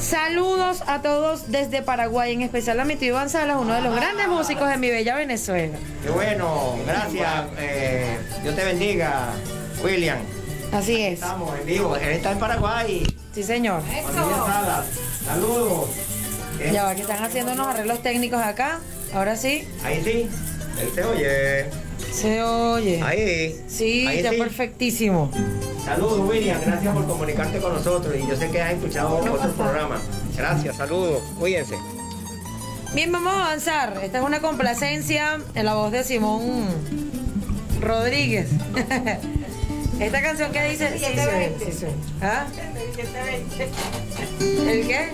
saludos 0.00 0.82
a 0.88 1.00
todos 1.00 1.52
desde 1.52 1.82
Paraguay, 1.82 2.32
en 2.32 2.42
especial 2.42 2.80
a 2.80 2.84
mi 2.84 2.96
tío 2.96 3.10
Iván 3.10 3.30
Salas, 3.30 3.56
uno 3.60 3.72
de 3.72 3.82
los 3.82 3.94
grandes 3.94 4.26
músicos 4.26 4.68
de 4.68 4.78
mi 4.78 4.90
bella 4.90 5.14
Venezuela. 5.14 5.78
Qué 6.02 6.10
bueno, 6.10 6.76
gracias. 6.84 7.44
eh, 7.58 8.18
Dios 8.42 8.56
te 8.56 8.64
bendiga, 8.64 9.28
William. 9.84 10.18
Así 10.72 11.00
es. 11.00 11.14
Estamos 11.14 11.56
en 11.56 11.66
vivo. 11.66 11.94
Él 11.94 12.08
está 12.08 12.32
en 12.32 12.38
Paraguay. 12.40 13.06
Sí, 13.32 13.44
señor. 13.44 13.80
Salas. 14.12 14.86
Saludos. 15.24 15.88
Ya 16.72 16.84
va, 16.84 16.94
que 16.94 17.02
están 17.02 17.22
haciendo 17.22 17.52
unos 17.52 17.66
arreglos 17.68 18.02
técnicos 18.02 18.40
acá. 18.42 18.78
Ahora 19.14 19.36
sí. 19.36 19.66
Ahí 19.84 20.02
sí. 20.04 20.28
Ahí 20.78 20.88
se 20.94 21.04
oye. 21.04 21.66
Se 22.12 22.42
oye. 22.42 23.02
Ahí. 23.02 23.60
Sí, 23.68 24.06
Ahí 24.06 24.18
está 24.18 24.30
sí. 24.30 24.36
perfectísimo. 24.36 25.30
Saludos, 25.84 26.28
William. 26.28 26.60
Gracias 26.64 26.94
por 26.94 27.06
comunicarte 27.06 27.58
con 27.58 27.74
nosotros. 27.74 28.14
Y 28.16 28.26
yo 28.28 28.36
sé 28.36 28.50
que 28.50 28.60
has 28.60 28.74
escuchado 28.74 29.16
otros 29.16 29.52
programas. 29.54 30.00
Gracias, 30.36 30.76
saludos. 30.76 31.22
Cuídense. 31.38 31.76
Bien, 32.94 33.10
vamos 33.10 33.32
a 33.32 33.46
avanzar. 33.46 34.00
Esta 34.02 34.18
es 34.18 34.24
una 34.24 34.40
complacencia 34.40 35.40
en 35.54 35.64
la 35.64 35.74
voz 35.74 35.90
de 35.92 36.04
Simón 36.04 36.66
Rodríguez. 37.80 38.48
Esta 40.00 40.22
canción 40.22 40.52
que 40.52 40.64
dice. 40.64 40.98
Sí, 40.98 41.04
se 41.04 41.26
oye, 41.26 41.52
sí. 41.72 41.86
¿Ah? 42.20 42.46
¿El 44.40 44.86
qué? 44.86 45.10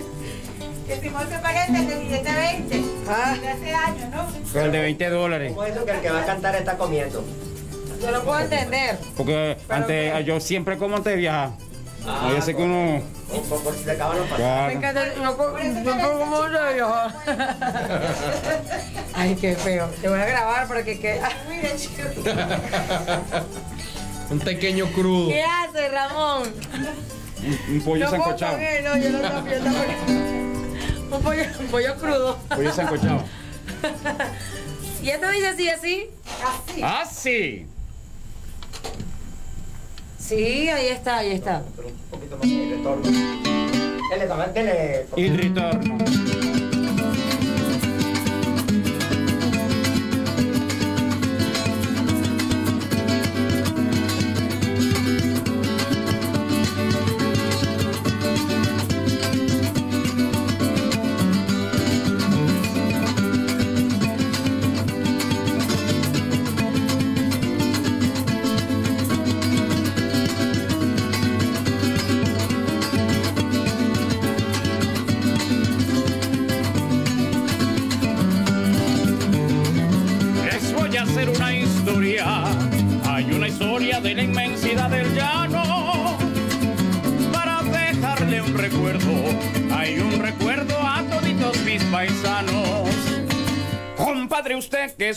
Que 0.89 0.99
Simón 1.01 1.29
se 1.29 1.37
parece 1.37 1.77
al 1.77 1.87
de 1.87 1.99
billete 1.99 2.31
20. 2.33 2.81
Ah. 3.07 3.35
De 3.39 3.47
hace 3.47 3.75
años, 3.75 4.09
¿no? 4.09 4.25
Pero 4.51 4.65
el 4.65 4.71
de 4.71 4.81
20 4.81 5.09
dólares. 5.11 5.51
¿Cómo 5.53 5.63
es 5.65 5.75
eso 5.75 5.85
que 5.85 5.91
el 5.91 5.99
que 6.01 6.09
va 6.09 6.21
a 6.21 6.25
cantar 6.25 6.55
está 6.55 6.77
comiendo? 6.79 7.23
Yo 8.01 8.09
no 8.11 8.21
puedo 8.23 8.39
entender. 8.39 8.97
Porque 9.15 9.55
antes, 9.69 10.25
yo 10.25 10.39
siempre 10.39 10.79
como 10.79 10.95
antes 10.95 11.13
de 11.13 11.17
viajar. 11.19 11.51
Ah, 12.07 12.31
yo 12.35 12.41
sé 12.41 12.55
que 12.55 12.63
uno. 12.63 13.03
Por, 13.49 13.61
por 13.61 13.75
si 13.75 13.83
se 13.83 13.91
acaban 13.91 14.17
los 14.17 14.27
pasajes. 14.29 14.81
Yo, 14.81 15.23
yo 15.23 15.37
co- 15.37 15.53
como 16.19 16.39
una 16.39 16.69
vieja. 16.71 17.15
Ay, 19.13 19.35
qué 19.35 19.55
feo. 19.55 19.87
Te 20.01 20.09
voy 20.09 20.19
a 20.19 20.25
grabar 20.25 20.67
para 20.67 20.83
que 20.83 20.99
quede. 20.99 21.21
Mira, 21.49 21.69
chico. 21.75 22.01
Un 24.31 24.39
pequeño 24.39 24.87
crudo. 24.93 25.29
¿Qué 25.29 25.43
hace, 25.43 25.89
Ramón? 25.89 26.43
Un, 27.43 27.59
un 27.75 27.81
pollo 27.81 28.05
no 28.05 28.11
sancochado. 28.11 28.53
con 28.53 28.61
él, 28.63 28.83
no, 28.83 28.97
yo 28.97 29.09
no 29.09 29.21
yo 29.21 29.29
tampoco. 29.63 30.48
Un 31.11 31.21
pollo, 31.21 31.43
un 31.59 31.67
pollo 31.67 31.95
crudo. 31.95 32.37
Pollo 32.49 32.73
sancochado. 32.73 33.23
Y 35.01 35.09
esto 35.09 35.29
dice 35.31 35.47
así, 35.47 35.69
así. 35.69 36.09
Así. 36.43 36.81
¡Ah, 36.83 37.05
sí! 37.05 37.65
Sí, 40.17 40.69
ahí 40.69 40.87
está, 40.87 41.17
ahí 41.17 41.31
está. 41.31 41.63
Un 41.77 41.93
poquito 42.11 42.37
más 42.37 42.47
de 42.47 42.75
retorno. 42.75 43.03
Dele, 44.09 44.27
toma, 44.27 44.47
dele. 44.47 45.07
Y 45.15 45.29
retorno. 45.29 45.97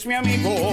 Usted 0.02 0.10
que 0.10 0.16
es 0.16 0.24
mi 0.24 0.32
amigo, 0.32 0.71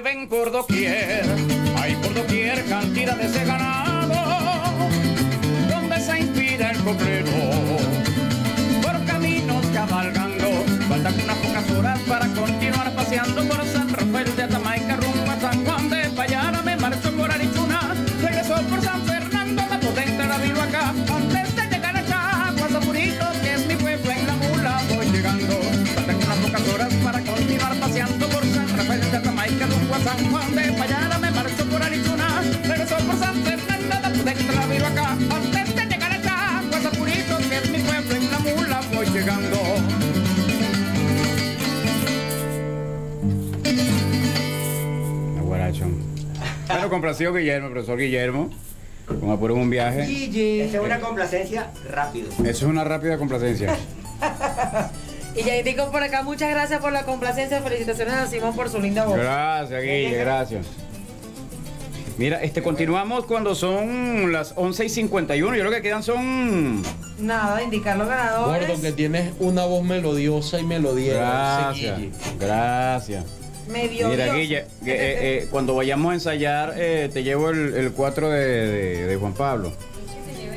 ven 0.00 0.26
por 0.26 0.50
doquier, 0.50 1.22
hay 1.76 1.94
por 1.96 2.14
doquier 2.14 2.64
cantidades 2.64 3.34
de 3.34 3.44
ganado, 3.44 4.88
donde 5.68 6.00
se 6.00 6.20
inspira 6.20 6.70
el 6.70 6.78
coplero, 6.78 7.30
por 8.82 9.04
caminos 9.04 9.66
cabalgando, 9.74 10.64
faltan 10.88 11.14
unas 11.22 11.36
pocas 11.36 11.70
horas 11.72 12.00
para 12.08 12.26
continuar 12.28 12.90
paseando 12.94 13.44
por 13.44 13.60
Bueno, 46.92 47.04
complacido 47.04 47.32
Guillermo, 47.32 47.68
el 47.68 47.72
profesor 47.72 47.98
Guillermo. 47.98 48.50
Con 49.06 49.30
apuro 49.30 49.54
en 49.54 49.62
un 49.62 49.70
viaje. 49.70 50.02
Esa 50.62 50.76
es 50.76 50.84
una 50.84 51.00
complacencia 51.00 51.70
rápido. 51.88 52.28
Eso 52.40 52.46
es 52.46 52.62
una 52.62 52.84
rápida 52.84 53.16
complacencia. 53.16 53.74
Y 55.34 55.44
ya 55.44 55.56
indico 55.56 55.90
por 55.90 56.02
acá, 56.02 56.22
muchas 56.22 56.50
gracias 56.50 56.78
por 56.82 56.92
la 56.92 57.04
complacencia. 57.04 57.62
Felicitaciones 57.62 58.12
a 58.12 58.26
Simón 58.26 58.54
por 58.54 58.68
su 58.68 58.78
linda 58.78 59.06
voz. 59.06 59.16
Gracias, 59.16 59.82
Guille, 59.82 60.18
gracias. 60.18 60.66
Mira, 62.18 62.42
este, 62.42 62.62
continuamos 62.62 63.24
cuando 63.24 63.54
son 63.54 64.30
las 64.30 64.52
11 64.56 64.84
y 64.84 64.88
51. 64.90 65.56
Yo 65.56 65.64
lo 65.64 65.70
que 65.70 65.80
quedan 65.80 66.02
son. 66.02 66.82
Nada, 67.18 67.62
indicar 67.62 67.96
los 67.96 68.08
ganadores. 68.08 68.68
Gordo, 68.68 68.82
que 68.82 68.92
tienes 68.92 69.32
una 69.38 69.64
voz 69.64 69.82
melodiosa 69.82 70.60
y 70.60 70.64
melodiera. 70.64 71.72
Gracias. 71.72 71.98
Gracias. 72.38 73.41
Medio 73.68 74.08
Mira. 74.08 74.32
Guille, 74.34 74.64
que, 74.84 74.90
eh, 74.92 74.96
eh, 75.42 75.46
cuando 75.50 75.74
vayamos 75.74 76.10
a 76.10 76.14
ensayar, 76.14 76.74
eh, 76.76 77.08
te 77.12 77.22
llevo 77.22 77.50
el, 77.50 77.74
el 77.74 77.92
4 77.92 78.28
de, 78.30 78.40
de- 78.46 79.06
de 79.06 79.16
Juan 79.16 79.34
Pablo. 79.34 79.72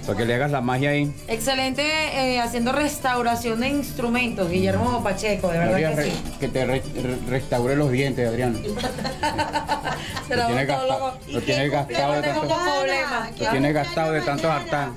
Para 0.06 0.18
que 0.20 0.26
le 0.26 0.36
hagas 0.36 0.52
la 0.52 0.62
magia 0.62 0.92
ahí. 0.92 1.12
Excelente 1.28 1.82
eh, 1.84 2.40
haciendo 2.40 2.72
restauración 2.72 3.60
de 3.62 3.70
instrumentos, 3.70 4.50
Guillermo 4.52 5.04
Pacheco, 5.04 5.48
de 5.52 5.58
verdad 5.60 5.78
que 5.78 5.96
re- 5.96 6.04
sí. 6.12 6.12
que 6.40 6.48
te 6.48 6.66
re- 6.66 6.84
re- 7.02 7.18
restaure 7.28 7.76
los 7.76 7.92
dientes, 7.92 8.28
Adriano. 8.28 8.60
Se 10.28 10.36
Lo 10.36 10.46
tiene 10.48 10.66
gastado- 10.66 11.18
lo 11.32 11.42
tiene 11.42 11.70
gastado 11.70 12.14
de 12.14 12.22
tengo 12.22 12.42
tanto- 12.42 12.56
problema. 12.56 13.30
Lo 13.40 13.50
tienes 13.50 13.74
gastado 13.74 14.12
de 14.12 14.22
tantos 14.22 14.46
hartar. 14.52 14.90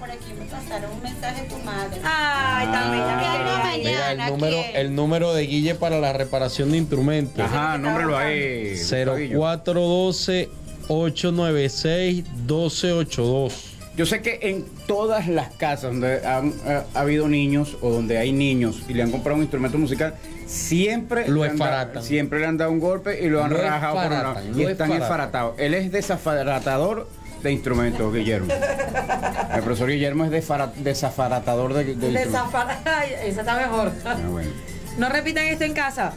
pasaron 0.50 0.92
un 0.92 1.02
mensaje 1.02 1.40
a 1.42 1.48
tu 1.48 1.56
madre. 1.58 2.00
Ay, 2.04 2.66
mi 2.66 3.82
querida. 3.82 3.90
Mira, 3.90 4.12
el 4.12 4.30
número, 4.32 4.56
el 4.74 4.94
número 4.94 5.34
de 5.34 5.42
Guille 5.46 5.74
para 5.74 5.98
la 6.00 6.12
reparación 6.12 6.70
de 6.70 6.78
instrumentos. 6.78 7.44
Ajá, 7.44 7.76
nómbrelo 7.78 8.16
ahí. 8.16 8.74
0412 8.76 10.48
896 10.88 12.24
1282. 12.46 13.64
Yo 13.98 14.06
sé 14.06 14.22
que 14.22 14.38
en 14.42 14.64
todas 14.86 15.26
las 15.26 15.48
casas 15.54 15.90
donde 15.90 16.24
han 16.24 16.54
eh, 16.64 16.82
ha 16.94 17.00
habido 17.00 17.28
niños 17.28 17.76
o 17.80 17.90
donde 17.90 18.16
hay 18.16 18.30
niños 18.30 18.82
y 18.88 18.94
le 18.94 19.02
han 19.02 19.10
comprado 19.10 19.34
un 19.36 19.42
instrumento 19.42 19.76
musical, 19.76 20.14
siempre, 20.46 21.26
Lo 21.28 21.42
le 21.44 21.50
han 21.50 21.58
dado- 21.58 22.00
siempre 22.02 22.38
le 22.38 22.46
han 22.46 22.56
dado 22.56 22.70
un 22.70 22.78
golpe 22.78 23.20
y 23.24 23.28
lo 23.28 23.42
han 23.42 23.50
Lo 23.50 23.56
rajado 23.60 23.94
por 23.96 24.04
un 24.04 24.10
lado. 24.10 24.28
esfaratan, 24.30 24.60
Y 24.60 24.64
están 24.64 24.92
esfaratados. 24.92 25.54
Él 25.58 25.74
es 25.74 25.90
desafaratador 25.90 27.08
de 27.42 27.52
instrumentos, 27.52 28.14
Guillermo. 28.14 28.52
El 29.54 29.62
profesor 29.62 29.88
Guillermo 29.90 30.24
es 30.26 30.30
desafaratador 30.76 31.74
de, 31.74 31.84
de 31.84 31.90
instrumentos. 31.92 32.32
Desafar- 32.32 32.78
Ay, 32.84 33.10
Esa 33.24 33.40
está 33.40 33.56
mejor. 33.56 33.90
Ah, 34.04 34.16
bueno. 34.30 34.50
No 34.96 35.08
repitan 35.08 35.44
esto 35.46 35.64
en 35.64 35.72
casa. 35.74 36.12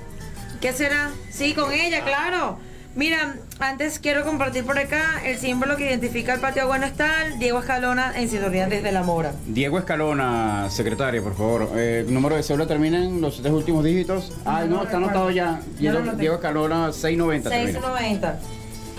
¿Qué 0.61 0.71
será? 0.71 1.09
Sí, 1.31 1.55
con 1.55 1.71
ella, 1.73 2.03
claro. 2.03 2.59
Mira, 2.93 3.35
antes 3.59 3.99
quiero 3.99 4.25
compartir 4.25 4.65
por 4.65 4.77
acá 4.77 5.21
el 5.23 5.37
símbolo 5.37 5.77
que 5.77 5.85
identifica 5.85 6.33
el 6.33 6.41
patio 6.41 6.67
Buenestar, 6.67 7.37
Diego 7.39 7.59
Escalona 7.59 8.11
en 8.19 8.27
sintonía 8.29 8.67
desde 8.67 8.91
La 8.91 9.01
Mora. 9.01 9.31
Diego 9.47 9.79
Escalona, 9.79 10.69
secretaria, 10.69 11.21
por 11.21 11.35
favor. 11.37 11.71
Eh, 11.75 12.05
número 12.09 12.35
de 12.35 12.43
cédula 12.43 12.67
termina 12.67 12.97
en 13.01 13.21
los 13.21 13.41
tres 13.41 13.53
últimos 13.53 13.85
dígitos. 13.85 14.33
Ah, 14.45 14.65
no, 14.67 14.83
está 14.83 14.97
anotado 14.97 15.31
ya. 15.31 15.61
Diego, 15.79 15.99
anoté. 15.99 16.17
Diego 16.17 16.35
Escalona, 16.35 16.91
690 16.91 17.49
termina. 17.49 17.71
690. 17.79 18.39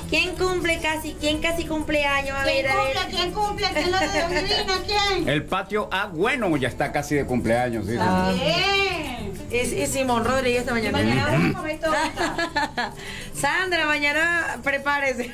¿Quién 0.09 0.37
cumple 0.37 0.79
casi? 0.81 1.15
¿Quién 1.21 1.41
casi 1.41 1.67
cumpleaños? 1.67 2.37
A 2.39 2.45
¿Quién 2.45 2.65
ver, 2.65 2.71
a 2.71 2.77
ver. 2.77 2.95
cumple? 2.95 3.17
¿Quién 3.17 3.33
cumple? 3.33 3.67
¿Quién 3.75 3.91
lo 3.91 3.97
adivina? 3.99 4.75
¿Quién? 4.87 5.29
El 5.29 5.45
patio, 5.45 5.89
ah, 5.93 6.09
bueno, 6.11 6.55
ya 6.57 6.69
está 6.69 6.93
casi 6.93 7.15
de 7.15 7.27
cumpleaños. 7.27 7.87
¿sí? 7.87 7.97
Ah. 7.99 8.31
Bien. 8.35 9.32
Y, 9.53 9.57
y 9.83 9.87
Simón 9.87 10.25
Rodríguez 10.25 10.61
esta 10.61 10.73
mañana. 10.73 10.99
Mañana 10.99 11.27
vamos 11.27 11.51
a 11.55 11.59
comer 11.59 11.79
torta. 11.81 12.93
Sandra, 13.35 13.87
mañana 13.87 14.59
prepárese. 14.63 15.31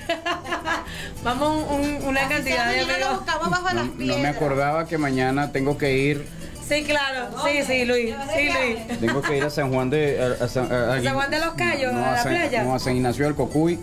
Vamos 1.22 1.64
un- 1.70 1.98
una 2.06 2.28
cantidad 2.28 2.70
de 2.70 2.80
Mañana 2.82 2.98
lo 2.98 3.06
amigos. 3.06 3.24
buscamos 3.24 3.50
bajo 3.50 3.74
las 3.74 3.84
No 3.94 4.18
me 4.18 4.28
acordaba 4.28 4.86
que 4.86 4.98
mañana 4.98 5.52
tengo 5.52 5.76
que 5.78 5.96
ir 5.96 6.26
Sí, 6.68 6.84
claro. 6.84 7.30
Sí, 7.46 7.62
sí, 7.66 7.84
Luis. 7.86 8.14
Sí, 8.36 8.50
Luis. 8.50 8.98
Tengo 9.00 9.22
que 9.22 9.38
ir 9.38 9.44
a 9.44 9.50
San 9.50 9.72
Juan 9.72 9.88
de. 9.88 10.36
A, 10.40 10.44
a 10.44 10.48
San, 10.48 10.70
a- 10.72 10.94
a- 10.94 11.02
San 11.02 11.14
Juan 11.14 11.30
de 11.30 11.38
los 11.40 11.54
Cayos, 11.54 11.92
no, 11.94 12.04
a 12.04 12.12
la 12.12 12.22
San, 12.22 12.32
playa. 12.32 12.62
no, 12.64 12.74
a 12.74 12.78
San 12.78 12.94
Ignacio 12.96 13.24
del 13.24 13.34
Cocuy, 13.34 13.78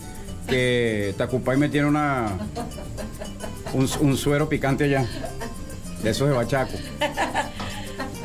que 0.48 1.16
Tacupay 1.18 1.57
me 1.57 1.68
tiene 1.70 1.88
una. 1.88 2.28
Un, 3.74 3.90
un 4.02 4.18
suero 4.18 4.48
picante 4.49 4.84
allá. 4.84 5.06
De 6.03 6.12
esos 6.12 6.28
de 6.30 6.36
bachaco. 6.36 6.74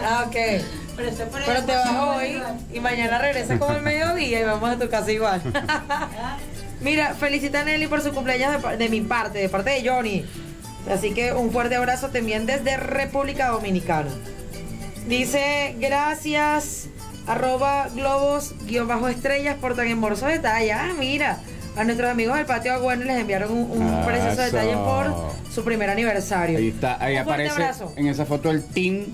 Ah, 0.05 0.25
ok. 0.29 0.37
Pero 1.47 1.63
te 1.65 1.73
vas 1.75 1.91
hoy 1.91 2.43
y 2.73 2.81
mañana 2.81 3.19
regresas 3.19 3.59
como 3.59 3.75
el 3.77 3.83
mediodía 3.83 4.41
y 4.41 4.45
vamos 4.45 4.71
a 4.71 4.79
tu 4.79 4.89
casa 4.89 5.11
igual. 5.11 5.41
Mira, 6.81 7.15
felicita 7.15 7.61
a 7.61 7.65
Nelly 7.65 7.87
por 7.89 8.01
su 8.03 8.13
cumpleaños 8.13 8.63
de, 8.79 8.89
mi 8.89 9.01
parte, 9.03 9.39
de 9.39 9.49
parte 9.49 9.71
de 9.71 9.89
Johnny. 9.89 10.25
Así 10.91 11.13
que 11.13 11.33
un 11.33 11.51
fuerte 11.53 11.77
abrazo 11.77 12.09
también 12.09 12.47
desde 12.47 12.77
República 12.79 13.49
Dominicana. 13.49 14.09
Dice, 15.07 15.75
gracias, 15.79 16.89
arroba 17.27 17.89
globos, 17.95 18.55
guion 18.67 18.89
bajo 18.89 19.09
estrellas 19.09 19.57
por 19.61 19.77
tan 19.77 19.89
hermoso 19.89 20.27
detalle. 20.27 20.73
Ah, 20.73 20.93
mira, 20.99 21.39
a 21.77 21.85
nuestros 21.85 22.11
amigos 22.11 22.37
del 22.37 22.47
patio 22.47 22.73
Agüeno 22.73 23.05
les 23.05 23.19
enviaron 23.19 23.51
un, 23.53 23.71
un 23.71 23.83
Ah, 23.95 24.03
precioso 24.07 24.43
eso. 24.43 24.57
detalle 24.57 24.75
por 24.77 25.15
su 25.53 25.65
primer 25.65 25.91
aniversario. 25.91 26.59
Ahí 26.59 26.69
está, 26.69 26.97
ahí 27.03 27.17
Un 27.19 27.25
fuerte 27.25 27.43
aparece 27.49 27.63
abrazo. 27.63 27.93
en 27.97 28.07
esa 28.07 28.25
foto 28.25 28.51
el 28.51 28.65
team 28.65 29.07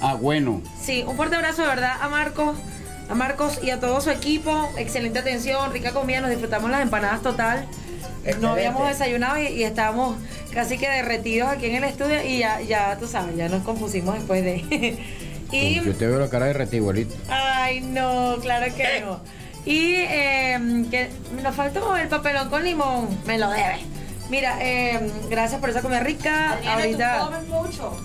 Agüeno. 0.00 0.62
Sí, 0.80 1.04
un 1.06 1.16
fuerte 1.16 1.36
abrazo 1.36 1.62
de 1.62 1.68
verdad 1.68 1.92
a 2.00 2.08
Marcos, 2.08 2.56
a 3.08 3.14
Marcos 3.14 3.60
y 3.62 3.70
a 3.70 3.80
todo 3.80 4.00
su 4.00 4.10
equipo. 4.10 4.70
Excelente 4.76 5.18
atención, 5.18 5.72
rica 5.72 5.92
comida, 5.92 6.20
nos 6.20 6.30
disfrutamos 6.30 6.70
las 6.70 6.82
empanadas 6.82 7.22
total. 7.22 7.66
No 8.40 8.50
habíamos 8.50 8.88
desayunado 8.88 9.38
y, 9.38 9.46
y 9.46 9.62
estábamos 9.62 10.16
casi 10.52 10.78
que 10.78 10.88
derretidos 10.88 11.48
aquí 11.48 11.66
en 11.66 11.76
el 11.76 11.84
estudio 11.84 12.24
y 12.24 12.38
ya, 12.38 12.60
ya 12.60 12.96
tú 12.98 13.06
sabes, 13.06 13.36
ya 13.36 13.48
nos 13.48 13.62
confundimos 13.62 14.14
después 14.16 14.42
de. 14.42 14.98
y 15.52 15.80
Yo 15.80 15.94
te 15.94 16.06
veo 16.06 16.18
la 16.18 16.28
cara 16.28 16.46
de 16.46 16.54
reti 16.54 16.76
igualito. 16.76 17.14
Ay, 17.28 17.80
no, 17.82 18.36
claro 18.40 18.74
que 18.74 19.02
no. 19.02 19.20
Y 19.64 19.96
eh, 19.96 20.84
que 20.90 21.10
nos 21.42 21.54
faltó 21.54 21.96
el 21.96 22.08
papelón 22.08 22.48
con 22.48 22.64
limón, 22.64 23.08
me 23.26 23.38
lo 23.38 23.50
debe. 23.50 23.80
Mira, 24.30 24.58
eh, 24.60 25.10
gracias 25.28 25.60
por 25.60 25.70
esa 25.70 25.82
comida 25.82 26.00
rica. 26.00 26.58
Ahorita. 26.66 27.42
mucho. 27.48 27.96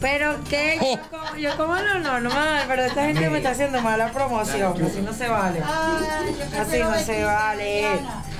Pero 0.00 0.42
que 0.44 0.78
yo 0.80 1.10
como, 1.10 1.36
yo 1.36 1.56
como 1.56 1.74
lo 1.76 2.00
normal, 2.00 2.64
pero 2.66 2.84
esta 2.84 3.04
gente 3.04 3.28
me 3.28 3.38
está 3.38 3.50
haciendo 3.50 3.82
mala 3.82 4.10
promoción. 4.10 4.72
Así 4.82 5.02
no 5.02 5.12
se 5.12 5.28
vale. 5.28 5.60
Así 6.58 6.78
no 6.78 6.98
se 6.98 7.24
vale. 7.24 7.86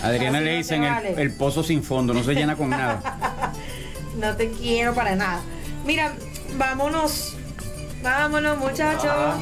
Adriana 0.02 0.40
le 0.40 0.52
no 0.52 0.56
dicen 0.56 0.84
el, 0.84 1.32
pozo 1.32 1.62
sin 1.62 1.82
fondo, 1.82 2.14
no 2.14 2.24
se 2.24 2.34
llena 2.34 2.56
con 2.56 2.70
nada. 2.70 3.00
No 4.16 4.36
te 4.36 4.50
quiero 4.50 4.92
para 4.92 5.14
nada. 5.14 5.40
Mira, 5.86 6.12
vámonos. 6.58 7.36
Vámonos, 8.02 8.58
muchachos. 8.58 9.34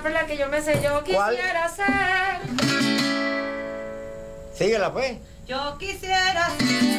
Siempre, 0.00 0.12
la 0.12 0.26
que 0.26 0.36
yo 0.36 0.48
me 0.48 0.62
sé. 0.62 0.80
Yo 0.82 1.02
¿Cuál? 1.12 1.36
quisiera 1.36 1.68
ser. 1.68 1.86
Síguela, 4.54 4.92
pues. 4.92 5.18
Yo 5.46 5.76
quisiera 5.78 6.48
igual 6.60 6.89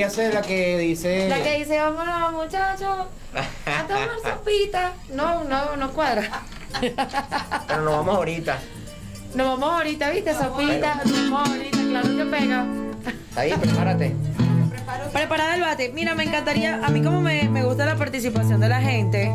Quería 0.00 0.14
ser 0.14 0.32
la 0.32 0.40
que 0.40 0.78
dice. 0.78 1.28
La 1.28 1.42
que 1.42 1.58
dice, 1.58 1.78
vámonos 1.78 2.32
muchachos, 2.32 3.06
a 3.66 3.86
tomar 3.86 4.08
sopita. 4.24 4.92
No, 5.12 5.44
no, 5.44 5.76
no 5.76 5.90
cuadra. 5.92 6.40
Pero 6.80 7.82
nos 7.82 7.96
vamos 7.98 8.16
ahorita. 8.16 8.58
Nos 9.34 9.46
vamos 9.46 9.74
ahorita, 9.74 10.08
¿viste? 10.08 10.32
Sopita, 10.32 11.02
nos 11.04 11.30
vamos 11.30 11.50
ahorita, 11.50 11.78
claro 11.86 12.16
que 12.16 12.24
pega. 12.24 12.66
Ahí, 13.36 13.52
prepárate. 13.52 14.16
Preparada 15.12 15.56
el 15.56 15.60
bate. 15.60 15.90
Mira, 15.92 16.14
me 16.14 16.24
encantaría, 16.24 16.80
a 16.82 16.88
mí 16.88 17.02
como 17.02 17.20
me, 17.20 17.50
me 17.50 17.62
gusta 17.62 17.84
la 17.84 17.96
participación 17.96 18.58
de 18.58 18.70
la 18.70 18.80
gente, 18.80 19.30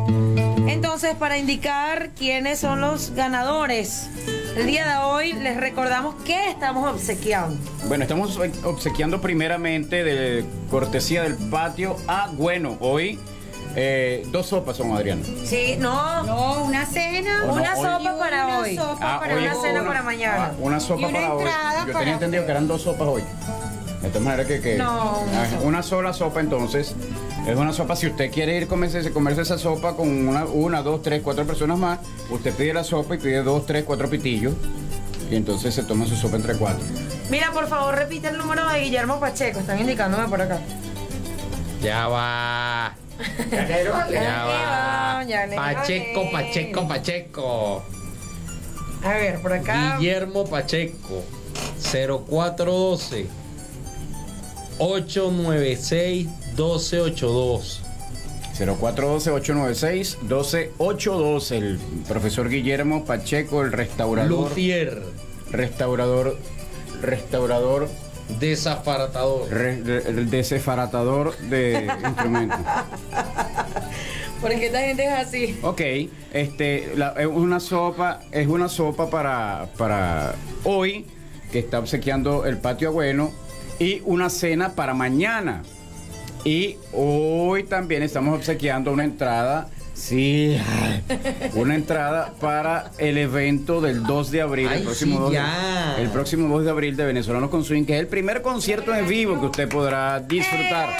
entonces 0.66 1.14
para 1.14 1.38
indicar 1.38 2.10
quiénes 2.10 2.58
son 2.58 2.80
los 2.80 3.12
ganadores, 3.12 4.08
el 4.56 4.66
día 4.66 4.88
de 4.88 4.96
hoy 5.04 5.32
les 5.32 5.56
recordamos 5.58 6.05
que 6.26 6.50
estamos 6.50 6.92
obsequiando. 6.92 7.56
Bueno, 7.86 8.02
estamos 8.04 8.38
obsequiando 8.64 9.20
primeramente 9.20 10.02
de 10.04 10.44
cortesía 10.70 11.22
del 11.22 11.34
patio 11.36 11.96
a 12.08 12.28
Bueno. 12.32 12.76
Hoy 12.80 13.18
eh, 13.78 14.26
dos 14.32 14.46
sopas 14.46 14.76
son, 14.78 14.92
Adriana. 14.96 15.22
Sí, 15.44 15.76
no. 15.78 16.22
No, 16.24 16.64
una 16.64 16.84
cena. 16.86 17.44
No, 17.46 17.52
una 17.54 17.74
hoy- 17.74 17.84
sopa 17.84 18.18
para 18.18 18.46
una 18.46 18.58
hoy. 18.60 18.76
sopa 18.76 18.98
Ah, 19.16 19.20
para 19.20 19.34
hoy 19.36 19.42
una 19.44 19.54
cena 19.54 19.80
una- 19.80 19.88
para 19.88 20.02
mañana. 20.02 20.44
ah, 20.46 20.52
una 20.58 20.80
sopa 20.80 21.02
Y 21.02 21.04
una 21.04 21.12
para 21.12 21.34
hoy. 21.34 21.44
Yo 21.44 21.92
para- 21.92 21.98
tenía 22.00 22.14
entendido 22.14 22.44
que 22.44 22.50
eran 22.50 22.66
dos 22.68 22.82
sopas 22.82 23.06
hoy. 23.08 23.22
De 24.02 24.08
tal 24.10 24.22
manera 24.22 24.46
que, 24.46 24.60
que 24.60 24.76
No, 24.76 25.20
una 25.30 25.42
ah, 25.42 25.50
sopa. 25.50 25.62
una 25.64 25.82
sola 25.82 26.12
sopa 26.12 26.40
entonces. 26.40 26.94
Es 27.46 27.56
una 27.56 27.72
sopa, 27.72 27.94
si 27.94 28.08
usted 28.08 28.30
quiere 28.32 28.56
ir 28.56 28.64
a 28.64 28.66
comerse, 28.66 29.12
comerse 29.12 29.42
esa 29.42 29.56
sopa 29.58 29.94
con 29.94 30.08
una, 30.26 30.46
una, 30.46 30.82
dos, 30.82 31.00
tres, 31.02 31.22
cuatro 31.22 31.44
personas 31.46 31.78
más, 31.78 32.00
usted 32.28 32.52
pide 32.54 32.74
la 32.74 32.82
sopa 32.82 33.14
y 33.14 33.18
pide 33.18 33.42
dos, 33.44 33.66
tres, 33.66 33.84
cuatro 33.84 34.08
pitillos. 34.10 34.54
Y 35.30 35.36
entonces 35.36 35.74
se 35.74 35.82
toma 35.82 36.06
su 36.06 36.16
sopa 36.16 36.36
entre 36.36 36.54
cuatro. 36.54 36.84
Mira, 37.30 37.50
por 37.52 37.68
favor, 37.68 37.94
repite 37.94 38.28
el 38.28 38.38
número 38.38 38.68
de 38.68 38.80
Guillermo 38.80 39.18
Pacheco. 39.18 39.60
Están 39.60 39.80
indicándome 39.80 40.28
por 40.28 40.40
acá. 40.40 40.60
Ya 41.82 42.06
va. 42.08 42.94
Ya 43.50 43.82
Ya 44.10 44.44
va. 44.44 45.24
ya 45.26 45.46
le 45.46 45.56
Pacheco. 45.56 46.30
Pacheco, 46.30 46.88
Pacheco. 46.88 47.84
A 49.02 49.08
ver, 49.14 49.40
por 49.40 49.52
acá. 49.52 49.96
Guillermo 49.98 50.44
Pacheco. 50.44 51.24
0412 51.92 53.26
896 54.78 56.26
1282. 56.56 57.82
0412-896-1282. 58.56 61.50
El 61.52 61.78
profesor 62.08 62.48
Guillermo 62.48 63.04
Pacheco, 63.04 63.62
el 63.62 63.72
restaurador. 63.72 64.48
Luthier. 64.48 65.02
Restaurador. 65.50 66.36
Restaurador. 67.02 67.88
Desafaratador. 68.40 69.48
re- 69.50 69.80
re- 69.82 70.24
desafaratador 70.24 71.36
de 71.38 71.88
instrumentos. 72.04 72.58
Porque 74.40 74.66
esta 74.66 74.80
gente 74.80 75.04
es 75.06 75.12
así. 75.12 75.58
Ok, 75.62 75.80
este, 76.32 76.92
la- 76.96 77.14
es 77.18 77.26
una 77.26 77.60
sopa, 77.60 78.20
es 78.32 78.46
una 78.48 78.68
sopa 78.68 79.08
para, 79.08 79.68
para 79.78 80.34
hoy, 80.64 81.06
que 81.52 81.60
está 81.60 81.78
obsequiando 81.78 82.44
el 82.46 82.58
patio 82.58 82.92
bueno, 82.92 83.30
y 83.78 84.02
una 84.04 84.28
cena 84.28 84.74
para 84.74 84.92
mañana. 84.92 85.62
Y 86.44 86.76
hoy 86.92 87.62
también 87.64 88.02
estamos 88.02 88.36
obsequiando 88.36 88.92
una 88.92 89.04
entrada 89.04 89.68
Sí, 89.96 90.56
una 91.54 91.74
entrada 91.74 92.34
para 92.38 92.90
el 92.98 93.16
evento 93.16 93.80
del 93.80 94.02
2 94.02 94.30
de 94.30 94.42
abril, 94.42 94.68
Ay, 94.70 94.78
el 94.78 94.84
próximo, 94.84 95.14
sí, 95.14 95.20
2 95.22 95.30
de, 95.30 95.34
ya. 95.36 95.96
el 95.98 96.10
próximo 96.10 96.48
2 96.54 96.64
de 96.64 96.70
abril 96.70 96.96
de 96.96 97.06
Venezolanos 97.06 97.48
con 97.48 97.64
Swing, 97.64 97.84
que 97.84 97.94
es 97.94 98.00
el 98.00 98.06
primer 98.06 98.42
concierto 98.42 98.94
en 98.94 99.08
vivo 99.08 99.40
que 99.40 99.46
usted 99.46 99.68
podrá 99.68 100.20
disfrutar. 100.20 100.90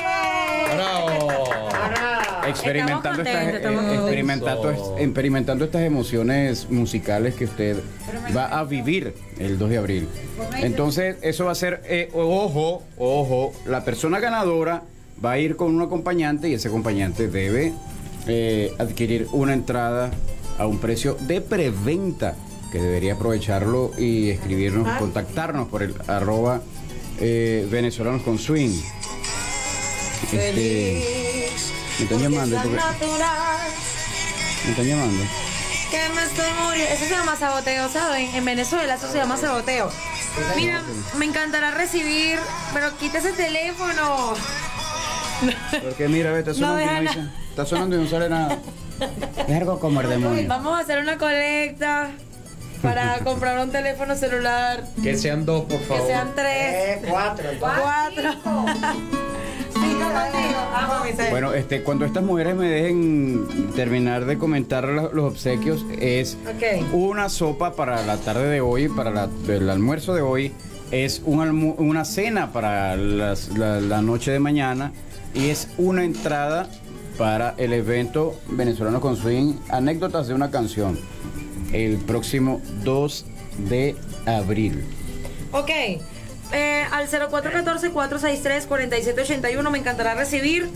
Experimentando 2.48 3.22
Estamos 3.22 3.44
estas, 3.54 3.72
eh, 3.74 3.94
experimentando, 3.96 4.96
experimentando 4.98 5.64
estas 5.66 5.82
emociones 5.82 6.70
musicales 6.70 7.34
que 7.34 7.44
usted 7.44 7.76
va 8.34 8.46
a 8.46 8.64
vivir 8.64 9.14
el 9.38 9.58
2 9.58 9.70
de 9.70 9.78
abril. 9.78 10.08
Entonces, 10.62 11.16
eso 11.20 11.44
va 11.44 11.52
a 11.52 11.56
ser, 11.56 11.82
eh, 11.84 12.08
ojo, 12.14 12.82
ojo, 12.96 13.52
la 13.66 13.84
persona 13.84 14.20
ganadora 14.20 14.82
va 15.22 15.32
a 15.32 15.38
ir 15.38 15.56
con 15.56 15.74
un 15.74 15.82
acompañante 15.82 16.48
y 16.48 16.54
ese 16.54 16.68
acompañante 16.68 17.28
debe 17.28 17.72
eh, 18.26 18.74
adquirir 18.78 19.28
una 19.32 19.52
entrada 19.52 20.10
a 20.58 20.66
un 20.66 20.78
precio 20.78 21.16
de 21.20 21.40
preventa 21.40 22.34
que 22.72 22.78
debería 22.78 23.14
aprovecharlo 23.14 23.92
y 23.98 24.30
escribirnos, 24.30 24.86
Ah. 24.88 24.96
contactarnos 24.98 25.68
por 25.68 25.82
el 25.82 25.94
arroba 26.08 26.60
eh, 27.18 27.66
venezolanos 27.70 28.22
con 28.22 28.38
swing. 28.38 28.78
Este, 30.32 31.50
me 31.98 32.04
están 32.04 32.18
llamando, 32.20 32.56
porque- 32.62 32.76
me 34.64 34.70
están 34.70 34.86
llamando. 34.86 35.24
Que 35.90 36.08
me 36.14 36.22
estoy 36.24 36.46
muriendo. 36.64 36.92
Eso 36.94 37.04
se 37.04 37.10
llama 37.10 37.36
saboteo, 37.36 37.88
¿saben? 37.88 38.34
En 38.34 38.44
Venezuela 38.44 38.94
eso 38.96 39.10
se 39.10 39.18
llama 39.18 39.36
saboteo. 39.36 39.90
Mira, 40.56 40.82
me 41.16 41.24
encantará 41.26 41.70
recibir, 41.70 42.38
pero 42.74 42.96
quita 42.98 43.18
ese 43.18 43.32
teléfono. 43.32 44.34
Porque 45.82 46.08
mira, 46.08 46.32
ve, 46.32 46.38
está 46.40 46.52
No 46.52 46.56
sonando, 46.58 46.82
y 46.82 46.86
no 46.94 47.00
dice- 47.02 47.24
está 47.50 47.66
sonando 47.66 47.96
y 47.96 47.98
no 48.00 48.08
sale 48.08 48.28
nada. 48.28 48.58
Es 49.46 49.54
algo 49.56 49.78
como 49.78 50.00
el 50.00 50.08
demonio. 50.08 50.44
Vamos 50.48 50.78
a 50.78 50.80
hacer 50.82 50.98
una 51.00 51.18
colecta 51.18 52.10
para 52.82 53.18
comprar 53.24 53.58
un 53.58 53.70
teléfono 53.70 54.14
celular. 54.16 54.84
Que 55.02 55.16
sean 55.16 55.44
dos, 55.44 55.64
por 55.64 55.80
favor. 55.80 56.02
Que 56.02 56.12
sean 56.12 56.28
tres. 56.34 56.98
cuatro. 57.08 57.48
Cuatro. 57.60 58.30
Ser. 61.16 61.30
Bueno, 61.30 61.52
este, 61.54 61.82
cuando 61.82 62.04
estas 62.04 62.22
mujeres 62.24 62.56
me 62.56 62.68
dejen 62.68 63.46
terminar 63.76 64.24
de 64.24 64.36
comentar 64.38 64.84
los, 64.84 65.12
los 65.12 65.24
obsequios, 65.32 65.84
es 65.98 66.36
una 66.92 67.28
sopa 67.28 67.74
para 67.74 68.02
la 68.04 68.16
tarde 68.18 68.48
de 68.48 68.60
hoy, 68.60 68.88
para 68.88 69.10
la- 69.10 69.28
el 69.48 69.70
almuerzo 69.70 70.14
de 70.14 70.22
hoy, 70.22 70.52
es 70.90 71.22
un 71.24 71.38
almu- 71.40 71.74
una 71.78 72.04
cena 72.04 72.52
para 72.52 72.96
las- 72.96 73.48
la, 73.56 73.80
la 73.80 74.02
noche 74.02 74.32
de 74.32 74.40
mañana 74.40 74.92
y 75.36 75.50
es 75.50 75.68
una 75.78 76.02
entrada 76.04 76.68
para 77.18 77.54
el 77.58 77.72
evento 77.72 78.38
venezolano 78.48 79.00
con 79.00 79.16
swing, 79.16 79.54
anécdotas 79.68 80.26
de 80.28 80.34
una 80.34 80.50
canción, 80.50 80.98
el 81.72 81.96
próximo 81.98 82.60
2 82.82 83.24
de 83.68 83.94
abril. 84.26 84.84
Ok. 85.52 85.70
eh, 86.52 86.84
al 86.90 87.08
0414-463-4781 87.08 89.70
me 89.70 89.78
encantará 89.78 90.14
recibir 90.14 90.68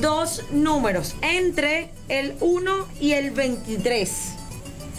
dos 0.00 0.44
números 0.52 1.16
entre 1.22 1.90
el 2.08 2.34
1 2.40 2.86
y 3.00 3.12
el 3.12 3.30
23. 3.30 4.34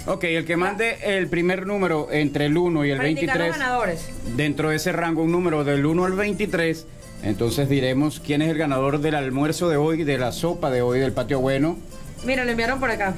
Ok, 0.06 0.26
el 0.26 0.44
que 0.46 0.58
mande 0.58 0.98
el 1.18 1.30
primer 1.30 1.66
número 1.66 2.10
entre 2.12 2.48
el 2.48 2.58
1 2.58 2.84
y 2.86 2.92
el 2.92 2.98
para 2.98 3.10
indicar 3.10 3.38
los 3.38 3.48
23, 3.48 3.68
ganadores. 3.68 4.10
dentro 4.36 4.70
de 4.70 4.76
ese 4.76 4.92
rango 4.92 5.24
un 5.24 5.32
número 5.32 5.64
del 5.64 5.86
1 5.86 6.04
al 6.06 6.12
23, 6.12 6.86
entonces 7.24 7.70
diremos 7.70 8.20
quién 8.20 8.41
es 8.41 8.50
el 8.50 8.58
ganador 8.58 9.00
del 9.00 9.16
almuerzo 9.16 9.70
de 9.70 9.78
hoy, 9.78 10.04
de 10.04 10.18
la 10.18 10.32
sopa 10.32 10.70
de 10.70 10.82
hoy 10.82 11.00
del 11.00 11.14
patio 11.14 11.40
bueno. 11.40 11.78
Mira, 12.26 12.45
lo 12.45 12.52
enviaron 12.52 12.80
por 12.80 12.90
acá. 12.91 13.14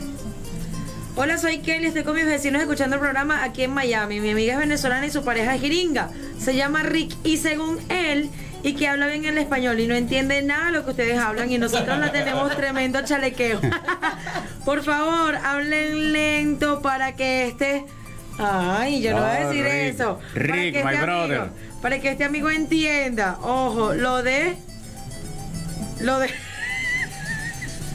Hola, 1.18 1.38
soy 1.38 1.60
Kelly, 1.60 1.88
estoy 1.88 2.04
con 2.04 2.16
mis 2.16 2.26
vecinos 2.26 2.62
escuchando 2.62 2.96
el 2.98 3.00
programa 3.02 3.44
aquí 3.44 3.64
en 3.64 3.72
Miami. 3.72 4.20
Mi 4.20 4.32
amiga 4.32 4.54
es 4.54 4.60
venezolana 4.60 5.06
y 5.06 5.12
su 5.12 5.24
pareja 5.24 5.56
es 5.56 5.62
gringa. 5.62 6.10
Se 6.38 6.56
llama 6.56 6.84
Rick 6.84 7.14
y 7.24 7.38
según 7.38 7.80
él, 7.90 8.30
y 8.64 8.74
que 8.74 8.88
habla 8.90 9.08
bien 9.08 9.24
el 9.26 9.38
español 9.38 9.80
y 9.80 9.88
no 9.88 9.96
entiende 9.96 10.42
nada 10.42 10.66
de 10.68 10.72
lo 10.74 10.84
que 10.84 10.92
ustedes 10.92 11.18
hablan 11.18 11.50
y 11.52 11.58
nosotros 11.58 11.98
la 12.00 12.12
tenemos 12.12 12.54
tremendo 12.56 13.00
chalequeo. 13.04 13.62
Por 14.66 14.84
favor, 14.84 15.36
hablen 15.38 16.12
lento 16.12 16.82
para 16.82 17.16
que 17.16 17.48
este... 17.48 17.86
Ay, 18.38 19.02
yo 19.02 19.12
no 19.12 19.22
voy 19.22 19.30
a 19.30 19.48
decir 19.48 19.64
Rick. 19.64 19.94
eso. 19.96 20.20
Rick, 20.34 20.84
my 20.84 20.92
este 20.94 21.02
brother. 21.06 21.40
amigo- 21.40 21.56
para 21.86 22.00
que 22.00 22.10
este 22.10 22.24
amigo 22.24 22.50
entienda. 22.50 23.38
Ojo, 23.44 23.94
lo 23.94 24.24
de... 24.24 24.56
Lo 26.02 26.18
de... 26.18 26.30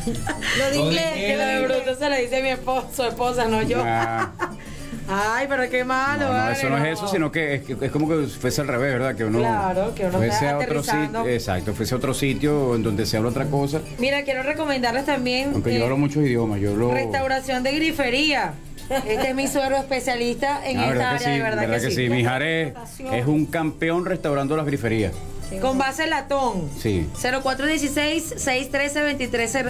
Lo 0.07 0.13
de 0.13 0.15
Lo 0.59 0.71
de 0.71 0.77
inglés, 0.77 1.13
que 1.15 1.37
lo 1.37 1.45
de 1.45 1.55
lo 1.55 1.75
bruto 1.83 1.99
se 1.99 2.09
le 2.09 2.21
dice 2.23 2.37
a 2.37 2.41
mi 2.41 2.51
esposo, 2.51 3.09
esposa, 3.09 3.47
no 3.47 3.63
yo. 3.63 3.83
Ah, 3.85 4.31
Ay, 5.09 5.47
pero 5.49 5.69
qué 5.69 5.83
malo. 5.83 6.23
no, 6.23 6.29
no, 6.29 6.39
vale, 6.39 6.53
eso 6.53 6.69
no 6.71 6.79
es 6.79 6.99
eso, 6.99 7.09
sino 7.09 7.33
que 7.33 7.65
es, 7.81 7.91
como 7.91 8.09
que 8.09 8.29
fuese 8.29 8.61
al 8.61 8.69
revés, 8.69 8.93
¿verdad? 8.93 9.17
Que 9.17 9.25
uno, 9.25 9.41
Claro, 9.41 9.93
que 9.93 10.07
uno 10.07 10.19
fuese 10.19 10.49
a 10.49 10.59
otro 10.59 10.85
sitio, 10.85 11.27
exacto, 11.27 11.75
fuese 11.75 11.95
a 11.95 11.97
otro 11.97 12.15
sitio 12.15 12.77
en 12.77 12.85
donde 12.85 13.07
se 13.07 13.17
habla 13.17 13.31
otra 13.31 13.47
cosa, 13.47 13.81
Mira, 13.99 14.23
quiero 14.23 14.45
recomendarles 14.45 15.05
también 15.05 15.51
aunque 15.53 15.75
eh, 15.75 15.79
yo 15.79 15.83
hablo 15.83 15.97
muchos 15.97 16.23
idiomas, 16.23 16.61
yo 16.61 16.71
hablo... 16.71 16.93
restauración 16.93 17.65
de 17.65 17.73
grifería. 17.73 18.55
Este 18.91 19.31
es 19.31 19.35
mi 19.35 19.47
suegro 19.47 19.77
especialista 19.77 20.61
en 20.69 20.79
esta 20.79 20.91
¿verdad 20.91 21.15
área, 21.15 21.19
que 21.19 21.25
sí? 21.25 21.31
de 21.31 21.43
verdad, 21.43 21.81
que, 21.81 21.91
sí. 21.91 22.09
Mijares 22.09 22.75
es 23.13 23.27
un 23.27 23.47
campeón 23.47 24.05
restaurando 24.05 24.57
las 24.57 24.67
griferías. 24.67 25.13
Con 25.61 25.79
base 25.79 26.07
latón. 26.07 26.71
Sí. 26.79 27.09
0416-613-23... 27.15 29.65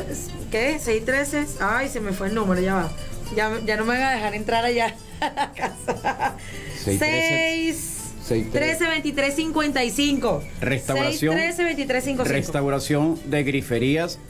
¿Qué? 0.50 0.78
613. 0.78 1.46
Ay, 1.60 1.88
se 1.88 2.00
me 2.00 2.12
fue 2.12 2.28
el 2.28 2.34
número, 2.34 2.60
ya 2.60 2.74
va. 2.74 2.90
Ya, 3.34 3.50
ya 3.64 3.76
no 3.76 3.84
me 3.84 3.94
van 3.94 4.02
a 4.02 4.10
dejar 4.12 4.34
entrar 4.34 4.64
allá 4.64 4.94
a 5.20 5.30
la 5.30 5.52
casa. 5.52 6.36
6... 6.84 7.96
13 8.30 8.86
23 8.86 9.34
55 9.34 10.44
Restauración. 10.60 11.34
6 11.34 11.56
13 11.56 11.64
23 11.64 12.04
55 12.04 12.32
Restauración 12.32 13.18
de 13.24 13.42
griferías, 13.42 14.20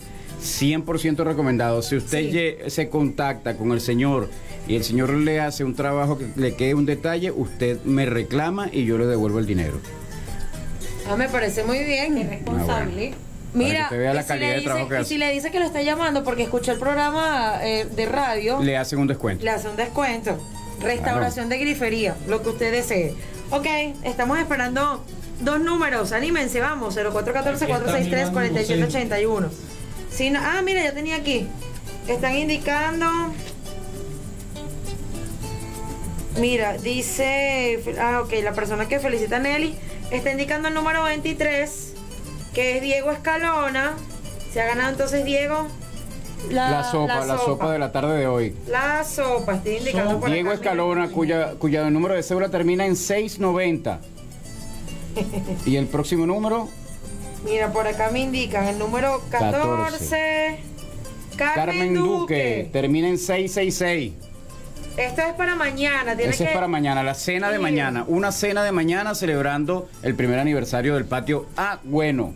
100% 0.43 1.25
recomendado. 1.25 1.83
Si 1.83 1.97
usted 1.97 2.31
Sí. 2.65 2.71
se 2.71 2.89
contacta 2.89 3.57
con 3.57 3.73
el 3.73 3.81
señor 3.81 4.29
y 4.67 4.77
el 4.77 4.85
señor 4.85 5.11
le 5.15 5.41
hace 5.41 5.65
un 5.65 5.75
trabajo 5.75 6.19
que 6.19 6.27
le 6.37 6.55
quede 6.55 6.75
un 6.75 6.87
detalle, 6.87 7.31
usted 7.31 7.83
me 7.85 8.07
reclama 8.07 8.69
y 8.73 8.85
yo 8.85 8.99
le 8.99 9.07
devuelvo 9.07 9.39
el 9.39 9.47
dinero. 9.47 9.75
Ah, 11.09 11.17
me 11.17 11.29
parece 11.29 11.65
muy 11.65 11.83
bien. 11.85 12.15
Qué 12.15 12.25
responsable. 12.25 13.15
Mira, 13.53 13.89
y 13.91 13.95
si 14.23 14.39
le 14.39 14.61
dice- 14.61 14.87
que 14.89 14.95
y 14.95 14.99
hace. 14.99 15.05
si 15.09 15.19
le 15.19 15.33
dice 15.33 15.51
que 15.51 15.59
lo 15.59 15.67
está 15.67 15.83
llamando 15.83 16.23
porque 16.23 16.45
escuchó 16.45 16.71
el 16.71 16.79
programa 16.79 17.55
eh, 17.63 17.85
de 17.97 18.07
radio, 18.07 18.63
Le 18.63 18.77
hacen 18.77 19.01
un 19.01 19.09
descuento. 19.09 19.45
le 19.45 19.51
hace 19.51 19.69
un 19.69 19.75
descuento. 19.77 20.39
Restauración 20.81 21.49
de 21.49 21.59
grifería, 21.59 22.15
lo 22.29 22.43
que 22.43 22.51
usted 22.51 22.71
desee. 22.73 23.13
Ok, 23.51 23.67
estamos 24.05 24.39
esperando 24.39 25.05
dos 25.41 25.61
números. 25.61 26.13
Anímense, 26.13 26.61
vamos. 26.61 26.97
0414-463-4781. 26.97 29.49
Si 30.13 30.31
no- 30.31 30.41
ah, 30.43 30.61
mira, 30.63 30.83
ya 30.83 30.93
tenía 30.93 31.17
aquí. 31.17 31.47
Están 32.09 32.37
indicando. 32.37 33.07
Mira, 36.39 36.79
dice. 36.79 37.83
Ah, 38.01 38.21
ok, 38.25 38.33
la 38.43 38.53
persona 38.53 38.89
que 38.89 38.99
felicita 39.01 39.37
a 39.37 39.41
Nelly 39.41 39.75
está 40.11 40.31
indicando 40.33 40.69
el 40.69 40.75
número 40.75 41.03
23, 41.05 41.93
que 42.55 42.77
es 42.77 42.83
Diego 42.83 43.11
Escalona. 43.11 43.95
Se 44.53 44.61
ha 44.61 44.67
ganado 44.67 44.91
entonces 44.91 45.25
Diego. 45.25 45.69
La, 46.51 46.83
sopa, 46.91 47.27
la 47.27 47.37
sopa. 47.37 47.71
de 47.71 47.79
la 47.79 47.93
tarde 47.93 48.17
de 48.19 48.27
hoy. 48.27 48.57
La 48.67 49.05
sopa, 49.05 49.57
estoy 49.57 49.77
indicando 49.77 50.19
por 50.19 50.31
Diego 50.31 50.49
acá. 50.49 50.55
Escalona, 50.61 51.09
cuya, 51.09 51.53
cuya 51.59 51.89
número 51.91 52.15
de 52.15 52.23
cédula 52.23 52.49
termina 52.49 52.87
en 52.87 52.97
690. 52.97 54.01
¿Y 55.67 55.77
el 55.77 55.87
próximo 55.87 56.25
número? 56.25 56.69
Mira, 57.45 57.73
por 57.73 57.87
acá 57.87 58.11
me 58.11 58.21
indican 58.21 58.67
el 58.67 58.79
número 58.79 59.23
14. 59.31 60.59
Carmen, 61.37 61.55
Carmen 61.55 61.95
Duque. 61.95 62.09
Duque, 62.09 62.69
termina 62.73 63.09
en 63.09 63.19
666. 63.19 64.13
Esto 64.97 65.23
es 65.23 65.33
para 65.35 65.55
mañana. 65.55 66.15
Tiene 66.17 66.33
Ese 66.33 66.45
que... 66.45 66.51
es 66.51 66.55
para 66.55 66.69
mañana, 66.69 67.03
la 67.03 67.15
cena 67.15 67.51
de 67.51 67.59
mañana. 67.59 68.05
Una 68.07 68.33
cena 68.33 68.63
de 68.65 68.73
mañana 68.73 69.15
celebrando 69.15 69.89
el 70.03 70.15
primer 70.15 70.39
aniversario 70.39 70.95
del 70.95 71.07
patio 71.07 71.47
Ah, 71.57 71.81
bueno. 71.85 72.35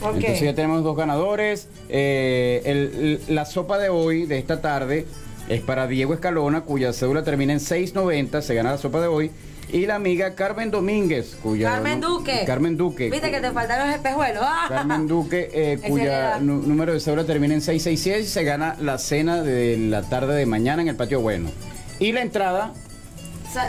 Ok. 0.00 0.14
Entonces 0.16 0.40
ya 0.40 0.54
tenemos 0.54 0.82
dos 0.82 0.96
ganadores. 0.96 1.68
Eh, 1.90 2.62
el- 2.64 3.20
el- 3.28 3.34
la 3.34 3.44
sopa 3.44 3.78
de 3.78 3.90
hoy, 3.90 4.24
de 4.26 4.38
esta 4.38 4.60
tarde, 4.62 5.06
es 5.48 5.60
para 5.60 5.86
Diego 5.86 6.14
Escalona, 6.14 6.62
cuya 6.62 6.92
cédula 6.94 7.22
termina 7.24 7.52
en 7.52 7.60
690, 7.60 8.40
se 8.40 8.54
gana 8.54 8.70
la 8.72 8.78
sopa 8.78 9.00
de 9.02 9.08
hoy. 9.08 9.30
Y 9.72 9.86
la 9.86 9.96
amiga 9.96 10.34
Carmen 10.34 10.70
Domínguez, 10.70 11.36
cuya... 11.42 11.70
Carmen 11.70 12.00
Duque. 12.00 12.44
Carmen 12.46 12.76
Duque. 12.76 13.10
Viste 13.10 13.30
que 13.30 13.40
te 13.40 13.50
faltan 13.50 13.86
los 13.86 13.96
espejuelos. 13.96 14.44
¡Ah! 14.46 14.66
Carmen 14.68 15.06
Duque, 15.06 15.50
eh, 15.52 15.80
cuya 15.88 16.38
número 16.38 16.92
de 16.92 17.00
cédula 17.00 17.24
termina 17.24 17.54
en 17.54 17.60
666 17.60 18.26
y 18.26 18.32
se 18.32 18.44
gana 18.44 18.76
la 18.80 18.98
cena 18.98 19.42
de 19.42 19.76
la 19.78 20.02
tarde 20.02 20.34
de 20.34 20.46
mañana 20.46 20.82
en 20.82 20.88
el 20.88 20.96
patio 20.96 21.20
bueno. 21.20 21.50
Y 21.98 22.12
la 22.12 22.22
entrada, 22.22 22.72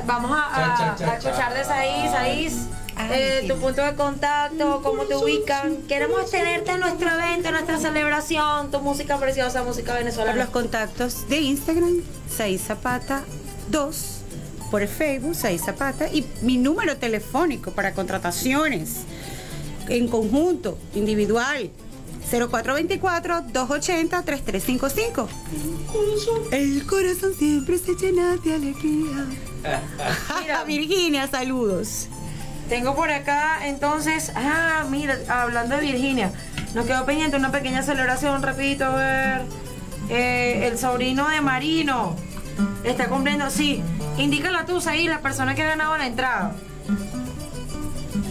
Vamos 0.05 0.31
a, 0.33 0.95
escuchar 1.17 1.53
de 1.53 1.63
Saís, 1.63 2.11
Saís. 2.11 2.53
eh, 3.11 3.45
tu 3.47 3.55
punto 3.57 3.83
de 3.83 3.93
contacto, 3.93 4.81
cómo 4.81 5.03
te 5.03 5.15
ubican. 5.15 5.77
Queremos 5.87 6.31
tenerte 6.31 6.71
en 6.71 6.79
nuestro 6.79 7.09
evento, 7.09 7.49
en 7.49 7.53
nuestra 7.53 7.77
celebración, 7.77 8.71
tu 8.71 8.79
música 8.79 9.17
preciosa, 9.17 9.63
música 9.63 9.93
venezolana. 9.93 10.37
los 10.37 10.49
contactos 10.49 11.29
de 11.29 11.37
Instagram, 11.39 12.01
Saí 12.35 12.57
Zapata 12.57 13.23
2, 13.69 14.14
por 14.71 14.81
el 14.81 14.87
Facebook, 14.87 15.35
Saí 15.35 15.57
Zapata, 15.57 16.07
y 16.11 16.25
mi 16.41 16.57
número 16.57 16.97
telefónico 16.97 17.71
para 17.71 17.93
contrataciones 17.93 19.01
en 19.87 20.07
conjunto, 20.07 20.77
individual, 20.93 21.69
0424-280-3355. 22.31 25.27
El 26.51 26.85
corazón 26.85 27.33
siempre 27.37 27.77
se 27.77 27.95
llena 27.95 28.37
de 28.37 28.53
alegría. 28.53 29.25
Mira, 30.41 30.63
Virginia, 30.65 31.27
saludos. 31.27 32.07
Tengo 32.69 32.95
por 32.95 33.11
acá, 33.11 33.67
entonces, 33.67 34.31
ah, 34.35 34.85
mira, 34.89 35.19
hablando 35.27 35.75
de 35.75 35.81
Virginia, 35.81 36.31
nos 36.73 36.87
quedó 36.87 37.05
pendiente 37.05 37.37
una 37.37 37.51
pequeña 37.51 37.83
celebración, 37.83 38.41
rapidito, 38.41 38.85
a 38.85 38.95
ver. 38.95 39.43
Eh, 40.09 40.67
el 40.67 40.79
sobrino 40.79 41.29
de 41.29 41.41
Marino 41.41 42.15
está 42.83 43.07
cumpliendo, 43.07 43.51
sí, 43.51 43.83
indícala 44.17 44.65
tú, 44.65 44.81
ahí 44.87 45.07
la 45.07 45.21
persona 45.21 45.55
que 45.55 45.63
ha 45.63 45.67
ganado 45.67 45.97
la 45.97 46.07
entrada. 46.07 46.55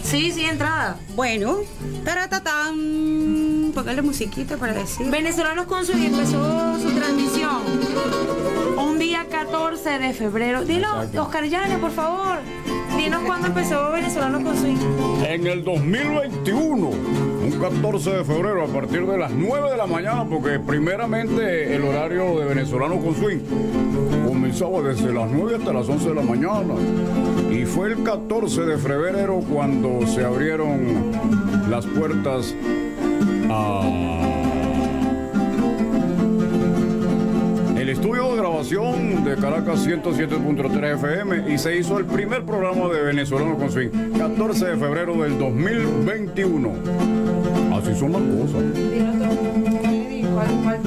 Sí, 0.03 0.31
sí, 0.31 0.45
entrada. 0.45 0.97
Bueno, 1.15 1.57
taratatán. 2.03 3.71
Póngale 3.73 4.01
musiquita 4.01 4.55
para 4.57 4.73
decir. 4.73 5.09
Venezolanos 5.09 5.65
con 5.65 5.85
su 5.85 5.93
empezó 5.93 6.79
su 6.79 6.91
transmisión. 6.91 7.61
Un 8.77 8.99
día 8.99 9.25
14 9.29 9.99
de 9.99 10.13
febrero. 10.13 10.63
Dilo, 10.63 10.87
Oscar 11.17 11.45
Llanes, 11.45 11.79
por 11.79 11.91
favor. 11.91 12.37
Dinos 12.95 13.23
cuándo 13.23 13.47
empezó 13.47 13.91
Venezolanos 13.91 14.43
con 14.43 14.57
Swing. 14.57 14.77
En 15.27 15.47
el 15.47 15.63
2021, 15.63 16.91
un 17.45 17.59
14 17.59 18.09
de 18.09 18.23
febrero, 18.23 18.63
a 18.63 18.67
partir 18.67 19.05
de 19.05 19.17
las 19.17 19.31
9 19.31 19.69
de 19.69 19.77
la 19.77 19.85
mañana, 19.85 20.25
porque 20.25 20.59
primeramente 20.59 21.75
el 21.75 21.83
horario 21.83 22.39
de 22.39 22.45
Venezolano 22.45 22.99
con 22.99 23.13
Swing 23.15 23.39
comenzaba 24.27 24.81
desde 24.81 25.13
las 25.13 25.29
9 25.29 25.57
hasta 25.57 25.71
las 25.71 25.87
11 25.87 26.09
de 26.09 26.15
la 26.15 26.21
mañana. 26.23 26.73
Y 27.51 27.65
fue 27.65 27.89
el 27.89 28.03
14 28.03 28.61
de 28.61 28.77
febrero 28.77 29.41
cuando 29.51 30.07
se 30.07 30.25
abrieron 30.25 31.11
las 31.69 31.85
puertas 31.85 32.55
a 33.49 34.34
estudio 37.95 38.31
de 38.31 38.37
grabación 38.37 39.23
de 39.23 39.35
Caracas 39.37 39.87
107.3 39.87 40.95
FM 40.95 41.53
y 41.53 41.57
se 41.57 41.77
hizo 41.77 41.97
el 41.97 42.03
primer 42.05 42.43
programa 42.43 42.89
de 42.89 43.01
Venezolano 43.01 43.57
con 43.57 43.71
Swing, 43.71 43.89
14 44.17 44.65
de 44.65 44.75
febrero 44.75 45.23
del 45.23 45.39
2021. 45.39 46.73
Así 47.73 47.95
son 47.97 48.11
las 48.11 48.21
cosas. 48.21 48.63
¿Cuál, 50.33 50.47
cuál? 50.61 50.83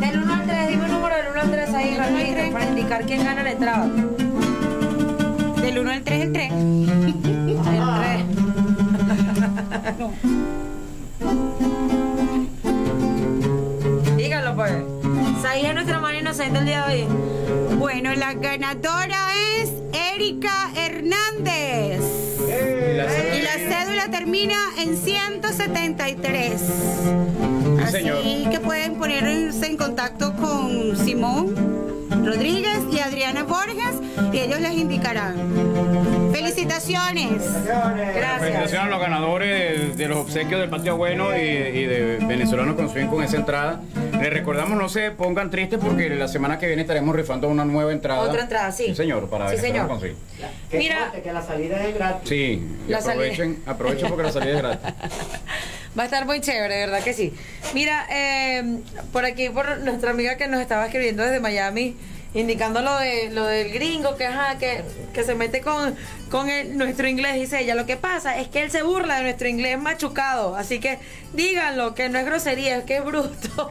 Del 0.00 0.22
1 0.22 0.32
al 0.32 0.46
3, 0.46 0.68
dime 0.68 0.86
el 0.86 0.92
número 0.92 1.16
del 1.16 1.26
1 1.32 1.40
al 1.40 1.50
3 1.50 1.74
ahí, 1.74 1.96
rapidito, 1.96 2.52
para 2.52 2.66
indicar 2.66 3.04
quién 3.06 3.24
gana 3.24 3.42
la 3.42 3.50
entrada. 3.50 3.90
Del 5.62 5.78
1 5.80 5.90
al 5.90 6.02
3, 6.02 6.22
el 6.22 6.32
3. 6.32 6.52
El 7.02 7.18
3. 7.22 7.42
Dígalo, 14.22 14.54
pues. 14.54 14.91
Saí 15.42 15.66
es 15.66 15.74
nuestra 15.74 15.98
mano 15.98 16.16
inocente 16.20 16.60
el 16.60 16.66
día 16.66 16.86
de 16.86 17.02
hoy. 17.02 17.08
Bueno, 17.76 18.14
la 18.14 18.32
ganadora 18.34 19.18
es 19.58 19.72
Erika 20.14 20.70
Hernández. 20.76 22.00
Y 23.36 23.42
la 23.42 23.54
cédula 23.54 24.08
termina 24.12 24.54
en 24.78 24.96
173. 24.96 26.62
Así 27.82 27.92
señor. 27.92 28.22
que 28.52 28.60
pueden 28.60 28.94
ponerse 28.94 29.66
en 29.66 29.76
contacto 29.76 30.32
con 30.36 30.96
Simón 30.96 31.56
Rodríguez 32.24 32.78
y 32.92 33.00
Adriana 33.00 33.42
Borges 33.42 33.96
y 34.32 34.38
ellos 34.38 34.60
les 34.60 34.74
indicarán. 34.74 36.21
Felicitaciones. 36.32 37.28
Gracias. 37.64 38.38
Felicitaciones 38.40 38.86
a 38.86 38.90
los 38.90 39.00
ganadores 39.00 39.50
de, 39.96 39.96
de 39.96 40.08
los 40.08 40.18
obsequios 40.18 40.60
del 40.60 40.70
Patio 40.70 40.96
Bueno 40.96 41.36
y, 41.36 41.40
y 41.40 41.84
de 41.86 42.18
Venezolanos 42.26 42.74
con 42.76 42.88
Swing 42.90 43.06
con 43.06 43.22
esa 43.22 43.36
entrada. 43.36 43.80
Les 44.20 44.32
recordamos, 44.32 44.78
no 44.78 44.88
se 44.88 45.10
pongan 45.10 45.50
tristes 45.50 45.78
porque 45.82 46.08
la 46.10 46.28
semana 46.28 46.58
que 46.58 46.66
viene 46.66 46.82
estaremos 46.82 47.14
rifando 47.14 47.48
una 47.48 47.64
nueva 47.64 47.92
entrada. 47.92 48.20
Otra 48.20 48.42
entrada, 48.42 48.70
sí. 48.72 48.94
señor, 48.94 49.28
para 49.28 49.50
Sí, 49.50 49.56
señor. 49.58 49.88
con 49.88 50.00
Swing. 50.00 50.14
Mira, 50.72 51.12
que 51.22 51.32
la 51.32 51.42
salida 51.42 51.84
es 51.86 51.94
gratis. 51.94 52.28
Sí, 52.28 52.62
La 52.88 53.00
salida. 53.00 53.12
aprovechen, 53.24 53.62
aprovechen 53.66 54.08
porque 54.08 54.22
la 54.24 54.32
salida 54.32 54.52
es 54.52 54.58
gratis. 54.58 54.92
Va 55.98 56.02
a 56.02 56.06
estar 56.06 56.24
muy 56.24 56.40
chévere, 56.40 56.74
de 56.74 56.86
verdad 56.86 57.02
que 57.04 57.12
sí. 57.12 57.34
Mira, 57.74 58.06
eh, 58.10 58.78
por 59.12 59.26
aquí, 59.26 59.50
por 59.50 59.78
nuestra 59.80 60.10
amiga 60.12 60.36
que 60.36 60.48
nos 60.48 60.60
estaba 60.60 60.86
escribiendo 60.86 61.22
desde 61.22 61.38
Miami, 61.40 61.96
indicando 62.34 62.80
lo 62.80 62.96
de 62.98 63.30
lo 63.30 63.44
del 63.46 63.72
gringo 63.72 64.16
que 64.16 64.26
ajá, 64.26 64.58
que, 64.58 64.82
que 65.12 65.22
se 65.24 65.34
mete 65.34 65.60
con, 65.60 65.94
con 66.30 66.48
el- 66.50 66.76
nuestro 66.78 67.06
inglés, 67.08 67.34
dice 67.34 67.60
ella. 67.60 67.74
Lo 67.74 67.84
que 67.86 67.96
pasa 67.96 68.38
es 68.38 68.48
que 68.48 68.62
él 68.62 68.70
se 68.70 68.82
burla 68.82 69.16
de 69.16 69.22
nuestro 69.24 69.48
inglés 69.48 69.78
machucado. 69.78 70.56
Así 70.56 70.80
que 70.80 70.98
díganlo, 71.34 71.94
que 71.94 72.08
no 72.08 72.18
es 72.18 72.24
grosería, 72.24 72.78
es 72.78 72.84
que 72.84 72.96
es 72.98 73.04
bruto. 73.04 73.70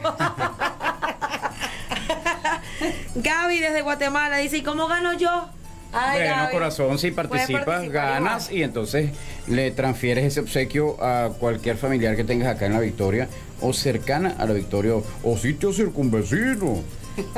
Gaby 3.14 3.58
desde 3.58 3.82
Guatemala 3.82 4.38
dice, 4.38 4.58
¿y 4.58 4.62
cómo 4.62 4.86
gano 4.88 5.12
yo? 5.14 5.48
Ay, 5.92 6.20
bueno, 6.20 6.36
Gaby. 6.36 6.52
corazón, 6.52 6.98
si 6.98 7.10
participas, 7.10 7.88
ganas 7.90 8.50
y 8.50 8.62
entonces 8.62 9.10
le 9.46 9.70
transfieres 9.72 10.24
ese 10.24 10.40
obsequio 10.40 10.96
a 11.04 11.28
cualquier 11.38 11.76
familiar 11.76 12.16
que 12.16 12.24
tengas 12.24 12.48
acá 12.56 12.64
en 12.66 12.72
la 12.72 12.80
Victoria 12.80 13.28
o 13.60 13.72
cercana 13.74 14.34
a 14.38 14.46
la 14.46 14.54
Victoria 14.54 14.94
o 15.22 15.36
sitio 15.36 15.72
circunvecino. 15.72 16.82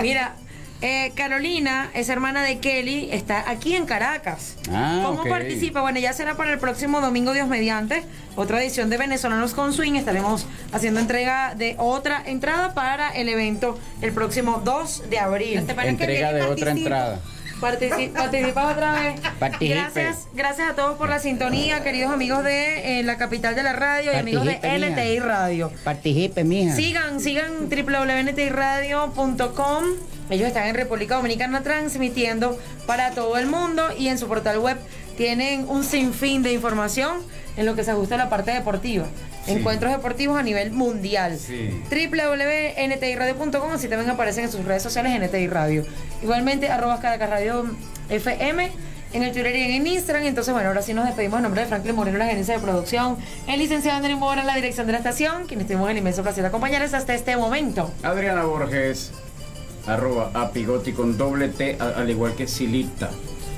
Mira, 0.01 0.36
eh, 0.82 1.12
Carolina 1.14 1.88
es 1.94 2.09
hermana 2.10 2.42
de 2.42 2.59
Kelly, 2.59 3.09
está 3.12 3.48
aquí 3.51 3.74
en 3.74 3.86
Caracas. 3.86 4.56
Ah, 4.70 5.02
¿Cómo 5.06 5.24
participa? 5.24 5.80
Bueno, 5.80 5.98
ya 5.98 6.12
será 6.12 6.36
para 6.36 6.52
el 6.52 6.59
próximo 6.59 7.01
domingo, 7.01 7.32
Dios 7.32 7.48
mediante, 7.48 8.05
otra 8.36 8.62
edición 8.62 8.90
de 8.90 8.98
Venezolanos 8.98 9.55
con 9.55 9.72
Swing. 9.72 9.94
Estaremos 9.94 10.46
haciendo 10.72 11.01
entrega 11.01 11.55
de 11.55 11.76
otra 11.78 12.22
entrada 12.26 12.74
para 12.74 13.09
el 13.10 13.28
evento 13.30 13.78
el 14.02 14.12
próximo 14.12 14.60
2 14.64 15.09
de 15.09 15.18
abril. 15.18 15.59
Entrega 15.59 16.32
de 16.32 16.42
otra 16.42 16.72
entrada. 16.72 17.20
Partici- 17.60 18.10
participas 18.12 18.72
otra 18.72 18.92
vez. 18.92 19.20
Participe. 19.38 19.74
Gracias, 19.74 20.26
gracias 20.34 20.70
a 20.70 20.74
todos 20.74 20.98
por 20.98 21.09
la 21.09 21.18
sintonía, 21.20 21.82
queridos 21.82 22.12
amigos 22.12 22.44
de 22.44 22.98
eh, 22.98 23.02
la 23.05 23.16
capital 23.16 23.55
de 23.55 23.62
la 23.62 23.72
radio 23.72 24.12
y 24.12 24.16
amigos 24.16 24.44
de 24.44 24.59
mija. 24.60 24.76
NTI 24.90 25.18
Radio. 25.20 25.72
Participe, 25.82 26.44
mija. 26.44 26.74
Sigan, 26.74 27.20
sigan 27.20 27.70
www.ntiradio.com. 27.70 29.84
Ellos 30.30 30.48
están 30.48 30.66
en 30.66 30.74
República 30.74 31.16
Dominicana 31.16 31.62
transmitiendo 31.62 32.59
para 32.86 33.10
todo 33.10 33.36
el 33.36 33.46
mundo 33.46 33.88
y 33.96 34.09
en 34.09 34.18
su 34.18 34.26
portal 34.26 34.59
web 34.59 34.78
tienen 35.16 35.68
un 35.68 35.84
sinfín 35.84 36.42
de 36.42 36.52
información 36.52 37.18
en 37.56 37.66
lo 37.66 37.76
que 37.76 37.84
se 37.84 37.92
ajusta 37.92 38.16
a 38.16 38.18
la 38.18 38.28
parte 38.28 38.51
deportiva. 38.51 39.06
Encuentros 39.46 39.92
deportivos 39.92 40.38
a 40.38 40.42
nivel 40.42 40.72
mundial. 40.72 41.38
www.ntiradio.com, 41.90 43.72
así 43.72 43.88
también 43.88 44.10
aparecen 44.10 44.44
en 44.44 44.51
sus 44.51 44.64
redes 44.64 44.82
sociales 44.82 45.12
NTI 45.20 45.46
Radio. 45.48 45.84
Igualmente, 46.22 46.68
arroba 46.68 47.01
Caracas 47.01 47.28
Radio 47.28 47.66
FM 48.09 48.72
en 49.14 49.22
el 49.22 49.32
Twitter 49.32 49.55
y 49.55 49.76
en 49.76 49.86
Instagram. 49.86 50.24
Entonces, 50.26 50.52
bueno, 50.52 50.68
ahora 50.68 50.82
sí 50.82 50.92
nos 50.92 51.06
despedimos 51.06 51.38
en 51.38 51.44
nombre 51.44 51.62
de 51.62 51.68
Franklin 51.68 51.94
Moreno, 51.94 52.18
la 52.18 52.26
gerencia 52.26 52.55
de 52.55 52.60
producción, 52.60 53.16
el 53.46 53.59
licenciado 53.59 53.96
Andrés 53.96 54.16
Mora, 54.16 54.44
la 54.44 54.56
dirección 54.56 54.86
de 54.86 54.92
la 54.92 54.98
estación, 54.98 55.46
quienes 55.46 55.66
tuvimos 55.66 55.90
el 55.90 55.98
inmenso 55.98 56.22
placer 56.22 56.42
de 56.42 56.48
acompañarles 56.48 56.94
hasta 56.94 57.14
este 57.14 57.36
momento. 57.36 57.92
Adriana 58.02 58.44
Borges, 58.44 59.12
arroba 59.86 60.31
apigoti 60.35 60.93
con 60.93 61.16
doble 61.16 61.48
T, 61.48 61.78
al 61.81 62.09
igual 62.09 62.35
que 62.35 62.47
Silita. 62.47 63.11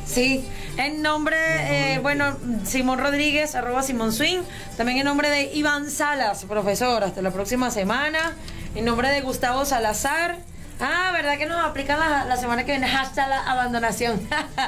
Sí, 0.07 0.44
en 0.77 1.03
nombre, 1.03 1.36
eh, 1.36 1.98
bueno, 1.98 2.36
Simón 2.65 2.98
Rodríguez, 2.98 3.55
arroba 3.55 3.82
Simón 3.82 4.12
Swing, 4.12 4.40
también 4.77 4.98
en 4.98 5.05
nombre 5.05 5.28
de 5.31 5.53
Iván 5.55 5.90
Salas, 5.90 6.44
profesor, 6.44 7.03
hasta 7.03 7.23
la 7.23 7.32
próxima 7.32 7.70
semana, 7.70 8.35
en 8.74 8.85
nombre 8.85 9.11
de 9.11 9.20
Gustavo 9.20 9.65
Salazar. 9.65 10.36
Ah, 10.78 11.11
¿verdad 11.12 11.39
que 11.39 11.47
nos 11.47 11.65
aplican 11.65 11.98
la, 11.98 12.27
la 12.27 12.36
semana 12.36 12.65
que 12.65 12.73
viene? 12.73 12.86
Hashtag 12.86 13.28
la 13.31 13.51
abandonación. 13.51 14.20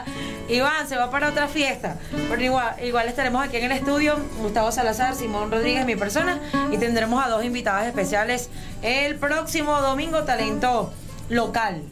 Iván 0.49 0.89
se 0.89 0.97
va 0.97 1.11
para 1.11 1.29
otra 1.29 1.49
fiesta. 1.49 1.99
Pero 2.31 2.43
igual, 2.43 2.77
igual 2.83 3.09
estaremos 3.09 3.45
aquí 3.45 3.59
en 3.59 3.65
el 3.65 3.73
estudio, 3.73 4.17
Gustavo 4.41 4.73
Salazar, 4.73 5.15
Simón 5.15 5.51
Rodríguez, 5.51 5.85
mi 5.85 5.97
persona, 5.97 6.41
y 6.73 6.79
tendremos 6.79 7.23
a 7.23 7.29
dos 7.29 7.45
invitadas 7.45 7.87
especiales 7.87 8.49
el 8.81 9.17
próximo 9.17 9.81
domingo, 9.83 10.25
talento 10.25 10.93
local. 11.29 11.83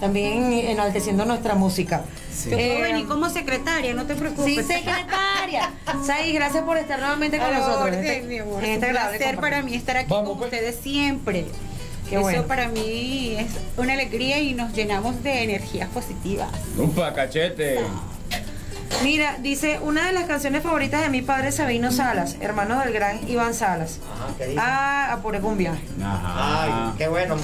También 0.00 0.52
enalteciendo 0.52 1.24
nuestra 1.24 1.54
música. 1.54 2.02
Yo 2.44 2.50
puedo 2.50 2.80
venir 2.82 3.06
como 3.06 3.30
secretaria, 3.30 3.94
no 3.94 4.04
te 4.04 4.14
preocupes. 4.14 4.44
Sí, 4.54 4.62
secretaria. 4.62 5.70
Sai, 6.04 6.32
gracias 6.32 6.64
por 6.64 6.76
estar 6.76 6.98
nuevamente 7.00 7.38
con 7.38 7.50
nosotros. 7.52 7.80
orden, 7.86 8.00
en 8.00 8.04
este- 8.06 8.22
mi 8.28 8.38
amor. 8.38 8.62
en 8.62 8.70
Es 8.70 8.74
este 8.74 8.86
un 8.86 8.92
placer 8.92 9.36
para 9.38 9.62
mí 9.62 9.74
estar 9.74 9.96
aquí 9.96 10.08
con 10.10 10.26
ustedes 10.42 10.76
siempre. 10.82 11.46
Qué 12.10 12.16
Eso 12.16 12.20
bueno. 12.22 12.42
para 12.46 12.68
mí 12.68 13.36
es 13.38 13.46
una 13.78 13.94
alegría 13.94 14.38
y 14.38 14.52
nos 14.52 14.72
llenamos 14.74 15.22
de 15.22 15.42
energías 15.44 15.88
positivas. 15.88 16.50
Upa, 16.78 17.12
cachete. 17.14 17.78
Mira, 19.02 19.36
dice, 19.40 19.78
una 19.82 20.06
de 20.06 20.12
las 20.12 20.24
canciones 20.24 20.62
favoritas 20.62 21.02
de 21.02 21.08
mi 21.10 21.22
padre 21.22 21.52
Sabino 21.52 21.92
Salas, 21.92 22.36
hermano 22.40 22.80
del 22.80 22.92
gran 22.92 23.28
Iván 23.28 23.54
Salas. 23.54 23.98
¿qué 24.38 24.46
dice? 24.46 24.58
Ah, 24.60 25.12
apuré 25.12 25.40
con 25.40 25.52
un 25.52 25.58
viaje. 25.58 25.80
Ay, 26.02 26.92
qué 26.98 27.08
bueno. 27.08 27.36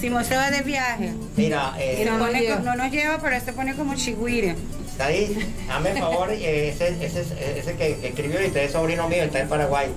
Simón 0.00 0.24
se 0.24 0.36
va 0.36 0.50
de 0.50 0.62
viaje. 0.62 1.12
Mira, 1.36 1.74
eh, 1.78 2.04
no 2.06 2.18
nos 2.18 2.26
pone 2.28 2.40
lleva. 2.40 2.56
co- 2.56 2.62
no 2.62 2.74
nos 2.76 2.90
lleva, 2.90 3.18
pero 3.20 3.36
este 3.36 3.52
pone 3.52 3.74
como 3.74 3.94
chigüire. 3.94 4.56
Ahí, 4.98 5.36
hazme 5.70 5.90
el 5.90 5.98
favor, 5.98 6.30
eh, 6.30 6.68
ese, 6.70 7.04
ese, 7.04 7.20
ese 7.58 7.74
que, 7.76 7.96
que 7.96 8.08
escribió 8.08 8.42
y 8.42 8.46
usted 8.46 8.62
es 8.64 8.72
sobrino 8.72 9.08
mío, 9.08 9.24
está 9.24 9.40
en 9.40 9.48
Paraguay. 9.48 9.88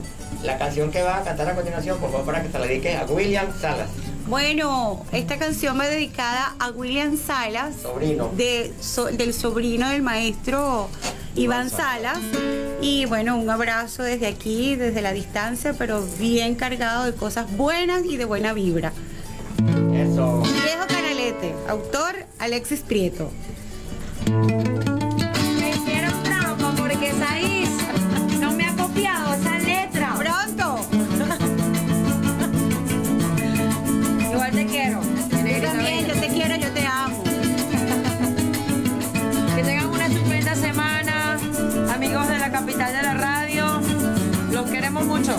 La 0.43 0.57
canción 0.57 0.91
que 0.91 1.01
va 1.01 1.17
a 1.17 1.23
cantar 1.23 1.49
a 1.49 1.55
continuación, 1.55 1.97
por 1.99 2.11
favor, 2.11 2.25
para 2.25 2.41
que 2.43 2.51
se 2.51 2.59
la 2.59 2.65
dedique 2.65 2.95
a 2.95 3.05
William 3.05 3.47
Salas. 3.59 3.89
Bueno, 4.27 5.05
esta 5.13 5.37
canción 5.37 5.79
va 5.79 5.87
dedicada 5.87 6.53
a 6.59 6.69
William 6.71 7.17
Salas, 7.17 7.75
Sobrino. 7.81 8.29
de, 8.35 8.73
so- 8.81 9.05
del 9.05 9.33
sobrino 9.33 9.89
del 9.89 10.01
maestro 10.01 10.89
Iván 11.35 11.69
Salas. 11.69 12.19
Y 12.81 13.05
bueno, 13.05 13.37
un 13.37 13.49
abrazo 13.49 14.03
desde 14.03 14.27
aquí, 14.27 14.75
desde 14.75 15.01
la 15.01 15.13
distancia, 15.13 15.73
pero 15.77 16.03
bien 16.19 16.55
cargado 16.55 17.05
de 17.05 17.13
cosas 17.13 17.49
buenas 17.55 18.03
y 18.05 18.17
de 18.17 18.25
buena 18.25 18.51
vibra. 18.53 18.91
Eso. 19.93 20.41
Viejo 20.41 20.85
Canalete, 20.87 21.55
autor 21.69 22.15
Alexis 22.37 22.81
Prieto. 22.81 23.31
Quiero. 34.67 35.01
Yo 35.01 35.61
también, 35.61 36.07
yo 36.07 36.13
te 36.13 36.27
quiero, 36.27 36.55
yo 36.55 36.71
te 36.71 36.85
amo. 36.85 37.23
Que 39.55 39.63
tengan 39.63 39.87
una 39.87 40.05
estupenda 40.05 40.55
semana, 40.55 41.37
amigos 41.93 42.27
de 42.27 42.37
la 42.37 42.51
capital 42.51 42.93
de 42.93 43.01
la 43.01 43.13
radio. 43.15 43.81
Los 44.51 44.69
queremos 44.69 45.03
mucho. 45.05 45.35